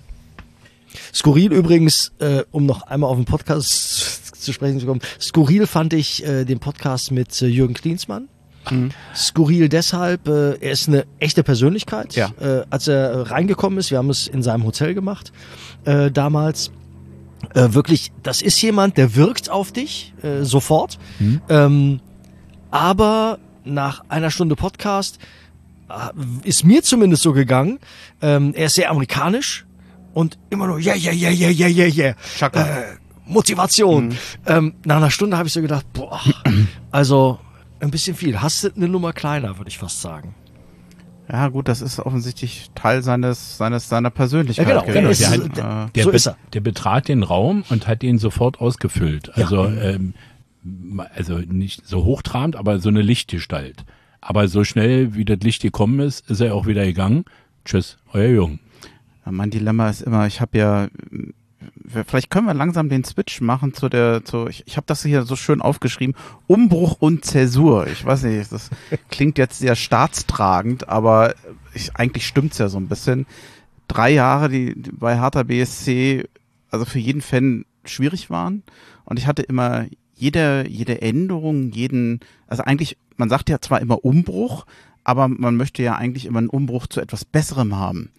Skurril 1.13 1.53
übrigens, 1.53 2.13
äh, 2.21 2.45
um 2.53 2.65
noch 2.65 2.83
einmal 2.83 3.11
auf 3.11 3.17
den 3.17 3.25
Podcast 3.25 4.41
zu 4.41 4.53
sprechen 4.53 4.79
zu 4.79 4.87
kommen, 4.87 5.01
skurril 5.21 5.67
fand 5.67 5.95
ich 5.95 6.25
äh, 6.25 6.45
den 6.45 6.61
Podcast 6.61 7.11
mit 7.11 7.43
äh, 7.43 7.47
Jürgen 7.47 7.75
Klinsmann 7.75 8.29
Mhm. 8.71 8.91
Skurril 9.15 9.69
deshalb, 9.69 10.29
äh, 10.29 10.55
er 10.55 10.73
ist 10.73 10.89
eine 10.89 11.07
echte 11.19 11.43
Persönlichkeit. 11.43 12.15
Ja. 12.15 12.31
Äh, 12.41 12.65
als 12.71 12.89
er 12.89 13.31
reingekommen 13.31 13.79
ist, 13.79 13.91
wir 13.91 13.99
haben 13.99 14.11
es 14.11 14.27
in 14.27 14.43
seinem 14.43 14.65
Hotel 14.65 14.95
gemacht 14.95 15.33
äh, 15.85 16.11
damals. 16.11 16.71
Äh, 17.55 17.73
wirklich, 17.73 18.13
das 18.23 18.43
ist 18.43 18.61
jemand, 18.61 18.97
der 18.97 19.15
wirkt 19.17 19.51
auf 19.51 19.73
dich 19.73 20.13
äh, 20.23 20.43
sofort. 20.45 20.99
Mhm. 21.19 21.41
Ähm, 21.49 22.01
aber 22.71 23.39
nach 23.65 24.05
einer 24.09 24.31
Stunde 24.31 24.57
Podcast 24.57 25.19
äh, 25.89 25.93
ist 26.47 26.65
mir 26.65 26.83
zumindest 26.83 27.23
so 27.23 27.33
gegangen. 27.33 27.79
Ähm, 28.21 28.53
er 28.55 28.67
ist 28.67 28.75
sehr 28.75 28.91
amerikanisch 28.91 29.67
und 30.13 30.39
immer 30.51 30.67
nur 30.67 30.79
yeah, 30.79 30.97
yeah, 30.97 31.13
yeah, 31.13 31.31
yeah, 31.31 31.51
yeah, 31.51 31.69
yeah, 31.69 32.15
yeah. 32.41 32.49
Äh, 32.53 32.97
Motivation. 33.27 34.09
Mhm. 34.09 34.17
Ähm, 34.47 34.75
nach 34.85 34.97
einer 34.97 35.11
Stunde 35.11 35.37
habe 35.37 35.47
ich 35.47 35.53
so 35.53 35.63
gedacht, 35.63 35.87
boah, 35.93 36.21
also 36.91 37.39
ein 37.81 37.91
bisschen 37.91 38.17
viel. 38.17 38.41
Hast 38.41 38.65
du 38.65 38.69
eine 38.75 38.89
Nummer 38.89 39.13
kleiner, 39.13 39.59
würde 39.59 39.69
ich 39.69 39.79
fast 39.79 40.01
sagen. 40.01 40.35
Ja, 41.31 41.49
gut, 41.49 41.69
das 41.69 41.81
ist 41.81 42.01
offensichtlich 42.01 42.71
Teil 42.75 43.03
seines, 43.03 43.57
seines, 43.57 43.89
seiner 43.89 44.11
Persönlichkeit. 44.11 44.69
Ja, 44.69 44.81
genau, 44.81 44.93
der, 44.93 45.11
ist, 45.11 45.31
hat, 45.31 45.57
der, 45.57 45.91
der, 45.95 46.05
so 46.05 46.11
ist 46.11 46.27
er. 46.27 46.37
Der 46.53 46.61
betrat 46.61 47.07
den 47.07 47.23
Raum 47.23 47.63
und 47.71 47.87
hat 47.87 48.03
ihn 48.03 48.19
sofort 48.19 48.61
ausgefüllt. 48.61 49.37
Also, 49.37 49.67
ja. 49.67 49.81
ähm, 49.81 50.15
also 51.15 51.39
nicht 51.39 51.87
so 51.87 52.05
hochtrabend, 52.05 52.57
aber 52.57 52.81
so 52.81 52.89
eine 52.89 53.03
Lichtgestalt. 53.03 53.85
Aber 54.21 54.49
so 54.49 54.65
schnell, 54.65 55.15
wie 55.15 55.25
das 55.25 55.39
Licht 55.41 55.63
gekommen 55.63 56.01
ist, 56.01 56.29
ist 56.29 56.41
er 56.41 56.55
auch 56.55 56.67
wieder 56.67 56.85
gegangen. 56.85 57.25
Tschüss, 57.65 57.99
euer 58.13 58.31
Jung. 58.31 58.59
Ja, 59.25 59.33
mein 59.33 59.51
Dilemma 59.51 59.89
ist 59.89 60.03
immer, 60.03 60.27
ich 60.27 60.41
habe 60.41 60.59
ja 60.59 60.89
vielleicht 61.87 62.31
können 62.31 62.47
wir 62.47 62.55
langsam 62.55 62.89
den 62.89 63.05
Switch 63.05 63.41
machen 63.41 63.75
zu 63.75 63.89
der, 63.89 64.25
zu, 64.25 64.47
ich, 64.49 64.65
ich 64.67 64.77
habe 64.77 64.87
das 64.87 65.03
hier 65.03 65.23
so 65.25 65.37
schön 65.37 65.61
aufgeschrieben, 65.61 66.15
Umbruch 66.47 66.97
und 67.01 67.25
Zäsur. 67.25 67.87
Ich 67.87 68.05
weiß 68.05 68.25
nicht, 68.25 68.53
das 68.53 68.71
klingt 69.11 69.39
jetzt 69.39 69.59
sehr 69.59 69.77
staatstragend, 69.77 70.89
aber 70.89 71.35
ich, 71.75 71.97
eigentlich 71.97 72.27
stimmt's 72.27 72.59
ja 72.59 72.69
so 72.69 72.79
ein 72.79 72.89
bisschen. 72.89 73.27
Drei 73.89 74.11
Jahre, 74.11 74.49
die, 74.49 74.81
die 74.81 74.93
bei 74.93 75.19
Hertha 75.21 75.43
BSC, 75.43 76.29
also 76.71 76.85
für 76.85 76.99
jeden 76.99 77.23
Fan 77.23 77.65
schwierig 77.85 78.31
waren. 78.31 78.63
Und 79.05 79.19
ich 79.19 79.27
hatte 79.27 79.43
immer 79.43 79.87
jede, 80.15 80.67
jede 80.69 81.01
Änderung, 81.03 81.71
jeden, 81.71 82.21
also 82.47 82.63
eigentlich, 82.63 82.97
man 83.17 83.29
sagt 83.29 83.49
ja 83.49 83.61
zwar 83.61 83.81
immer 83.81 84.05
Umbruch, 84.05 84.67
aber 85.03 85.29
man 85.29 85.57
möchte 85.57 85.83
ja 85.83 85.97
eigentlich 85.97 86.27
immer 86.27 86.39
einen 86.39 86.51
Umbruch 86.51 86.87
zu 86.87 87.01
etwas 87.01 87.25
Besserem 87.25 87.77
haben. 87.77 88.11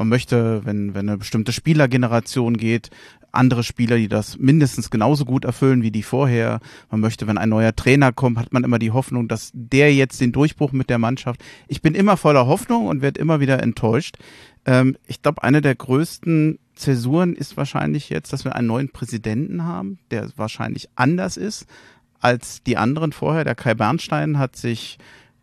Man 0.00 0.08
möchte, 0.08 0.64
wenn, 0.64 0.94
wenn 0.94 1.10
eine 1.10 1.18
bestimmte 1.18 1.52
Spielergeneration 1.52 2.56
geht, 2.56 2.88
andere 3.32 3.62
Spieler, 3.62 3.98
die 3.98 4.08
das 4.08 4.38
mindestens 4.38 4.88
genauso 4.88 5.26
gut 5.26 5.44
erfüllen 5.44 5.82
wie 5.82 5.90
die 5.90 6.02
vorher. 6.02 6.60
Man 6.90 7.00
möchte, 7.00 7.26
wenn 7.26 7.36
ein 7.36 7.50
neuer 7.50 7.76
Trainer 7.76 8.10
kommt, 8.10 8.38
hat 8.38 8.50
man 8.50 8.64
immer 8.64 8.78
die 8.78 8.92
Hoffnung, 8.92 9.28
dass 9.28 9.50
der 9.52 9.92
jetzt 9.92 10.18
den 10.22 10.32
Durchbruch 10.32 10.72
mit 10.72 10.88
der 10.88 10.96
Mannschaft. 10.96 11.44
Ich 11.68 11.82
bin 11.82 11.94
immer 11.94 12.16
voller 12.16 12.46
Hoffnung 12.46 12.86
und 12.86 13.02
werde 13.02 13.20
immer 13.20 13.40
wieder 13.40 13.62
enttäuscht. 13.62 14.16
Ähm, 14.64 14.96
ich 15.06 15.20
glaube, 15.20 15.42
eine 15.42 15.60
der 15.60 15.74
größten 15.74 16.58
Zäsuren 16.74 17.36
ist 17.36 17.58
wahrscheinlich 17.58 18.08
jetzt, 18.08 18.32
dass 18.32 18.46
wir 18.46 18.56
einen 18.56 18.68
neuen 18.68 18.88
Präsidenten 18.88 19.64
haben, 19.64 19.98
der 20.10 20.30
wahrscheinlich 20.34 20.88
anders 20.94 21.36
ist 21.36 21.66
als 22.20 22.62
die 22.62 22.78
anderen 22.78 23.12
vorher. 23.12 23.44
Der 23.44 23.54
Kai 23.54 23.74
Bernstein 23.74 24.38
hat 24.38 24.56
sich 24.56 24.96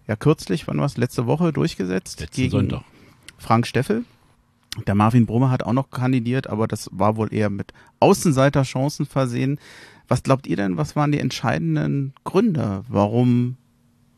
ja 0.08 0.16
kürzlich, 0.16 0.68
wann 0.68 0.80
war 0.80 0.86
es, 0.86 0.98
letzte 0.98 1.28
Woche 1.28 1.54
durchgesetzt 1.54 2.22
Letzten 2.22 2.36
gegen 2.36 2.52
Sonntag. 2.52 2.82
Frank 3.38 3.68
Steffel. 3.68 4.04
Der 4.86 4.96
Marvin 4.96 5.26
Brummer 5.26 5.50
hat 5.50 5.64
auch 5.64 5.74
noch 5.74 5.90
kandidiert, 5.90 6.48
aber 6.48 6.68
das 6.68 6.90
war 6.92 7.16
wohl 7.18 7.34
eher 7.34 7.50
mit 7.50 7.74
Außenseiterchancen 8.00 9.06
versehen. 9.06 9.60
Was 10.08 10.24
glaubt 10.24 10.48
ihr 10.48 10.56
denn, 10.56 10.78
was 10.78 10.96
waren 10.96 11.12
die 11.12 11.20
entscheidenden 11.20 12.14
Gründe, 12.24 12.84
warum 12.88 13.58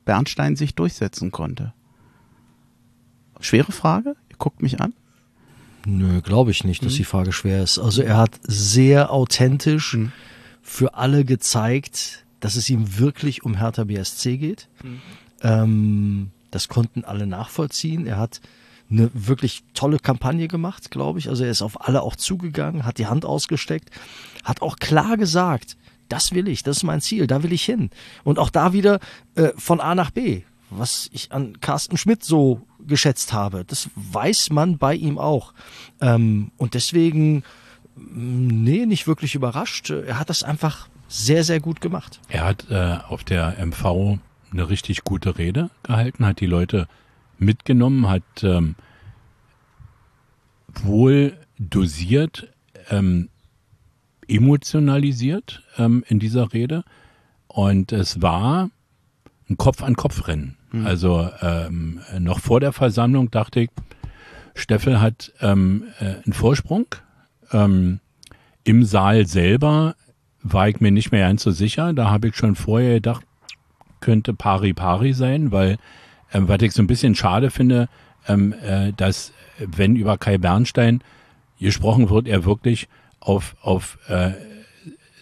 Bernstein 0.06 0.56
sich 0.56 0.76
durchsetzen 0.76 1.32
konnte? 1.32 1.74
Schwere 3.40 3.72
Frage? 3.72 4.16
Ihr 4.30 4.36
guckt 4.38 4.62
mich 4.62 4.82
an. 4.82 4.94
Nö, 5.86 6.22
glaube 6.22 6.52
ich 6.52 6.64
nicht, 6.64 6.84
dass 6.84 6.94
mhm. 6.94 6.98
die 6.98 7.04
Frage 7.06 7.32
schwer 7.32 7.64
ist. 7.64 7.80
Also 7.80 8.02
er 8.02 8.18
hat 8.18 8.32
sehr 8.44 9.12
authentisch 9.12 9.94
mhm. 9.94 10.12
für 10.62 10.96
alle 10.96 11.24
gezeigt, 11.24 12.26
dass 12.40 12.56
es 12.56 12.70
ihm 12.70 13.00
wirklich 13.00 13.44
um 13.44 13.56
Hertha 13.56 13.86
BSC 13.86 14.38
geht. 14.38 14.68
Mhm. 14.84 15.02
Ähm, 15.42 16.32
das 16.52 16.68
konnten 16.68 17.06
alle 17.06 17.28
nachvollziehen. 17.28 18.08
Er 18.08 18.18
hat 18.18 18.42
eine 18.90 19.12
wirklich 19.14 19.64
tolle 19.74 20.00
Kampagne 20.00 20.48
gemacht, 20.48 20.92
glaube 20.92 21.20
ich. 21.20 21.30
Also 21.30 21.44
er 21.44 21.52
ist 21.52 21.62
auf 21.62 21.88
alle 21.88 22.02
auch 22.02 22.16
zugegangen, 22.16 22.86
hat 22.86 22.98
die 22.98 23.08
Hand 23.08 23.26
ausgesteckt, 23.26 23.92
hat 24.44 24.62
auch 24.62 24.78
klar 24.78 25.18
gesagt, 25.18 25.78
das 26.08 26.34
will 26.34 26.48
ich, 26.48 26.64
das 26.64 26.78
ist 26.78 26.84
mein 26.84 27.02
Ziel, 27.02 27.28
da 27.28 27.44
will 27.44 27.54
ich 27.54 27.64
hin. 27.64 27.92
Und 28.24 28.40
auch 28.40 28.50
da 28.50 28.74
wieder 28.74 29.00
äh, 29.36 29.50
von 29.58 29.80
A 29.80 29.94
nach 29.94 30.12
B, 30.12 30.42
was 30.70 31.10
ich 31.14 31.32
an 31.32 31.60
Carsten 31.62 31.98
Schmidt 31.98 32.24
so 32.24 32.62
geschätzt 32.80 33.32
habe. 33.32 33.64
Das 33.66 33.90
weiß 33.96 34.50
man 34.50 34.78
bei 34.78 34.96
ihm 34.96 35.18
auch. 35.18 35.54
Ähm, 36.02 36.52
und 36.58 36.74
deswegen, 36.74 37.44
mm, 37.96 38.48
nee, 38.64 38.86
nicht 38.86 39.08
wirklich 39.08 39.36
überrascht. 39.36 39.92
Er 39.92 40.20
hat 40.20 40.30
das 40.30 40.44
einfach 40.44 40.90
sehr, 41.08 41.44
sehr 41.44 41.60
gut 41.60 41.82
gemacht. 41.82 42.20
Er 42.28 42.46
hat 42.46 42.66
äh, 42.70 42.98
auf 43.08 43.24
der 43.24 43.64
MV 43.64 44.20
eine 44.52 44.70
richtig 44.70 45.04
gute 45.04 45.38
Rede 45.38 45.70
gehalten, 45.84 46.26
hat 46.26 46.40
die 46.40 46.48
Leute 46.48 46.88
mitgenommen, 47.40 48.08
hat 48.08 48.44
ähm, 48.44 48.76
wohl 50.84 51.38
dosiert, 51.58 52.50
ähm, 52.90 53.30
emotionalisiert 54.28 55.64
ähm, 55.78 56.04
in 56.08 56.20
dieser 56.20 56.54
Rede. 56.54 56.84
Und 57.48 57.92
es 57.92 58.22
war 58.22 58.70
ein 59.50 59.58
Kopf-an-Kopf-Rennen. 59.58 60.58
Mhm. 60.72 60.86
Also 60.86 61.30
ähm, 61.42 62.00
noch 62.20 62.40
vor 62.40 62.60
der 62.60 62.74
Versammlung 62.74 63.32
dachte 63.32 63.62
ich, 63.62 63.70
Steffel 64.54 65.02
hat 65.02 65.34
ähm, 65.42 65.86
äh, 66.00 66.16
einen 66.24 66.34
Vorsprung. 66.34 66.88
Ähm, 67.52 68.00
Im 68.64 68.84
Saal 68.84 69.26
selber 69.26 69.96
war 70.42 70.70
ich 70.70 70.80
mir 70.80 70.92
nicht 70.92 71.12
mehr 71.12 71.28
ganz 71.28 71.44
so 71.44 71.52
sicher. 71.52 71.94
Da 71.94 72.10
habe 72.10 72.28
ich 72.28 72.36
schon 72.36 72.56
vorher 72.56 72.96
gedacht, 72.96 73.26
könnte 74.00 74.34
pari 74.34 74.74
pari 74.74 75.14
sein, 75.14 75.52
weil 75.52 75.78
ähm, 76.34 76.48
was 76.48 76.62
ich 76.62 76.74
so 76.74 76.82
ein 76.82 76.88
bisschen 76.88 77.16
schade 77.16 77.52
finde, 77.52 77.90
ähm, 78.28 78.54
äh, 78.64 78.94
dass 78.96 79.34
wenn 79.60 79.96
über 79.96 80.18
Kai 80.18 80.38
Bernstein 80.38 81.02
gesprochen 81.60 82.10
wird, 82.10 82.28
er 82.28 82.46
wirklich 82.46 82.88
auf, 83.20 83.56
auf 83.62 83.98
äh, 84.08 84.32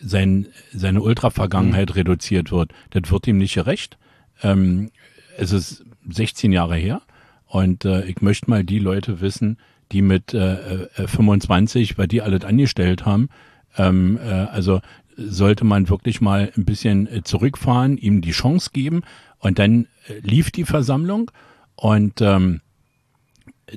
sein, 0.01 0.47
seine 0.73 1.01
Ultra-Vergangenheit 1.01 1.89
mhm. 1.89 1.95
reduziert 1.95 2.51
wird. 2.51 2.71
Das 2.91 3.11
wird 3.11 3.27
ihm 3.27 3.37
nicht 3.37 3.55
gerecht. 3.55 3.97
Ähm, 4.43 4.91
es 5.37 5.51
ist 5.51 5.85
16 6.09 6.51
Jahre 6.51 6.75
her 6.75 7.01
und 7.47 7.85
äh, 7.85 8.05
ich 8.05 8.21
möchte 8.21 8.49
mal 8.49 8.63
die 8.63 8.79
Leute 8.79 9.21
wissen, 9.21 9.57
die 9.91 10.01
mit 10.01 10.33
äh, 10.33 10.83
äh, 10.83 11.07
25, 11.07 11.97
weil 11.97 12.07
die 12.07 12.21
alles 12.21 12.43
angestellt 12.43 13.05
haben, 13.05 13.29
ähm, 13.77 14.19
äh, 14.21 14.29
also 14.29 14.81
sollte 15.15 15.65
man 15.65 15.89
wirklich 15.89 16.21
mal 16.21 16.51
ein 16.55 16.65
bisschen 16.65 17.07
äh, 17.07 17.23
zurückfahren, 17.23 17.97
ihm 17.97 18.21
die 18.21 18.31
Chance 18.31 18.69
geben 18.73 19.01
und 19.39 19.59
dann 19.59 19.83
äh, 19.83 19.87
lief 20.21 20.51
die 20.51 20.65
Versammlung 20.65 21.31
und 21.75 22.21
ähm, 22.21 22.61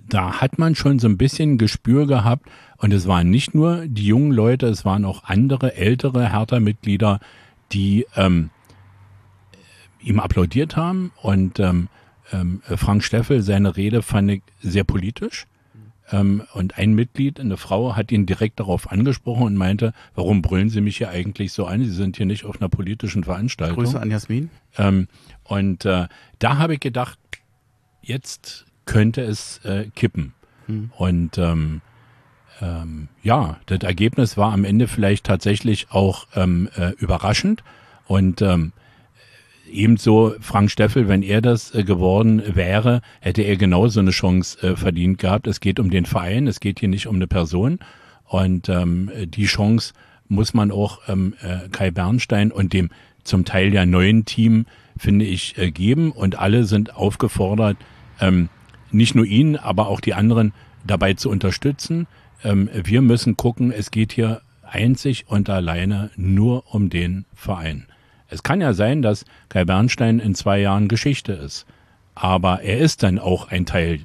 da 0.08 0.40
hat 0.40 0.58
man 0.58 0.74
schon 0.74 0.98
so 0.98 1.08
ein 1.08 1.18
bisschen 1.18 1.58
Gespür 1.58 2.06
gehabt 2.06 2.48
und 2.78 2.92
es 2.92 3.06
waren 3.06 3.28
nicht 3.28 3.54
nur 3.54 3.86
die 3.86 4.06
jungen 4.06 4.32
Leute, 4.32 4.66
es 4.66 4.84
waren 4.84 5.04
auch 5.04 5.24
andere 5.24 5.74
ältere 5.74 6.32
Hertha-Mitglieder, 6.32 7.20
die 7.72 8.06
ähm, 8.14 8.50
ihm 10.00 10.20
applaudiert 10.20 10.76
haben 10.76 11.12
und 11.20 11.58
ähm, 11.58 11.88
ähm, 12.32 12.62
Frank 12.64 13.02
Steffel, 13.02 13.42
seine 13.42 13.76
Rede 13.76 14.02
fand 14.02 14.30
ich 14.30 14.42
sehr 14.60 14.84
politisch. 14.84 15.46
Ähm, 16.12 16.42
und 16.54 16.76
ein 16.78 16.94
Mitglied, 16.94 17.38
eine 17.38 17.56
Frau, 17.56 17.96
hat 17.96 18.10
ihn 18.10 18.26
direkt 18.26 18.60
darauf 18.60 18.90
angesprochen 18.90 19.44
und 19.44 19.56
meinte, 19.56 19.92
warum 20.14 20.42
brüllen 20.42 20.68
Sie 20.68 20.80
mich 20.80 20.98
hier 20.98 21.10
eigentlich 21.10 21.52
so 21.52 21.66
an? 21.66 21.84
Sie 21.84 21.90
sind 21.90 22.16
hier 22.16 22.26
nicht 22.26 22.44
auf 22.44 22.60
einer 22.60 22.68
politischen 22.68 23.24
Veranstaltung. 23.24 23.76
Grüße 23.76 24.00
an 24.00 24.10
Jasmin. 24.10 24.50
Und 25.50 25.84
äh, 25.84 26.06
da 26.38 26.58
habe 26.58 26.74
ich 26.74 26.80
gedacht, 26.80 27.18
jetzt 28.02 28.66
könnte 28.84 29.22
es 29.22 29.58
äh, 29.64 29.86
kippen. 29.96 30.32
Hm. 30.66 30.92
Und 30.96 31.38
ähm, 31.38 31.80
ähm, 32.60 33.08
ja, 33.24 33.58
das 33.66 33.80
Ergebnis 33.80 34.36
war 34.36 34.52
am 34.52 34.64
Ende 34.64 34.86
vielleicht 34.86 35.26
tatsächlich 35.26 35.90
auch 35.90 36.28
ähm, 36.36 36.68
äh, 36.76 36.90
überraschend. 36.98 37.64
Und 38.06 38.42
ähm, 38.42 38.72
ebenso 39.68 40.36
Frank 40.40 40.70
Steffel, 40.70 41.08
wenn 41.08 41.24
er 41.24 41.40
das 41.40 41.74
äh, 41.74 41.82
geworden 41.82 42.54
wäre, 42.54 43.02
hätte 43.20 43.42
er 43.42 43.56
genauso 43.56 43.98
eine 43.98 44.12
Chance 44.12 44.62
äh, 44.62 44.76
verdient 44.76 45.18
gehabt. 45.18 45.48
Es 45.48 45.58
geht 45.58 45.80
um 45.80 45.90
den 45.90 46.06
Verein, 46.06 46.46
es 46.46 46.60
geht 46.60 46.78
hier 46.78 46.88
nicht 46.88 47.08
um 47.08 47.16
eine 47.16 47.26
Person. 47.26 47.80
Und 48.24 48.68
ähm, 48.68 49.10
die 49.26 49.46
Chance 49.46 49.94
muss 50.28 50.54
man 50.54 50.70
auch 50.70 51.00
ähm, 51.08 51.34
äh, 51.42 51.68
Kai 51.70 51.90
Bernstein 51.90 52.52
und 52.52 52.72
dem 52.72 52.90
zum 53.24 53.44
Teil 53.44 53.72
ja 53.72 53.86
neuen 53.86 54.24
Team, 54.24 54.66
finde 54.98 55.24
ich, 55.24 55.56
äh, 55.58 55.70
geben. 55.70 56.12
Und 56.12 56.38
alle 56.38 56.64
sind 56.64 56.94
aufgefordert, 56.94 57.76
ähm, 58.20 58.48
nicht 58.90 59.14
nur 59.14 59.24
ihn, 59.24 59.56
aber 59.56 59.88
auch 59.88 60.00
die 60.00 60.14
anderen 60.14 60.52
dabei 60.86 61.14
zu 61.14 61.30
unterstützen. 61.30 62.06
Ähm, 62.44 62.68
wir 62.72 63.02
müssen 63.02 63.36
gucken, 63.36 63.72
es 63.72 63.90
geht 63.90 64.12
hier 64.12 64.42
einzig 64.62 65.26
und 65.28 65.50
alleine 65.50 66.10
nur 66.16 66.74
um 66.74 66.90
den 66.90 67.24
Verein. 67.34 67.86
Es 68.28 68.42
kann 68.42 68.60
ja 68.60 68.72
sein, 68.72 69.02
dass 69.02 69.24
Kai 69.48 69.64
Bernstein 69.64 70.20
in 70.20 70.34
zwei 70.34 70.60
Jahren 70.60 70.88
Geschichte 70.88 71.32
ist, 71.32 71.66
aber 72.14 72.62
er 72.62 72.78
ist 72.78 73.02
dann 73.02 73.18
auch 73.18 73.48
ein 73.48 73.66
Teil 73.66 74.00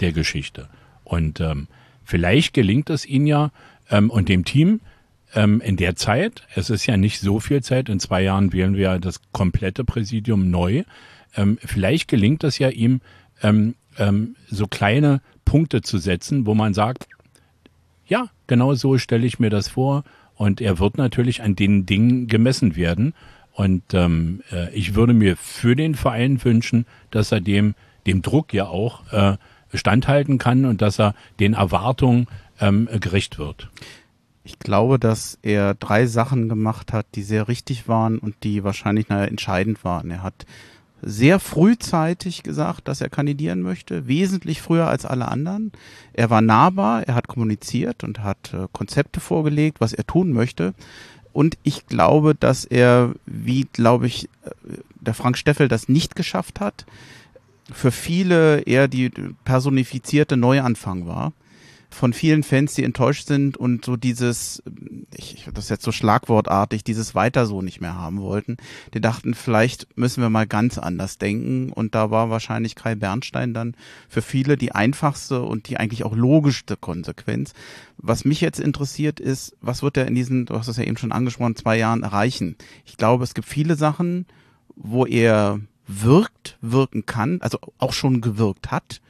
der 0.00 0.12
Geschichte. 0.12 0.68
Und 1.04 1.40
ähm, 1.40 1.66
vielleicht 2.04 2.54
gelingt 2.54 2.88
es 2.90 3.04
ihm 3.04 3.26
ja 3.26 3.50
ähm, 3.90 4.10
und 4.10 4.28
dem 4.28 4.44
Team 4.44 4.80
ähm, 5.34 5.60
in 5.60 5.76
der 5.76 5.96
Zeit, 5.96 6.42
es 6.54 6.70
ist 6.70 6.86
ja 6.86 6.96
nicht 6.96 7.20
so 7.20 7.40
viel 7.40 7.62
Zeit, 7.62 7.88
in 7.88 8.00
zwei 8.00 8.22
Jahren 8.22 8.52
wählen 8.52 8.76
wir 8.76 8.98
das 8.98 9.20
komplette 9.32 9.84
Präsidium 9.84 10.50
neu, 10.50 10.84
ähm, 11.36 11.58
vielleicht 11.64 12.08
gelingt 12.08 12.44
es 12.44 12.58
ja 12.58 12.68
ihm, 12.68 13.00
ähm, 13.42 13.74
ähm, 13.98 14.36
so 14.48 14.66
kleine 14.66 15.20
Punkte 15.44 15.82
zu 15.82 15.98
setzen, 15.98 16.46
wo 16.46 16.54
man 16.54 16.74
sagt, 16.74 17.06
ja, 18.06 18.28
genau 18.46 18.74
so 18.74 18.98
stelle 18.98 19.26
ich 19.26 19.38
mir 19.38 19.50
das 19.50 19.68
vor. 19.68 20.04
Und 20.34 20.60
er 20.60 20.78
wird 20.78 20.98
natürlich 20.98 21.42
an 21.42 21.56
den 21.56 21.84
Dingen 21.84 22.26
gemessen 22.26 22.76
werden. 22.76 23.14
Und 23.52 23.82
ähm, 23.92 24.42
äh, 24.52 24.72
ich 24.72 24.94
würde 24.94 25.12
mir 25.12 25.36
für 25.36 25.74
den 25.74 25.94
Verein 25.94 26.42
wünschen, 26.44 26.86
dass 27.10 27.32
er 27.32 27.40
dem, 27.40 27.74
dem 28.06 28.22
Druck 28.22 28.54
ja 28.54 28.66
auch 28.66 29.12
äh, 29.12 29.36
standhalten 29.74 30.38
kann 30.38 30.64
und 30.64 30.80
dass 30.80 31.00
er 31.00 31.14
den 31.40 31.54
Erwartungen 31.54 32.28
ähm, 32.60 32.88
gerecht 33.00 33.38
wird. 33.38 33.68
Ich 34.48 34.58
glaube, 34.58 34.98
dass 34.98 35.38
er 35.42 35.74
drei 35.74 36.06
Sachen 36.06 36.48
gemacht 36.48 36.94
hat, 36.94 37.04
die 37.16 37.22
sehr 37.22 37.48
richtig 37.48 37.86
waren 37.86 38.18
und 38.18 38.34
die 38.44 38.64
wahrscheinlich 38.64 39.10
naja, 39.10 39.26
entscheidend 39.26 39.84
waren. 39.84 40.10
Er 40.10 40.22
hat 40.22 40.46
sehr 41.02 41.38
frühzeitig 41.38 42.44
gesagt, 42.44 42.88
dass 42.88 43.02
er 43.02 43.10
kandidieren 43.10 43.60
möchte, 43.60 44.08
wesentlich 44.08 44.62
früher 44.62 44.88
als 44.88 45.04
alle 45.04 45.28
anderen. 45.28 45.70
Er 46.14 46.30
war 46.30 46.40
nahbar, 46.40 47.06
er 47.06 47.14
hat 47.14 47.28
kommuniziert 47.28 48.04
und 48.04 48.20
hat 48.20 48.54
äh, 48.54 48.68
Konzepte 48.72 49.20
vorgelegt, 49.20 49.82
was 49.82 49.92
er 49.92 50.06
tun 50.06 50.32
möchte. 50.32 50.72
Und 51.34 51.58
ich 51.62 51.86
glaube, 51.86 52.34
dass 52.34 52.64
er, 52.64 53.12
wie 53.26 53.68
glaube 53.70 54.06
ich, 54.06 54.30
äh, 54.46 54.50
der 54.98 55.12
Frank 55.12 55.36
Steffel 55.36 55.68
das 55.68 55.90
nicht 55.90 56.16
geschafft 56.16 56.58
hat, 56.58 56.86
für 57.70 57.92
viele 57.92 58.60
eher 58.60 58.88
die 58.88 59.10
personifizierte 59.44 60.38
Neuanfang 60.38 61.06
war 61.06 61.34
von 61.90 62.12
vielen 62.12 62.42
Fans, 62.42 62.74
die 62.74 62.84
enttäuscht 62.84 63.26
sind 63.26 63.56
und 63.56 63.84
so 63.84 63.96
dieses, 63.96 64.62
ich, 65.16 65.48
das 65.52 65.64
ist 65.64 65.70
jetzt 65.70 65.84
so 65.84 65.92
schlagwortartig, 65.92 66.84
dieses 66.84 67.14
weiter 67.14 67.46
so 67.46 67.62
nicht 67.62 67.80
mehr 67.80 67.94
haben 67.94 68.20
wollten. 68.20 68.58
Die 68.94 69.00
dachten, 69.00 69.34
vielleicht 69.34 69.88
müssen 69.96 70.22
wir 70.22 70.28
mal 70.28 70.46
ganz 70.46 70.76
anders 70.76 71.18
denken. 71.18 71.72
Und 71.72 71.94
da 71.94 72.10
war 72.10 72.30
wahrscheinlich 72.30 72.74
Kai 72.74 72.94
Bernstein 72.94 73.54
dann 73.54 73.74
für 74.08 74.22
viele 74.22 74.56
die 74.56 74.72
einfachste 74.72 75.42
und 75.42 75.68
die 75.68 75.78
eigentlich 75.78 76.04
auch 76.04 76.14
logischste 76.14 76.76
Konsequenz. 76.76 77.52
Was 77.96 78.24
mich 78.24 78.40
jetzt 78.40 78.60
interessiert 78.60 79.18
ist, 79.18 79.56
was 79.60 79.82
wird 79.82 79.96
er 79.96 80.06
in 80.06 80.14
diesen, 80.14 80.46
du 80.46 80.54
hast 80.54 80.68
es 80.68 80.76
ja 80.76 80.84
eben 80.84 80.98
schon 80.98 81.12
angesprochen, 81.12 81.56
zwei 81.56 81.78
Jahren 81.78 82.02
erreichen? 82.02 82.56
Ich 82.84 82.96
glaube, 82.96 83.24
es 83.24 83.34
gibt 83.34 83.48
viele 83.48 83.76
Sachen, 83.76 84.26
wo 84.76 85.06
er 85.06 85.60
wirkt, 85.86 86.58
wirken 86.60 87.06
kann, 87.06 87.40
also 87.40 87.58
auch 87.78 87.94
schon 87.94 88.20
gewirkt 88.20 88.70
hat 88.70 89.00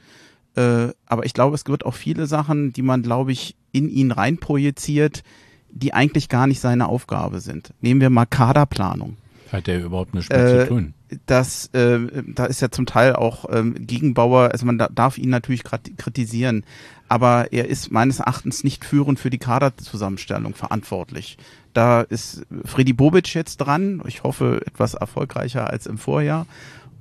äh, 0.55 0.89
aber 1.05 1.25
ich 1.25 1.33
glaube, 1.33 1.55
es 1.55 1.65
wird 1.67 1.85
auch 1.85 1.95
viele 1.95 2.27
Sachen, 2.27 2.73
die 2.73 2.81
man, 2.81 3.01
glaube 3.01 3.31
ich, 3.31 3.55
in 3.71 3.89
ihn 3.89 4.11
reinprojiziert, 4.11 5.23
die 5.71 5.93
eigentlich 5.93 6.29
gar 6.29 6.47
nicht 6.47 6.59
seine 6.59 6.87
Aufgabe 6.87 7.39
sind. 7.39 7.73
Nehmen 7.81 8.01
wir 8.01 8.09
mal 8.09 8.25
Kaderplanung. 8.25 9.17
Hat 9.51 9.67
er 9.67 9.83
überhaupt 9.83 10.13
nichts 10.13 10.29
mehr 10.29 10.45
äh, 10.45 10.61
zu 10.61 10.67
tun? 10.67 10.93
Das, 11.25 11.67
äh, 11.73 11.99
da 12.27 12.45
ist 12.45 12.61
ja 12.61 12.69
zum 12.69 12.85
Teil 12.85 13.15
auch 13.15 13.45
ähm, 13.51 13.75
Gegenbauer, 13.87 14.51
also 14.51 14.65
man 14.65 14.77
da, 14.77 14.89
darf 14.89 15.17
ihn 15.17 15.29
natürlich 15.29 15.63
kritisieren, 15.63 16.63
aber 17.07 17.51
er 17.51 17.67
ist 17.67 17.91
meines 17.91 18.19
Erachtens 18.19 18.63
nicht 18.63 18.85
führend 18.85 19.19
für 19.19 19.31
die 19.31 19.39
Kaderzusammenstellung 19.39 20.53
verantwortlich. 20.53 21.37
Da 21.73 22.01
ist 22.01 22.45
Freddy 22.63 22.93
Bobic 22.93 23.33
jetzt 23.33 23.57
dran, 23.57 24.03
ich 24.05 24.21
hoffe 24.21 24.61
etwas 24.67 24.93
erfolgreicher 24.93 25.67
als 25.67 25.87
im 25.87 25.97
Vorjahr. 25.97 26.45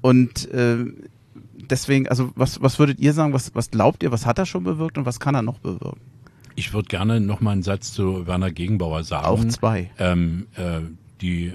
Und 0.00 0.50
äh, 0.52 0.86
deswegen, 1.58 2.08
also 2.08 2.32
was, 2.34 2.62
was 2.62 2.78
würdet 2.78 2.98
ihr 2.98 3.12
sagen, 3.12 3.32
was, 3.32 3.54
was 3.54 3.70
glaubt 3.70 4.02
ihr, 4.02 4.12
was 4.12 4.26
hat 4.26 4.38
er 4.38 4.46
schon 4.46 4.64
bewirkt 4.64 4.98
und 4.98 5.06
was 5.06 5.20
kann 5.20 5.34
er 5.34 5.42
noch 5.42 5.58
bewirken? 5.58 6.00
Ich 6.54 6.72
würde 6.72 6.88
gerne 6.88 7.20
noch 7.20 7.40
mal 7.40 7.52
einen 7.52 7.62
Satz 7.62 7.92
zu 7.92 8.26
Werner 8.26 8.50
Gegenbauer 8.50 9.04
sagen. 9.04 9.26
Auch 9.26 9.44
zwei. 9.46 9.90
Ähm, 9.98 10.48
äh, 10.56 10.80
die 11.20 11.46
äh, 11.46 11.52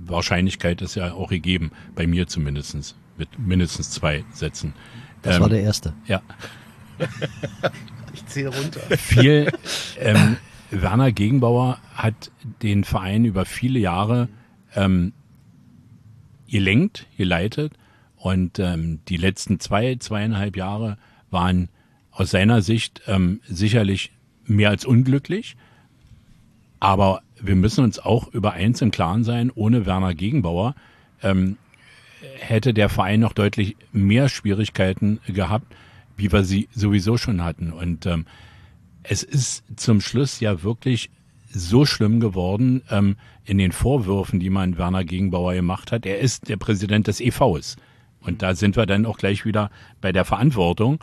Wahrscheinlichkeit 0.00 0.82
ist 0.82 0.94
ja 0.94 1.12
auch 1.12 1.30
gegeben, 1.30 1.72
bei 1.94 2.06
mir 2.06 2.26
zumindest, 2.26 2.96
mit 3.16 3.28
mindestens 3.38 3.90
zwei 3.90 4.24
Sätzen. 4.32 4.74
Das 5.22 5.36
ähm, 5.36 5.42
war 5.42 5.48
der 5.48 5.62
erste. 5.62 5.92
Ja. 6.06 6.22
ich 8.14 8.26
zähle 8.26 8.48
runter. 8.48 8.80
Viel, 8.96 9.50
ähm, 9.98 10.36
Werner 10.70 11.12
Gegenbauer 11.12 11.78
hat 11.94 12.30
den 12.62 12.84
Verein 12.84 13.24
über 13.24 13.44
viele 13.44 13.78
Jahre 13.78 14.28
ähm, 14.74 15.12
gelenkt, 16.48 17.06
geleitet 17.16 17.72
und 18.24 18.58
ähm, 18.58 19.00
die 19.06 19.18
letzten 19.18 19.60
zwei, 19.60 19.96
zweieinhalb 19.96 20.56
Jahre 20.56 20.96
waren 21.30 21.68
aus 22.10 22.30
seiner 22.30 22.62
Sicht 22.62 23.02
ähm, 23.06 23.42
sicherlich 23.46 24.12
mehr 24.46 24.70
als 24.70 24.86
unglücklich. 24.86 25.56
Aber 26.80 27.20
wir 27.38 27.54
müssen 27.54 27.84
uns 27.84 27.98
auch 27.98 28.32
über 28.32 28.54
eins 28.54 28.80
im 28.80 28.92
Klaren 28.92 29.24
sein, 29.24 29.52
ohne 29.54 29.84
Werner 29.84 30.14
Gegenbauer 30.14 30.74
ähm, 31.22 31.58
hätte 32.38 32.72
der 32.72 32.88
Verein 32.88 33.20
noch 33.20 33.34
deutlich 33.34 33.76
mehr 33.92 34.30
Schwierigkeiten 34.30 35.20
gehabt, 35.26 35.74
wie 36.16 36.32
wir 36.32 36.44
sie 36.44 36.70
sowieso 36.72 37.18
schon 37.18 37.44
hatten. 37.44 37.74
Und 37.74 38.06
ähm, 38.06 38.24
es 39.02 39.22
ist 39.22 39.64
zum 39.76 40.00
Schluss 40.00 40.40
ja 40.40 40.62
wirklich 40.62 41.10
so 41.52 41.84
schlimm 41.84 42.20
geworden 42.20 42.80
ähm, 42.88 43.16
in 43.44 43.58
den 43.58 43.72
Vorwürfen, 43.72 44.40
die 44.40 44.48
man 44.48 44.78
Werner 44.78 45.04
Gegenbauer 45.04 45.52
gemacht 45.52 45.92
hat. 45.92 46.06
Er 46.06 46.20
ist 46.20 46.48
der 46.48 46.56
Präsident 46.56 47.06
des 47.06 47.20
EVs. 47.20 47.76
Und 48.24 48.42
da 48.42 48.54
sind 48.54 48.76
wir 48.76 48.86
dann 48.86 49.06
auch 49.06 49.18
gleich 49.18 49.44
wieder 49.44 49.70
bei 50.00 50.12
der 50.12 50.24
Verantwortung. 50.24 51.02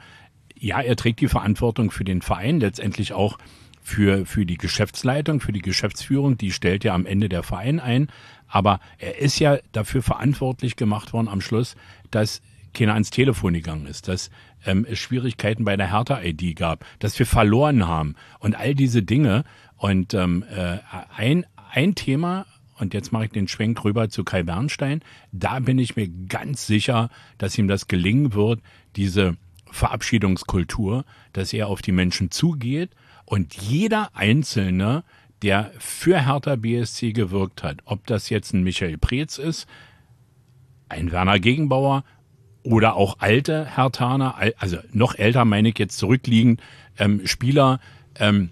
Ja, 0.58 0.82
er 0.82 0.96
trägt 0.96 1.22
die 1.22 1.28
Verantwortung 1.28 1.92
für 1.92 2.04
den 2.04 2.22
Verein, 2.22 2.60
letztendlich 2.60 3.14
auch 3.14 3.38
für, 3.82 4.26
für 4.26 4.46
die 4.46 4.58
Geschäftsleitung, 4.58 5.40
für 5.40 5.52
die 5.52 5.62
Geschäftsführung. 5.62 6.38
Die 6.38 6.52
stellt 6.52 6.84
ja 6.84 6.94
am 6.94 7.06
Ende 7.06 7.30
der 7.30 7.44
Verein 7.44 7.80
ein. 7.80 8.08
Aber 8.48 8.80
er 8.98 9.20
ist 9.20 9.40
ja 9.40 9.58
dafür 9.72 10.04
verantwortlich 10.04 10.76
gemacht 10.76 11.14
worden 11.14 11.28
am 11.28 11.42
Schluss, 11.42 11.76
dass 12.12 12.42
keiner 12.74 12.94
ans 12.94 13.10
Telefon 13.10 13.54
gegangen 13.54 13.86
ist, 13.86 14.08
dass 14.08 14.30
ähm, 14.66 14.86
es 14.90 15.00
Schwierigkeiten 15.00 15.66
bei 15.66 15.76
der 15.76 15.92
Hertha-ID 15.92 16.56
gab, 16.56 16.86
dass 17.00 17.18
wir 17.20 17.26
verloren 17.26 17.88
haben 17.88 18.16
und 18.40 18.56
all 18.56 18.76
diese 18.76 19.04
Dinge. 19.04 19.44
Und 19.78 20.14
ähm, 20.14 20.46
äh, 20.50 20.78
ein, 21.16 21.46
ein 21.72 21.96
Thema, 21.96 22.46
und 22.82 22.94
jetzt 22.94 23.12
mache 23.12 23.26
ich 23.26 23.32
den 23.32 23.48
Schwenk 23.48 23.84
rüber 23.86 24.10
zu 24.10 24.24
Kai 24.24 24.44
Bernstein, 24.44 25.02
da 25.32 25.60
bin 25.60 25.80
ich 25.80 25.96
mir 25.96 26.08
ganz 26.08 26.66
sicher, 26.66 27.10
dass 27.38 27.58
ihm 27.58 27.68
das 27.68 27.88
gelingen 27.88 28.34
wird, 28.34 28.60
diese 28.96 29.38
Verabschiedungskultur, 29.70 31.06
dass 31.32 31.54
er 31.54 31.68
auf 31.68 31.82
die 31.82 31.92
Menschen 31.92 32.32
zugeht 32.32 32.90
und 33.26 33.56
jeder 33.56 34.10
Einzelne, 34.14 35.04
der 35.42 35.72
für 35.80 36.26
Hertha 36.26 36.56
BSC 36.56 37.14
gewirkt 37.14 37.64
hat, 37.64 37.78
ob 37.86 38.06
das 38.08 38.30
jetzt 38.30 38.54
ein 38.54 38.64
Michael 38.64 38.98
Preetz 38.98 39.38
ist, 39.38 39.68
ein 40.90 41.12
Werner 41.12 41.40
Gegenbauer 41.40 42.04
oder 42.64 42.96
auch 42.96 43.18
alte 43.20 43.66
Hertaner, 43.76 44.36
also 44.58 44.78
noch 44.92 45.16
älter 45.16 45.46
meine 45.46 45.70
ich 45.70 45.80
jetzt 45.80 45.98
zurückliegend, 45.98 46.62
ähm, 46.98 47.26
Spieler, 47.26 47.80
ähm, 48.16 48.50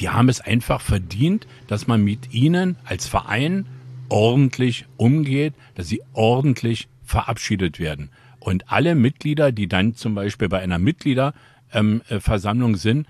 die 0.00 0.08
haben 0.08 0.28
es 0.28 0.40
einfach 0.40 0.80
verdient, 0.80 1.46
dass 1.66 1.86
man 1.86 2.02
mit 2.02 2.32
ihnen 2.32 2.76
als 2.84 3.06
Verein 3.06 3.66
ordentlich 4.08 4.86
umgeht, 4.96 5.54
dass 5.74 5.88
sie 5.88 6.02
ordentlich 6.12 6.88
verabschiedet 7.04 7.78
werden. 7.78 8.10
Und 8.40 8.70
alle 8.70 8.94
Mitglieder, 8.94 9.52
die 9.52 9.68
dann 9.68 9.94
zum 9.94 10.14
Beispiel 10.14 10.48
bei 10.48 10.60
einer 10.60 10.78
Mitgliederversammlung 10.78 12.70
ähm, 12.70 12.76
sind, 12.76 13.06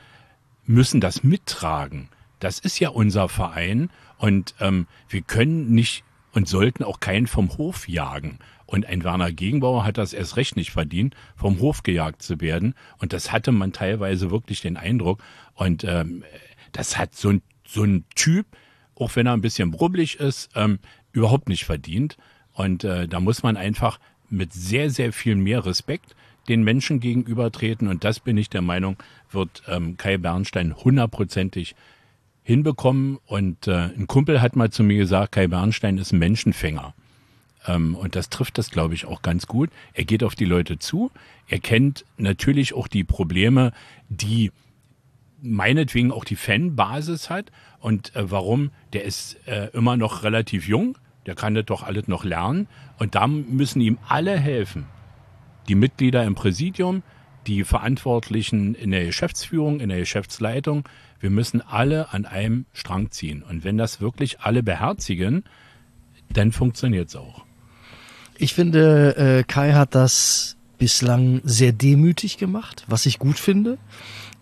müssen 0.64 1.00
das 1.00 1.22
mittragen. 1.22 2.08
Das 2.40 2.58
ist 2.58 2.78
ja 2.78 2.90
unser 2.90 3.28
Verein 3.28 3.90
und 4.18 4.54
ähm, 4.60 4.86
wir 5.08 5.22
können 5.22 5.70
nicht 5.70 6.04
und 6.32 6.48
sollten 6.48 6.84
auch 6.84 7.00
keinen 7.00 7.26
vom 7.26 7.56
Hof 7.56 7.88
jagen. 7.88 8.38
Und 8.66 8.84
ein 8.86 9.04
Werner 9.04 9.32
Gegenbauer 9.32 9.84
hat 9.84 9.96
das 9.96 10.12
erst 10.12 10.36
recht 10.36 10.56
nicht 10.56 10.72
verdient, 10.72 11.14
vom 11.36 11.60
Hof 11.60 11.82
gejagt 11.82 12.20
zu 12.20 12.40
werden. 12.40 12.74
Und 12.98 13.12
das 13.12 13.32
hatte 13.32 13.52
man 13.52 13.72
teilweise 13.72 14.30
wirklich 14.30 14.60
den 14.60 14.76
Eindruck. 14.76 15.22
Und 15.54 15.84
ähm, 15.84 16.24
das 16.76 16.98
hat 16.98 17.14
so 17.14 17.30
ein, 17.30 17.42
so 17.66 17.82
ein 17.84 18.04
Typ, 18.14 18.46
auch 18.94 19.16
wenn 19.16 19.26
er 19.26 19.32
ein 19.32 19.40
bisschen 19.40 19.70
brubbelig 19.70 20.20
ist, 20.20 20.50
ähm, 20.54 20.78
überhaupt 21.12 21.48
nicht 21.48 21.64
verdient. 21.64 22.16
Und 22.52 22.84
äh, 22.84 23.08
da 23.08 23.20
muss 23.20 23.42
man 23.42 23.56
einfach 23.56 23.98
mit 24.28 24.52
sehr, 24.52 24.90
sehr 24.90 25.12
viel 25.12 25.36
mehr 25.36 25.64
Respekt 25.64 26.14
den 26.48 26.62
Menschen 26.62 27.00
gegenübertreten. 27.00 27.88
Und 27.88 28.04
das 28.04 28.20
bin 28.20 28.36
ich 28.36 28.50
der 28.50 28.62
Meinung, 28.62 28.96
wird 29.30 29.62
ähm, 29.68 29.96
Kai 29.96 30.18
Bernstein 30.18 30.76
hundertprozentig 30.76 31.74
hinbekommen. 32.42 33.18
Und 33.26 33.66
äh, 33.66 33.90
ein 33.96 34.06
Kumpel 34.06 34.40
hat 34.42 34.54
mal 34.54 34.70
zu 34.70 34.82
mir 34.82 34.98
gesagt, 34.98 35.32
Kai 35.32 35.48
Bernstein 35.48 35.98
ist 35.98 36.12
ein 36.12 36.18
Menschenfänger. 36.18 36.94
Ähm, 37.66 37.94
und 37.94 38.16
das 38.16 38.28
trifft 38.28 38.58
das, 38.58 38.70
glaube 38.70 38.94
ich, 38.94 39.06
auch 39.06 39.22
ganz 39.22 39.46
gut. 39.46 39.70
Er 39.94 40.04
geht 40.04 40.22
auf 40.22 40.34
die 40.34 40.44
Leute 40.44 40.78
zu. 40.78 41.10
Er 41.48 41.58
kennt 41.58 42.04
natürlich 42.18 42.74
auch 42.74 42.86
die 42.86 43.04
Probleme, 43.04 43.72
die 44.08 44.52
meinetwegen 45.50 46.12
auch 46.12 46.24
die 46.24 46.36
Fanbasis 46.36 47.30
hat. 47.30 47.50
Und 47.80 48.14
äh, 48.14 48.30
warum? 48.30 48.70
Der 48.92 49.04
ist 49.04 49.36
äh, 49.46 49.68
immer 49.72 49.96
noch 49.96 50.22
relativ 50.22 50.68
jung. 50.68 50.98
Der 51.26 51.34
kann 51.34 51.54
das 51.54 51.64
doch 51.66 51.82
alles 51.82 52.08
noch 52.08 52.24
lernen. 52.24 52.68
Und 52.98 53.14
da 53.14 53.26
müssen 53.26 53.80
ihm 53.80 53.98
alle 54.08 54.38
helfen. 54.38 54.86
Die 55.68 55.74
Mitglieder 55.74 56.24
im 56.24 56.34
Präsidium, 56.34 57.02
die 57.46 57.64
Verantwortlichen 57.64 58.74
in 58.74 58.90
der 58.90 59.04
Geschäftsführung, 59.04 59.80
in 59.80 59.88
der 59.88 59.98
Geschäftsleitung. 59.98 60.88
Wir 61.18 61.30
müssen 61.30 61.60
alle 61.60 62.12
an 62.12 62.26
einem 62.26 62.66
Strang 62.72 63.10
ziehen. 63.10 63.42
Und 63.42 63.64
wenn 63.64 63.76
das 63.78 64.00
wirklich 64.00 64.40
alle 64.40 64.62
beherzigen, 64.62 65.44
dann 66.30 66.52
funktioniert 66.52 67.08
es 67.08 67.16
auch. 67.16 67.44
Ich 68.38 68.54
finde, 68.54 69.16
äh, 69.16 69.44
Kai 69.44 69.72
hat 69.72 69.94
das 69.94 70.56
bislang 70.78 71.40
sehr 71.44 71.72
demütig 71.72 72.38
gemacht, 72.38 72.84
was 72.86 73.06
ich 73.06 73.18
gut 73.18 73.38
finde. 73.38 73.78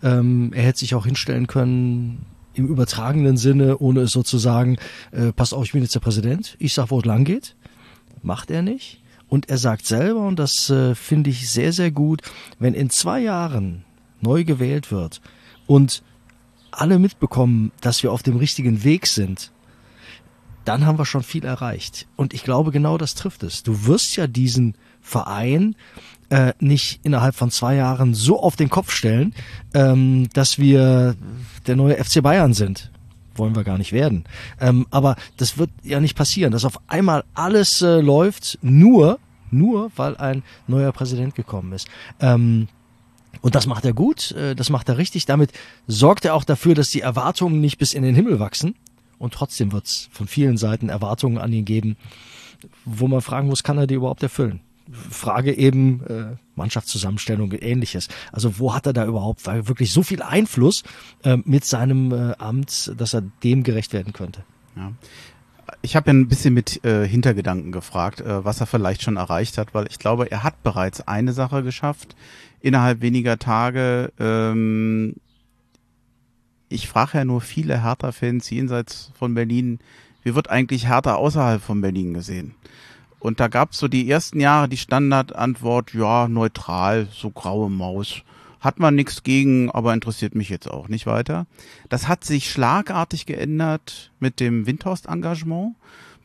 Ähm, 0.05 0.53
er 0.53 0.63
hätte 0.63 0.79
sich 0.79 0.93
auch 0.95 1.05
hinstellen 1.05 1.47
können 1.47 2.25
im 2.53 2.67
übertragenen 2.67 3.37
Sinne, 3.37 3.79
ohne 3.79 4.01
es 4.01 4.11
sozusagen, 4.11 4.77
äh, 5.11 5.33
passt 5.33 5.53
auf, 5.53 5.65
ich 5.65 5.73
bin 5.73 5.81
jetzt 5.81 5.95
der 5.95 5.99
Präsident, 5.99 6.55
ich 6.59 6.73
sag, 6.73 6.91
wo 6.91 6.99
es 6.99 7.05
lang 7.05 7.25
geht. 7.25 7.55
Macht 8.21 8.51
er 8.51 8.61
nicht. 8.61 9.01
Und 9.27 9.49
er 9.49 9.57
sagt 9.57 9.85
selber, 9.85 10.25
und 10.25 10.37
das 10.37 10.69
äh, 10.69 10.93
finde 10.93 11.31
ich 11.31 11.49
sehr, 11.49 11.73
sehr 11.73 11.91
gut, 11.91 12.21
wenn 12.59 12.75
in 12.75 12.91
zwei 12.91 13.19
Jahren 13.19 13.83
neu 14.21 14.43
gewählt 14.43 14.91
wird 14.91 15.21
und 15.65 16.03
alle 16.71 16.99
mitbekommen, 16.99 17.71
dass 17.81 18.03
wir 18.03 18.11
auf 18.11 18.21
dem 18.21 18.37
richtigen 18.37 18.83
Weg 18.83 19.07
sind, 19.07 19.51
dann 20.65 20.85
haben 20.85 20.97
wir 20.97 21.05
schon 21.05 21.23
viel 21.23 21.45
erreicht. 21.45 22.07
Und 22.15 22.33
ich 22.33 22.43
glaube, 22.43 22.71
genau 22.71 22.97
das 22.97 23.15
trifft 23.15 23.43
es. 23.43 23.63
Du 23.63 23.85
wirst 23.85 24.15
ja 24.15 24.27
diesen 24.27 24.75
Verein 25.01 25.75
äh, 26.29 26.53
nicht 26.59 26.99
innerhalb 27.03 27.35
von 27.35 27.51
zwei 27.51 27.75
Jahren 27.75 28.13
so 28.13 28.39
auf 28.41 28.55
den 28.55 28.69
Kopf 28.69 28.91
stellen, 28.91 29.33
ähm, 29.73 30.29
dass 30.33 30.59
wir 30.59 31.15
der 31.67 31.75
neue 31.75 32.03
FC 32.03 32.21
Bayern 32.21 32.53
sind. 32.53 32.91
Wollen 33.35 33.55
wir 33.55 33.63
gar 33.63 33.77
nicht 33.77 33.91
werden. 33.91 34.23
Ähm, 34.59 34.87
aber 34.91 35.17
das 35.37 35.57
wird 35.57 35.69
ja 35.83 35.99
nicht 35.99 36.15
passieren, 36.15 36.51
dass 36.51 36.65
auf 36.65 36.79
einmal 36.87 37.23
alles 37.33 37.81
äh, 37.81 37.99
läuft, 37.99 38.57
nur, 38.61 39.19
nur 39.51 39.91
weil 39.95 40.15
ein 40.17 40.43
neuer 40.67 40.91
Präsident 40.91 41.35
gekommen 41.35 41.73
ist. 41.73 41.87
Ähm, 42.19 42.67
und 43.41 43.55
das 43.55 43.67
macht 43.67 43.85
er 43.85 43.93
gut, 43.93 44.31
äh, 44.31 44.55
das 44.55 44.69
macht 44.69 44.89
er 44.89 44.97
richtig. 44.97 45.25
Damit 45.25 45.51
sorgt 45.87 46.25
er 46.25 46.33
auch 46.33 46.45
dafür, 46.45 46.75
dass 46.75 46.89
die 46.89 47.01
Erwartungen 47.01 47.59
nicht 47.59 47.77
bis 47.77 47.93
in 47.93 48.03
den 48.03 48.15
Himmel 48.15 48.39
wachsen. 48.39 48.75
Und 49.17 49.33
trotzdem 49.33 49.71
wird 49.71 49.85
es 49.85 50.09
von 50.11 50.27
vielen 50.27 50.57
Seiten 50.57 50.89
Erwartungen 50.89 51.37
an 51.37 51.53
ihn 51.53 51.65
geben, 51.65 51.97
wo 52.85 53.07
man 53.07 53.21
fragen 53.21 53.47
muss, 53.47 53.63
kann 53.63 53.77
er 53.77 53.87
die 53.87 53.95
überhaupt 53.95 54.23
erfüllen? 54.23 54.61
Frage 54.91 55.53
eben 55.53 56.05
äh, 56.05 56.35
Mannschaftszusammenstellung 56.55 57.51
ähnliches. 57.53 58.07
Also 58.31 58.59
wo 58.59 58.73
hat 58.73 58.85
er 58.85 58.93
da 58.93 59.05
überhaupt 59.05 59.45
wirklich 59.45 59.91
so 59.91 60.03
viel 60.03 60.21
Einfluss 60.21 60.83
äh, 61.23 61.37
mit 61.43 61.65
seinem 61.65 62.11
äh, 62.11 62.33
Amt, 62.37 62.93
dass 62.97 63.13
er 63.13 63.23
dem 63.43 63.63
gerecht 63.63 63.93
werden 63.93 64.13
könnte? 64.13 64.43
Ja. 64.75 64.91
Ich 65.81 65.95
habe 65.95 66.11
ja 66.11 66.13
ein 66.13 66.27
bisschen 66.27 66.53
mit 66.53 66.85
äh, 66.85 67.07
Hintergedanken 67.07 67.71
gefragt, 67.71 68.21
äh, 68.21 68.45
was 68.45 68.59
er 68.61 68.67
vielleicht 68.67 69.01
schon 69.01 69.17
erreicht 69.17 69.57
hat, 69.57 69.73
weil 69.73 69.87
ich 69.89 69.97
glaube, 69.97 70.29
er 70.29 70.43
hat 70.43 70.61
bereits 70.61 71.07
eine 71.07 71.33
Sache 71.33 71.63
geschafft, 71.63 72.15
innerhalb 72.61 73.01
weniger 73.01 73.39
Tage 73.39 74.11
ähm, 74.19 75.15
ich 76.69 76.87
frage 76.87 77.19
ja 77.19 77.25
nur 77.25 77.41
viele 77.41 77.81
Hertha-Fans 77.83 78.49
jenseits 78.49 79.11
von 79.17 79.33
Berlin, 79.33 79.79
wie 80.23 80.35
wird 80.35 80.49
eigentlich 80.49 80.87
Hertha 80.87 81.15
außerhalb 81.15 81.61
von 81.61 81.81
Berlin 81.81 82.13
gesehen? 82.13 82.55
Und 83.25 83.39
da 83.39 83.47
gab 83.47 83.71
es 83.71 83.79
so 83.79 83.87
die 83.87 84.07
ersten 84.07 84.39
Jahre 84.39 84.69
die 84.69 84.77
Standardantwort, 84.77 85.95
ja, 85.95 86.27
neutral, 86.27 87.07
so 87.11 87.31
graue 87.31 87.71
Maus. 87.71 88.21
Hat 88.59 88.79
man 88.79 88.93
nichts 88.93 89.23
gegen, 89.23 89.71
aber 89.71 89.95
interessiert 89.95 90.35
mich 90.35 90.49
jetzt 90.49 90.69
auch 90.69 90.89
nicht 90.89 91.07
weiter. 91.07 91.47
Das 91.89 92.07
hat 92.07 92.23
sich 92.23 92.51
schlagartig 92.51 93.25
geändert 93.25 94.11
mit 94.19 94.39
dem 94.39 94.67
Windhorst-Engagement. 94.67 95.75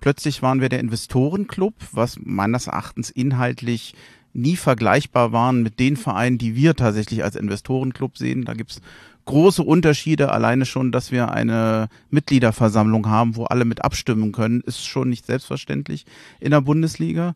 Plötzlich 0.03 0.42
waren 0.42 0.61
wir 0.61 0.68
der 0.68 0.80
Investorenclub, 0.80 1.72
was 1.92 2.18
meines 2.22 2.66
Erachtens 2.66 3.09
inhaltlich 3.09 3.94
nie 4.33 4.57
vergleichbar 4.57 5.33
waren 5.33 5.62
mit 5.62 5.78
den 5.78 5.97
Vereinen, 5.97 6.39
die 6.39 6.55
wir 6.55 6.76
tatsächlich 6.76 7.24
als 7.24 7.37
Investorenclub 7.37 8.16
sehen. 8.16 8.45
Da 8.45 8.55
gibt's 8.55 8.81
große 9.24 9.62
Unterschiede. 9.62 10.33
Alleine 10.33 10.66
schon, 10.66 10.93
dass 10.93 11.12
wir 11.12 11.31
eine 11.31 11.89
Mitgliederversammlung 12.11 13.09
haben, 13.09 13.37
wo 13.37 13.45
alle 13.45 13.64
mit 13.64 13.85
abstimmen 13.85 14.33
können, 14.33 14.61
ist 14.61 14.87
schon 14.87 15.09
nicht 15.09 15.26
selbstverständlich 15.26 16.05
in 16.41 16.51
der 16.51 16.61
Bundesliga. 16.61 17.35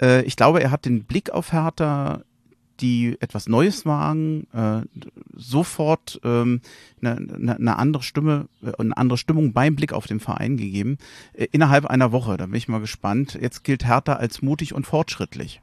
Äh, 0.00 0.22
ich 0.22 0.36
glaube, 0.36 0.62
er 0.62 0.70
hat 0.70 0.84
den 0.84 1.04
Blick 1.04 1.30
auf 1.30 1.52
Hertha 1.52 2.22
die 2.80 3.16
etwas 3.20 3.46
Neues 3.46 3.84
wagen, 3.84 4.46
äh, 4.54 4.80
sofort 5.36 6.18
ähm, 6.24 6.62
eine, 7.02 7.16
eine, 7.16 7.56
eine 7.56 7.78
andere 7.78 8.02
Stimme, 8.02 8.48
äh, 8.62 8.72
eine 8.78 8.96
andere 8.96 9.18
Stimmung 9.18 9.52
beim 9.52 9.76
Blick 9.76 9.92
auf 9.92 10.06
den 10.06 10.18
Verein 10.18 10.56
gegeben. 10.56 10.96
Innerhalb 11.52 11.84
einer 11.84 12.10
Woche, 12.10 12.38
da 12.38 12.46
bin 12.46 12.54
ich 12.54 12.68
mal 12.68 12.80
gespannt. 12.80 13.38
Jetzt 13.40 13.64
gilt 13.64 13.86
Hertha 13.86 14.14
als 14.14 14.40
mutig 14.40 14.74
und 14.74 14.86
fortschrittlich. 14.86 15.60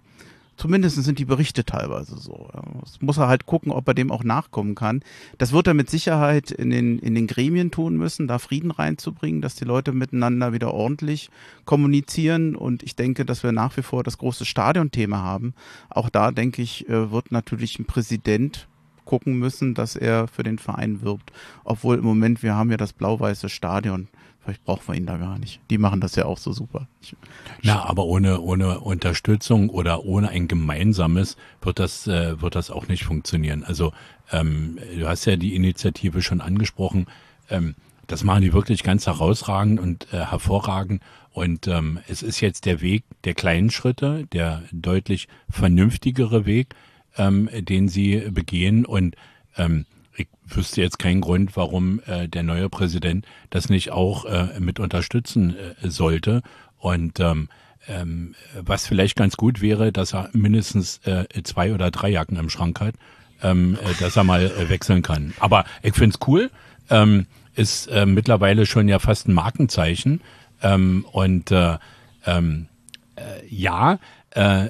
Zumindest 0.57 1.01
sind 1.03 1.19
die 1.19 1.25
Berichte 1.25 1.63
teilweise 1.63 2.17
so. 2.17 2.49
Das 2.81 2.99
muss 2.99 3.17
er 3.17 3.27
halt 3.27 3.45
gucken, 3.45 3.71
ob 3.71 3.87
er 3.87 3.93
dem 3.93 4.11
auch 4.11 4.23
nachkommen 4.23 4.73
kann. 4.73 5.03
Das 5.37 5.51
wird 5.51 5.67
er 5.67 5.75
mit 5.75 5.89
Sicherheit 5.89 6.49
in 6.49 6.71
den, 6.71 6.97
in 6.97 7.13
den 7.13 7.27
Gremien 7.27 7.69
tun 7.69 7.95
müssen, 7.95 8.27
da 8.27 8.39
Frieden 8.39 8.71
reinzubringen, 8.71 9.41
dass 9.41 9.53
die 9.53 9.65
Leute 9.65 9.91
miteinander 9.91 10.53
wieder 10.53 10.73
ordentlich 10.73 11.29
kommunizieren. 11.65 12.55
Und 12.55 12.81
ich 12.81 12.95
denke, 12.95 13.23
dass 13.23 13.43
wir 13.43 13.51
nach 13.51 13.77
wie 13.77 13.83
vor 13.83 14.03
das 14.03 14.17
große 14.17 14.45
Stadionthema 14.45 15.17
haben. 15.17 15.53
Auch 15.89 16.09
da, 16.09 16.31
denke 16.31 16.63
ich, 16.63 16.89
äh, 16.89 17.11
wird 17.11 17.31
natürlich 17.31 17.77
ein 17.77 17.85
Präsident 17.85 18.67
gucken 19.07 19.39
müssen, 19.39 19.73
dass 19.73 19.95
er 19.95 20.27
für 20.27 20.43
den 20.43 20.59
Verein 20.59 21.01
wirbt. 21.01 21.31
Obwohl 21.63 21.97
im 21.97 22.03
Moment, 22.03 22.43
wir 22.43 22.53
haben 22.53 22.69
ja 22.69 22.77
das 22.77 22.93
blau-weiße 22.93 23.49
Stadion. 23.49 24.07
Vielleicht 24.43 24.63
brauchen 24.63 24.87
wir 24.87 24.95
ihn 24.95 25.05
da 25.05 25.17
gar 25.17 25.39
nicht. 25.39 25.59
Die 25.69 25.77
machen 25.77 25.99
das 25.99 26.15
ja 26.15 26.25
auch 26.25 26.37
so 26.37 26.53
super. 26.53 26.87
Ich, 27.01 27.15
Na, 27.63 27.83
aber 27.83 28.05
ohne, 28.05 28.39
ohne 28.39 28.79
Unterstützung 28.79 29.69
oder 29.69 30.05
ohne 30.05 30.29
ein 30.29 30.47
gemeinsames 30.47 31.35
wird 31.61 31.79
das, 31.79 32.07
äh, 32.07 32.41
wird 32.41 32.55
das 32.55 32.71
auch 32.71 32.87
nicht 32.87 33.03
funktionieren. 33.03 33.63
Also, 33.65 33.91
ähm, 34.31 34.77
du 34.97 35.07
hast 35.07 35.25
ja 35.25 35.35
die 35.35 35.55
Initiative 35.55 36.21
schon 36.21 36.39
angesprochen. 36.39 37.07
Ähm, 37.49 37.75
das 38.07 38.23
machen 38.23 38.41
die 38.41 38.53
wirklich 38.53 38.83
ganz 38.83 39.05
herausragend 39.05 39.81
und 39.81 40.07
äh, 40.13 40.17
hervorragend. 40.17 41.01
Und 41.31 41.67
ähm, 41.67 41.99
es 42.07 42.23
ist 42.23 42.39
jetzt 42.39 42.65
der 42.65 42.79
Weg 42.81 43.03
der 43.25 43.33
kleinen 43.33 43.69
Schritte, 43.69 44.27
der 44.31 44.63
deutlich 44.71 45.27
vernünftigere 45.49 46.45
Weg, 46.45 46.73
ähm, 47.17 47.49
den 47.53 47.87
sie 47.89 48.29
begehen. 48.31 48.85
Und 48.85 49.15
ähm, 49.57 49.85
ich 50.15 50.27
wüsste 50.45 50.81
jetzt 50.81 50.99
keinen 50.99 51.21
Grund, 51.21 51.55
warum 51.55 52.01
äh, 52.05 52.27
der 52.27 52.43
neue 52.43 52.69
Präsident 52.69 53.25
das 53.49 53.69
nicht 53.69 53.91
auch 53.91 54.25
äh, 54.25 54.59
mit 54.59 54.79
unterstützen 54.79 55.55
äh, 55.55 55.89
sollte. 55.89 56.41
Und 56.77 57.19
ähm, 57.19 57.49
ähm, 57.87 58.35
was 58.59 58.87
vielleicht 58.87 59.15
ganz 59.15 59.37
gut 59.37 59.61
wäre, 59.61 59.91
dass 59.91 60.13
er 60.13 60.29
mindestens 60.33 60.99
äh, 61.05 61.25
zwei 61.43 61.73
oder 61.73 61.91
drei 61.91 62.09
Jacken 62.09 62.37
im 62.37 62.49
Schrank 62.49 62.79
hat, 62.81 62.95
ähm, 63.41 63.77
äh, 63.83 63.93
dass 64.01 64.15
er 64.17 64.23
mal 64.23 64.45
äh, 64.45 64.69
wechseln 64.69 65.01
kann. 65.01 65.33
Aber 65.39 65.65
ich 65.83 65.95
find's 65.95 66.19
cool. 66.27 66.51
Ähm, 66.89 67.27
ist 67.55 67.87
äh, 67.87 68.05
mittlerweile 68.05 68.65
schon 68.65 68.87
ja 68.87 68.99
fast 68.99 69.27
ein 69.27 69.33
Markenzeichen. 69.33 70.21
Ähm, 70.61 71.05
und 71.11 71.51
äh, 71.51 71.77
ähm, 72.25 72.67
äh, 73.15 73.21
ja, 73.49 73.99
äh, 74.31 74.69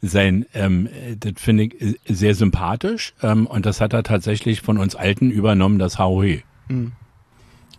sein, 0.00 0.46
ähm, 0.54 0.88
das 1.18 1.34
finde 1.36 1.64
ich 1.64 1.80
äh, 1.80 1.94
sehr 2.06 2.34
sympathisch 2.34 3.14
ähm, 3.22 3.46
und 3.46 3.66
das 3.66 3.80
hat 3.80 3.92
er 3.92 4.02
tatsächlich 4.02 4.62
von 4.62 4.78
uns 4.78 4.94
Alten 4.94 5.30
übernommen, 5.30 5.78
das 5.78 5.98
Haohe. 5.98 6.42
Hm. 6.68 6.92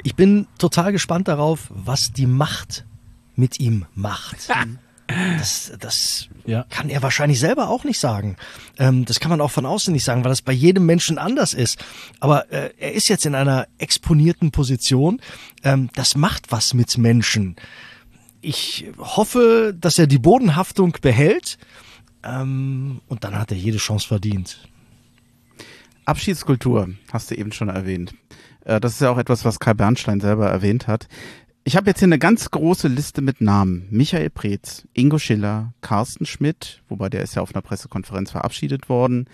Ich 0.03 0.15
bin 0.15 0.47
total 0.57 0.91
gespannt 0.91 1.27
darauf, 1.27 1.69
was 1.69 2.11
die 2.11 2.27
Macht 2.27 2.85
mit 3.35 3.59
ihm 3.59 3.85
macht. 3.95 4.37
Das, 5.37 5.71
das 5.79 6.29
ja. 6.45 6.65
kann 6.69 6.89
er 6.89 7.03
wahrscheinlich 7.03 7.37
selber 7.37 7.67
auch 7.67 7.83
nicht 7.83 7.99
sagen. 7.99 8.37
Ähm, 8.79 9.03
das 9.03 9.19
kann 9.19 9.29
man 9.29 9.41
auch 9.41 9.51
von 9.51 9.65
außen 9.65 9.91
nicht 9.91 10.05
sagen, 10.05 10.23
weil 10.23 10.29
das 10.29 10.41
bei 10.41 10.53
jedem 10.53 10.85
Menschen 10.85 11.17
anders 11.17 11.53
ist. 11.53 11.83
Aber 12.21 12.51
äh, 12.51 12.71
er 12.77 12.93
ist 12.93 13.09
jetzt 13.09 13.25
in 13.25 13.35
einer 13.35 13.67
exponierten 13.77 14.51
Position. 14.51 15.21
Ähm, 15.61 15.89
das 15.93 16.15
macht 16.15 16.51
was 16.51 16.73
mit 16.73 16.97
Menschen 16.97 17.57
ich 18.43 18.91
hoffe, 18.97 19.75
dass 19.79 19.97
er 19.97 20.07
die 20.07 20.19
Bodenhaftung 20.19 20.97
behält. 21.01 21.57
Ähm, 22.23 23.01
und 23.07 23.23
dann 23.23 23.37
hat 23.37 23.51
er 23.51 23.57
jede 23.57 23.77
Chance 23.77 24.07
verdient. 24.07 24.67
Abschiedskultur 26.05 26.89
hast 27.11 27.31
du 27.31 27.35
eben 27.35 27.51
schon 27.51 27.69
erwähnt. 27.69 28.13
Äh, 28.65 28.79
das 28.79 28.93
ist 28.93 29.01
ja 29.01 29.09
auch 29.09 29.17
etwas, 29.17 29.45
was 29.45 29.59
Kai 29.59 29.73
Bernstein 29.73 30.19
selber 30.19 30.49
erwähnt 30.49 30.87
hat. 30.87 31.07
Ich 31.65 31.77
habe 31.77 31.89
jetzt 31.89 31.99
hier 31.99 32.07
eine 32.07 32.19
ganz 32.19 32.51
große 32.51 32.89
Liste 32.89 33.21
mit 33.21 33.39
Namen. 33.39 33.87
Michael 33.89 34.29
Preetz, 34.29 34.85
Ingo 34.93 35.17
Schiller, 35.17 35.73
Carsten 35.79 36.25
Schmidt, 36.25 36.81
wobei 36.89 37.09
der 37.09 37.23
ist 37.23 37.35
ja 37.35 37.41
auf 37.41 37.55
einer 37.55 37.61
Pressekonferenz 37.61 38.31
verabschiedet 38.31 38.89
worden. 38.89 39.29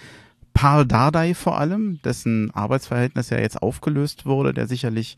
Paul 0.54 0.86
Dardai 0.86 1.34
vor 1.34 1.58
allem, 1.58 2.00
dessen 2.04 2.52
Arbeitsverhältnis 2.52 3.32
ja 3.32 3.40
jetzt 3.40 3.62
aufgelöst 3.62 4.26
wurde, 4.26 4.54
der 4.54 4.68
sicherlich 4.68 5.18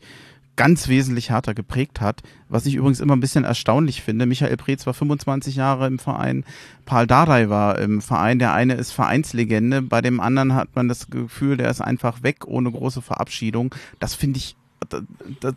ganz 0.56 0.88
wesentlich 0.88 1.30
härter 1.30 1.54
geprägt 1.54 2.00
hat. 2.00 2.22
Was 2.48 2.66
ich 2.66 2.74
übrigens 2.74 3.00
immer 3.00 3.16
ein 3.16 3.20
bisschen 3.20 3.44
erstaunlich 3.44 4.02
finde. 4.02 4.26
Michael 4.26 4.56
Preetz 4.56 4.86
war 4.86 4.94
25 4.94 5.56
Jahre 5.56 5.86
im 5.86 5.98
Verein, 5.98 6.44
Paul 6.84 7.06
Dardai 7.06 7.48
war 7.48 7.78
im 7.78 8.00
Verein. 8.00 8.38
Der 8.38 8.52
eine 8.52 8.74
ist 8.74 8.92
Vereinslegende, 8.92 9.82
bei 9.82 10.00
dem 10.00 10.20
anderen 10.20 10.54
hat 10.54 10.74
man 10.74 10.88
das 10.88 11.08
Gefühl, 11.08 11.56
der 11.56 11.70
ist 11.70 11.80
einfach 11.80 12.22
weg 12.22 12.46
ohne 12.46 12.70
große 12.70 13.02
Verabschiedung. 13.02 13.74
Das 13.98 14.14
finde 14.14 14.38
ich 14.38 14.56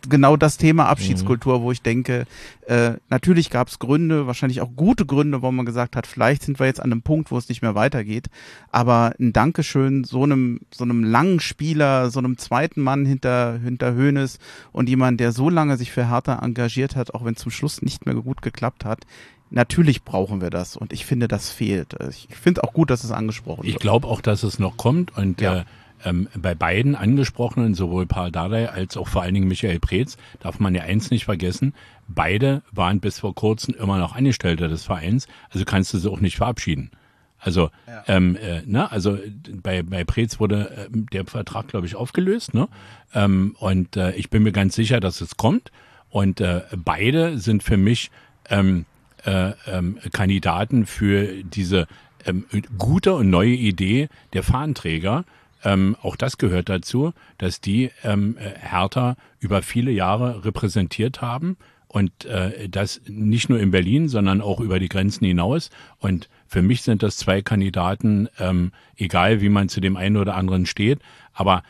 genau 0.08 0.36
das 0.36 0.56
Thema 0.56 0.86
Abschiedskultur, 0.86 1.58
mhm. 1.58 1.62
wo 1.62 1.72
ich 1.72 1.82
denke, 1.82 2.26
äh, 2.66 2.92
natürlich 3.08 3.50
gab 3.50 3.68
es 3.68 3.78
Gründe, 3.78 4.26
wahrscheinlich 4.26 4.60
auch 4.60 4.70
gute 4.74 5.06
Gründe, 5.06 5.42
wo 5.42 5.50
man 5.50 5.66
gesagt 5.66 5.96
hat, 5.96 6.06
vielleicht 6.06 6.42
sind 6.42 6.58
wir 6.58 6.66
jetzt 6.66 6.80
an 6.80 6.92
einem 6.92 7.02
Punkt, 7.02 7.30
wo 7.30 7.38
es 7.38 7.48
nicht 7.48 7.62
mehr 7.62 7.74
weitergeht. 7.74 8.26
Aber 8.70 9.14
ein 9.18 9.32
Dankeschön 9.32 10.04
so 10.04 10.22
einem 10.22 10.60
so 10.70 10.84
einem 10.84 11.04
langen 11.04 11.40
Spieler, 11.40 12.10
so 12.10 12.18
einem 12.18 12.38
zweiten 12.38 12.80
Mann 12.80 13.06
hinter 13.06 13.58
hinter 13.62 13.94
Hönes 13.94 14.38
und 14.72 14.88
jemand, 14.88 15.20
der 15.20 15.32
so 15.32 15.48
lange 15.48 15.76
sich 15.76 15.90
für 15.92 16.08
Hertha 16.08 16.38
engagiert 16.42 16.96
hat, 16.96 17.14
auch 17.14 17.24
wenn 17.24 17.36
zum 17.36 17.50
Schluss 17.50 17.82
nicht 17.82 18.06
mehr 18.06 18.14
gut 18.14 18.42
geklappt 18.42 18.84
hat. 18.84 19.06
Natürlich 19.50 20.02
brauchen 20.02 20.40
wir 20.40 20.50
das 20.50 20.76
und 20.76 20.92
ich 20.92 21.06
finde, 21.06 21.28
das 21.28 21.50
fehlt. 21.50 21.96
Ich 22.10 22.28
finde 22.36 22.64
auch 22.64 22.72
gut, 22.72 22.90
dass 22.90 23.04
es 23.04 23.12
angesprochen 23.12 23.62
wird. 23.62 23.74
Ich 23.74 23.78
glaube 23.78 24.08
auch, 24.08 24.20
dass 24.20 24.42
es 24.42 24.58
noch 24.58 24.76
kommt 24.76 25.16
und 25.16 25.40
ja. 25.40 25.60
äh, 25.60 25.64
ähm, 26.04 26.28
bei 26.36 26.54
beiden 26.54 26.94
angesprochenen, 26.94 27.74
sowohl 27.74 28.06
Paul 28.06 28.30
Dardai 28.30 28.68
als 28.68 28.96
auch 28.96 29.08
vor 29.08 29.22
allen 29.22 29.34
Dingen 29.34 29.48
Michael 29.48 29.80
Preetz, 29.80 30.16
darf 30.40 30.58
man 30.58 30.74
ja 30.74 30.82
eins 30.82 31.10
nicht 31.10 31.24
vergessen, 31.24 31.74
beide 32.08 32.62
waren 32.72 33.00
bis 33.00 33.20
vor 33.20 33.34
kurzem 33.34 33.74
immer 33.74 33.98
noch 33.98 34.14
Angestellte 34.14 34.68
des 34.68 34.84
Vereins, 34.84 35.26
also 35.50 35.64
kannst 35.64 35.92
du 35.94 35.98
sie 35.98 36.10
auch 36.10 36.20
nicht 36.20 36.36
verabschieden. 36.36 36.90
Also, 37.38 37.70
ja. 37.86 38.02
ähm, 38.08 38.36
äh, 38.36 38.62
ne, 38.66 38.90
also 38.90 39.18
bei, 39.62 39.82
bei 39.82 40.04
Preetz 40.04 40.40
wurde 40.40 40.70
äh, 40.70 40.88
der 40.90 41.26
Vertrag, 41.26 41.68
glaube 41.68 41.86
ich, 41.86 41.94
aufgelöst, 41.94 42.54
ne? 42.54 42.68
Ähm, 43.14 43.54
und 43.58 43.96
äh, 43.96 44.12
ich 44.12 44.30
bin 44.30 44.42
mir 44.42 44.52
ganz 44.52 44.74
sicher, 44.74 45.00
dass 45.00 45.20
es 45.20 45.36
kommt. 45.36 45.70
Und 46.08 46.40
äh, 46.40 46.62
beide 46.76 47.38
sind 47.38 47.62
für 47.62 47.76
mich 47.76 48.10
ähm, 48.48 48.86
äh, 49.24 49.52
ähm, 49.66 49.98
Kandidaten 50.12 50.86
für 50.86 51.42
diese 51.44 51.86
ähm, 52.24 52.46
gute 52.78 53.14
und 53.14 53.28
neue 53.30 53.50
Idee 53.54 54.08
der 54.32 54.42
Fahnenträger, 54.42 55.24
ähm, 55.64 55.96
auch 56.02 56.16
das 56.16 56.38
gehört 56.38 56.68
dazu, 56.68 57.12
dass 57.38 57.60
die 57.60 57.90
ähm, 58.04 58.36
Hertha 58.38 59.16
über 59.38 59.62
viele 59.62 59.90
Jahre 59.90 60.44
repräsentiert 60.44 61.22
haben 61.22 61.56
und 61.88 62.24
äh, 62.24 62.68
das 62.68 63.00
nicht 63.06 63.48
nur 63.48 63.60
in 63.60 63.70
Berlin, 63.70 64.08
sondern 64.08 64.40
auch 64.40 64.60
über 64.60 64.78
die 64.78 64.88
Grenzen 64.88 65.24
hinaus. 65.24 65.70
Und 65.98 66.28
für 66.46 66.62
mich 66.62 66.82
sind 66.82 67.02
das 67.02 67.16
zwei 67.16 67.42
Kandidaten, 67.42 68.28
ähm, 68.38 68.72
egal 68.96 69.40
wie 69.40 69.48
man 69.48 69.68
zu 69.68 69.80
dem 69.80 69.96
einen 69.96 70.16
oder 70.16 70.34
anderen 70.34 70.66
steht, 70.66 71.00
aber 71.32 71.62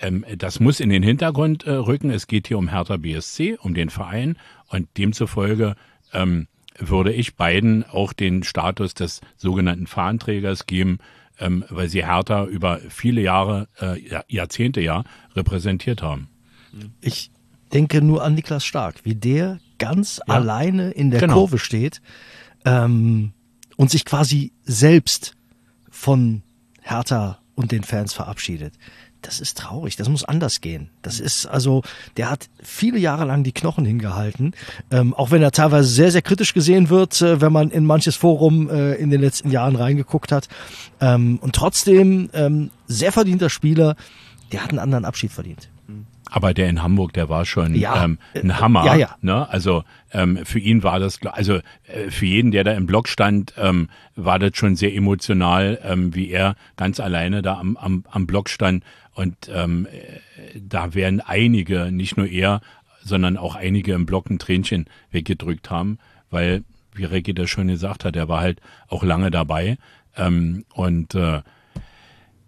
ähm, 0.00 0.24
das 0.36 0.60
muss 0.60 0.80
in 0.80 0.90
den 0.90 1.02
Hintergrund 1.02 1.66
äh, 1.66 1.72
rücken. 1.72 2.10
Es 2.10 2.26
geht 2.26 2.48
hier 2.48 2.58
um 2.58 2.68
Hertha 2.68 2.96
BSC, 2.96 3.58
um 3.60 3.74
den 3.74 3.90
Verein 3.90 4.36
und 4.68 4.88
demzufolge 4.96 5.76
ähm, 6.12 6.46
würde 6.78 7.12
ich 7.12 7.36
beiden 7.36 7.84
auch 7.84 8.12
den 8.12 8.42
Status 8.42 8.94
des 8.94 9.20
sogenannten 9.36 9.86
Fahnenträgers 9.86 10.66
geben, 10.66 10.98
ähm, 11.38 11.64
weil 11.68 11.88
sie 11.88 12.04
Hertha 12.04 12.46
über 12.46 12.80
viele 12.88 13.20
Jahre, 13.20 13.68
äh, 13.80 14.00
Jahrzehnte 14.28 14.80
ja, 14.80 15.04
repräsentiert 15.34 16.02
haben. 16.02 16.28
Ich 17.00 17.30
denke 17.72 18.02
nur 18.02 18.22
an 18.22 18.34
Niklas 18.34 18.64
Stark, 18.64 19.04
wie 19.04 19.14
der 19.14 19.60
ganz 19.78 20.20
ja. 20.26 20.34
alleine 20.34 20.90
in 20.90 21.10
der 21.10 21.20
genau. 21.20 21.34
Kurve 21.34 21.58
steht 21.58 22.00
ähm, 22.64 23.32
und 23.76 23.90
sich 23.90 24.04
quasi 24.04 24.52
selbst 24.62 25.34
von 25.90 26.42
Hertha 26.80 27.40
und 27.54 27.72
den 27.72 27.84
Fans 27.84 28.12
verabschiedet 28.12 28.74
das 29.26 29.40
ist 29.40 29.58
traurig, 29.58 29.96
das 29.96 30.08
muss 30.08 30.24
anders 30.24 30.60
gehen. 30.60 30.90
Das 31.02 31.20
ist 31.20 31.46
also, 31.46 31.82
der 32.16 32.30
hat 32.30 32.48
viele 32.62 32.98
Jahre 32.98 33.24
lang 33.24 33.42
die 33.42 33.52
Knochen 33.52 33.84
hingehalten, 33.84 34.54
ähm, 34.90 35.14
auch 35.14 35.30
wenn 35.30 35.42
er 35.42 35.50
teilweise 35.50 35.88
sehr, 35.88 36.10
sehr 36.10 36.22
kritisch 36.22 36.54
gesehen 36.54 36.90
wird, 36.90 37.20
äh, 37.22 37.40
wenn 37.40 37.52
man 37.52 37.70
in 37.70 37.86
manches 37.86 38.16
Forum 38.16 38.68
äh, 38.68 38.94
in 38.94 39.10
den 39.10 39.20
letzten 39.20 39.50
Jahren 39.50 39.76
reingeguckt 39.76 40.32
hat. 40.32 40.48
Ähm, 41.00 41.38
und 41.40 41.54
trotzdem 41.54 42.30
ähm, 42.32 42.70
sehr 42.86 43.12
verdienter 43.12 43.50
Spieler, 43.50 43.96
der 44.52 44.62
hat 44.62 44.70
einen 44.70 44.78
anderen 44.78 45.04
Abschied 45.04 45.32
verdient. 45.32 45.68
Aber 46.30 46.52
der 46.52 46.68
in 46.68 46.82
Hamburg, 46.82 47.12
der 47.12 47.28
war 47.28 47.44
schon 47.44 47.76
ja. 47.76 48.04
ähm, 48.04 48.18
ein 48.34 48.58
Hammer. 48.58 48.84
Ja, 48.86 48.94
ja. 48.96 49.16
Ne? 49.20 49.48
Also 49.48 49.84
ähm, 50.12 50.40
für 50.44 50.58
ihn 50.58 50.82
war 50.82 50.98
das, 50.98 51.20
also 51.22 51.60
äh, 51.86 52.10
für 52.10 52.26
jeden, 52.26 52.50
der 52.50 52.64
da 52.64 52.72
im 52.72 52.86
Block 52.86 53.08
stand, 53.08 53.54
ähm, 53.56 53.88
war 54.16 54.40
das 54.40 54.56
schon 54.56 54.74
sehr 54.74 54.92
emotional, 54.94 55.78
ähm, 55.84 56.14
wie 56.14 56.30
er 56.30 56.56
ganz 56.76 56.98
alleine 56.98 57.40
da 57.42 57.58
am, 57.58 57.76
am, 57.76 58.04
am 58.10 58.26
Block 58.26 58.48
stand. 58.48 58.82
Und 59.14 59.50
ähm, 59.52 59.86
äh, 59.86 60.60
da 60.60 60.94
werden 60.94 61.20
einige, 61.20 61.90
nicht 61.90 62.16
nur 62.16 62.26
er, 62.26 62.60
sondern 63.02 63.36
auch 63.36 63.54
einige 63.54 63.92
im 63.92 64.06
Block 64.06 64.30
ein 64.30 64.38
Tränchen 64.38 64.86
weggedrückt 65.10 65.70
haben, 65.70 65.98
weil, 66.30 66.64
wie 66.94 67.04
Reggie 67.04 67.34
das 67.34 67.50
schon 67.50 67.68
gesagt 67.68 68.04
hat, 68.04 68.16
er 68.16 68.28
war 68.28 68.40
halt 68.40 68.60
auch 68.88 69.02
lange 69.02 69.30
dabei. 69.30 69.78
Ähm, 70.16 70.64
und 70.74 71.14
äh, 71.14 71.42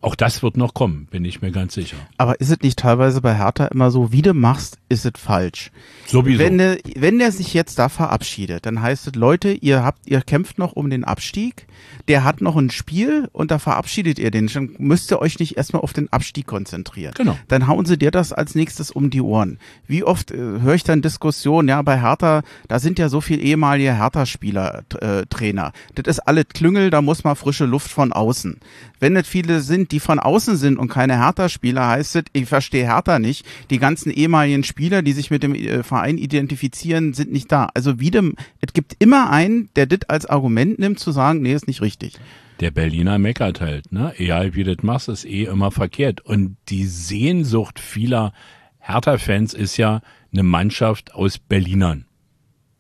auch 0.07 0.15
das 0.15 0.41
wird 0.45 0.57
noch 0.57 0.73
kommen, 0.73 1.09
bin 1.11 1.25
ich 1.25 1.43
mir 1.43 1.51
ganz 1.51 1.75
sicher. 1.75 1.97
Aber 2.17 2.41
ist 2.41 2.51
es 2.51 2.61
nicht 2.61 2.79
teilweise 2.79 3.21
bei 3.21 3.35
Hertha 3.35 3.67
immer 3.67 3.91
so, 3.91 4.13
wie 4.13 4.23
du 4.23 4.35
machst, 4.35 4.79
ist 4.89 5.05
es 5.05 5.21
falsch? 5.21 5.73
Sowieso. 6.07 6.39
Wenn, 6.39 6.59
der, 6.59 6.79
wenn 6.95 7.19
der 7.19 7.33
sich 7.33 7.53
jetzt 7.55 7.81
da 7.81 7.89
verabschiedet, 7.89 8.67
dann 8.67 8.81
heißt 8.81 9.09
es, 9.09 9.17
Leute, 9.17 9.51
ihr 9.51 9.83
habt, 9.83 10.09
ihr 10.09 10.21
kämpft 10.21 10.59
noch 10.59 10.75
um 10.75 10.91
den 10.91 11.03
Abstieg, 11.03 11.67
der 12.07 12.23
hat 12.23 12.41
noch 12.41 12.55
ein 12.55 12.71
Spiel 12.71 13.29
und 13.33 13.51
da 13.51 13.59
verabschiedet 13.59 14.21
ihr 14.21 14.31
den. 14.31 14.47
Dann 14.47 14.77
müsst 14.79 15.11
ihr 15.11 15.21
euch 15.21 15.41
nicht 15.41 15.57
erstmal 15.57 15.83
auf 15.83 15.93
den 15.93 16.13
Abstieg 16.13 16.47
konzentrieren. 16.47 17.15
Genau. 17.17 17.37
Dann 17.49 17.67
hauen 17.67 17.85
sie 17.85 17.99
dir 17.99 18.13
das 18.13 18.33
als 18.33 18.55
nächstes 18.55 18.93
um 18.93 19.11
die 19.11 19.21
Ohren. 19.21 19.59
Wie 19.89 20.05
oft 20.05 20.31
äh, 20.31 20.37
höre 20.37 20.75
ich 20.75 20.85
dann 20.85 21.03
Diskussionen, 21.03 21.69
ja, 21.69 21.83
bei 21.83 22.01
Hertha, 22.01 22.43
da 22.69 22.79
sind 22.79 23.01
ja 23.01 23.09
so 23.09 23.21
viel 23.21 23.45
ehemalige 23.45 23.99
Hertha-Spieler, 23.99 24.85
äh, 25.01 25.27
Trainer. 25.27 25.73
Das 25.97 26.07
ist 26.07 26.21
alles 26.21 26.47
Klüngel, 26.55 26.91
da 26.91 27.03
muss 27.03 27.25
mal 27.25 27.35
frische 27.35 27.65
Luft 27.65 27.91
von 27.91 28.13
außen. 28.13 28.61
Wenn 29.01 29.17
es 29.17 29.27
viele 29.27 29.61
sind, 29.61 29.91
die 29.91 29.96
von 30.01 30.19
außen 30.19 30.57
sind 30.57 30.79
und 30.79 30.89
keine 30.89 31.19
Hertha-Spieler, 31.19 31.87
heißt 31.89 32.17
es, 32.17 32.25
ich 32.33 32.47
verstehe 32.47 32.87
Hertha 32.87 33.19
nicht. 33.19 33.47
Die 33.71 33.79
ganzen 33.79 34.11
ehemaligen 34.11 34.65
Spieler, 34.65 35.03
die 35.03 35.13
sich 35.13 35.31
mit 35.31 35.43
dem 35.43 35.55
äh, 35.55 35.83
Verein 35.83 36.19
identifizieren, 36.19 37.15
sind 37.15 37.33
nicht 37.33 37.51
da. 37.51 37.69
Also 37.75 38.01
wieder, 38.01 38.23
es 38.61 38.73
gibt 38.73 38.97
immer 38.99 39.31
einen, 39.31 39.71
der 39.77 39.87
das 39.87 40.09
als 40.09 40.27
Argument 40.27 40.79
nimmt, 40.79 40.99
zu 40.99 41.13
sagen, 41.13 41.43
nee, 41.43 41.55
ist 41.55 41.67
nicht 41.67 41.83
richtig. 41.83 42.15
Der 42.61 42.71
Berliner 42.71 43.19
meckert 43.19 43.61
halt, 43.61 43.93
ne? 43.93 44.15
Egal 44.17 44.55
wie 44.55 44.65
das 44.65 44.79
machst, 44.83 45.09
ist 45.09 45.27
eh 45.27 45.45
immer 45.45 45.71
verkehrt. 45.71 46.23
Und 46.23 46.57
die 46.69 46.87
Sehnsucht 46.87 47.79
vieler 47.79 48.33
Hertha-Fans 48.79 49.53
ist 49.53 49.77
ja 49.77 50.01
eine 50.33 50.43
Mannschaft 50.43 51.15
aus 51.15 51.39
Berlinern. 51.39 52.07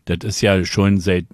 Das 0.06 0.18
ist 0.22 0.40
ja 0.40 0.64
schon 0.64 0.98
seit, 0.98 1.26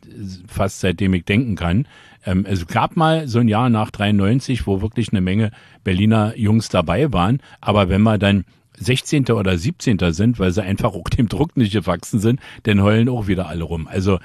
fast 0.48 0.80
seitdem 0.80 1.14
ich 1.14 1.24
denken 1.24 1.56
kann. 1.56 1.86
Ähm, 2.24 2.46
es 2.48 2.66
gab 2.66 2.96
mal 2.96 3.28
so 3.28 3.38
ein 3.38 3.48
Jahr 3.48 3.70
nach 3.70 3.90
93, 3.90 4.66
wo 4.66 4.80
wirklich 4.80 5.10
eine 5.10 5.20
Menge 5.20 5.50
Berliner 5.84 6.36
Jungs 6.36 6.68
dabei 6.68 7.12
waren. 7.12 7.40
Aber 7.60 7.88
wenn 7.88 8.02
wir 8.02 8.18
dann 8.18 8.44
16. 8.78 9.30
oder 9.30 9.56
17. 9.56 9.98
sind, 10.12 10.38
weil 10.38 10.52
sie 10.52 10.62
einfach 10.62 10.92
auch 10.94 11.08
dem 11.08 11.28
Druck 11.28 11.56
nicht 11.56 11.72
gewachsen 11.72 12.20
sind, 12.20 12.40
dann 12.64 12.82
heulen 12.82 13.08
auch 13.08 13.26
wieder 13.26 13.48
alle 13.48 13.64
rum. 13.64 13.88
Also 13.88 14.18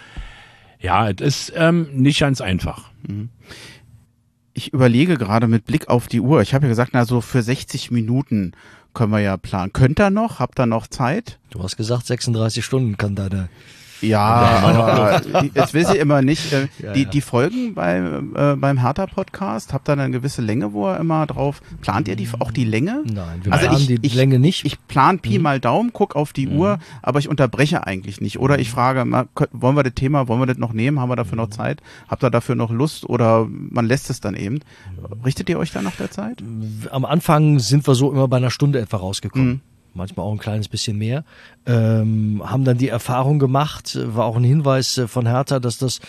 ja, 0.80 1.10
es 1.10 1.22
ist 1.22 1.54
ähm, 1.56 1.88
nicht 1.94 2.20
ganz 2.20 2.42
einfach. 2.42 2.92
Mhm. 3.08 3.30
Ich 4.54 4.74
überlege 4.74 5.18
gerade 5.18 5.48
mit 5.48 5.66
Blick 5.66 5.88
auf 5.88 6.08
die 6.08 6.20
Uhr. 6.20 6.42
Ich 6.42 6.54
habe 6.54 6.66
ja 6.66 6.70
gesagt, 6.70 6.92
na 6.94 7.06
so 7.06 7.22
für 7.22 7.42
60 7.42 7.92
Minuten 7.92 8.54
können 8.94 9.12
wir 9.12 9.20
ja 9.20 9.38
planen. 9.38 9.74
Könnt 9.74 10.00
ihr 10.00 10.10
noch? 10.10 10.40
Habt 10.40 10.60
ihr 10.60 10.66
noch 10.66 10.88
Zeit? 10.88 11.40
Du 11.52 11.62
hast 11.62 11.78
gesagt, 11.78 12.08
36 12.08 12.66
Stunden 12.66 12.98
kann 12.98 13.16
deine 13.16 13.50
ja, 14.02 14.22
aber 14.24 15.22
das 15.54 15.74
will 15.74 15.86
sie 15.86 15.98
immer 15.98 16.22
nicht. 16.22 16.54
Äh, 16.54 16.68
ja, 16.80 16.94
die, 16.94 17.04
ja. 17.04 17.10
die 17.10 17.22
Folgen 17.22 17.74
beim, 17.74 18.36
äh, 18.36 18.56
beim 18.56 18.80
Hertha-Podcast, 18.80 19.74
habt 19.74 19.90
ihr 19.90 19.94
eine 19.94 20.12
gewisse 20.12 20.42
Länge, 20.42 20.74
wo 20.74 20.88
er 20.88 21.00
immer 21.00 21.26
drauf, 21.26 21.62
plant 21.82 22.08
ihr 22.08 22.16
die, 22.16 22.30
auch 22.40 22.52
die 22.52 22.66
Länge? 22.66 23.04
Nein, 23.06 23.40
wir 23.44 23.54
also 23.54 23.70
ich, 23.72 23.88
die 23.88 24.00
ich, 24.02 24.16
Länge 24.16 24.40
nicht. 24.40 24.66
Ich 24.66 24.86
plan 24.88 25.20
Pi 25.20 25.38
mhm. 25.38 25.44
mal 25.44 25.60
Daumen, 25.60 25.92
guck 25.94 26.16
auf 26.16 26.34
die 26.34 26.48
mhm. 26.48 26.58
Uhr, 26.58 26.80
aber 27.02 27.20
ich 27.20 27.30
unterbreche 27.30 27.86
eigentlich 27.86 28.22
nicht. 28.22 28.40
Oder 28.40 28.60
ich 28.60 28.70
frage, 28.70 29.06
mal, 29.06 29.28
wollen 29.52 29.76
wir 29.76 29.84
das 29.84 29.94
Thema, 29.94 30.28
wollen 30.28 30.42
wir 30.42 30.48
das 30.48 30.58
noch 30.58 30.74
nehmen? 30.74 31.00
Haben 31.00 31.10
wir 31.10 31.16
dafür 31.16 31.38
noch 31.38 31.48
mhm. 31.48 31.54
Zeit? 31.54 31.82
Habt 32.08 32.24
ihr 32.24 32.30
dafür 32.30 32.56
noch 32.56 32.72
Lust? 32.72 33.08
Oder 33.08 33.48
man 33.50 33.86
lässt 33.86 34.10
es 34.10 34.20
dann 34.20 34.36
eben. 34.36 34.60
Richtet 35.26 35.50
ihr 35.50 35.60
euch 35.60 35.72
da 35.72 35.82
nach 35.82 35.96
der 35.96 36.12
Zeit? 36.12 36.44
Am 36.92 37.06
Anfang 37.06 37.60
sind 37.60 37.88
wir 37.88 37.96
so 37.96 38.12
immer 38.12 38.28
bei 38.28 38.38
einer 38.38 38.52
Stunde 38.52 38.80
etwa 38.80 38.98
rausgekommen. 38.98 39.62
Manchmal 39.94 40.26
auch 40.26 40.32
ein 40.32 40.38
kleines 40.38 40.68
bisschen 40.68 40.98
mehr, 40.98 41.24
ähm, 41.66 42.42
haben 42.46 42.66
dann 42.66 42.78
die 42.78 42.90
Erfahrung 42.90 43.40
gemacht, 43.40 43.98
war 44.00 44.26
auch 44.26 44.36
ein 44.36 44.44
Hinweis 44.44 44.98
äh, 44.98 45.08
von 45.08 45.26
Hertha, 45.26 45.60
dass 45.60 45.78
das 45.78 46.00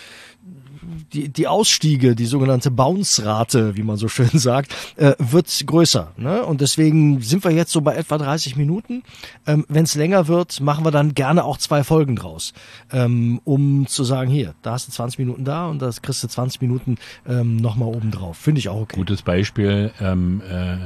die, 1.13 1.29
die 1.29 1.47
Ausstiege, 1.47 2.15
die 2.15 2.25
sogenannte 2.25 2.71
Bounce-Rate, 2.71 3.75
wie 3.75 3.83
man 3.83 3.97
so 3.97 4.07
schön 4.07 4.29
sagt, 4.33 4.73
äh, 4.95 5.13
wird 5.17 5.49
größer. 5.65 6.13
Ne? 6.17 6.43
Und 6.43 6.61
deswegen 6.61 7.21
sind 7.21 7.43
wir 7.43 7.51
jetzt 7.51 7.71
so 7.71 7.81
bei 7.81 7.95
etwa 7.95 8.17
30 8.17 8.55
Minuten. 8.55 9.03
Ähm, 9.47 9.65
Wenn 9.67 9.83
es 9.83 9.95
länger 9.95 10.27
wird, 10.27 10.61
machen 10.61 10.85
wir 10.85 10.91
dann 10.91 11.13
gerne 11.13 11.43
auch 11.43 11.57
zwei 11.57 11.83
Folgen 11.83 12.15
draus, 12.15 12.53
ähm, 12.91 13.41
um 13.43 13.87
zu 13.87 14.03
sagen, 14.03 14.29
hier, 14.29 14.55
da 14.61 14.71
hast 14.71 14.87
du 14.87 14.91
20 14.91 15.19
Minuten 15.19 15.45
da 15.45 15.67
und 15.67 15.81
das 15.81 16.01
kriegst 16.01 16.23
du 16.23 16.27
20 16.27 16.61
Minuten 16.61 16.97
ähm, 17.27 17.57
nochmal 17.57 17.89
oben 17.89 18.11
drauf. 18.11 18.37
Finde 18.37 18.59
ich 18.59 18.69
auch 18.69 18.81
okay. 18.81 18.97
Gutes 18.97 19.21
Beispiel, 19.21 19.91
ähm, 19.99 20.41
äh, 20.49 20.77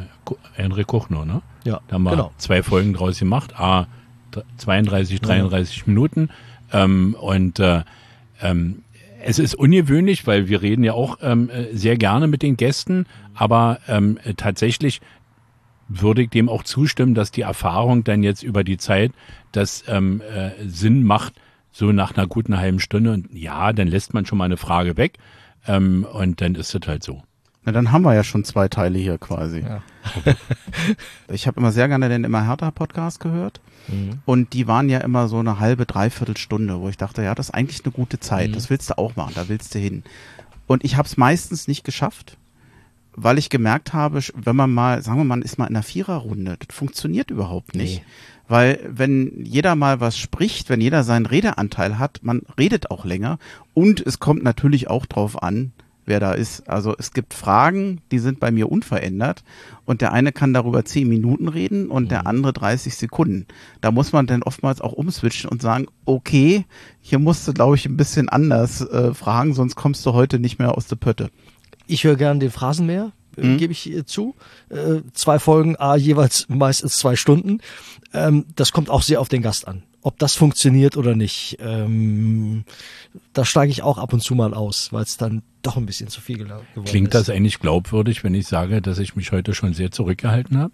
Henrik 0.54 0.88
Kuchner, 0.88 1.26
ne? 1.26 1.42
Ja, 1.64 1.82
da 1.88 1.96
haben 1.96 2.04
wir 2.04 2.12
genau. 2.12 2.32
zwei 2.38 2.62
Folgen 2.64 2.94
draus 2.94 3.20
gemacht, 3.20 3.60
a 3.60 3.88
32, 4.58 5.22
33 5.22 5.78
ja. 5.78 5.84
Minuten 5.86 6.30
ähm, 6.72 7.16
und 7.20 7.60
äh, 7.60 7.84
ähm, 8.42 8.84
es 9.24 9.40
ist 9.40 9.56
ungewöhnlich, 9.56 10.28
weil 10.28 10.48
wir 10.48 10.62
reden 10.62 10.84
ja 10.84 10.94
auch 10.94 11.18
ähm, 11.22 11.50
äh, 11.50 11.76
sehr 11.76 11.98
gerne 11.98 12.28
mit 12.28 12.42
den 12.42 12.58
Gästen, 12.58 13.06
aber 13.34 13.80
ähm, 13.88 14.20
tatsächlich 14.38 15.02
würde 15.88 16.24
ich 16.24 16.30
dem 16.30 16.50
auch 16.50 16.64
zustimmen, 16.64 17.14
dass 17.14 17.32
die 17.32 17.42
Erfahrung 17.42 18.04
dann 18.04 18.24
jetzt 18.24 18.44
über 18.44 18.64
die 18.64 18.78
Zeit 18.78 19.12
das 19.52 19.84
ähm, 19.88 20.22
äh, 20.22 20.52
Sinn 20.66 21.04
macht, 21.04 21.34
so 21.72 21.92
nach 21.92 22.16
einer 22.16 22.28
guten 22.28 22.58
halben 22.58 22.80
Stunde. 22.80 23.12
Und 23.12 23.34
ja, 23.34 23.74
dann 23.74 23.88
lässt 23.88 24.14
man 24.14 24.26
schon 24.26 24.38
mal 24.38 24.46
eine 24.46 24.58
Frage 24.58 24.98
weg 24.98 25.18
ähm, 25.68 26.06
und 26.12 26.42
dann 26.42 26.56
ist 26.56 26.74
es 26.74 26.88
halt 26.88 27.04
so. 27.04 27.22
Na, 27.66 27.72
dann 27.72 27.92
haben 27.92 28.04
wir 28.04 28.14
ja 28.14 28.24
schon 28.24 28.44
zwei 28.44 28.68
Teile 28.68 29.00
hier 29.00 29.18
quasi. 29.18 29.60
Ja. 29.62 29.82
ich 31.30 31.48
habe 31.48 31.60
immer 31.60 31.72
sehr 31.72 31.88
gerne 31.88 32.10
den 32.10 32.24
Immer 32.24 32.46
härter 32.46 32.72
Podcast 32.72 33.20
gehört. 33.20 33.62
Mhm. 33.88 34.20
Und 34.26 34.54
die 34.54 34.68
waren 34.68 34.90
ja 34.90 35.00
immer 35.00 35.28
so 35.28 35.40
eine 35.40 35.60
halbe, 35.60 35.86
dreiviertel 35.86 36.38
Stunde, 36.38 36.80
wo 36.80 36.90
ich 36.90 36.98
dachte, 36.98 37.24
ja, 37.24 37.36
das 37.36 37.50
ist 37.50 37.54
eigentlich 37.54 37.84
eine 37.84 37.92
gute 37.92 38.20
Zeit. 38.20 38.50
Mhm. 38.50 38.54
Das 38.54 38.70
willst 38.70 38.90
du 38.90 38.98
auch 38.98 39.16
machen, 39.16 39.34
da 39.36 39.50
willst 39.50 39.76
du 39.76 39.80
hin. 39.80 40.04
Und 40.68 40.84
ich 40.84 40.96
habe 40.98 41.08
es 41.08 41.18
meistens 41.18 41.68
nicht 41.68 41.84
geschafft, 41.84 42.38
weil 43.16 43.38
ich 43.38 43.50
gemerkt 43.50 43.94
habe, 43.94 44.22
wenn 44.36 44.56
man 44.56 44.74
mal, 44.74 45.02
sagen 45.02 45.20
wir 45.20 45.26
mal, 45.26 45.42
ist 45.42 45.58
mal 45.58 45.68
in 45.68 45.76
einer 45.76 45.84
Viererrunde, 45.84 46.58
das 46.66 46.76
funktioniert 46.76 47.32
überhaupt 47.32 47.76
nicht. 47.76 48.00
Nee. 48.00 48.06
Weil 48.48 48.80
wenn 48.90 49.46
jeder 49.46 49.76
mal 49.76 50.00
was 50.00 50.18
spricht, 50.18 50.70
wenn 50.70 50.82
jeder 50.82 51.04
seinen 51.04 51.26
Redeanteil 51.26 51.98
hat, 51.98 52.20
man 52.24 52.42
redet 52.58 52.92
auch 52.92 53.06
länger. 53.06 53.40
Und 53.74 54.06
es 54.06 54.20
kommt 54.20 54.44
natürlich 54.44 54.90
auch 54.90 55.06
drauf 55.06 55.42
an, 55.42 55.72
wer 56.06 56.20
da 56.20 56.34
ist. 56.34 56.68
Also 56.70 56.96
es 56.98 57.14
gibt 57.14 57.34
Fragen, 57.34 58.02
die 58.12 58.20
sind 58.20 58.40
bei 58.40 58.52
mir 58.52 58.72
unverändert 58.72 59.44
und 59.86 60.02
der 60.02 60.14
eine 60.14 60.32
kann 60.32 60.54
darüber 60.54 60.86
zehn 60.86 61.08
Minuten 61.08 61.48
reden 61.48 61.90
und 61.90 62.06
mhm. 62.06 62.10
der 62.10 62.28
andere 62.28 62.54
30 62.54 62.96
Sekunden. 62.96 63.48
Da 63.82 63.92
muss 63.92 64.12
man 64.12 64.28
dann 64.28 64.44
oftmals 64.44 64.82
auch 64.82 64.94
umswitchen 64.94 65.50
und 65.50 65.62
sagen, 65.62 65.88
okay, 66.06 66.66
hier 67.02 67.20
musst 67.20 67.48
du, 67.48 67.54
glaube 67.54 67.76
ich, 67.76 67.86
ein 67.86 67.98
bisschen 67.98 68.30
anders 68.30 68.82
äh, 68.82 69.14
fragen, 69.14 69.54
sonst 69.54 69.76
kommst 69.76 70.06
du 70.06 70.14
heute 70.14 70.40
nicht 70.40 70.60
mehr 70.60 70.78
aus 70.78 70.88
der 70.88 70.96
Pötte. 70.96 71.30
Ich 71.88 72.04
höre 72.04 72.16
gerne 72.16 72.40
den 72.40 72.52
Phrasenmäher, 72.52 73.12
äh, 73.38 73.46
mhm. 73.46 73.58
gebe 73.58 73.74
ich 73.74 73.92
zu. 74.06 74.36
Äh, 74.70 75.02
zwei 75.14 75.40
Folgen, 75.40 75.76
a 75.78 75.96
jeweils 75.96 76.48
meistens 76.50 76.98
zwei 76.98 77.16
Stunden. 77.16 77.60
Ähm, 78.14 78.46
das 78.56 78.72
kommt 78.72 78.90
auch 78.90 79.02
sehr 79.02 79.22
auf 79.22 79.30
den 79.30 79.42
Gast 79.42 79.68
an 79.68 79.84
ob 80.04 80.20
das 80.20 80.36
funktioniert 80.36 80.98
oder 80.98 81.16
nicht. 81.16 81.58
Ähm, 81.60 82.66
da 83.32 83.46
steige 83.46 83.72
ich 83.72 83.82
auch 83.82 83.98
ab 83.98 84.14
und 84.14 84.22
zu 84.22 84.36
mal 84.36 84.54
aus, 84.54 84.92
weil 84.92 85.04
es 85.04 85.18
dann 85.18 85.42
doch 85.62 85.78
ein 85.78 85.86
bisschen 85.86 86.10
zu 86.10 86.22
viel 86.22 86.38
geworden 86.38 86.66
ist. 86.76 86.86
Klingt 86.86 87.14
das 87.14 87.30
eigentlich 87.30 87.60
glaubwürdig, 87.60 88.24
wenn 88.24 88.36
ich 88.36 88.48
sage, 88.48 88.82
dass 88.82 89.00
ich 89.00 89.16
mich 89.16 89.32
heute 89.32 89.54
schon 89.54 89.74
sehr 89.74 89.92
zurückgehalten 89.92 90.58
habe? 90.58 90.74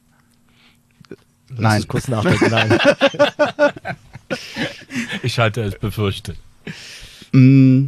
Lass 1.49 1.61
nein. 1.61 1.87
kurz 1.87 2.07
nachdenken. 2.07 2.49
Nein. 2.49 2.79
ich 5.23 5.39
hatte 5.39 5.61
es 5.61 5.77
befürchtet. 5.77 6.37
Mm, 7.31 7.87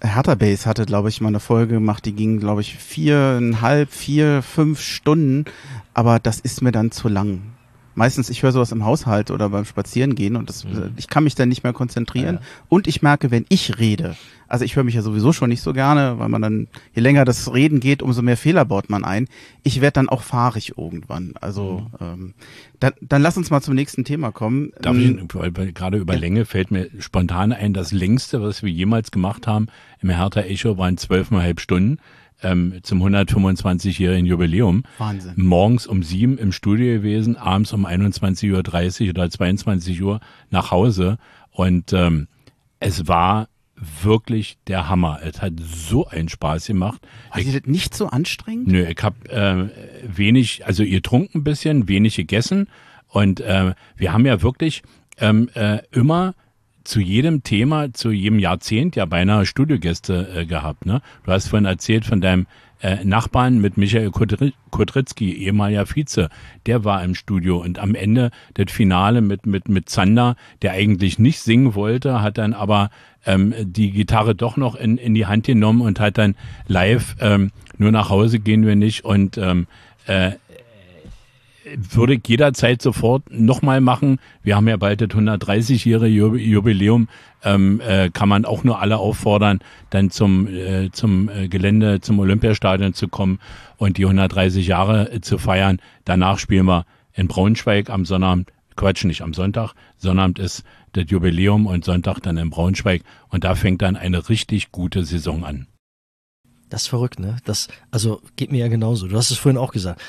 Hertha 0.00 0.34
Base 0.34 0.66
hatte, 0.66 0.86
glaube 0.86 1.08
ich, 1.08 1.20
mal 1.20 1.28
eine 1.28 1.40
Folge 1.40 1.74
gemacht, 1.74 2.04
die 2.04 2.12
ging, 2.12 2.38
glaube 2.38 2.60
ich, 2.60 2.76
viereinhalb, 2.76 3.90
vier, 3.90 4.42
fünf 4.42 4.80
Stunden. 4.80 5.44
Aber 5.92 6.18
das 6.18 6.40
ist 6.40 6.62
mir 6.62 6.72
dann 6.72 6.90
zu 6.90 7.08
lang 7.08 7.53
meistens, 7.94 8.30
ich 8.30 8.42
höre 8.42 8.52
sowas 8.52 8.72
im 8.72 8.84
Haushalt 8.84 9.30
oder 9.30 9.48
beim 9.48 9.64
Spazierengehen 9.64 10.36
und 10.36 10.48
das, 10.48 10.64
mhm. 10.64 10.92
ich 10.96 11.08
kann 11.08 11.24
mich 11.24 11.34
dann 11.34 11.48
nicht 11.48 11.64
mehr 11.64 11.72
konzentrieren. 11.72 12.36
Ja. 12.36 12.46
Und 12.68 12.86
ich 12.86 13.02
merke, 13.02 13.30
wenn 13.30 13.46
ich 13.48 13.78
rede, 13.78 14.16
also 14.48 14.64
ich 14.64 14.76
höre 14.76 14.84
mich 14.84 14.94
ja 14.94 15.02
sowieso 15.02 15.32
schon 15.32 15.48
nicht 15.48 15.62
so 15.62 15.72
gerne, 15.72 16.18
weil 16.18 16.28
man 16.28 16.42
dann, 16.42 16.68
je 16.94 17.02
länger 17.02 17.24
das 17.24 17.52
Reden 17.52 17.80
geht, 17.80 18.02
umso 18.02 18.22
mehr 18.22 18.36
Fehler 18.36 18.64
baut 18.64 18.90
man 18.90 19.04
ein. 19.04 19.26
Ich 19.62 19.80
werde 19.80 19.94
dann 19.94 20.08
auch 20.08 20.22
fahrig 20.22 20.74
irgendwann. 20.76 21.34
Also 21.40 21.86
mhm. 21.98 22.06
ähm, 22.06 22.34
dann, 22.80 22.92
dann 23.00 23.22
lass 23.22 23.36
uns 23.36 23.50
mal 23.50 23.62
zum 23.62 23.74
nächsten 23.74 24.04
Thema 24.04 24.32
kommen. 24.32 24.72
Darf 24.80 24.96
ich, 24.96 25.08
ähm, 25.08 25.28
gerade 25.74 25.98
über 25.98 26.14
ja. 26.14 26.20
Länge 26.20 26.44
fällt 26.44 26.70
mir 26.70 26.88
spontan 26.98 27.52
ein, 27.52 27.72
das 27.72 27.92
längste, 27.92 28.42
was 28.42 28.62
wir 28.62 28.70
jemals 28.70 29.10
gemacht 29.10 29.46
haben 29.46 29.66
im 30.00 30.10
Hertha 30.10 30.40
Echo 30.42 30.76
waren 30.76 30.98
zwölfeinhalb 30.98 31.60
Stunden 31.60 31.98
ähm, 32.44 32.80
zum 32.82 33.02
125-jährigen 33.02 34.26
Jubiläum. 34.26 34.84
Wahnsinn. 34.98 35.32
Morgens 35.36 35.86
um 35.86 36.02
sieben 36.02 36.38
im 36.38 36.52
Studio 36.52 36.94
gewesen, 36.94 37.36
abends 37.36 37.72
um 37.72 37.86
21.30 37.86 38.52
Uhr 39.04 39.10
oder 39.10 39.30
22 39.30 40.02
Uhr 40.02 40.20
nach 40.50 40.70
Hause. 40.70 41.18
Und 41.50 41.92
ähm, 41.92 42.28
es 42.80 43.08
war 43.08 43.48
wirklich 43.76 44.58
der 44.66 44.88
Hammer. 44.88 45.20
Es 45.22 45.42
hat 45.42 45.54
so 45.58 46.06
einen 46.06 46.28
Spaß 46.28 46.66
gemacht. 46.66 47.00
War 47.30 47.40
ich, 47.40 47.52
das 47.52 47.62
nicht 47.66 47.94
so 47.94 48.08
anstrengend? 48.08 48.68
Nö, 48.68 48.84
ich 48.86 49.02
habe 49.02 49.28
äh, 49.30 50.16
wenig, 50.16 50.66
also 50.66 50.82
ihr 50.82 51.02
trunken 51.02 51.40
ein 51.40 51.44
bisschen, 51.44 51.88
wenig 51.88 52.16
gegessen. 52.16 52.68
Und 53.08 53.40
äh, 53.40 53.74
wir 53.96 54.12
haben 54.12 54.26
ja 54.26 54.42
wirklich 54.42 54.82
ähm, 55.18 55.48
äh, 55.54 55.78
immer 55.92 56.34
zu 56.84 57.00
jedem 57.00 57.42
Thema, 57.42 57.92
zu 57.92 58.10
jedem 58.10 58.38
Jahrzehnt 58.38 58.96
ja 58.96 59.06
beinahe 59.06 59.46
Studiogäste 59.46 60.28
äh, 60.34 60.46
gehabt. 60.46 60.86
Ne? 60.86 61.00
Du 61.24 61.32
hast 61.32 61.48
vorhin 61.48 61.64
erzählt 61.64 62.04
von 62.04 62.20
deinem 62.20 62.46
äh, 62.80 63.02
Nachbarn 63.04 63.60
mit 63.60 63.76
Michael 63.78 64.10
Kudrycki, 64.10 65.32
ehemaliger 65.32 65.86
Vize, 65.86 66.28
der 66.66 66.84
war 66.84 67.02
im 67.02 67.14
Studio 67.14 67.58
und 67.58 67.78
am 67.78 67.94
Ende 67.94 68.30
das 68.54 68.70
Finale 68.70 69.22
mit, 69.22 69.46
mit, 69.46 69.68
mit 69.68 69.88
Zander, 69.88 70.36
der 70.60 70.72
eigentlich 70.72 71.18
nicht 71.18 71.40
singen 71.40 71.74
wollte, 71.74 72.20
hat 72.20 72.36
dann 72.36 72.52
aber 72.52 72.90
ähm, 73.24 73.54
die 73.60 73.90
Gitarre 73.90 74.34
doch 74.34 74.56
noch 74.56 74.74
in, 74.74 74.98
in 74.98 75.14
die 75.14 75.26
Hand 75.26 75.46
genommen 75.46 75.80
und 75.80 75.98
hat 75.98 76.18
dann 76.18 76.36
live 76.66 77.16
ähm, 77.20 77.52
nur 77.78 77.90
nach 77.90 78.10
Hause 78.10 78.38
gehen 78.38 78.66
wir 78.66 78.76
nicht 78.76 79.04
und 79.04 79.38
ähm, 79.38 79.66
äh, 80.06 80.32
würde 81.76 82.14
ich 82.14 82.26
jederzeit 82.26 82.82
sofort 82.82 83.30
nochmal 83.30 83.80
machen. 83.80 84.18
Wir 84.42 84.56
haben 84.56 84.68
ja 84.68 84.76
bald 84.76 85.00
das 85.00 85.08
130-jährige 85.10 86.36
Jubiläum. 86.36 87.08
Ähm, 87.42 87.80
äh, 87.80 88.08
kann 88.10 88.28
man 88.28 88.46
auch 88.46 88.64
nur 88.64 88.80
alle 88.80 88.96
auffordern, 88.96 89.60
dann 89.90 90.10
zum, 90.10 90.46
äh, 90.46 90.90
zum 90.92 91.28
äh, 91.28 91.48
Gelände, 91.48 92.00
zum 92.00 92.18
Olympiastadion 92.18 92.94
zu 92.94 93.06
kommen 93.08 93.38
und 93.76 93.98
die 93.98 94.06
130 94.06 94.66
Jahre 94.66 95.12
äh, 95.12 95.20
zu 95.20 95.36
feiern. 95.36 95.78
Danach 96.06 96.38
spielen 96.38 96.64
wir 96.64 96.86
in 97.12 97.28
Braunschweig 97.28 97.90
am 97.90 98.06
Sonnabend, 98.06 98.50
Quatsch, 98.76 99.04
nicht 99.04 99.20
am 99.20 99.34
Sonntag. 99.34 99.74
Sonnabend 99.98 100.38
ist 100.38 100.64
das 100.92 101.04
Jubiläum 101.08 101.66
und 101.66 101.84
Sonntag 101.84 102.20
dann 102.20 102.38
in 102.38 102.48
Braunschweig. 102.48 103.02
Und 103.28 103.44
da 103.44 103.54
fängt 103.54 103.82
dann 103.82 103.96
eine 103.96 104.30
richtig 104.30 104.72
gute 104.72 105.04
Saison 105.04 105.44
an. 105.44 105.66
Das 106.70 106.82
ist 106.82 106.88
verrückt, 106.88 107.20
ne? 107.20 107.36
Das, 107.44 107.68
also 107.90 108.22
geht 108.36 108.50
mir 108.50 108.58
ja 108.58 108.68
genauso. 108.68 109.06
Du 109.06 109.16
hast 109.16 109.30
es 109.30 109.36
vorhin 109.36 109.58
auch 109.58 109.72
gesagt 109.72 110.00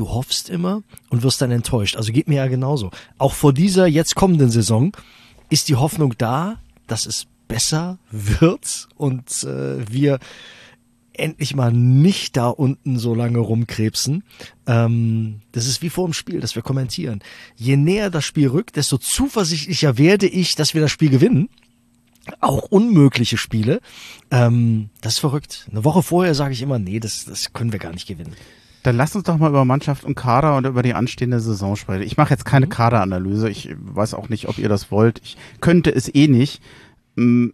du 0.00 0.08
hoffst 0.08 0.48
immer 0.48 0.82
und 1.10 1.22
wirst 1.22 1.42
dann 1.42 1.50
enttäuscht. 1.50 1.96
Also 1.96 2.12
geht 2.12 2.26
mir 2.26 2.36
ja 2.36 2.46
genauso. 2.46 2.90
Auch 3.18 3.34
vor 3.34 3.52
dieser 3.52 3.86
jetzt 3.86 4.14
kommenden 4.14 4.50
Saison 4.50 4.96
ist 5.50 5.68
die 5.68 5.76
Hoffnung 5.76 6.14
da, 6.16 6.58
dass 6.86 7.04
es 7.06 7.26
besser 7.48 7.98
wird 8.10 8.88
und 8.96 9.44
äh, 9.44 9.90
wir 9.90 10.18
endlich 11.12 11.54
mal 11.54 11.72
nicht 11.72 12.36
da 12.36 12.48
unten 12.48 12.98
so 12.98 13.14
lange 13.14 13.38
rumkrebsen. 13.38 14.24
Ähm, 14.66 15.40
das 15.52 15.66
ist 15.66 15.82
wie 15.82 15.90
vor 15.90 16.06
dem 16.06 16.14
Spiel, 16.14 16.40
dass 16.40 16.54
wir 16.54 16.62
kommentieren. 16.62 17.20
Je 17.56 17.76
näher 17.76 18.08
das 18.08 18.24
Spiel 18.24 18.48
rückt, 18.48 18.76
desto 18.76 18.96
zuversichtlicher 18.96 19.98
werde 19.98 20.26
ich, 20.26 20.54
dass 20.54 20.72
wir 20.72 20.80
das 20.80 20.90
Spiel 20.90 21.10
gewinnen. 21.10 21.50
Auch 22.40 22.62
unmögliche 22.62 23.36
Spiele. 23.36 23.80
Ähm, 24.30 24.88
das 25.02 25.14
ist 25.14 25.18
verrückt. 25.18 25.66
Eine 25.70 25.84
Woche 25.84 26.02
vorher 26.02 26.34
sage 26.34 26.54
ich 26.54 26.62
immer, 26.62 26.78
nee, 26.78 27.00
das, 27.00 27.24
das 27.24 27.52
können 27.52 27.72
wir 27.72 27.80
gar 27.80 27.92
nicht 27.92 28.06
gewinnen. 28.06 28.34
Dann 28.82 28.96
lass 28.96 29.14
uns 29.14 29.24
doch 29.24 29.36
mal 29.36 29.50
über 29.50 29.64
Mannschaft 29.64 30.04
und 30.04 30.14
Kader 30.14 30.56
und 30.56 30.66
über 30.66 30.82
die 30.82 30.94
anstehende 30.94 31.40
Saison 31.40 31.76
sprechen. 31.76 32.02
Ich 32.02 32.16
mache 32.16 32.30
jetzt 32.30 32.44
keine 32.44 32.66
mhm. 32.66 32.70
Kaderanalyse. 32.70 33.50
Ich 33.50 33.74
weiß 33.78 34.14
auch 34.14 34.28
nicht, 34.28 34.48
ob 34.48 34.58
ihr 34.58 34.68
das 34.68 34.90
wollt. 34.90 35.20
Ich 35.22 35.36
könnte 35.60 35.94
es 35.94 36.12
eh 36.14 36.28
nicht. 36.28 36.62
Hm, 37.16 37.52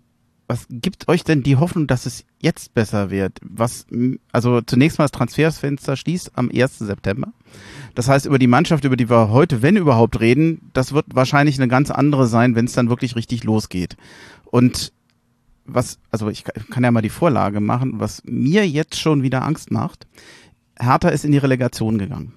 was 0.48 0.66
gibt 0.70 1.08
euch 1.08 1.24
denn 1.24 1.42
die 1.42 1.56
Hoffnung, 1.56 1.88
dass 1.88 2.06
es 2.06 2.24
jetzt 2.40 2.74
besser 2.74 3.10
wird? 3.10 3.40
Was, 3.42 3.86
hm, 3.90 4.20
also 4.30 4.60
zunächst 4.60 4.98
mal 4.98 5.04
das 5.04 5.12
Transfersfenster 5.12 5.96
schließt 5.96 6.32
am 6.36 6.50
1. 6.54 6.78
September. 6.78 7.32
Das 7.96 8.08
heißt, 8.08 8.26
über 8.26 8.38
die 8.38 8.46
Mannschaft, 8.46 8.84
über 8.84 8.96
die 8.96 9.10
wir 9.10 9.30
heute, 9.30 9.62
wenn 9.62 9.76
überhaupt 9.76 10.20
reden, 10.20 10.70
das 10.72 10.92
wird 10.92 11.06
wahrscheinlich 11.12 11.58
eine 11.58 11.68
ganz 11.68 11.90
andere 11.90 12.26
sein, 12.28 12.54
wenn 12.54 12.66
es 12.66 12.74
dann 12.74 12.90
wirklich 12.90 13.16
richtig 13.16 13.42
losgeht. 13.42 13.96
Und 14.44 14.92
was, 15.64 15.98
also 16.12 16.28
ich 16.28 16.44
kann 16.44 16.84
ja 16.84 16.92
mal 16.92 17.02
die 17.02 17.08
Vorlage 17.08 17.60
machen, 17.60 17.98
was 17.98 18.22
mir 18.24 18.68
jetzt 18.68 19.00
schon 19.00 19.22
wieder 19.22 19.42
Angst 19.44 19.72
macht, 19.72 20.06
Hertha 20.78 21.08
ist 21.08 21.24
in 21.24 21.32
die 21.32 21.38
Relegation 21.38 21.98
gegangen. 21.98 22.32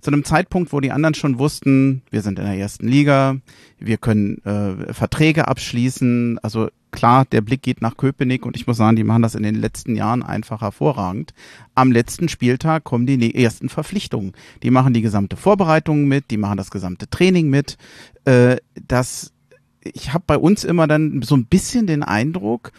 Zu 0.00 0.10
einem 0.10 0.24
Zeitpunkt, 0.24 0.72
wo 0.72 0.80
die 0.80 0.92
anderen 0.92 1.14
schon 1.14 1.38
wussten, 1.38 2.02
wir 2.10 2.22
sind 2.22 2.38
in 2.38 2.46
der 2.46 2.56
ersten 2.56 2.88
Liga, 2.88 3.36
wir 3.78 3.98
können 3.98 4.42
äh, 4.44 4.94
Verträge 4.94 5.46
abschließen. 5.46 6.38
Also 6.42 6.70
klar, 6.90 7.26
der 7.26 7.42
Blick 7.42 7.60
geht 7.60 7.82
nach 7.82 7.98
Köpenick 7.98 8.46
und 8.46 8.56
ich 8.56 8.66
muss 8.66 8.78
sagen, 8.78 8.96
die 8.96 9.04
machen 9.04 9.20
das 9.20 9.34
in 9.34 9.42
den 9.42 9.56
letzten 9.56 9.94
Jahren 9.96 10.22
einfach 10.22 10.62
hervorragend. 10.62 11.34
Am 11.74 11.92
letzten 11.92 12.30
Spieltag 12.30 12.84
kommen 12.84 13.04
die 13.04 13.34
ersten 13.34 13.68
Verpflichtungen. 13.68 14.32
Die 14.62 14.70
machen 14.70 14.94
die 14.94 15.02
gesamte 15.02 15.36
Vorbereitung 15.36 16.06
mit, 16.06 16.30
die 16.30 16.38
machen 16.38 16.56
das 16.56 16.70
gesamte 16.70 17.10
Training 17.10 17.50
mit. 17.50 17.76
Äh, 18.24 18.56
das, 18.88 19.34
ich 19.82 20.14
habe 20.14 20.24
bei 20.26 20.38
uns 20.38 20.64
immer 20.64 20.86
dann 20.86 21.20
so 21.20 21.36
ein 21.36 21.44
bisschen 21.44 21.86
den 21.86 22.02
Eindruck, 22.02 22.72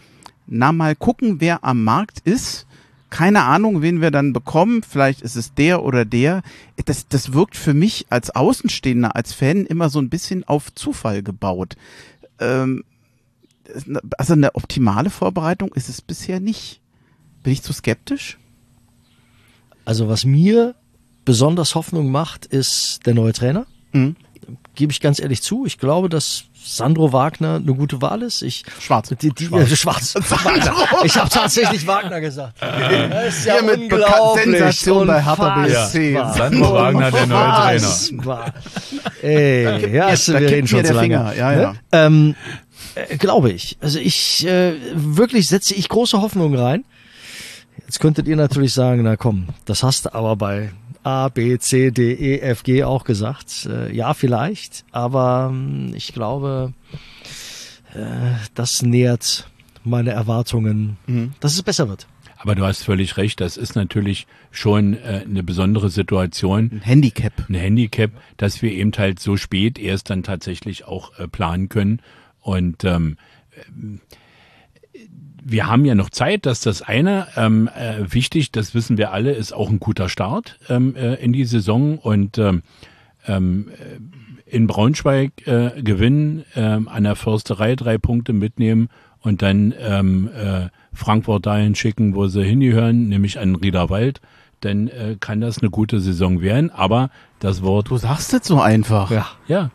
na 0.48 0.72
mal 0.72 0.96
gucken, 0.96 1.40
wer 1.40 1.62
am 1.62 1.84
Markt 1.84 2.18
ist 2.24 2.66
keine 3.12 3.42
Ahnung, 3.42 3.82
wen 3.82 4.00
wir 4.00 4.10
dann 4.10 4.32
bekommen. 4.32 4.82
Vielleicht 4.82 5.20
ist 5.20 5.36
es 5.36 5.52
der 5.52 5.84
oder 5.84 6.06
der. 6.06 6.42
Das, 6.86 7.08
das 7.08 7.34
wirkt 7.34 7.56
für 7.56 7.74
mich 7.74 8.06
als 8.08 8.30
Außenstehender, 8.30 9.14
als 9.14 9.34
Fan 9.34 9.66
immer 9.66 9.90
so 9.90 10.00
ein 10.00 10.08
bisschen 10.08 10.44
auf 10.44 10.74
Zufall 10.74 11.22
gebaut. 11.22 11.76
Ähm, 12.40 12.84
also 14.16 14.32
eine 14.32 14.54
optimale 14.54 15.10
Vorbereitung 15.10 15.74
ist 15.74 15.90
es 15.90 16.00
bisher 16.00 16.40
nicht. 16.40 16.80
Bin 17.42 17.52
ich 17.52 17.62
zu 17.62 17.74
skeptisch? 17.74 18.38
Also 19.84 20.08
was 20.08 20.24
mir 20.24 20.74
besonders 21.26 21.74
Hoffnung 21.74 22.10
macht, 22.10 22.46
ist 22.46 23.00
der 23.04 23.12
neue 23.12 23.34
Trainer. 23.34 23.66
Mhm. 23.92 24.16
Gebe 24.74 24.90
ich 24.90 25.02
ganz 25.02 25.20
ehrlich 25.20 25.42
zu. 25.42 25.66
Ich 25.66 25.76
glaube, 25.76 26.08
dass 26.08 26.44
Sandro 26.64 27.12
Wagner 27.12 27.56
eine 27.56 27.74
gute 27.74 28.00
Wahl 28.00 28.22
ist. 28.22 28.42
Ich, 28.42 28.64
schwarz. 28.78 29.12
Die, 29.20 29.30
die, 29.30 29.46
schwarz. 29.46 30.14
Äh, 30.14 30.22
schwarz. 30.22 30.70
ich 31.04 31.16
habe 31.16 31.28
tatsächlich 31.28 31.86
Wagner 31.86 32.20
gesagt. 32.20 32.60
Das 32.60 33.36
ist 33.36 33.46
ja 33.46 33.54
Hier 33.54 33.76
mit 33.76 33.90
Sensation 33.90 35.06
bei 35.06 35.22
Hertha 35.22 35.62
BSC. 35.62 36.12
Ja. 36.12 36.32
Sandro 36.32 36.74
Wagner, 36.74 37.10
der 37.10 37.26
neue 37.26 37.78
Trainer. 37.78 38.52
Ey, 39.22 39.94
ja, 39.94 40.10
Jetzt, 40.10 40.28
wir 40.28 40.40
reden 40.40 40.66
schon 40.66 40.84
zu 40.84 40.92
lange. 40.92 41.02
Finger. 41.02 41.34
Ja, 41.34 41.52
ja. 41.52 41.72
Ne? 41.72 41.78
Ähm, 41.92 42.34
äh, 42.94 43.16
glaube 43.16 43.50
ich. 43.50 43.76
Also 43.80 43.98
ich 43.98 44.46
äh, 44.46 44.74
wirklich 44.94 45.48
setze 45.48 45.74
ich 45.74 45.88
große 45.88 46.20
Hoffnungen 46.20 46.58
rein. 46.58 46.84
Jetzt 47.86 48.00
könntet 48.00 48.26
ihr 48.28 48.36
natürlich 48.36 48.72
sagen, 48.72 49.02
na 49.02 49.16
komm, 49.16 49.48
das 49.64 49.82
hast 49.82 50.06
du 50.06 50.14
aber 50.14 50.36
bei 50.36 50.70
A, 51.02 51.28
B, 51.28 51.58
C, 51.58 51.90
D, 51.90 52.12
E, 52.12 52.38
F, 52.40 52.62
G 52.62 52.84
auch 52.84 53.04
gesagt. 53.04 53.66
Äh, 53.66 53.94
ja, 53.94 54.14
vielleicht, 54.14 54.84
aber 54.92 55.50
ähm, 55.52 55.92
ich 55.94 56.12
glaube, 56.12 56.72
äh, 57.94 58.32
das 58.54 58.82
nähert 58.82 59.48
meine 59.84 60.10
Erwartungen, 60.10 60.96
mhm. 61.06 61.32
dass 61.40 61.54
es 61.54 61.62
besser 61.62 61.88
wird. 61.88 62.06
Aber 62.42 62.56
du 62.56 62.64
hast 62.64 62.82
völlig 62.82 63.16
recht, 63.16 63.40
das 63.40 63.56
ist 63.56 63.76
natürlich 63.76 64.26
schon 64.50 64.94
äh, 64.94 65.24
eine 65.24 65.44
besondere 65.44 65.90
Situation. 65.90 66.70
Ein 66.72 66.80
Handicap. 66.80 67.32
Ein 67.48 67.54
Handicap, 67.54 68.10
dass 68.36 68.62
wir 68.62 68.72
eben 68.72 68.90
halt 68.98 69.20
so 69.20 69.36
spät 69.36 69.78
erst 69.78 70.10
dann 70.10 70.24
tatsächlich 70.24 70.84
auch 70.84 71.16
äh, 71.18 71.28
planen 71.28 71.68
können. 71.68 72.00
Und 72.40 72.82
ähm, 72.82 73.16
wir 75.44 75.66
haben 75.66 75.84
ja 75.84 75.94
noch 75.94 76.10
Zeit, 76.10 76.46
dass 76.46 76.60
das 76.60 76.82
eine 76.82 77.26
ähm, 77.36 77.68
äh, 77.68 78.12
wichtig, 78.12 78.52
das 78.52 78.74
wissen 78.74 78.98
wir 78.98 79.12
alle, 79.12 79.32
ist 79.32 79.52
auch 79.52 79.70
ein 79.70 79.80
guter 79.80 80.08
Start 80.08 80.58
ähm, 80.68 80.94
äh, 80.96 81.14
in 81.14 81.32
die 81.32 81.44
Saison 81.44 81.98
und 81.98 82.38
ähm, 82.38 82.62
ähm, 83.26 83.68
in 84.46 84.66
Braunschweig 84.66 85.46
äh, 85.46 85.82
gewinnen, 85.82 86.44
ähm, 86.54 86.88
an 86.88 87.04
der 87.04 87.16
Försterei 87.16 87.74
drei 87.74 87.98
Punkte 87.98 88.32
mitnehmen 88.32 88.88
und 89.20 89.42
dann 89.42 89.72
ähm, 89.78 90.28
äh, 90.34 90.68
Frankfurt 90.92 91.46
dahin 91.46 91.74
schicken, 91.74 92.14
wo 92.14 92.26
sie 92.26 92.44
hingehören, 92.44 93.08
nämlich 93.08 93.38
an 93.38 93.54
Riederwald, 93.56 94.20
dann 94.60 94.88
äh, 94.88 95.16
kann 95.18 95.40
das 95.40 95.58
eine 95.58 95.70
gute 95.70 96.00
Saison 96.00 96.42
werden. 96.42 96.70
Aber 96.70 97.10
das 97.38 97.62
Wort. 97.62 97.90
Du 97.90 97.96
sagst 97.96 98.34
es 98.34 98.46
so 98.46 98.60
einfach. 98.60 99.10
Ja. 99.10 99.26
Ja. 99.46 99.70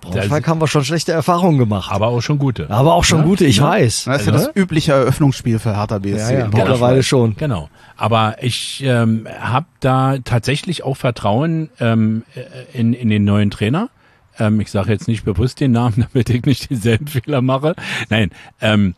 Braunschweig 0.00 0.46
haben 0.46 0.60
wir 0.60 0.68
schon 0.68 0.84
schlechte 0.84 1.12
Erfahrungen 1.12 1.58
gemacht. 1.58 1.90
Aber 1.92 2.08
auch 2.08 2.20
schon 2.20 2.38
gute. 2.38 2.70
Aber 2.70 2.94
auch 2.94 3.04
schon 3.04 3.20
ja? 3.20 3.24
gute, 3.24 3.44
ich 3.46 3.58
ja. 3.58 3.64
weiß. 3.64 4.04
Das 4.04 4.20
ist 4.20 4.26
ja 4.26 4.32
das 4.32 4.50
übliche 4.54 4.92
Eröffnungsspiel 4.92 5.58
für 5.58 5.76
Hertha 5.76 5.98
BSC. 5.98 6.32
Ja, 6.32 6.38
ja, 6.40 6.48
mittlerweile 6.48 7.02
schon. 7.02 7.36
Genau. 7.36 7.68
Aber 7.96 8.36
ich 8.42 8.82
ähm, 8.84 9.26
habe 9.40 9.66
da 9.80 10.18
tatsächlich 10.18 10.84
auch 10.84 10.96
Vertrauen 10.96 11.70
ähm, 11.80 12.24
äh, 12.34 12.78
in, 12.78 12.92
in 12.92 13.08
den 13.08 13.24
neuen 13.24 13.50
Trainer. 13.50 13.90
Ähm, 14.38 14.60
ich 14.60 14.70
sage 14.70 14.92
jetzt 14.92 15.08
nicht 15.08 15.24
bewusst 15.24 15.60
den 15.60 15.72
Namen, 15.72 16.06
damit 16.12 16.30
ich 16.30 16.44
nicht 16.44 16.70
dieselben 16.70 17.06
Fehler 17.06 17.42
mache. 17.42 17.74
Nein, 18.08 18.30
ähm, 18.60 18.94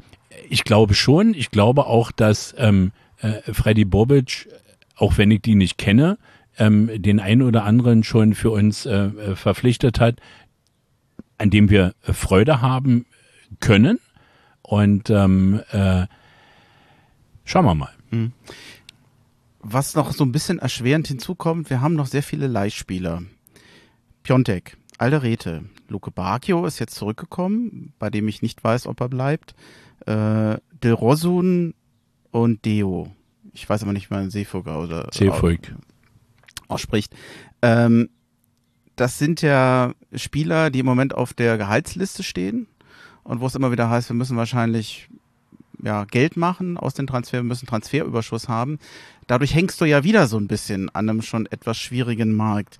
ich 0.48 0.64
glaube 0.64 0.94
schon. 0.94 1.34
Ich 1.34 1.50
glaube 1.50 1.86
auch, 1.86 2.12
dass 2.12 2.54
ähm, 2.58 2.92
äh, 3.18 3.52
Freddy 3.52 3.84
Bobic, 3.84 4.48
auch 4.96 5.18
wenn 5.18 5.30
ich 5.30 5.42
die 5.42 5.54
nicht 5.54 5.78
kenne, 5.78 6.18
ähm, 6.58 6.90
den 6.94 7.20
einen 7.20 7.42
oder 7.42 7.64
anderen 7.64 8.04
schon 8.04 8.34
für 8.34 8.50
uns 8.50 8.86
äh, 8.86 9.06
äh 9.06 9.36
verpflichtet 9.36 9.98
hat, 10.00 10.16
an 11.38 11.50
dem 11.50 11.70
wir 11.70 11.94
äh, 12.06 12.12
Freude 12.12 12.60
haben 12.60 13.06
können. 13.60 13.98
Und 14.62 15.10
ähm, 15.10 15.60
äh, 15.70 16.06
schauen 17.44 17.64
wir 17.64 17.74
mal. 17.74 17.92
Hm. 18.10 18.32
Was 19.60 19.94
noch 19.94 20.12
so 20.12 20.24
ein 20.24 20.32
bisschen 20.32 20.58
erschwerend 20.58 21.08
hinzukommt, 21.08 21.70
wir 21.70 21.80
haben 21.80 21.94
noch 21.94 22.06
sehr 22.06 22.22
viele 22.22 22.46
Leihspieler. 22.46 23.22
Piontek, 24.22 24.76
Alderete, 24.98 25.64
Luke 25.88 26.10
Bacchio 26.10 26.64
ist 26.66 26.78
jetzt 26.78 26.94
zurückgekommen, 26.94 27.92
bei 27.98 28.10
dem 28.10 28.28
ich 28.28 28.42
nicht 28.42 28.62
weiß, 28.62 28.86
ob 28.86 29.00
er 29.00 29.08
bleibt. 29.08 29.54
Äh, 30.06 30.58
Del 30.82 30.92
Rosun 30.92 31.74
und 32.30 32.64
Deo. 32.64 33.10
Ich 33.52 33.68
weiß 33.68 33.82
aber 33.82 33.92
nicht, 33.92 34.10
wie 34.10 34.14
man 34.14 34.30
Seefuger 34.30 34.80
oder 34.80 35.08
Seefuig 35.12 35.74
ausspricht. 36.68 37.14
Ähm, 37.62 38.08
das 39.00 39.18
sind 39.18 39.40
ja 39.40 39.94
Spieler, 40.14 40.68
die 40.68 40.80
im 40.80 40.86
Moment 40.86 41.14
auf 41.14 41.32
der 41.32 41.56
Gehaltsliste 41.56 42.22
stehen 42.22 42.66
und 43.22 43.40
wo 43.40 43.46
es 43.46 43.54
immer 43.54 43.72
wieder 43.72 43.88
heißt, 43.88 44.10
wir 44.10 44.14
müssen 44.16 44.36
wahrscheinlich 44.36 45.08
ja, 45.82 46.04
Geld 46.04 46.36
machen 46.36 46.76
aus 46.76 46.92
den 46.92 47.06
Transfer, 47.06 47.38
wir 47.38 47.44
müssen 47.44 47.66
Transferüberschuss 47.66 48.48
haben. 48.48 48.78
Dadurch 49.26 49.54
hängst 49.54 49.80
du 49.80 49.86
ja 49.86 50.04
wieder 50.04 50.26
so 50.26 50.36
ein 50.36 50.48
bisschen 50.48 50.90
an 50.90 51.08
einem 51.08 51.22
schon 51.22 51.46
etwas 51.46 51.78
schwierigen 51.78 52.34
Markt. 52.34 52.76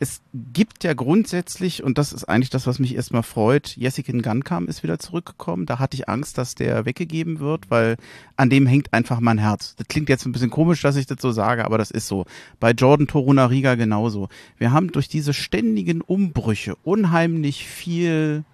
Es 0.00 0.20
gibt 0.52 0.82
ja 0.82 0.92
grundsätzlich, 0.92 1.82
und 1.84 1.98
das 1.98 2.12
ist 2.12 2.24
eigentlich 2.24 2.50
das, 2.50 2.66
was 2.66 2.78
mich 2.78 2.96
erstmal 2.96 3.22
freut, 3.22 3.76
Jessica 3.76 4.12
Gunkam 4.12 4.66
ist 4.66 4.82
wieder 4.82 4.98
zurückgekommen. 4.98 5.66
Da 5.66 5.78
hatte 5.78 5.96
ich 5.96 6.08
Angst, 6.08 6.36
dass 6.36 6.54
der 6.54 6.84
weggegeben 6.84 7.38
wird, 7.38 7.70
weil 7.70 7.96
an 8.36 8.50
dem 8.50 8.66
hängt 8.66 8.92
einfach 8.92 9.20
mein 9.20 9.38
Herz. 9.38 9.76
Das 9.76 9.86
klingt 9.86 10.08
jetzt 10.08 10.26
ein 10.26 10.32
bisschen 10.32 10.50
komisch, 10.50 10.82
dass 10.82 10.96
ich 10.96 11.06
das 11.06 11.18
so 11.20 11.30
sage, 11.30 11.64
aber 11.64 11.78
das 11.78 11.90
ist 11.90 12.08
so. 12.08 12.26
Bei 12.58 12.72
Jordan 12.72 13.06
Toruna 13.06 13.46
Riga 13.46 13.76
genauso. 13.76 14.28
Wir 14.58 14.72
haben 14.72 14.90
durch 14.90 15.08
diese 15.08 15.32
ständigen 15.32 16.00
Umbrüche 16.00 16.74
unheimlich 16.82 17.64
viel 17.66 18.44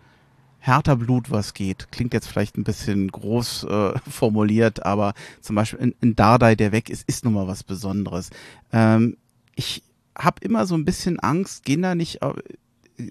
härter 0.61 0.97
Blut, 0.97 1.31
was 1.31 1.55
geht. 1.55 1.91
Klingt 1.91 2.12
jetzt 2.12 2.29
vielleicht 2.29 2.59
ein 2.59 2.65
bisschen 2.65 3.11
groß 3.11 3.65
äh, 3.65 3.99
formuliert, 4.11 4.85
aber 4.85 5.15
zum 5.41 5.57
Beispiel 5.57 5.81
in, 5.81 5.95
in 6.01 6.17
Dardai, 6.17 6.55
der 6.55 6.71
weg 6.71 6.91
ist, 6.91 7.09
ist 7.09 7.25
nun 7.25 7.35
mal 7.35 7.49
was 7.49 7.65
Besonderes. 7.65 8.31
Ähm, 8.73 9.17
ich 9.57 9.83
habe 10.20 10.44
immer 10.44 10.66
so 10.66 10.74
ein 10.74 10.84
bisschen 10.84 11.18
Angst, 11.18 11.64
gehen 11.64 11.82
da 11.82 11.94
nicht 11.94 12.20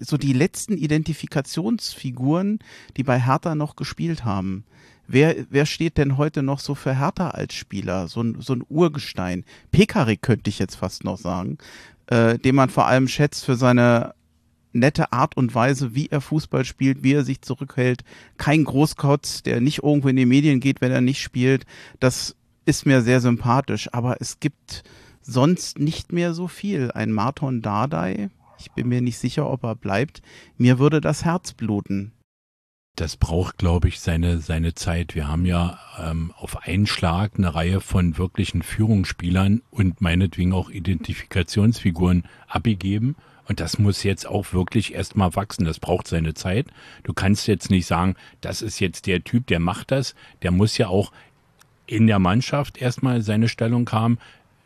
so 0.00 0.16
die 0.16 0.32
letzten 0.32 0.76
Identifikationsfiguren, 0.76 2.60
die 2.96 3.02
bei 3.02 3.20
Hertha 3.20 3.54
noch 3.54 3.76
gespielt 3.76 4.24
haben. 4.24 4.64
Wer, 5.06 5.34
wer 5.50 5.66
steht 5.66 5.98
denn 5.98 6.16
heute 6.16 6.42
noch 6.42 6.60
so 6.60 6.76
für 6.76 6.96
Hertha 6.96 7.30
als 7.30 7.54
Spieler? 7.54 8.06
So 8.06 8.22
ein, 8.22 8.40
so 8.40 8.52
ein 8.54 8.62
Urgestein. 8.68 9.44
Pekarik 9.72 10.22
könnte 10.22 10.50
ich 10.50 10.60
jetzt 10.60 10.76
fast 10.76 11.02
noch 11.02 11.18
sagen, 11.18 11.58
äh, 12.06 12.38
den 12.38 12.54
man 12.54 12.70
vor 12.70 12.86
allem 12.86 13.08
schätzt 13.08 13.44
für 13.44 13.56
seine 13.56 14.14
nette 14.72 15.12
Art 15.12 15.36
und 15.36 15.52
Weise, 15.52 15.96
wie 15.96 16.06
er 16.06 16.20
Fußball 16.20 16.64
spielt, 16.64 17.02
wie 17.02 17.14
er 17.14 17.24
sich 17.24 17.42
zurückhält. 17.42 18.04
Kein 18.36 18.62
Großkotz, 18.62 19.42
der 19.42 19.60
nicht 19.60 19.82
irgendwo 19.82 20.08
in 20.08 20.16
die 20.16 20.26
Medien 20.26 20.60
geht, 20.60 20.80
wenn 20.80 20.92
er 20.92 21.00
nicht 21.00 21.20
spielt. 21.20 21.66
Das 21.98 22.36
ist 22.66 22.86
mir 22.86 23.02
sehr 23.02 23.20
sympathisch. 23.20 23.88
Aber 23.92 24.18
es 24.20 24.38
gibt 24.38 24.84
sonst 25.20 25.78
nicht 25.78 26.12
mehr 26.12 26.34
so 26.34 26.48
viel. 26.48 26.90
Ein 26.92 27.12
Marton 27.12 27.62
Dardai, 27.62 28.30
ich 28.58 28.70
bin 28.72 28.88
mir 28.88 29.00
nicht 29.00 29.18
sicher, 29.18 29.50
ob 29.50 29.64
er 29.64 29.74
bleibt. 29.74 30.22
Mir 30.56 30.78
würde 30.78 31.00
das 31.00 31.24
Herz 31.24 31.52
bluten. 31.52 32.12
Das 32.96 33.16
braucht, 33.16 33.56
glaube 33.56 33.88
ich, 33.88 34.00
seine, 34.00 34.40
seine 34.40 34.74
Zeit. 34.74 35.14
Wir 35.14 35.28
haben 35.28 35.46
ja 35.46 35.78
ähm, 35.98 36.32
auf 36.36 36.66
einen 36.66 36.86
Schlag 36.86 37.32
eine 37.38 37.54
Reihe 37.54 37.80
von 37.80 38.18
wirklichen 38.18 38.62
Führungsspielern 38.62 39.62
und 39.70 40.02
meinetwegen 40.02 40.52
auch 40.52 40.68
Identifikationsfiguren 40.68 42.24
abgegeben. 42.46 43.16
Und 43.48 43.60
das 43.60 43.78
muss 43.78 44.02
jetzt 44.02 44.26
auch 44.26 44.52
wirklich 44.52 44.94
erstmal 44.94 45.34
wachsen. 45.34 45.64
Das 45.64 45.80
braucht 45.80 46.08
seine 46.08 46.34
Zeit. 46.34 46.66
Du 47.02 47.14
kannst 47.14 47.48
jetzt 47.48 47.70
nicht 47.70 47.86
sagen, 47.86 48.16
das 48.42 48.60
ist 48.60 48.80
jetzt 48.80 49.06
der 49.06 49.24
Typ, 49.24 49.46
der 49.46 49.60
macht 49.60 49.90
das. 49.90 50.14
Der 50.42 50.50
muss 50.50 50.76
ja 50.76 50.88
auch 50.88 51.10
in 51.86 52.06
der 52.06 52.18
Mannschaft 52.18 52.78
erstmal 52.80 53.22
seine 53.22 53.48
Stellung 53.48 53.90
haben. 53.90 54.18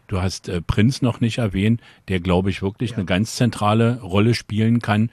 Du 0.07 0.21
hast 0.21 0.49
äh, 0.49 0.61
Prinz 0.61 1.03
noch 1.03 1.21
nicht 1.21 1.39
erwähnt, 1.39 1.81
der, 2.09 2.21
glaube 2.21 2.51
ich, 2.51 2.63
wirklich 2.63 2.91
ja. 2.91 2.97
eine 2.97 3.07
ganz 3.07 3.37
zentrale 3.37 4.01
Rolle 4.01 4.35
spielen 4.35 4.81
kann 4.81 5.11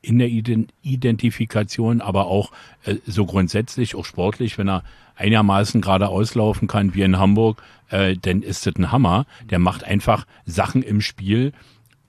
in 0.00 0.18
der 0.18 0.28
Identifikation, 0.28 2.00
aber 2.00 2.26
auch 2.26 2.52
äh, 2.84 2.96
so 3.06 3.26
grundsätzlich, 3.26 3.94
auch 3.94 4.04
sportlich, 4.04 4.56
wenn 4.56 4.68
er 4.68 4.84
einigermaßen 5.16 5.80
gerade 5.80 6.08
auslaufen 6.08 6.68
kann 6.68 6.94
wie 6.94 7.02
in 7.02 7.18
Hamburg, 7.18 7.62
äh, 7.90 8.16
dann 8.16 8.42
ist 8.42 8.66
das 8.66 8.76
ein 8.76 8.92
Hammer. 8.92 9.26
Der 9.50 9.58
macht 9.58 9.82
einfach 9.82 10.26
Sachen 10.46 10.82
im 10.82 11.00
Spiel, 11.00 11.52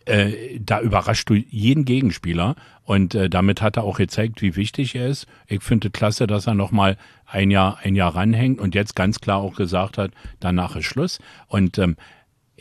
äh, 0.10 0.60
da 0.60 0.82
überrascht 0.82 1.30
du 1.30 1.36
jeden 1.36 1.86
Gegenspieler 1.86 2.56
und 2.84 3.14
äh, 3.14 3.30
damit 3.30 3.62
hat 3.62 3.78
er 3.78 3.84
auch 3.84 3.98
gezeigt, 3.98 4.42
wie 4.42 4.56
wichtig 4.56 4.96
er 4.96 5.08
ist. 5.08 5.28
Ich 5.48 5.62
finde 5.62 5.92
klasse, 5.92 6.26
dass 6.26 6.48
er 6.48 6.56
noch 6.56 6.72
mal 6.72 6.98
ein 7.28 7.52
Jahr 7.52 7.78
ein 7.84 7.96
Jahr 7.96 8.16
ranhängt 8.16 8.60
und 8.60 8.74
jetzt 8.74 8.96
ganz 8.96 9.20
klar 9.20 9.38
auch 9.38 9.56
gesagt 9.56 10.00
hat, 10.00 10.12
danach 10.40 10.76
ist 10.76 10.86
Schluss. 10.86 11.20
Und 11.48 11.78
ähm, 11.78 11.96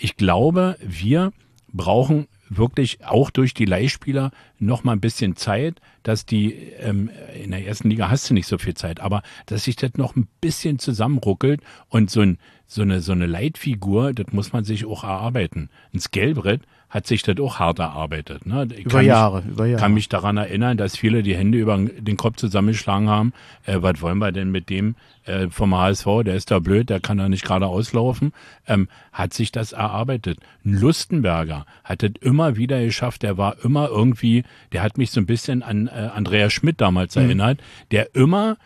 ich 0.01 0.17
glaube, 0.17 0.77
wir 0.81 1.33
brauchen 1.73 2.29
wirklich 2.49 3.05
auch 3.05 3.31
durch 3.31 3.53
die 3.53 3.67
Leihspieler 3.67 4.31
noch 4.59 4.85
mal 4.85 4.93
ein 4.93 5.01
bisschen 5.01 5.37
Zeit, 5.37 5.81
dass 6.03 6.25
die 6.25 6.55
ähm, 6.81 7.11
in 7.35 7.51
der 7.51 7.67
ersten 7.67 7.91
Liga 7.91 8.09
hast 8.11 8.31
du 8.31 8.35
nicht 8.35 8.47
so 8.47 8.57
viel 8.57 8.75
Zeit, 8.75 9.01
aber 9.01 9.23
dass 9.47 9.65
sich 9.65 9.77
das 9.77 9.95
noch 9.95 10.17
ein 10.17 10.29
bisschen 10.41 10.79
zusammenruckelt 10.79 11.61
und 11.89 12.11
so, 12.11 12.23
ein, 12.23 12.39
so 12.67 12.83
eine 12.83 13.01
so 13.03 13.13
eine 13.13 13.27
Leitfigur, 13.27 14.15
das 14.15 14.33
muss 14.33 14.53
man 14.53 14.65
sich 14.65 14.87
auch 14.87 15.05
erarbeiten. 15.05 15.69
Ein 15.93 16.01
Skelbrett 16.01 16.63
hat 16.91 17.07
sich 17.07 17.23
das 17.23 17.39
auch 17.39 17.59
hart 17.59 17.79
erarbeitet. 17.79 18.47
Ne? 18.47 18.67
Ich 18.75 18.87
über 18.87 19.03
Jahre, 19.03 19.43
mich, 19.43 19.53
über 19.53 19.67
Jahre. 19.67 19.81
kann 19.81 19.95
mich 19.95 20.09
daran 20.09 20.37
erinnern, 20.39 20.77
dass 20.77 20.97
viele 20.97 21.23
die 21.23 21.37
Hände 21.37 21.59
über 21.59 21.77
den 21.77 22.17
Kopf 22.17 22.37
zusammengeschlagen 22.37 23.09
haben. 23.09 23.33
Äh, 23.67 23.79
was 23.81 24.01
wollen 24.01 24.19
wir 24.19 24.33
denn 24.33 24.51
mit 24.51 24.71
dem 24.71 24.95
äh, 25.25 25.49
vom 25.49 25.77
HSV? 25.77 26.07
Der 26.25 26.35
ist 26.35 26.51
da 26.51 26.59
blöd, 26.59 26.89
der 26.89 27.01
kann 27.01 27.19
da 27.19 27.29
nicht 27.29 27.45
gerade 27.45 27.67
auslaufen. 27.67 28.33
Ähm, 28.67 28.89
hat 29.13 29.35
sich 29.35 29.53
das 29.53 29.73
erarbeitet. 29.73 30.39
Lustenberger 30.63 31.67
hat 31.85 32.03
das 32.03 32.13
immer 32.23 32.57
wieder 32.57 32.83
geschafft. 32.83 33.23
Der 33.23 33.37
war 33.37 33.57
immer 33.63 33.89
irgendwie, 33.89 34.45
der 34.73 34.83
hat 34.83 34.97
mich 34.97 35.11
so 35.11 35.21
ein 35.21 35.27
bisschen 35.27 35.63
an 35.63 35.89
äh, 35.89 35.91
Andreas 36.15 36.53
Schmidt 36.55 36.81
damals 36.81 37.17
mhm. 37.17 37.23
erinnert, 37.23 37.61
der 37.91 38.15
immer 38.15 38.57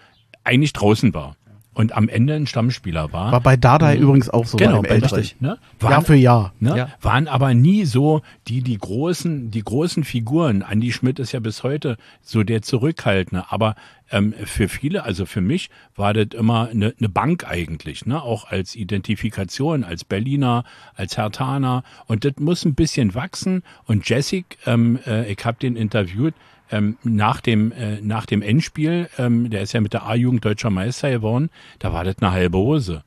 eigentlich 0.44 0.72
draußen 0.72 1.12
war 1.14 1.36
und 1.74 1.92
am 1.92 2.08
Ende 2.08 2.34
ein 2.34 2.46
Stammspieler 2.46 3.12
war. 3.12 3.32
War 3.32 3.40
bei 3.40 3.56
Dardai 3.56 3.96
mhm. 3.96 4.02
übrigens 4.02 4.28
auch 4.28 4.46
so. 4.46 4.58
Genau, 4.58 4.82
bei 4.82 4.98
richtig. 4.98 5.36
Ne? 5.40 5.58
Waren, 5.80 5.90
Jahr 5.90 6.02
für 6.02 6.14
Jahr. 6.14 6.52
Ne? 6.60 6.76
Ja. 6.76 6.88
Waren 7.00 7.28
aber 7.28 7.54
nie 7.54 7.84
so 7.84 8.22
die, 8.48 8.62
die 8.62 8.76
großen, 8.76 9.50
die 9.50 9.62
großen 9.62 10.04
Figuren. 10.04 10.62
Andi 10.62 10.92
Schmidt 10.92 11.18
ist 11.18 11.32
ja 11.32 11.40
bis 11.40 11.62
heute 11.62 11.96
so 12.20 12.42
der 12.42 12.62
Zurückhaltende. 12.62 13.46
Aber 13.48 13.74
ähm, 14.10 14.34
für 14.44 14.68
viele, 14.68 15.04
also 15.04 15.24
für 15.24 15.40
mich, 15.40 15.70
war 15.96 16.12
das 16.12 16.38
immer 16.38 16.68
eine, 16.68 16.94
eine 16.98 17.08
Bank 17.08 17.46
eigentlich, 17.48 18.04
ne? 18.04 18.22
Auch 18.22 18.50
als 18.50 18.76
Identifikation, 18.76 19.84
als 19.84 20.04
Berliner, 20.04 20.64
als 20.94 21.16
Hertaner. 21.16 21.84
Und 22.06 22.26
das 22.26 22.34
muss 22.38 22.66
ein 22.66 22.74
bisschen 22.74 23.14
wachsen. 23.14 23.62
Und 23.86 24.06
Jessic, 24.08 24.58
ähm, 24.66 24.98
äh, 25.06 25.32
ich 25.32 25.42
habe 25.44 25.56
den 25.58 25.76
interviewt, 25.76 26.34
ähm, 26.72 26.96
nach, 27.04 27.40
dem, 27.40 27.70
äh, 27.72 28.00
nach 28.00 28.26
dem 28.26 28.42
Endspiel, 28.42 29.08
ähm, 29.18 29.50
der 29.50 29.62
ist 29.62 29.72
ja 29.72 29.80
mit 29.80 29.92
der 29.92 30.06
A-Jugend 30.06 30.44
deutscher 30.44 30.70
Meister 30.70 31.10
geworden, 31.10 31.50
da 31.78 31.92
war 31.92 32.02
das 32.02 32.16
eine 32.20 32.32
halbe 32.32 32.58
Hose. 32.58 33.04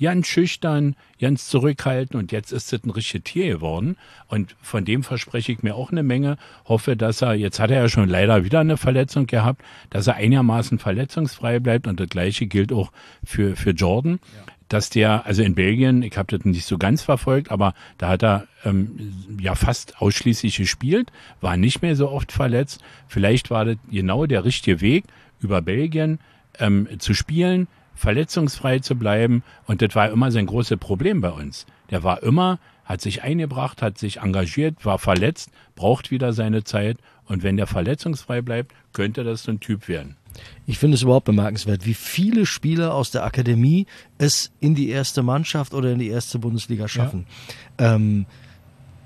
Ganz 0.00 0.26
schüchtern, 0.26 0.96
ganz 1.20 1.46
zurückhaltend 1.46 2.16
und 2.16 2.32
jetzt 2.32 2.52
ist 2.52 2.72
das 2.72 2.82
ein 2.84 2.90
richtiges 2.90 3.30
Tier 3.30 3.46
geworden. 3.54 3.96
Und 4.26 4.56
von 4.60 4.84
dem 4.84 5.04
verspreche 5.04 5.52
ich 5.52 5.62
mir 5.62 5.76
auch 5.76 5.92
eine 5.92 6.02
Menge. 6.02 6.36
Hoffe, 6.64 6.96
dass 6.96 7.22
er, 7.22 7.34
jetzt 7.34 7.60
hat 7.60 7.70
er 7.70 7.82
ja 7.82 7.88
schon 7.88 8.08
leider 8.08 8.44
wieder 8.44 8.58
eine 8.58 8.76
Verletzung 8.76 9.28
gehabt, 9.28 9.62
dass 9.90 10.08
er 10.08 10.16
einigermaßen 10.16 10.80
verletzungsfrei 10.80 11.60
bleibt 11.60 11.86
und 11.86 12.00
das 12.00 12.08
gleiche 12.08 12.46
gilt 12.46 12.72
auch 12.72 12.90
für, 13.24 13.54
für 13.54 13.70
Jordan. 13.70 14.18
Ja 14.34 14.53
dass 14.74 14.90
der, 14.90 15.24
also 15.24 15.40
in 15.44 15.54
Belgien, 15.54 16.02
ich 16.02 16.16
habe 16.16 16.36
das 16.36 16.44
nicht 16.44 16.66
so 16.66 16.78
ganz 16.78 17.00
verfolgt, 17.00 17.52
aber 17.52 17.74
da 17.96 18.08
hat 18.08 18.24
er 18.24 18.48
ähm, 18.64 19.38
ja 19.40 19.54
fast 19.54 20.02
ausschließlich 20.02 20.56
gespielt, 20.56 21.12
war 21.40 21.56
nicht 21.56 21.80
mehr 21.80 21.94
so 21.94 22.10
oft 22.10 22.32
verletzt. 22.32 22.82
Vielleicht 23.06 23.50
war 23.50 23.64
das 23.64 23.76
genau 23.88 24.26
der 24.26 24.44
richtige 24.44 24.80
Weg, 24.80 25.04
über 25.40 25.62
Belgien 25.62 26.18
ähm, 26.58 26.88
zu 26.98 27.14
spielen, 27.14 27.68
verletzungsfrei 27.94 28.80
zu 28.80 28.96
bleiben. 28.96 29.44
Und 29.66 29.80
das 29.80 29.94
war 29.94 30.10
immer 30.10 30.32
sein 30.32 30.46
großes 30.46 30.78
Problem 30.78 31.20
bei 31.20 31.30
uns. 31.30 31.66
Der 31.90 32.02
war 32.02 32.24
immer, 32.24 32.58
hat 32.84 33.00
sich 33.00 33.22
eingebracht, 33.22 33.80
hat 33.80 33.96
sich 33.96 34.22
engagiert, 34.22 34.84
war 34.84 34.98
verletzt, 34.98 35.52
braucht 35.76 36.10
wieder 36.10 36.32
seine 36.32 36.64
Zeit. 36.64 36.98
Und 37.26 37.44
wenn 37.44 37.56
der 37.56 37.68
verletzungsfrei 37.68 38.42
bleibt, 38.42 38.74
könnte 38.92 39.22
das 39.22 39.44
so 39.44 39.52
ein 39.52 39.60
Typ 39.60 39.86
werden. 39.86 40.16
Ich 40.66 40.78
finde 40.78 40.96
es 40.96 41.02
überhaupt 41.02 41.26
bemerkenswert, 41.26 41.86
wie 41.86 41.94
viele 41.94 42.46
Spieler 42.46 42.94
aus 42.94 43.10
der 43.10 43.24
Akademie 43.24 43.86
es 44.18 44.50
in 44.60 44.74
die 44.74 44.88
erste 44.88 45.22
Mannschaft 45.22 45.74
oder 45.74 45.92
in 45.92 45.98
die 45.98 46.08
erste 46.08 46.38
Bundesliga 46.38 46.88
schaffen. 46.88 47.26
Ja. 47.80 47.94
Ähm, 47.94 48.26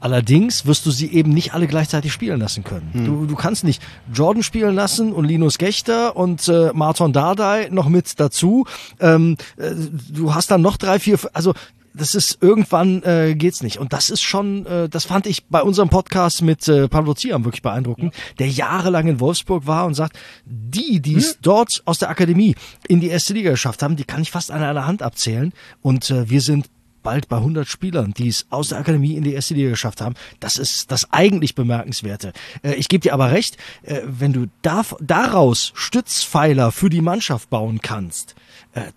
Allerdings 0.00 0.64
wirst 0.64 0.86
du 0.86 0.90
sie 0.90 1.12
eben 1.12 1.32
nicht 1.32 1.55
alle 1.55 1.66
gleichzeitig 1.66 2.12
spielen 2.12 2.38
lassen 2.38 2.62
können. 2.62 2.90
Hm. 2.92 3.05
Du, 3.05 3.26
du 3.26 3.34
kannst 3.34 3.64
nicht 3.64 3.82
Jordan 4.12 4.42
spielen 4.42 4.74
lassen 4.74 5.12
und 5.12 5.24
Linus 5.24 5.59
Gechter 5.59 6.16
und 6.16 6.46
äh, 6.48 6.70
Martin 6.72 7.12
Dardai 7.12 7.68
noch 7.72 7.88
mit 7.88 8.20
dazu. 8.20 8.64
Ähm, 9.00 9.36
äh, 9.56 9.72
du 10.10 10.34
hast 10.34 10.50
dann 10.52 10.62
noch 10.62 10.76
drei, 10.76 11.00
vier, 11.00 11.18
also 11.32 11.52
das 11.98 12.14
ist 12.14 12.38
irgendwann 12.40 13.02
äh, 13.02 13.34
geht's 13.34 13.62
nicht. 13.62 13.78
Und 13.78 13.92
das 13.92 14.10
ist 14.10 14.22
schon, 14.22 14.66
äh, 14.66 14.88
das 14.88 15.04
fand 15.04 15.26
ich 15.26 15.46
bei 15.46 15.62
unserem 15.62 15.88
Podcast 15.88 16.42
mit 16.42 16.66
äh, 16.68 16.88
Pablo 16.88 17.14
Ziam 17.14 17.44
wirklich 17.44 17.62
beeindruckend, 17.62 18.14
ja. 18.14 18.20
der 18.38 18.48
jahrelang 18.48 19.08
in 19.08 19.20
Wolfsburg 19.20 19.66
war 19.66 19.86
und 19.86 19.94
sagt, 19.94 20.18
die, 20.44 21.00
die 21.00 21.16
es 21.16 21.32
hm? 21.32 21.38
dort 21.42 21.82
aus 21.84 21.98
der 21.98 22.10
Akademie 22.10 22.54
in 22.88 23.00
die 23.00 23.08
erste 23.08 23.34
Liga 23.34 23.50
geschafft 23.50 23.82
haben, 23.82 23.96
die 23.96 24.04
kann 24.04 24.22
ich 24.22 24.30
fast 24.30 24.50
an 24.50 24.62
einer 24.62 24.86
Hand 24.86 25.02
abzählen. 25.02 25.52
Und 25.82 26.10
äh, 26.10 26.30
wir 26.30 26.40
sind 26.40 26.66
bald 27.02 27.28
bei 27.28 27.36
100 27.36 27.66
Spielern, 27.66 28.12
die 28.12 28.28
es 28.28 28.46
aus 28.50 28.68
der 28.68 28.78
Akademie 28.78 29.16
in 29.16 29.24
die 29.24 29.32
erste 29.32 29.54
Liga 29.54 29.70
geschafft 29.70 30.00
haben. 30.00 30.14
Das 30.40 30.58
ist 30.58 30.90
das 30.90 31.12
eigentlich 31.12 31.54
Bemerkenswerte. 31.54 32.32
Äh, 32.62 32.74
ich 32.74 32.88
gebe 32.88 33.02
dir 33.02 33.14
aber 33.14 33.30
recht, 33.30 33.56
äh, 33.82 34.02
wenn 34.04 34.32
du 34.32 34.46
da, 34.62 34.84
daraus 35.00 35.72
Stützpfeiler 35.74 36.72
für 36.72 36.90
die 36.90 37.00
Mannschaft 37.00 37.50
bauen 37.50 37.80
kannst, 37.80 38.34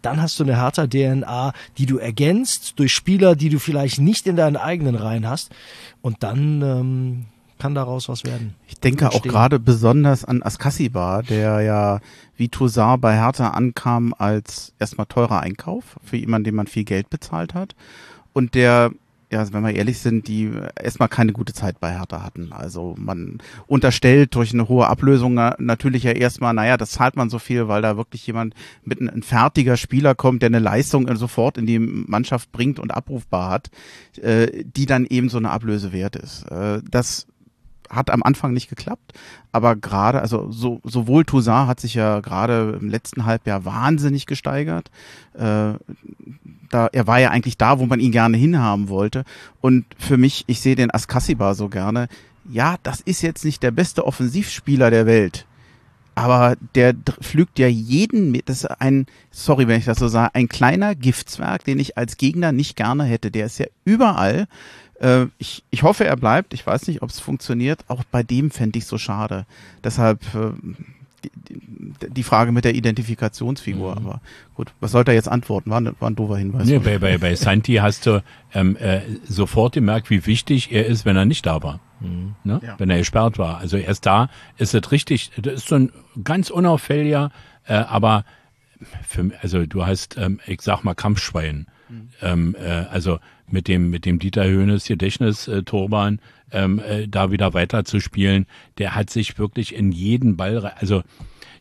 dann 0.02 0.22
hast 0.22 0.40
du 0.40 0.44
eine 0.44 0.58
härter 0.58 0.90
DNA, 0.90 1.54
die 1.78 1.86
du 1.86 1.98
ergänzt 1.98 2.74
durch 2.78 2.94
Spieler, 2.94 3.36
die 3.36 3.50
du 3.50 3.60
vielleicht 3.60 4.00
nicht 4.00 4.28
in 4.28 4.36
deinen 4.36 4.58
eigenen 4.58 4.96
Reihen 4.96 5.28
hast. 5.28 5.52
Und 6.02 6.24
dann 6.24 6.62
ähm, 6.62 7.26
kann 7.60 7.76
daraus 7.76 8.10
was 8.10 8.24
werden. 8.24 8.56
Ich 8.68 8.80
denke 8.80 9.10
auch 9.10 9.22
gerade 9.22 9.60
besonders 9.60 10.26
an 10.26 10.42
Askasiba, 10.42 11.22
der 11.22 11.62
ja 11.62 12.00
wie 12.36 12.50
Toussaint 12.50 13.02
bei 13.02 13.16
Hertha 13.16 13.50
ankam 13.50 14.16
als 14.18 14.74
erstmal 14.80 15.06
teurer 15.06 15.42
Einkauf 15.42 16.00
für 16.04 16.18
jemanden, 16.18 16.46
dem 16.46 16.56
man 16.56 16.68
viel 16.68 16.86
Geld 16.86 17.10
bezahlt 17.10 17.54
hat. 17.54 17.76
Und 18.34 18.56
der 18.56 18.92
ja, 19.32 19.40
also 19.40 19.54
wenn 19.54 19.64
wir 19.64 19.74
ehrlich 19.74 20.00
sind, 20.00 20.28
die 20.28 20.52
erstmal 20.78 21.08
keine 21.08 21.32
gute 21.32 21.54
Zeit 21.54 21.80
bei 21.80 21.92
Hertha 21.92 22.22
hatten. 22.22 22.52
Also 22.52 22.96
man 22.98 23.38
unterstellt 23.66 24.36
durch 24.36 24.54
eine 24.54 24.68
hohe 24.68 24.88
Ablösung 24.88 25.36
natürlich 25.36 26.04
ja 26.04 26.12
erstmal, 26.12 26.54
naja, 26.54 26.76
das 26.76 26.92
zahlt 26.92 27.16
man 27.16 27.30
so 27.30 27.40
viel, 27.40 27.70
weil 27.70 27.82
da 27.82 27.96
wirklich 27.96 28.28
jemand 28.28 28.54
mit 28.84 29.00
ein, 29.00 29.10
ein 29.10 29.24
fertiger 29.24 29.78
Spieler 29.78 30.16
kommt, 30.16 30.42
der 30.42 30.48
eine 30.48 30.60
Leistung 30.60 31.14
sofort 31.16 31.58
in 31.58 31.66
die 31.66 31.80
Mannschaft 31.80 32.52
bringt 32.52 32.78
und 32.78 32.92
abrufbar 32.92 33.50
hat, 33.50 33.72
äh, 34.22 34.66
die 34.66 34.86
dann 34.86 35.06
eben 35.06 35.30
so 35.30 35.38
eine 35.38 35.52
Ablöse 35.52 35.94
wert 35.94 36.18
ist. 36.18 36.44
Äh, 36.52 36.82
das 36.90 37.28
hat 37.92 38.10
am 38.10 38.24
Anfang 38.24 38.54
nicht 38.54 38.70
geklappt, 38.70 39.14
aber 39.52 39.76
gerade, 39.76 40.22
also 40.22 40.52
so, 40.52 40.80
sowohl 40.84 41.26
Toussaint 41.26 41.68
hat 41.68 41.80
sich 41.80 41.94
ja 41.94 42.20
gerade 42.22 42.78
im 42.80 42.90
letzten 42.90 43.26
Halbjahr 43.26 43.66
wahnsinnig 43.66 44.26
gesteigert. 44.26 44.90
Äh, 45.34 45.74
da, 46.70 46.88
er 46.92 47.08
war 47.08 47.20
ja 47.20 47.30
eigentlich 47.30 47.58
da, 47.58 47.80
wo 47.80 47.86
man 47.86 48.00
ihn 48.00 48.12
gerne 48.12 48.38
hinhaben 48.38 48.90
wollte. 48.90 49.24
Und 49.60 49.86
für 49.98 50.18
mich, 50.18 50.46
ich 50.48 50.62
sehe 50.62 50.76
den 50.76 50.94
Askasiba 50.94 51.54
so 51.54 51.68
gerne. 51.68 52.08
Ja, 52.50 52.78
das 52.84 53.02
ist 53.02 53.22
jetzt 53.22 53.46
nicht 53.46 53.62
der 53.62 53.72
beste 53.72 54.06
Offensivspieler 54.06 54.90
der 54.90 55.06
Welt. 55.06 55.46
Aber 56.16 56.56
der 56.76 56.94
pflügt 56.94 57.58
ja 57.58 57.68
jeden, 57.68 58.38
das 58.46 58.64
ist 58.64 58.66
ein, 58.66 59.06
sorry, 59.32 59.68
wenn 59.68 59.80
ich 59.80 59.86
das 59.86 60.00
so 60.00 60.08
sage, 60.08 60.36
ein 60.36 60.50
kleiner 60.50 60.94
Giftzwerg, 60.94 61.64
den 61.64 61.80
ich 61.80 61.98
als 61.98 62.18
Gegner 62.18 62.52
nicht 62.52 62.76
gerne 62.76 63.04
hätte. 63.04 63.32
Der 63.32 63.46
ist 63.46 63.60
ja 63.60 63.68
überall. 63.86 64.48
Äh, 65.02 65.28
ich, 65.38 65.64
ich 65.72 65.84
hoffe, 65.84 66.06
er 66.06 66.16
bleibt. 66.16 66.54
Ich 66.54 66.66
weiß 66.66 66.88
nicht, 66.88 67.02
ob 67.02 67.10
es 67.10 67.20
funktioniert. 67.20 67.84
Auch 67.88 68.04
bei 68.04 68.24
dem 68.24 68.52
fände 68.52 68.78
ich 68.78 68.86
so 68.86 68.98
schade. 68.98 69.46
Deshalb 69.84 70.22
äh, 70.36 70.52
die, 71.24 72.10
die 72.10 72.24
Frage 72.24 72.52
mit 72.52 72.66
der 72.66 72.76
Identifikationsfigur. 72.76 73.92
Mhm. 73.92 73.98
Aber 73.98 74.22
gut, 74.56 74.74
was 74.80 74.92
sollte 74.92 75.12
er 75.12 75.16
jetzt 75.16 75.28
antworten? 75.28 75.70
War, 75.70 75.84
war 76.00 76.10
ein 76.10 76.16
doofer 76.16 76.38
Hinweis. 76.38 76.68
Nee, 76.68 76.80
bei, 76.80 76.98
bei, 77.00 77.18
bei 77.18 77.36
Santi 77.36 77.76
hast 77.76 78.06
du 78.06 78.24
ähm, 78.54 78.76
äh, 78.78 79.02
sofort 79.28 79.74
gemerkt, 79.74 80.10
wie 80.10 80.26
wichtig 80.26 80.72
er 80.72 80.86
ist, 80.86 81.06
wenn 81.06 81.16
er 81.16 81.26
nicht 81.26 81.46
da 81.46 81.64
war. 81.64 81.80
Mhm. 82.00 82.36
Ne? 82.44 82.62
Ja. 82.64 82.76
Wenn 82.78 82.90
er 82.90 82.98
gesperrt 82.98 83.38
war. 83.38 83.58
Also 83.58 83.78
erst 83.78 84.06
da 84.06 84.30
ist 84.58 84.74
es 84.74 84.92
richtig, 84.92 85.32
das 85.38 85.54
ist 85.54 85.68
so 85.68 85.76
ein 85.76 85.92
ganz 86.24 86.50
unauffälliger, 86.50 87.32
äh, 87.66 87.74
aber 87.74 88.26
für, 89.08 89.32
also 89.42 89.66
du 89.66 89.86
hast, 89.86 90.18
ähm, 90.18 90.40
ich 90.46 90.62
sag 90.62 90.84
mal, 90.84 90.96
Kampfschwein. 90.96 91.68
Mhm. 91.90 92.10
Ähm, 92.22 92.56
äh, 92.60 92.86
also 92.92 93.20
mit 93.52 93.68
dem, 93.68 93.90
mit 93.90 94.06
dem 94.06 94.20
Dieter 94.20 94.46
Höhnes 94.46 94.86
Gedächtnis 94.86 95.48
äh, 95.48 95.64
Turban 95.64 96.20
ähm, 96.52 96.80
äh, 96.80 97.08
da 97.08 97.32
wieder 97.32 97.54
weiter 97.54 97.86
zu 97.86 98.00
spielen. 98.00 98.46
Der 98.78 98.96
hat 98.96 99.10
sich 99.10 99.38
wirklich 99.38 99.76
in 99.76 99.92
jeden 99.92 100.38
Ball, 100.38 100.74
also 100.78 101.04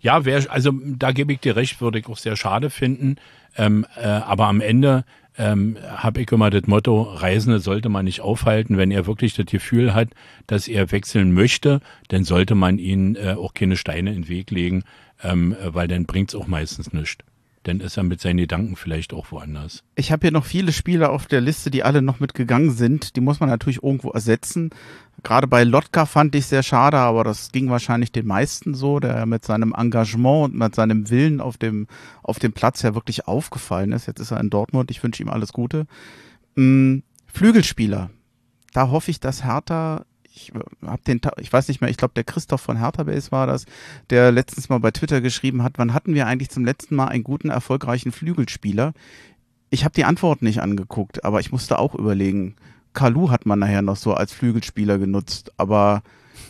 ja, 0.01 0.25
wär, 0.25 0.51
also 0.51 0.73
da 0.85 1.13
gebe 1.13 1.33
ich 1.33 1.41
dir 1.41 1.57
recht, 1.57 1.81
würde 1.81 1.99
ich 1.99 2.07
auch 2.07 2.17
sehr 2.17 2.37
schade 2.37 2.71
finden. 2.71 3.17
Ähm, 3.57 3.85
äh, 3.97 4.07
aber 4.07 4.47
am 4.47 4.61
Ende 4.61 5.05
ähm, 5.37 5.77
habe 5.89 6.23
ich 6.23 6.33
immer 6.33 6.51
das 6.51 6.67
Motto, 6.67 7.03
Reisende 7.03 7.61
sollte 7.61 7.89
man 7.89 8.05
nicht 8.05 8.21
aufhalten. 8.21 8.79
Wenn 8.79 8.91
er 8.91 9.07
wirklich 9.07 9.35
das 9.35 9.47
Gefühl 9.47 9.95
hat, 9.95 10.09
dass 10.47 10.69
er 10.69 10.91
wechseln 10.91 11.33
möchte, 11.33 11.81
dann 12.09 12.25
sollte 12.25 12.55
man 12.55 12.79
ihnen 12.79 13.17
äh, 13.17 13.35
auch 13.39 13.55
keine 13.55 13.77
Steine 13.77 14.11
in 14.11 14.23
den 14.23 14.29
Weg 14.29 14.51
legen, 14.51 14.85
ähm, 15.23 15.55
weil 15.65 15.89
dann 15.89 16.07
bringt's 16.07 16.35
auch 16.35 16.47
meistens 16.47 16.93
nichts 16.93 17.19
dann 17.65 17.81
ist 17.81 17.97
er 17.97 18.03
mit 18.03 18.21
seinen 18.21 18.39
Gedanken 18.39 18.77
vielleicht 18.77 19.13
auch 19.13 19.31
woanders. 19.33 19.83
Ich 19.95 20.13
habe 20.13 20.23
hier 20.23 20.33
noch 20.33 20.47
viele 20.47 20.73
Spieler 20.73 21.11
auf 21.11 21.27
der 21.27 21.43
Liste, 21.43 21.71
die 21.71 21.83
alle 21.83 22.01
noch 22.01 22.19
mitgegangen 22.19 22.71
sind. 22.71 23.17
Die 23.17 23.21
muss 23.21 23.41
man 23.41 23.51
natürlich 23.51 23.83
irgendwo 23.83 24.11
ersetzen. 24.11 24.71
Gerade 25.23 25.47
bei 25.47 25.65
Lotka 25.65 26.07
fand 26.07 26.35
ich 26.35 26.47
sehr 26.47 26.63
schade, 26.63 26.97
aber 26.97 27.23
das 27.23 27.53
ging 27.53 27.69
wahrscheinlich 27.69 28.13
den 28.13 28.27
meisten 28.27 28.75
so, 28.75 28.99
der 28.99 29.27
mit 29.27 29.45
seinem 29.45 29.75
Engagement 29.77 30.47
und 30.47 30.59
mit 30.59 30.75
seinem 30.75 31.11
Willen 31.11 31.43
auf 31.43 31.59
dem, 31.59 31.87
auf 32.23 32.39
dem 32.39 32.53
Platz 32.53 32.81
ja 32.81 32.95
wirklich 32.95 33.29
aufgefallen 33.29 33.93
ist. 33.93 34.07
Jetzt 34.07 34.21
ist 34.21 34.31
er 34.31 34.41
in 34.41 34.49
Dortmund. 34.49 34.91
Ich 34.91 35.03
wünsche 35.03 35.23
ihm 35.23 35.29
alles 35.29 35.53
Gute. 35.53 35.87
Hm, 36.57 37.03
Flügelspieler. 37.27 38.11
Da 38.73 38.89
hoffe 38.91 39.11
ich, 39.11 39.21
dass 39.21 39.45
Hertha 39.45 40.07
ich 40.41 40.53
habe 40.87 41.03
den, 41.07 41.21
ich 41.39 41.53
weiß 41.53 41.69
nicht 41.69 41.81
mehr, 41.81 41.91
ich 41.91 41.97
glaube 41.97 42.15
der 42.15 42.25
Christoph 42.25 42.61
von 42.61 42.79
Hertha 42.79 43.05
Base 43.05 43.31
war 43.33 43.47
das, 43.47 43.67
der 44.11 44.33
letztens 44.33 44.69
mal 44.69 44.79
bei 44.79 44.91
Twitter 44.91 45.21
geschrieben 45.21 45.63
hat, 45.63 45.75
wann 45.77 45.95
hatten 45.95 46.15
wir 46.15 46.27
eigentlich 46.27 46.51
zum 46.51 46.65
letzten 46.65 46.97
Mal 46.97 47.09
einen 47.09 47.25
guten, 47.25 47.51
erfolgreichen 47.51 48.13
Flügelspieler? 48.13 48.93
Ich 49.71 49.85
habe 49.85 49.95
die 49.95 50.05
Antwort 50.05 50.43
nicht 50.43 50.61
angeguckt, 50.61 51.25
aber 51.25 51.41
ich 51.41 51.53
musste 51.53 51.79
auch 51.79 51.95
überlegen. 51.95 52.57
Kalu 52.93 53.31
hat 53.31 53.47
man 53.47 53.61
nachher 53.61 53.83
noch 53.83 53.97
so 53.97 54.15
als 54.15 54.33
Flügelspieler 54.33 54.99
genutzt, 54.99 55.53
aber 55.57 56.03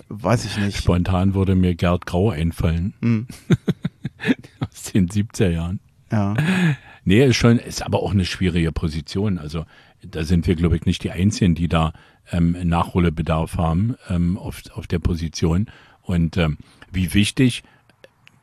weiß 0.08 0.46
ich 0.46 0.56
nicht. 0.56 0.78
Spontan 0.78 1.34
würde 1.34 1.54
mir 1.54 1.74
Gerd 1.74 2.06
Grau 2.06 2.30
einfallen. 2.30 2.94
Hm. 3.02 3.26
Aus 4.60 4.84
den 4.92 5.08
70er 5.08 5.50
Jahren. 5.50 5.80
Ja. 6.10 6.34
Nee, 7.04 7.24
ist 7.24 7.36
schon, 7.36 7.58
ist 7.58 7.82
aber 7.82 8.02
auch 8.02 8.12
eine 8.12 8.24
schwierige 8.24 8.72
Position. 8.72 9.38
Also 9.38 9.64
da 10.02 10.24
sind 10.24 10.46
wir, 10.46 10.54
glaube 10.54 10.76
ich, 10.76 10.86
nicht 10.86 11.02
die 11.04 11.10
Einzigen, 11.10 11.54
die 11.54 11.68
da 11.68 11.92
ähm, 12.32 12.56
Nachholbedarf 12.62 13.56
haben 13.56 13.96
ähm, 14.08 14.36
auf, 14.36 14.62
auf 14.74 14.86
der 14.86 14.98
Position. 14.98 15.66
Und 16.02 16.36
ähm, 16.36 16.58
wie 16.90 17.14
wichtig, 17.14 17.62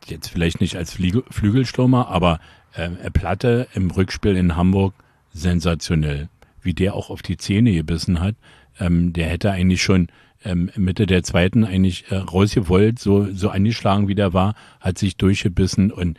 jetzt 0.06 0.30
vielleicht 0.30 0.62
nicht 0.62 0.78
als 0.78 0.94
Fliegel, 0.94 1.24
Flügelstürmer, 1.30 2.08
aber 2.08 2.40
äh, 2.74 2.90
Platte 3.12 3.68
im 3.74 3.92
Rückspiel 3.92 4.36
in 4.36 4.56
Hamburg 4.56 4.94
sensationell. 5.34 6.30
Wie 6.62 6.74
der 6.74 6.96
auch 6.96 7.10
auf 7.10 7.22
die 7.22 7.38
Zähne 7.38 7.74
gebissen 7.74 8.20
hat. 8.20 8.36
Ähm, 8.80 9.14
der 9.14 9.28
hätte 9.28 9.52
eigentlich 9.52 9.82
schon 9.82 10.08
ähm, 10.44 10.72
Mitte 10.76 11.06
der 11.06 11.24
zweiten 11.24 11.64
eigentlich 11.64 12.12
äh, 12.12 12.16
rausgewollt, 12.16 13.00
so, 13.00 13.32
so 13.34 13.50
angeschlagen 13.50 14.08
wie 14.08 14.16
der 14.16 14.34
war, 14.34 14.56
hat 14.80 14.98
sich 14.98 15.18
durchgebissen 15.18 15.92
und 15.92 16.18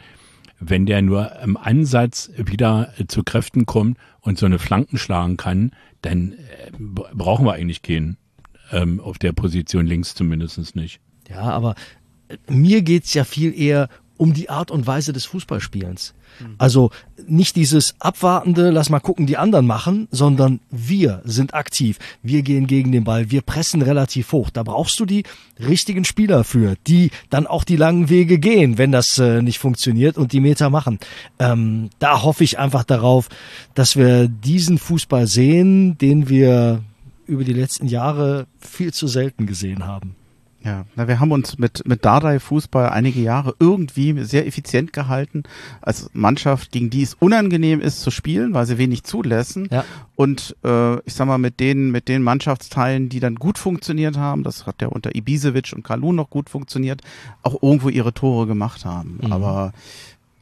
wenn 0.61 0.87
der 0.87 1.03
nur 1.03 1.41
im 1.41 1.57
Ansatz 1.57 2.31
wieder 2.37 2.93
zu 3.09 3.23
Kräften 3.23 3.67
kommt 3.67 3.99
und 4.21 4.39
so 4.39 4.47
eine 4.47 4.59
Flanken 4.59 4.99
schlagen 4.99 5.37
kann, 5.37 5.73
dann 6.03 6.33
äh, 6.33 6.71
brauchen 6.79 7.47
wir 7.47 7.55
eigentlich 7.55 7.83
keinen 7.83 8.17
ähm, 8.73 9.01
auf 9.01 9.19
der 9.19 9.33
Position 9.33 9.87
links 9.87 10.15
zumindest 10.15 10.77
nicht. 10.77 11.01
Ja, 11.29 11.43
aber 11.43 11.75
äh, 12.29 12.37
mir 12.49 12.83
geht's 12.83 13.15
ja 13.15 13.25
viel 13.25 13.59
eher 13.59 13.89
um 14.19 14.35
die 14.35 14.51
Art 14.51 14.71
und 14.71 14.87
Weise 14.87 15.15
des 15.15 15.25
Fußballspielens. 15.25 16.13
Mhm. 16.41 16.55
Also 16.59 16.91
nicht 17.27 17.57
dieses 17.57 17.95
abwartende, 18.01 18.71
lass 18.71 18.91
mal 18.91 19.01
gucken, 19.01 19.27
die 19.27 19.39
anderen 19.39 19.67
machen, 19.67 20.09
sondern 20.11 20.61
wir 20.71 21.23
sind 21.25 21.55
aktiv. 21.55 21.99
Wir 22.23 22.43
gehen 22.43 22.67
gegen 22.67 22.93
den 22.93 23.05
Ball, 23.05 23.31
wir 23.31 23.43
pressen 23.43 23.81
relativ 23.81 24.33
hoch. 24.33 24.51
Da 24.51 24.63
brauchst 24.63 25.01
du 25.01 25.07
die 25.07 25.23
richtigen 25.59 26.05
Spieler 26.05 26.45
für, 26.45 26.75
die 26.87 27.11
dann 27.31 27.47
auch 27.47 27.65
die 27.65 27.77
langen 27.77 28.11
Wege 28.11 28.39
gehen, 28.39 28.77
wenn 28.77 28.93
das 28.93 29.19
äh, 29.19 29.41
nicht 29.41 29.59
funktioniert 29.59 30.19
und 30.19 30.33
die 30.33 30.41
Meter 30.41 30.69
machen. 30.69 30.99
Ähm, 31.39 31.91
da 31.99 32.23
hoffe 32.23 32.45
ich 32.45 32.59
einfach 32.59 32.85
darauf, 32.85 33.29
dass 33.75 33.97
wir 33.97 34.29
diesen 34.29 34.79
Fußball 34.79 35.27
sehen, 35.27 35.97
den 35.99 36.29
wir 36.29 36.83
über 37.27 37.45
die 37.45 37.53
letzten 37.53 37.87
Jahre 37.87 38.47
viel 38.59 38.93
zu 38.93 39.07
selten 39.07 39.47
gesehen 39.47 39.87
haben. 39.87 40.17
Ja, 40.65 40.87
na, 40.97 41.07
wir 41.07 41.21
haben 41.21 41.31
uns 41.31 41.57
mit, 41.59 41.87
mit 41.87 42.05
Dardai 42.05 42.41
Fußball 42.41 42.89
einige 42.89 43.21
Jahre 43.21 43.55
irgendwie 43.61 44.25
sehr 44.25 44.47
effizient 44.47 44.93
gehalten 44.93 45.45
als 45.81 46.11
Mannschaft, 46.15 46.73
gegen 46.73 46.91
die 46.91 47.03
es 47.03 47.15
unangenehm 47.15 47.81
ist 47.81 48.01
zu 48.01 48.11
spielen, 48.11 48.55
weil 48.55 48.67
sie 48.67 48.77
wenig 48.77 49.05
zulassen. 49.05 49.69
Ja. 49.71 49.85
Und 50.17 50.57
äh, 50.65 50.99
ich 51.03 51.15
sag 51.15 51.27
mal, 51.29 51.39
mit 51.39 51.61
den, 51.61 51.93
mit 51.93 52.09
den 52.09 52.23
Mannschaftsteilen, 52.23 53.09
die 53.09 53.21
dann 53.21 53.37
gut 53.37 53.57
funktioniert 53.57 54.17
haben, 54.17 54.43
das 54.43 54.67
hat 54.67 54.83
ja 54.83 54.89
unter 54.89 55.15
Ibisevic 55.15 55.73
und 55.75 55.85
Kalun 55.85 56.17
noch 56.17 56.29
gut 56.29 56.51
funktioniert, 56.51 57.03
auch 57.43 57.63
irgendwo 57.63 57.89
ihre 57.89 58.13
Tore 58.13 58.49
gemacht 58.49 58.85
haben. 58.85 59.21
Mhm. 59.23 59.33
Aber 59.33 59.73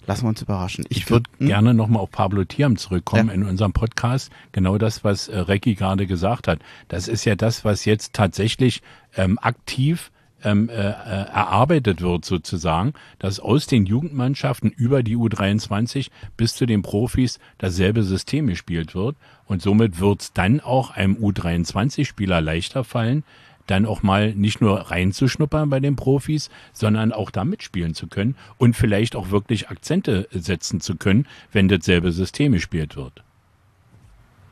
lassen 0.06 0.24
wir 0.24 0.28
uns 0.28 0.42
überraschen. 0.42 0.84
Ich, 0.88 0.98
ich 0.98 1.10
würde 1.10 1.28
hm? 1.38 1.48
gerne 1.48 1.74
nochmal 1.74 2.02
auf 2.02 2.10
Pablo 2.10 2.44
Thiam 2.44 2.76
zurückkommen 2.76 3.28
ja. 3.28 3.34
in 3.34 3.44
unserem 3.44 3.72
Podcast. 3.72 4.30
Genau 4.52 4.78
das, 4.78 5.04
was 5.04 5.28
äh, 5.28 5.38
Recki 5.38 5.74
gerade 5.74 6.06
gesagt 6.06 6.48
hat. 6.48 6.60
Das 6.88 7.08
ist 7.08 7.24
ja 7.24 7.34
das, 7.34 7.64
was 7.64 7.84
jetzt 7.84 8.12
tatsächlich 8.12 8.82
ähm, 9.16 9.38
aktiv 9.40 10.10
ähm, 10.44 10.68
äh, 10.68 10.74
äh, 10.74 10.90
erarbeitet 10.90 12.02
wird 12.02 12.24
sozusagen, 12.24 12.92
dass 13.18 13.40
aus 13.40 13.66
den 13.66 13.86
Jugendmannschaften 13.86 14.70
über 14.70 15.02
die 15.02 15.16
U23 15.16 16.10
bis 16.36 16.54
zu 16.54 16.66
den 16.66 16.82
Profis 16.82 17.40
dasselbe 17.58 18.02
System 18.02 18.46
gespielt 18.46 18.94
wird. 18.94 19.16
Und 19.46 19.62
somit 19.62 19.98
wird 19.98 20.20
es 20.20 20.32
dann 20.32 20.60
auch 20.60 20.90
einem 20.90 21.16
U23-Spieler 21.16 22.40
leichter 22.40 22.84
fallen, 22.84 23.24
dann 23.66 23.86
auch 23.86 24.02
mal 24.02 24.34
nicht 24.34 24.60
nur 24.60 24.78
reinzuschnuppern 24.78 25.68
bei 25.70 25.80
den 25.80 25.96
Profis, 25.96 26.50
sondern 26.72 27.12
auch 27.12 27.30
da 27.32 27.44
mitspielen 27.44 27.94
zu 27.94 28.06
können 28.06 28.36
und 28.58 28.76
vielleicht 28.76 29.16
auch 29.16 29.30
wirklich 29.30 29.70
Akzente 29.70 30.28
setzen 30.30 30.80
zu 30.80 30.96
können, 30.96 31.26
wenn 31.50 31.66
dasselbe 31.66 32.12
System 32.12 32.52
gespielt 32.52 32.94
wird. 32.94 33.24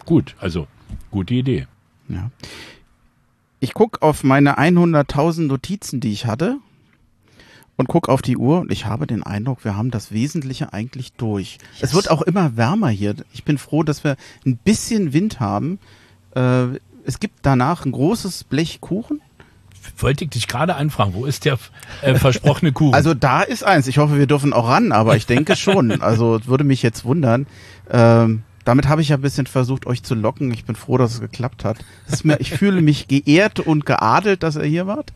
Gut, 0.05 0.35
also 0.41 0.67
gute 1.11 1.35
Idee. 1.35 1.67
Ja 2.09 2.31
ich 3.65 3.73
gucke 3.73 4.03
auf 4.03 4.25
meine 4.25 4.59
100.000 4.59 5.47
Notizen, 5.47 5.99
die 5.99 6.13
ich 6.13 6.27
hatte 6.27 6.59
und 7.77 7.89
gucke 7.89 8.13
auf 8.13 8.21
die 8.21 8.37
Uhr 8.37 8.61
und 8.61 8.71
ich 8.71 8.85
habe 8.85 9.07
den 9.07 9.23
Eindruck, 9.23 9.65
wir 9.65 9.75
haben 9.75 9.91
das 9.91 10.13
Wesentliche 10.13 10.75
eigentlich 10.75 11.15
durch. 11.15 11.57
Yes. 11.73 11.83
Es 11.83 11.95
wird 11.95 12.11
auch 12.11 12.21
immer 12.21 12.59
wärmer 12.59 12.91
hier. 12.91 13.15
Ich 13.33 13.43
bin 13.45 13.57
froh, 13.57 13.83
dass 13.83 14.05
wir 14.05 14.17
ein 14.45 14.59
bisschen 14.59 15.15
Wind 15.15 15.41
haben. 15.41 15.79
Äh, 16.37 16.79
es 17.07 17.21
gibt 17.21 17.39
danach 17.41 17.87
ein 17.87 17.93
großes 17.93 18.45
Blech 18.45 18.83
Kuchen. 18.83 19.23
wollte 19.97 20.25
ich 20.25 20.31
dich 20.31 20.47
gerade 20.47 20.77
anfragen, 20.77 21.15
wo 21.15 21.25
ist 21.25 21.47
der 21.47 21.59
äh, 22.03 22.17
versprochene 22.17 22.73
Kuchen? 22.75 22.95
Also 22.95 23.15
da 23.15 23.41
ist 23.41 23.65
eins. 23.65 23.87
Ich 23.87 23.97
hoffe, 23.97 24.19
wir 24.19 24.27
dürfen 24.27 24.53
auch 24.53 24.69
ran, 24.69 24.93
aber 24.93 25.17
ich 25.17 25.25
denke 25.25 25.57
schon. 25.57 26.03
Also 26.03 26.39
würde 26.45 26.65
mich 26.65 26.83
jetzt 26.83 27.07
wundern. 27.07 27.47
Ähm, 27.91 28.43
damit 28.65 28.89
habe 28.89 29.03
ich 29.03 29.11
ja 29.11 29.17
ein 29.17 29.23
bisschen 29.23 29.47
versucht, 29.47 29.87
euch 29.87 30.03
zu 30.03 30.15
locken. 30.15 30.53
Ich 30.53 30.65
bin 30.65 30.77
froh, 30.77 30.99
dass 30.99 31.15
es 31.15 31.21
geklappt 31.21 31.65
hat. 31.65 31.79
Mir, 32.23 32.41
ich 32.41 32.51
fühle 32.51 32.81
mich 32.81 33.09
geehrt 33.09 33.61
und 33.61 33.87
geadelt, 33.87 34.43
dass 34.43 34.57
ihr 34.57 34.65
hier 34.65 34.87
wart. 34.87 35.13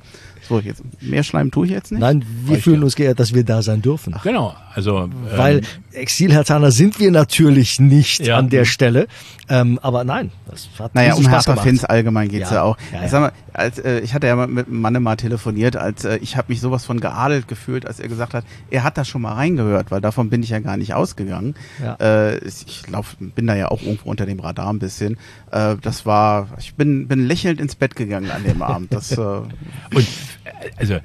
So, 0.48 0.60
jetzt 0.60 0.82
mehr 1.02 1.22
Schleim 1.22 1.50
tue 1.50 1.66
ich 1.66 1.72
jetzt 1.72 1.92
nicht. 1.92 2.00
Nein, 2.00 2.24
wir 2.44 2.56
Euch 2.56 2.62
fühlen 2.62 2.82
uns 2.82 2.96
geehrt, 2.96 3.20
dass 3.20 3.34
wir 3.34 3.44
da 3.44 3.60
sein 3.60 3.82
dürfen. 3.82 4.14
Ach, 4.16 4.22
genau, 4.22 4.56
also 4.74 5.10
weil 5.36 5.58
ähm, 5.58 5.64
Exil-Hertaner 5.92 6.70
sind 6.70 6.98
wir 6.98 7.10
natürlich 7.10 7.80
nicht 7.80 8.26
ja. 8.26 8.38
an 8.38 8.48
der 8.48 8.64
Stelle. 8.64 9.08
Ähm, 9.50 9.78
aber 9.82 10.04
nein, 10.04 10.30
das 10.46 10.68
hat 10.78 10.94
Naja, 10.94 11.14
um 11.14 11.28
Hertha-Fans 11.28 11.84
allgemein 11.84 12.28
geht's 12.28 12.50
ja, 12.50 12.56
ja 12.56 12.62
auch. 12.62 12.76
Ja, 12.92 13.04
ich, 13.04 13.10
sag 13.10 13.20
mal, 13.20 13.32
als, 13.52 13.78
äh, 13.78 14.00
ich 14.00 14.14
hatte 14.14 14.26
ja 14.26 14.46
mit 14.46 14.70
Manne 14.70 15.00
mal 15.00 15.16
telefoniert, 15.16 15.76
als 15.76 16.04
äh, 16.04 16.16
ich 16.18 16.36
habe 16.36 16.46
mich 16.48 16.60
sowas 16.60 16.84
von 16.84 17.00
geadelt 17.00 17.48
gefühlt, 17.48 17.86
als 17.86 18.00
er 18.00 18.08
gesagt 18.08 18.34
hat, 18.34 18.44
er 18.70 18.84
hat 18.84 18.96
da 18.96 19.04
schon 19.04 19.22
mal 19.22 19.34
reingehört, 19.34 19.90
weil 19.90 20.00
davon 20.00 20.30
bin 20.30 20.42
ich 20.42 20.50
ja 20.50 20.60
gar 20.60 20.76
nicht 20.76 20.94
ausgegangen. 20.94 21.54
Ja. 21.82 21.96
Äh, 22.00 22.38
ich 22.38 22.88
lauf, 22.88 23.16
bin 23.38 23.46
da 23.46 23.54
ja 23.54 23.68
auch 23.68 23.82
irgendwo 23.82 24.10
unter 24.10 24.26
dem 24.26 24.40
Radar 24.40 24.68
ein 24.68 24.80
bisschen. 24.80 25.16
Äh, 25.52 25.76
das 25.80 26.04
war, 26.04 26.48
ich 26.58 26.74
bin, 26.74 27.06
bin 27.06 27.24
lächelnd 27.24 27.60
ins 27.60 27.76
Bett 27.76 27.94
gegangen 27.94 28.32
an 28.32 28.42
dem 28.42 28.60
Abend. 28.62 28.92
Das, 28.92 29.12
äh, 29.12 29.16
Und 29.94 30.08
also 30.76 30.98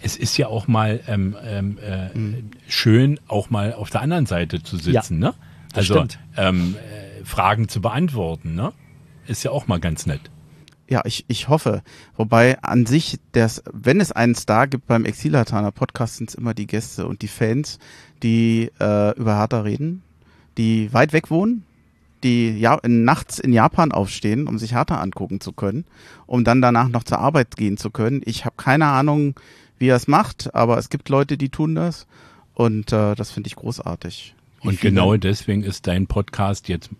es 0.00 0.16
ist 0.16 0.38
ja 0.38 0.46
auch 0.46 0.68
mal 0.68 1.00
ähm, 1.06 1.36
ähm, 1.44 1.76
äh, 1.84 2.16
mhm. 2.16 2.50
schön, 2.66 3.20
auch 3.28 3.50
mal 3.50 3.74
auf 3.74 3.90
der 3.90 4.00
anderen 4.00 4.24
Seite 4.24 4.62
zu 4.62 4.78
sitzen, 4.78 5.20
ja, 5.20 5.28
ne? 5.28 5.34
Also 5.74 6.06
ähm, 6.38 6.76
äh, 6.76 7.26
Fragen 7.26 7.68
zu 7.68 7.82
beantworten, 7.82 8.54
ne? 8.54 8.72
Ist 9.26 9.42
ja 9.42 9.50
auch 9.50 9.66
mal 9.66 9.80
ganz 9.80 10.06
nett. 10.06 10.30
Ja, 10.88 11.02
ich, 11.04 11.26
ich 11.28 11.50
hoffe. 11.50 11.82
Wobei 12.16 12.58
an 12.62 12.86
sich, 12.86 13.20
das, 13.32 13.62
wenn 13.70 14.00
es 14.00 14.12
einen 14.12 14.34
Star 14.34 14.66
gibt 14.66 14.86
beim 14.86 15.04
Exilataner 15.04 15.72
Podcast, 15.72 16.16
sind 16.16 16.30
es 16.30 16.36
immer 16.36 16.54
die 16.54 16.66
Gäste 16.66 17.06
und 17.06 17.20
die 17.20 17.28
Fans, 17.28 17.78
die 18.22 18.70
äh, 18.80 19.14
über 19.18 19.36
Hertha 19.36 19.60
reden, 19.60 20.02
die 20.58 20.92
weit 20.92 21.12
weg 21.12 21.30
wohnen, 21.30 21.64
die 22.22 22.58
ja, 22.58 22.78
nachts 22.86 23.38
in 23.38 23.52
Japan 23.52 23.92
aufstehen, 23.92 24.46
um 24.46 24.58
sich 24.58 24.74
Hertha 24.74 25.00
angucken 25.00 25.40
zu 25.40 25.52
können, 25.52 25.84
um 26.26 26.44
dann 26.44 26.60
danach 26.60 26.88
noch 26.88 27.04
zur 27.04 27.18
Arbeit 27.18 27.56
gehen 27.56 27.76
zu 27.76 27.90
können. 27.90 28.22
Ich 28.24 28.44
habe 28.44 28.56
keine 28.56 28.86
Ahnung, 28.86 29.34
wie 29.78 29.88
er 29.88 29.96
es 29.96 30.08
macht, 30.08 30.54
aber 30.54 30.78
es 30.78 30.90
gibt 30.90 31.08
Leute, 31.08 31.38
die 31.38 31.48
tun 31.48 31.74
das 31.74 32.06
und 32.54 32.92
äh, 32.92 33.14
das 33.14 33.30
finde 33.30 33.48
ich 33.48 33.56
großartig. 33.56 34.34
Wie 34.62 34.68
und 34.68 34.80
genau 34.80 35.16
deswegen 35.16 35.62
ist 35.62 35.86
dein 35.86 36.06
Podcast 36.06 36.68
jetzt 36.68 36.90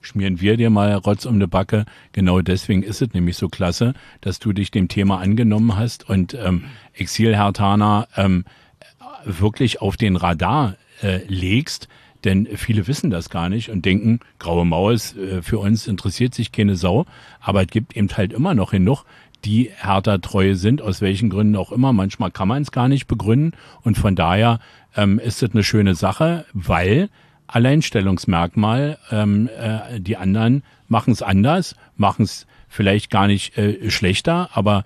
schmieren 0.00 0.40
wir 0.40 0.56
dir 0.56 0.70
mal 0.70 0.94
Rotz 0.94 1.26
um 1.26 1.38
die 1.38 1.46
Backe. 1.46 1.84
Genau 2.12 2.40
deswegen 2.40 2.82
ist 2.82 3.02
es 3.02 3.12
nämlich 3.12 3.36
so 3.36 3.48
klasse, 3.48 3.94
dass 4.20 4.38
du 4.38 4.52
dich 4.52 4.70
dem 4.70 4.88
Thema 4.88 5.18
angenommen 5.18 5.76
hast 5.76 6.08
und 6.08 6.34
ähm, 6.34 6.64
Exil-Hertaner 6.94 8.08
ähm, 8.16 8.44
wirklich 9.24 9.80
auf 9.80 9.96
den 9.96 10.16
Radar 10.16 10.76
äh, 11.02 11.20
legst, 11.26 11.88
denn 12.24 12.48
viele 12.56 12.86
wissen 12.86 13.10
das 13.10 13.30
gar 13.30 13.48
nicht 13.48 13.70
und 13.70 13.84
denken, 13.84 14.20
graue 14.38 14.64
Maus, 14.64 15.16
äh, 15.16 15.42
für 15.42 15.58
uns 15.58 15.86
interessiert 15.86 16.34
sich 16.34 16.52
keine 16.52 16.76
Sau. 16.76 17.06
Aber 17.40 17.62
es 17.62 17.68
gibt 17.68 17.96
eben 17.96 18.08
halt 18.08 18.32
immer 18.32 18.54
noch 18.54 18.72
genug, 18.72 19.04
die 19.44 19.70
härter 19.74 20.20
treue 20.20 20.56
sind, 20.56 20.82
aus 20.82 21.00
welchen 21.00 21.30
Gründen 21.30 21.56
auch 21.56 21.70
immer. 21.70 21.92
Manchmal 21.92 22.30
kann 22.30 22.48
man 22.48 22.62
es 22.62 22.72
gar 22.72 22.88
nicht 22.88 23.06
begründen. 23.06 23.52
Und 23.82 23.96
von 23.96 24.16
daher 24.16 24.58
ähm, 24.96 25.18
ist 25.18 25.42
es 25.42 25.52
eine 25.52 25.62
schöne 25.62 25.94
Sache, 25.94 26.44
weil 26.52 27.08
Alleinstellungsmerkmal, 27.46 28.98
ähm, 29.10 29.48
äh, 29.58 30.00
die 30.00 30.16
anderen 30.16 30.62
machen 30.88 31.12
es 31.12 31.22
anders, 31.22 31.76
machen 31.96 32.24
es 32.24 32.46
vielleicht 32.68 33.10
gar 33.10 33.26
nicht 33.26 33.56
äh, 33.56 33.90
schlechter, 33.90 34.50
aber 34.52 34.84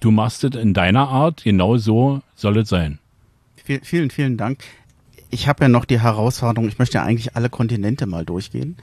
du 0.00 0.10
machst 0.10 0.44
es 0.44 0.54
in 0.54 0.72
deiner 0.72 1.08
Art, 1.08 1.44
genau 1.44 1.76
so 1.76 2.22
soll 2.36 2.58
es 2.58 2.68
sein. 2.68 2.98
Vielen, 3.56 4.10
vielen 4.10 4.36
Dank 4.36 4.62
ich 5.30 5.48
habe 5.48 5.64
ja 5.64 5.68
noch 5.68 5.84
die 5.84 6.00
Herausforderung, 6.00 6.68
ich 6.68 6.78
möchte 6.78 6.98
ja 6.98 7.04
eigentlich 7.04 7.36
alle 7.36 7.50
Kontinente 7.50 8.06
mal 8.06 8.24
durchgehen. 8.24 8.76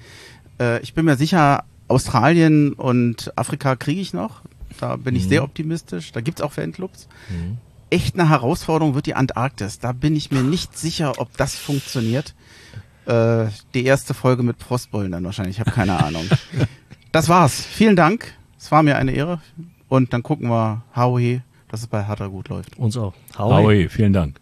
Äh, 0.59 0.81
ich 0.81 0.93
bin 0.93 1.05
mir 1.05 1.15
sicher, 1.15 1.63
Australien 1.87 2.73
und 2.73 3.37
Afrika 3.37 3.75
kriege 3.75 4.01
ich 4.01 4.13
noch. 4.13 4.41
Da 4.79 4.95
bin 4.95 5.15
ich 5.15 5.25
mhm. 5.25 5.29
sehr 5.29 5.43
optimistisch. 5.43 6.11
Da 6.11 6.21
gibt's 6.21 6.41
auch 6.41 6.53
Fanclubs. 6.53 7.07
Mhm. 7.29 7.57
Echt 7.89 8.17
eine 8.17 8.29
Herausforderung 8.29 8.95
wird 8.95 9.05
die 9.05 9.15
Antarktis. 9.15 9.79
Da 9.79 9.91
bin 9.91 10.15
ich 10.15 10.31
mir 10.31 10.43
nicht 10.43 10.77
sicher, 10.77 11.19
ob 11.19 11.35
das 11.35 11.55
funktioniert. 11.55 12.33
Äh, 13.05 13.47
die 13.73 13.83
erste 13.83 14.13
Folge 14.13 14.43
mit 14.43 14.63
Frostbollen 14.63 15.11
dann 15.11 15.23
wahrscheinlich. 15.25 15.57
Ich 15.57 15.59
habe 15.59 15.71
keine 15.71 15.97
Ahnung. 16.03 16.29
Das 17.11 17.27
war's. 17.27 17.61
Vielen 17.61 17.95
Dank. 17.95 18.33
Es 18.57 18.71
war 18.71 18.83
mir 18.83 18.97
eine 18.97 19.11
Ehre. 19.11 19.41
Und 19.89 20.13
dann 20.13 20.23
gucken 20.23 20.49
wir, 20.49 20.83
Howie, 20.95 21.41
dass 21.67 21.81
es 21.81 21.87
bei 21.87 22.05
Hertha 22.05 22.27
gut 22.27 22.47
läuft. 22.47 22.77
Uns 22.77 22.95
auch. 22.95 23.13
Howie, 23.37 23.89
vielen 23.89 24.13
Dank. 24.13 24.39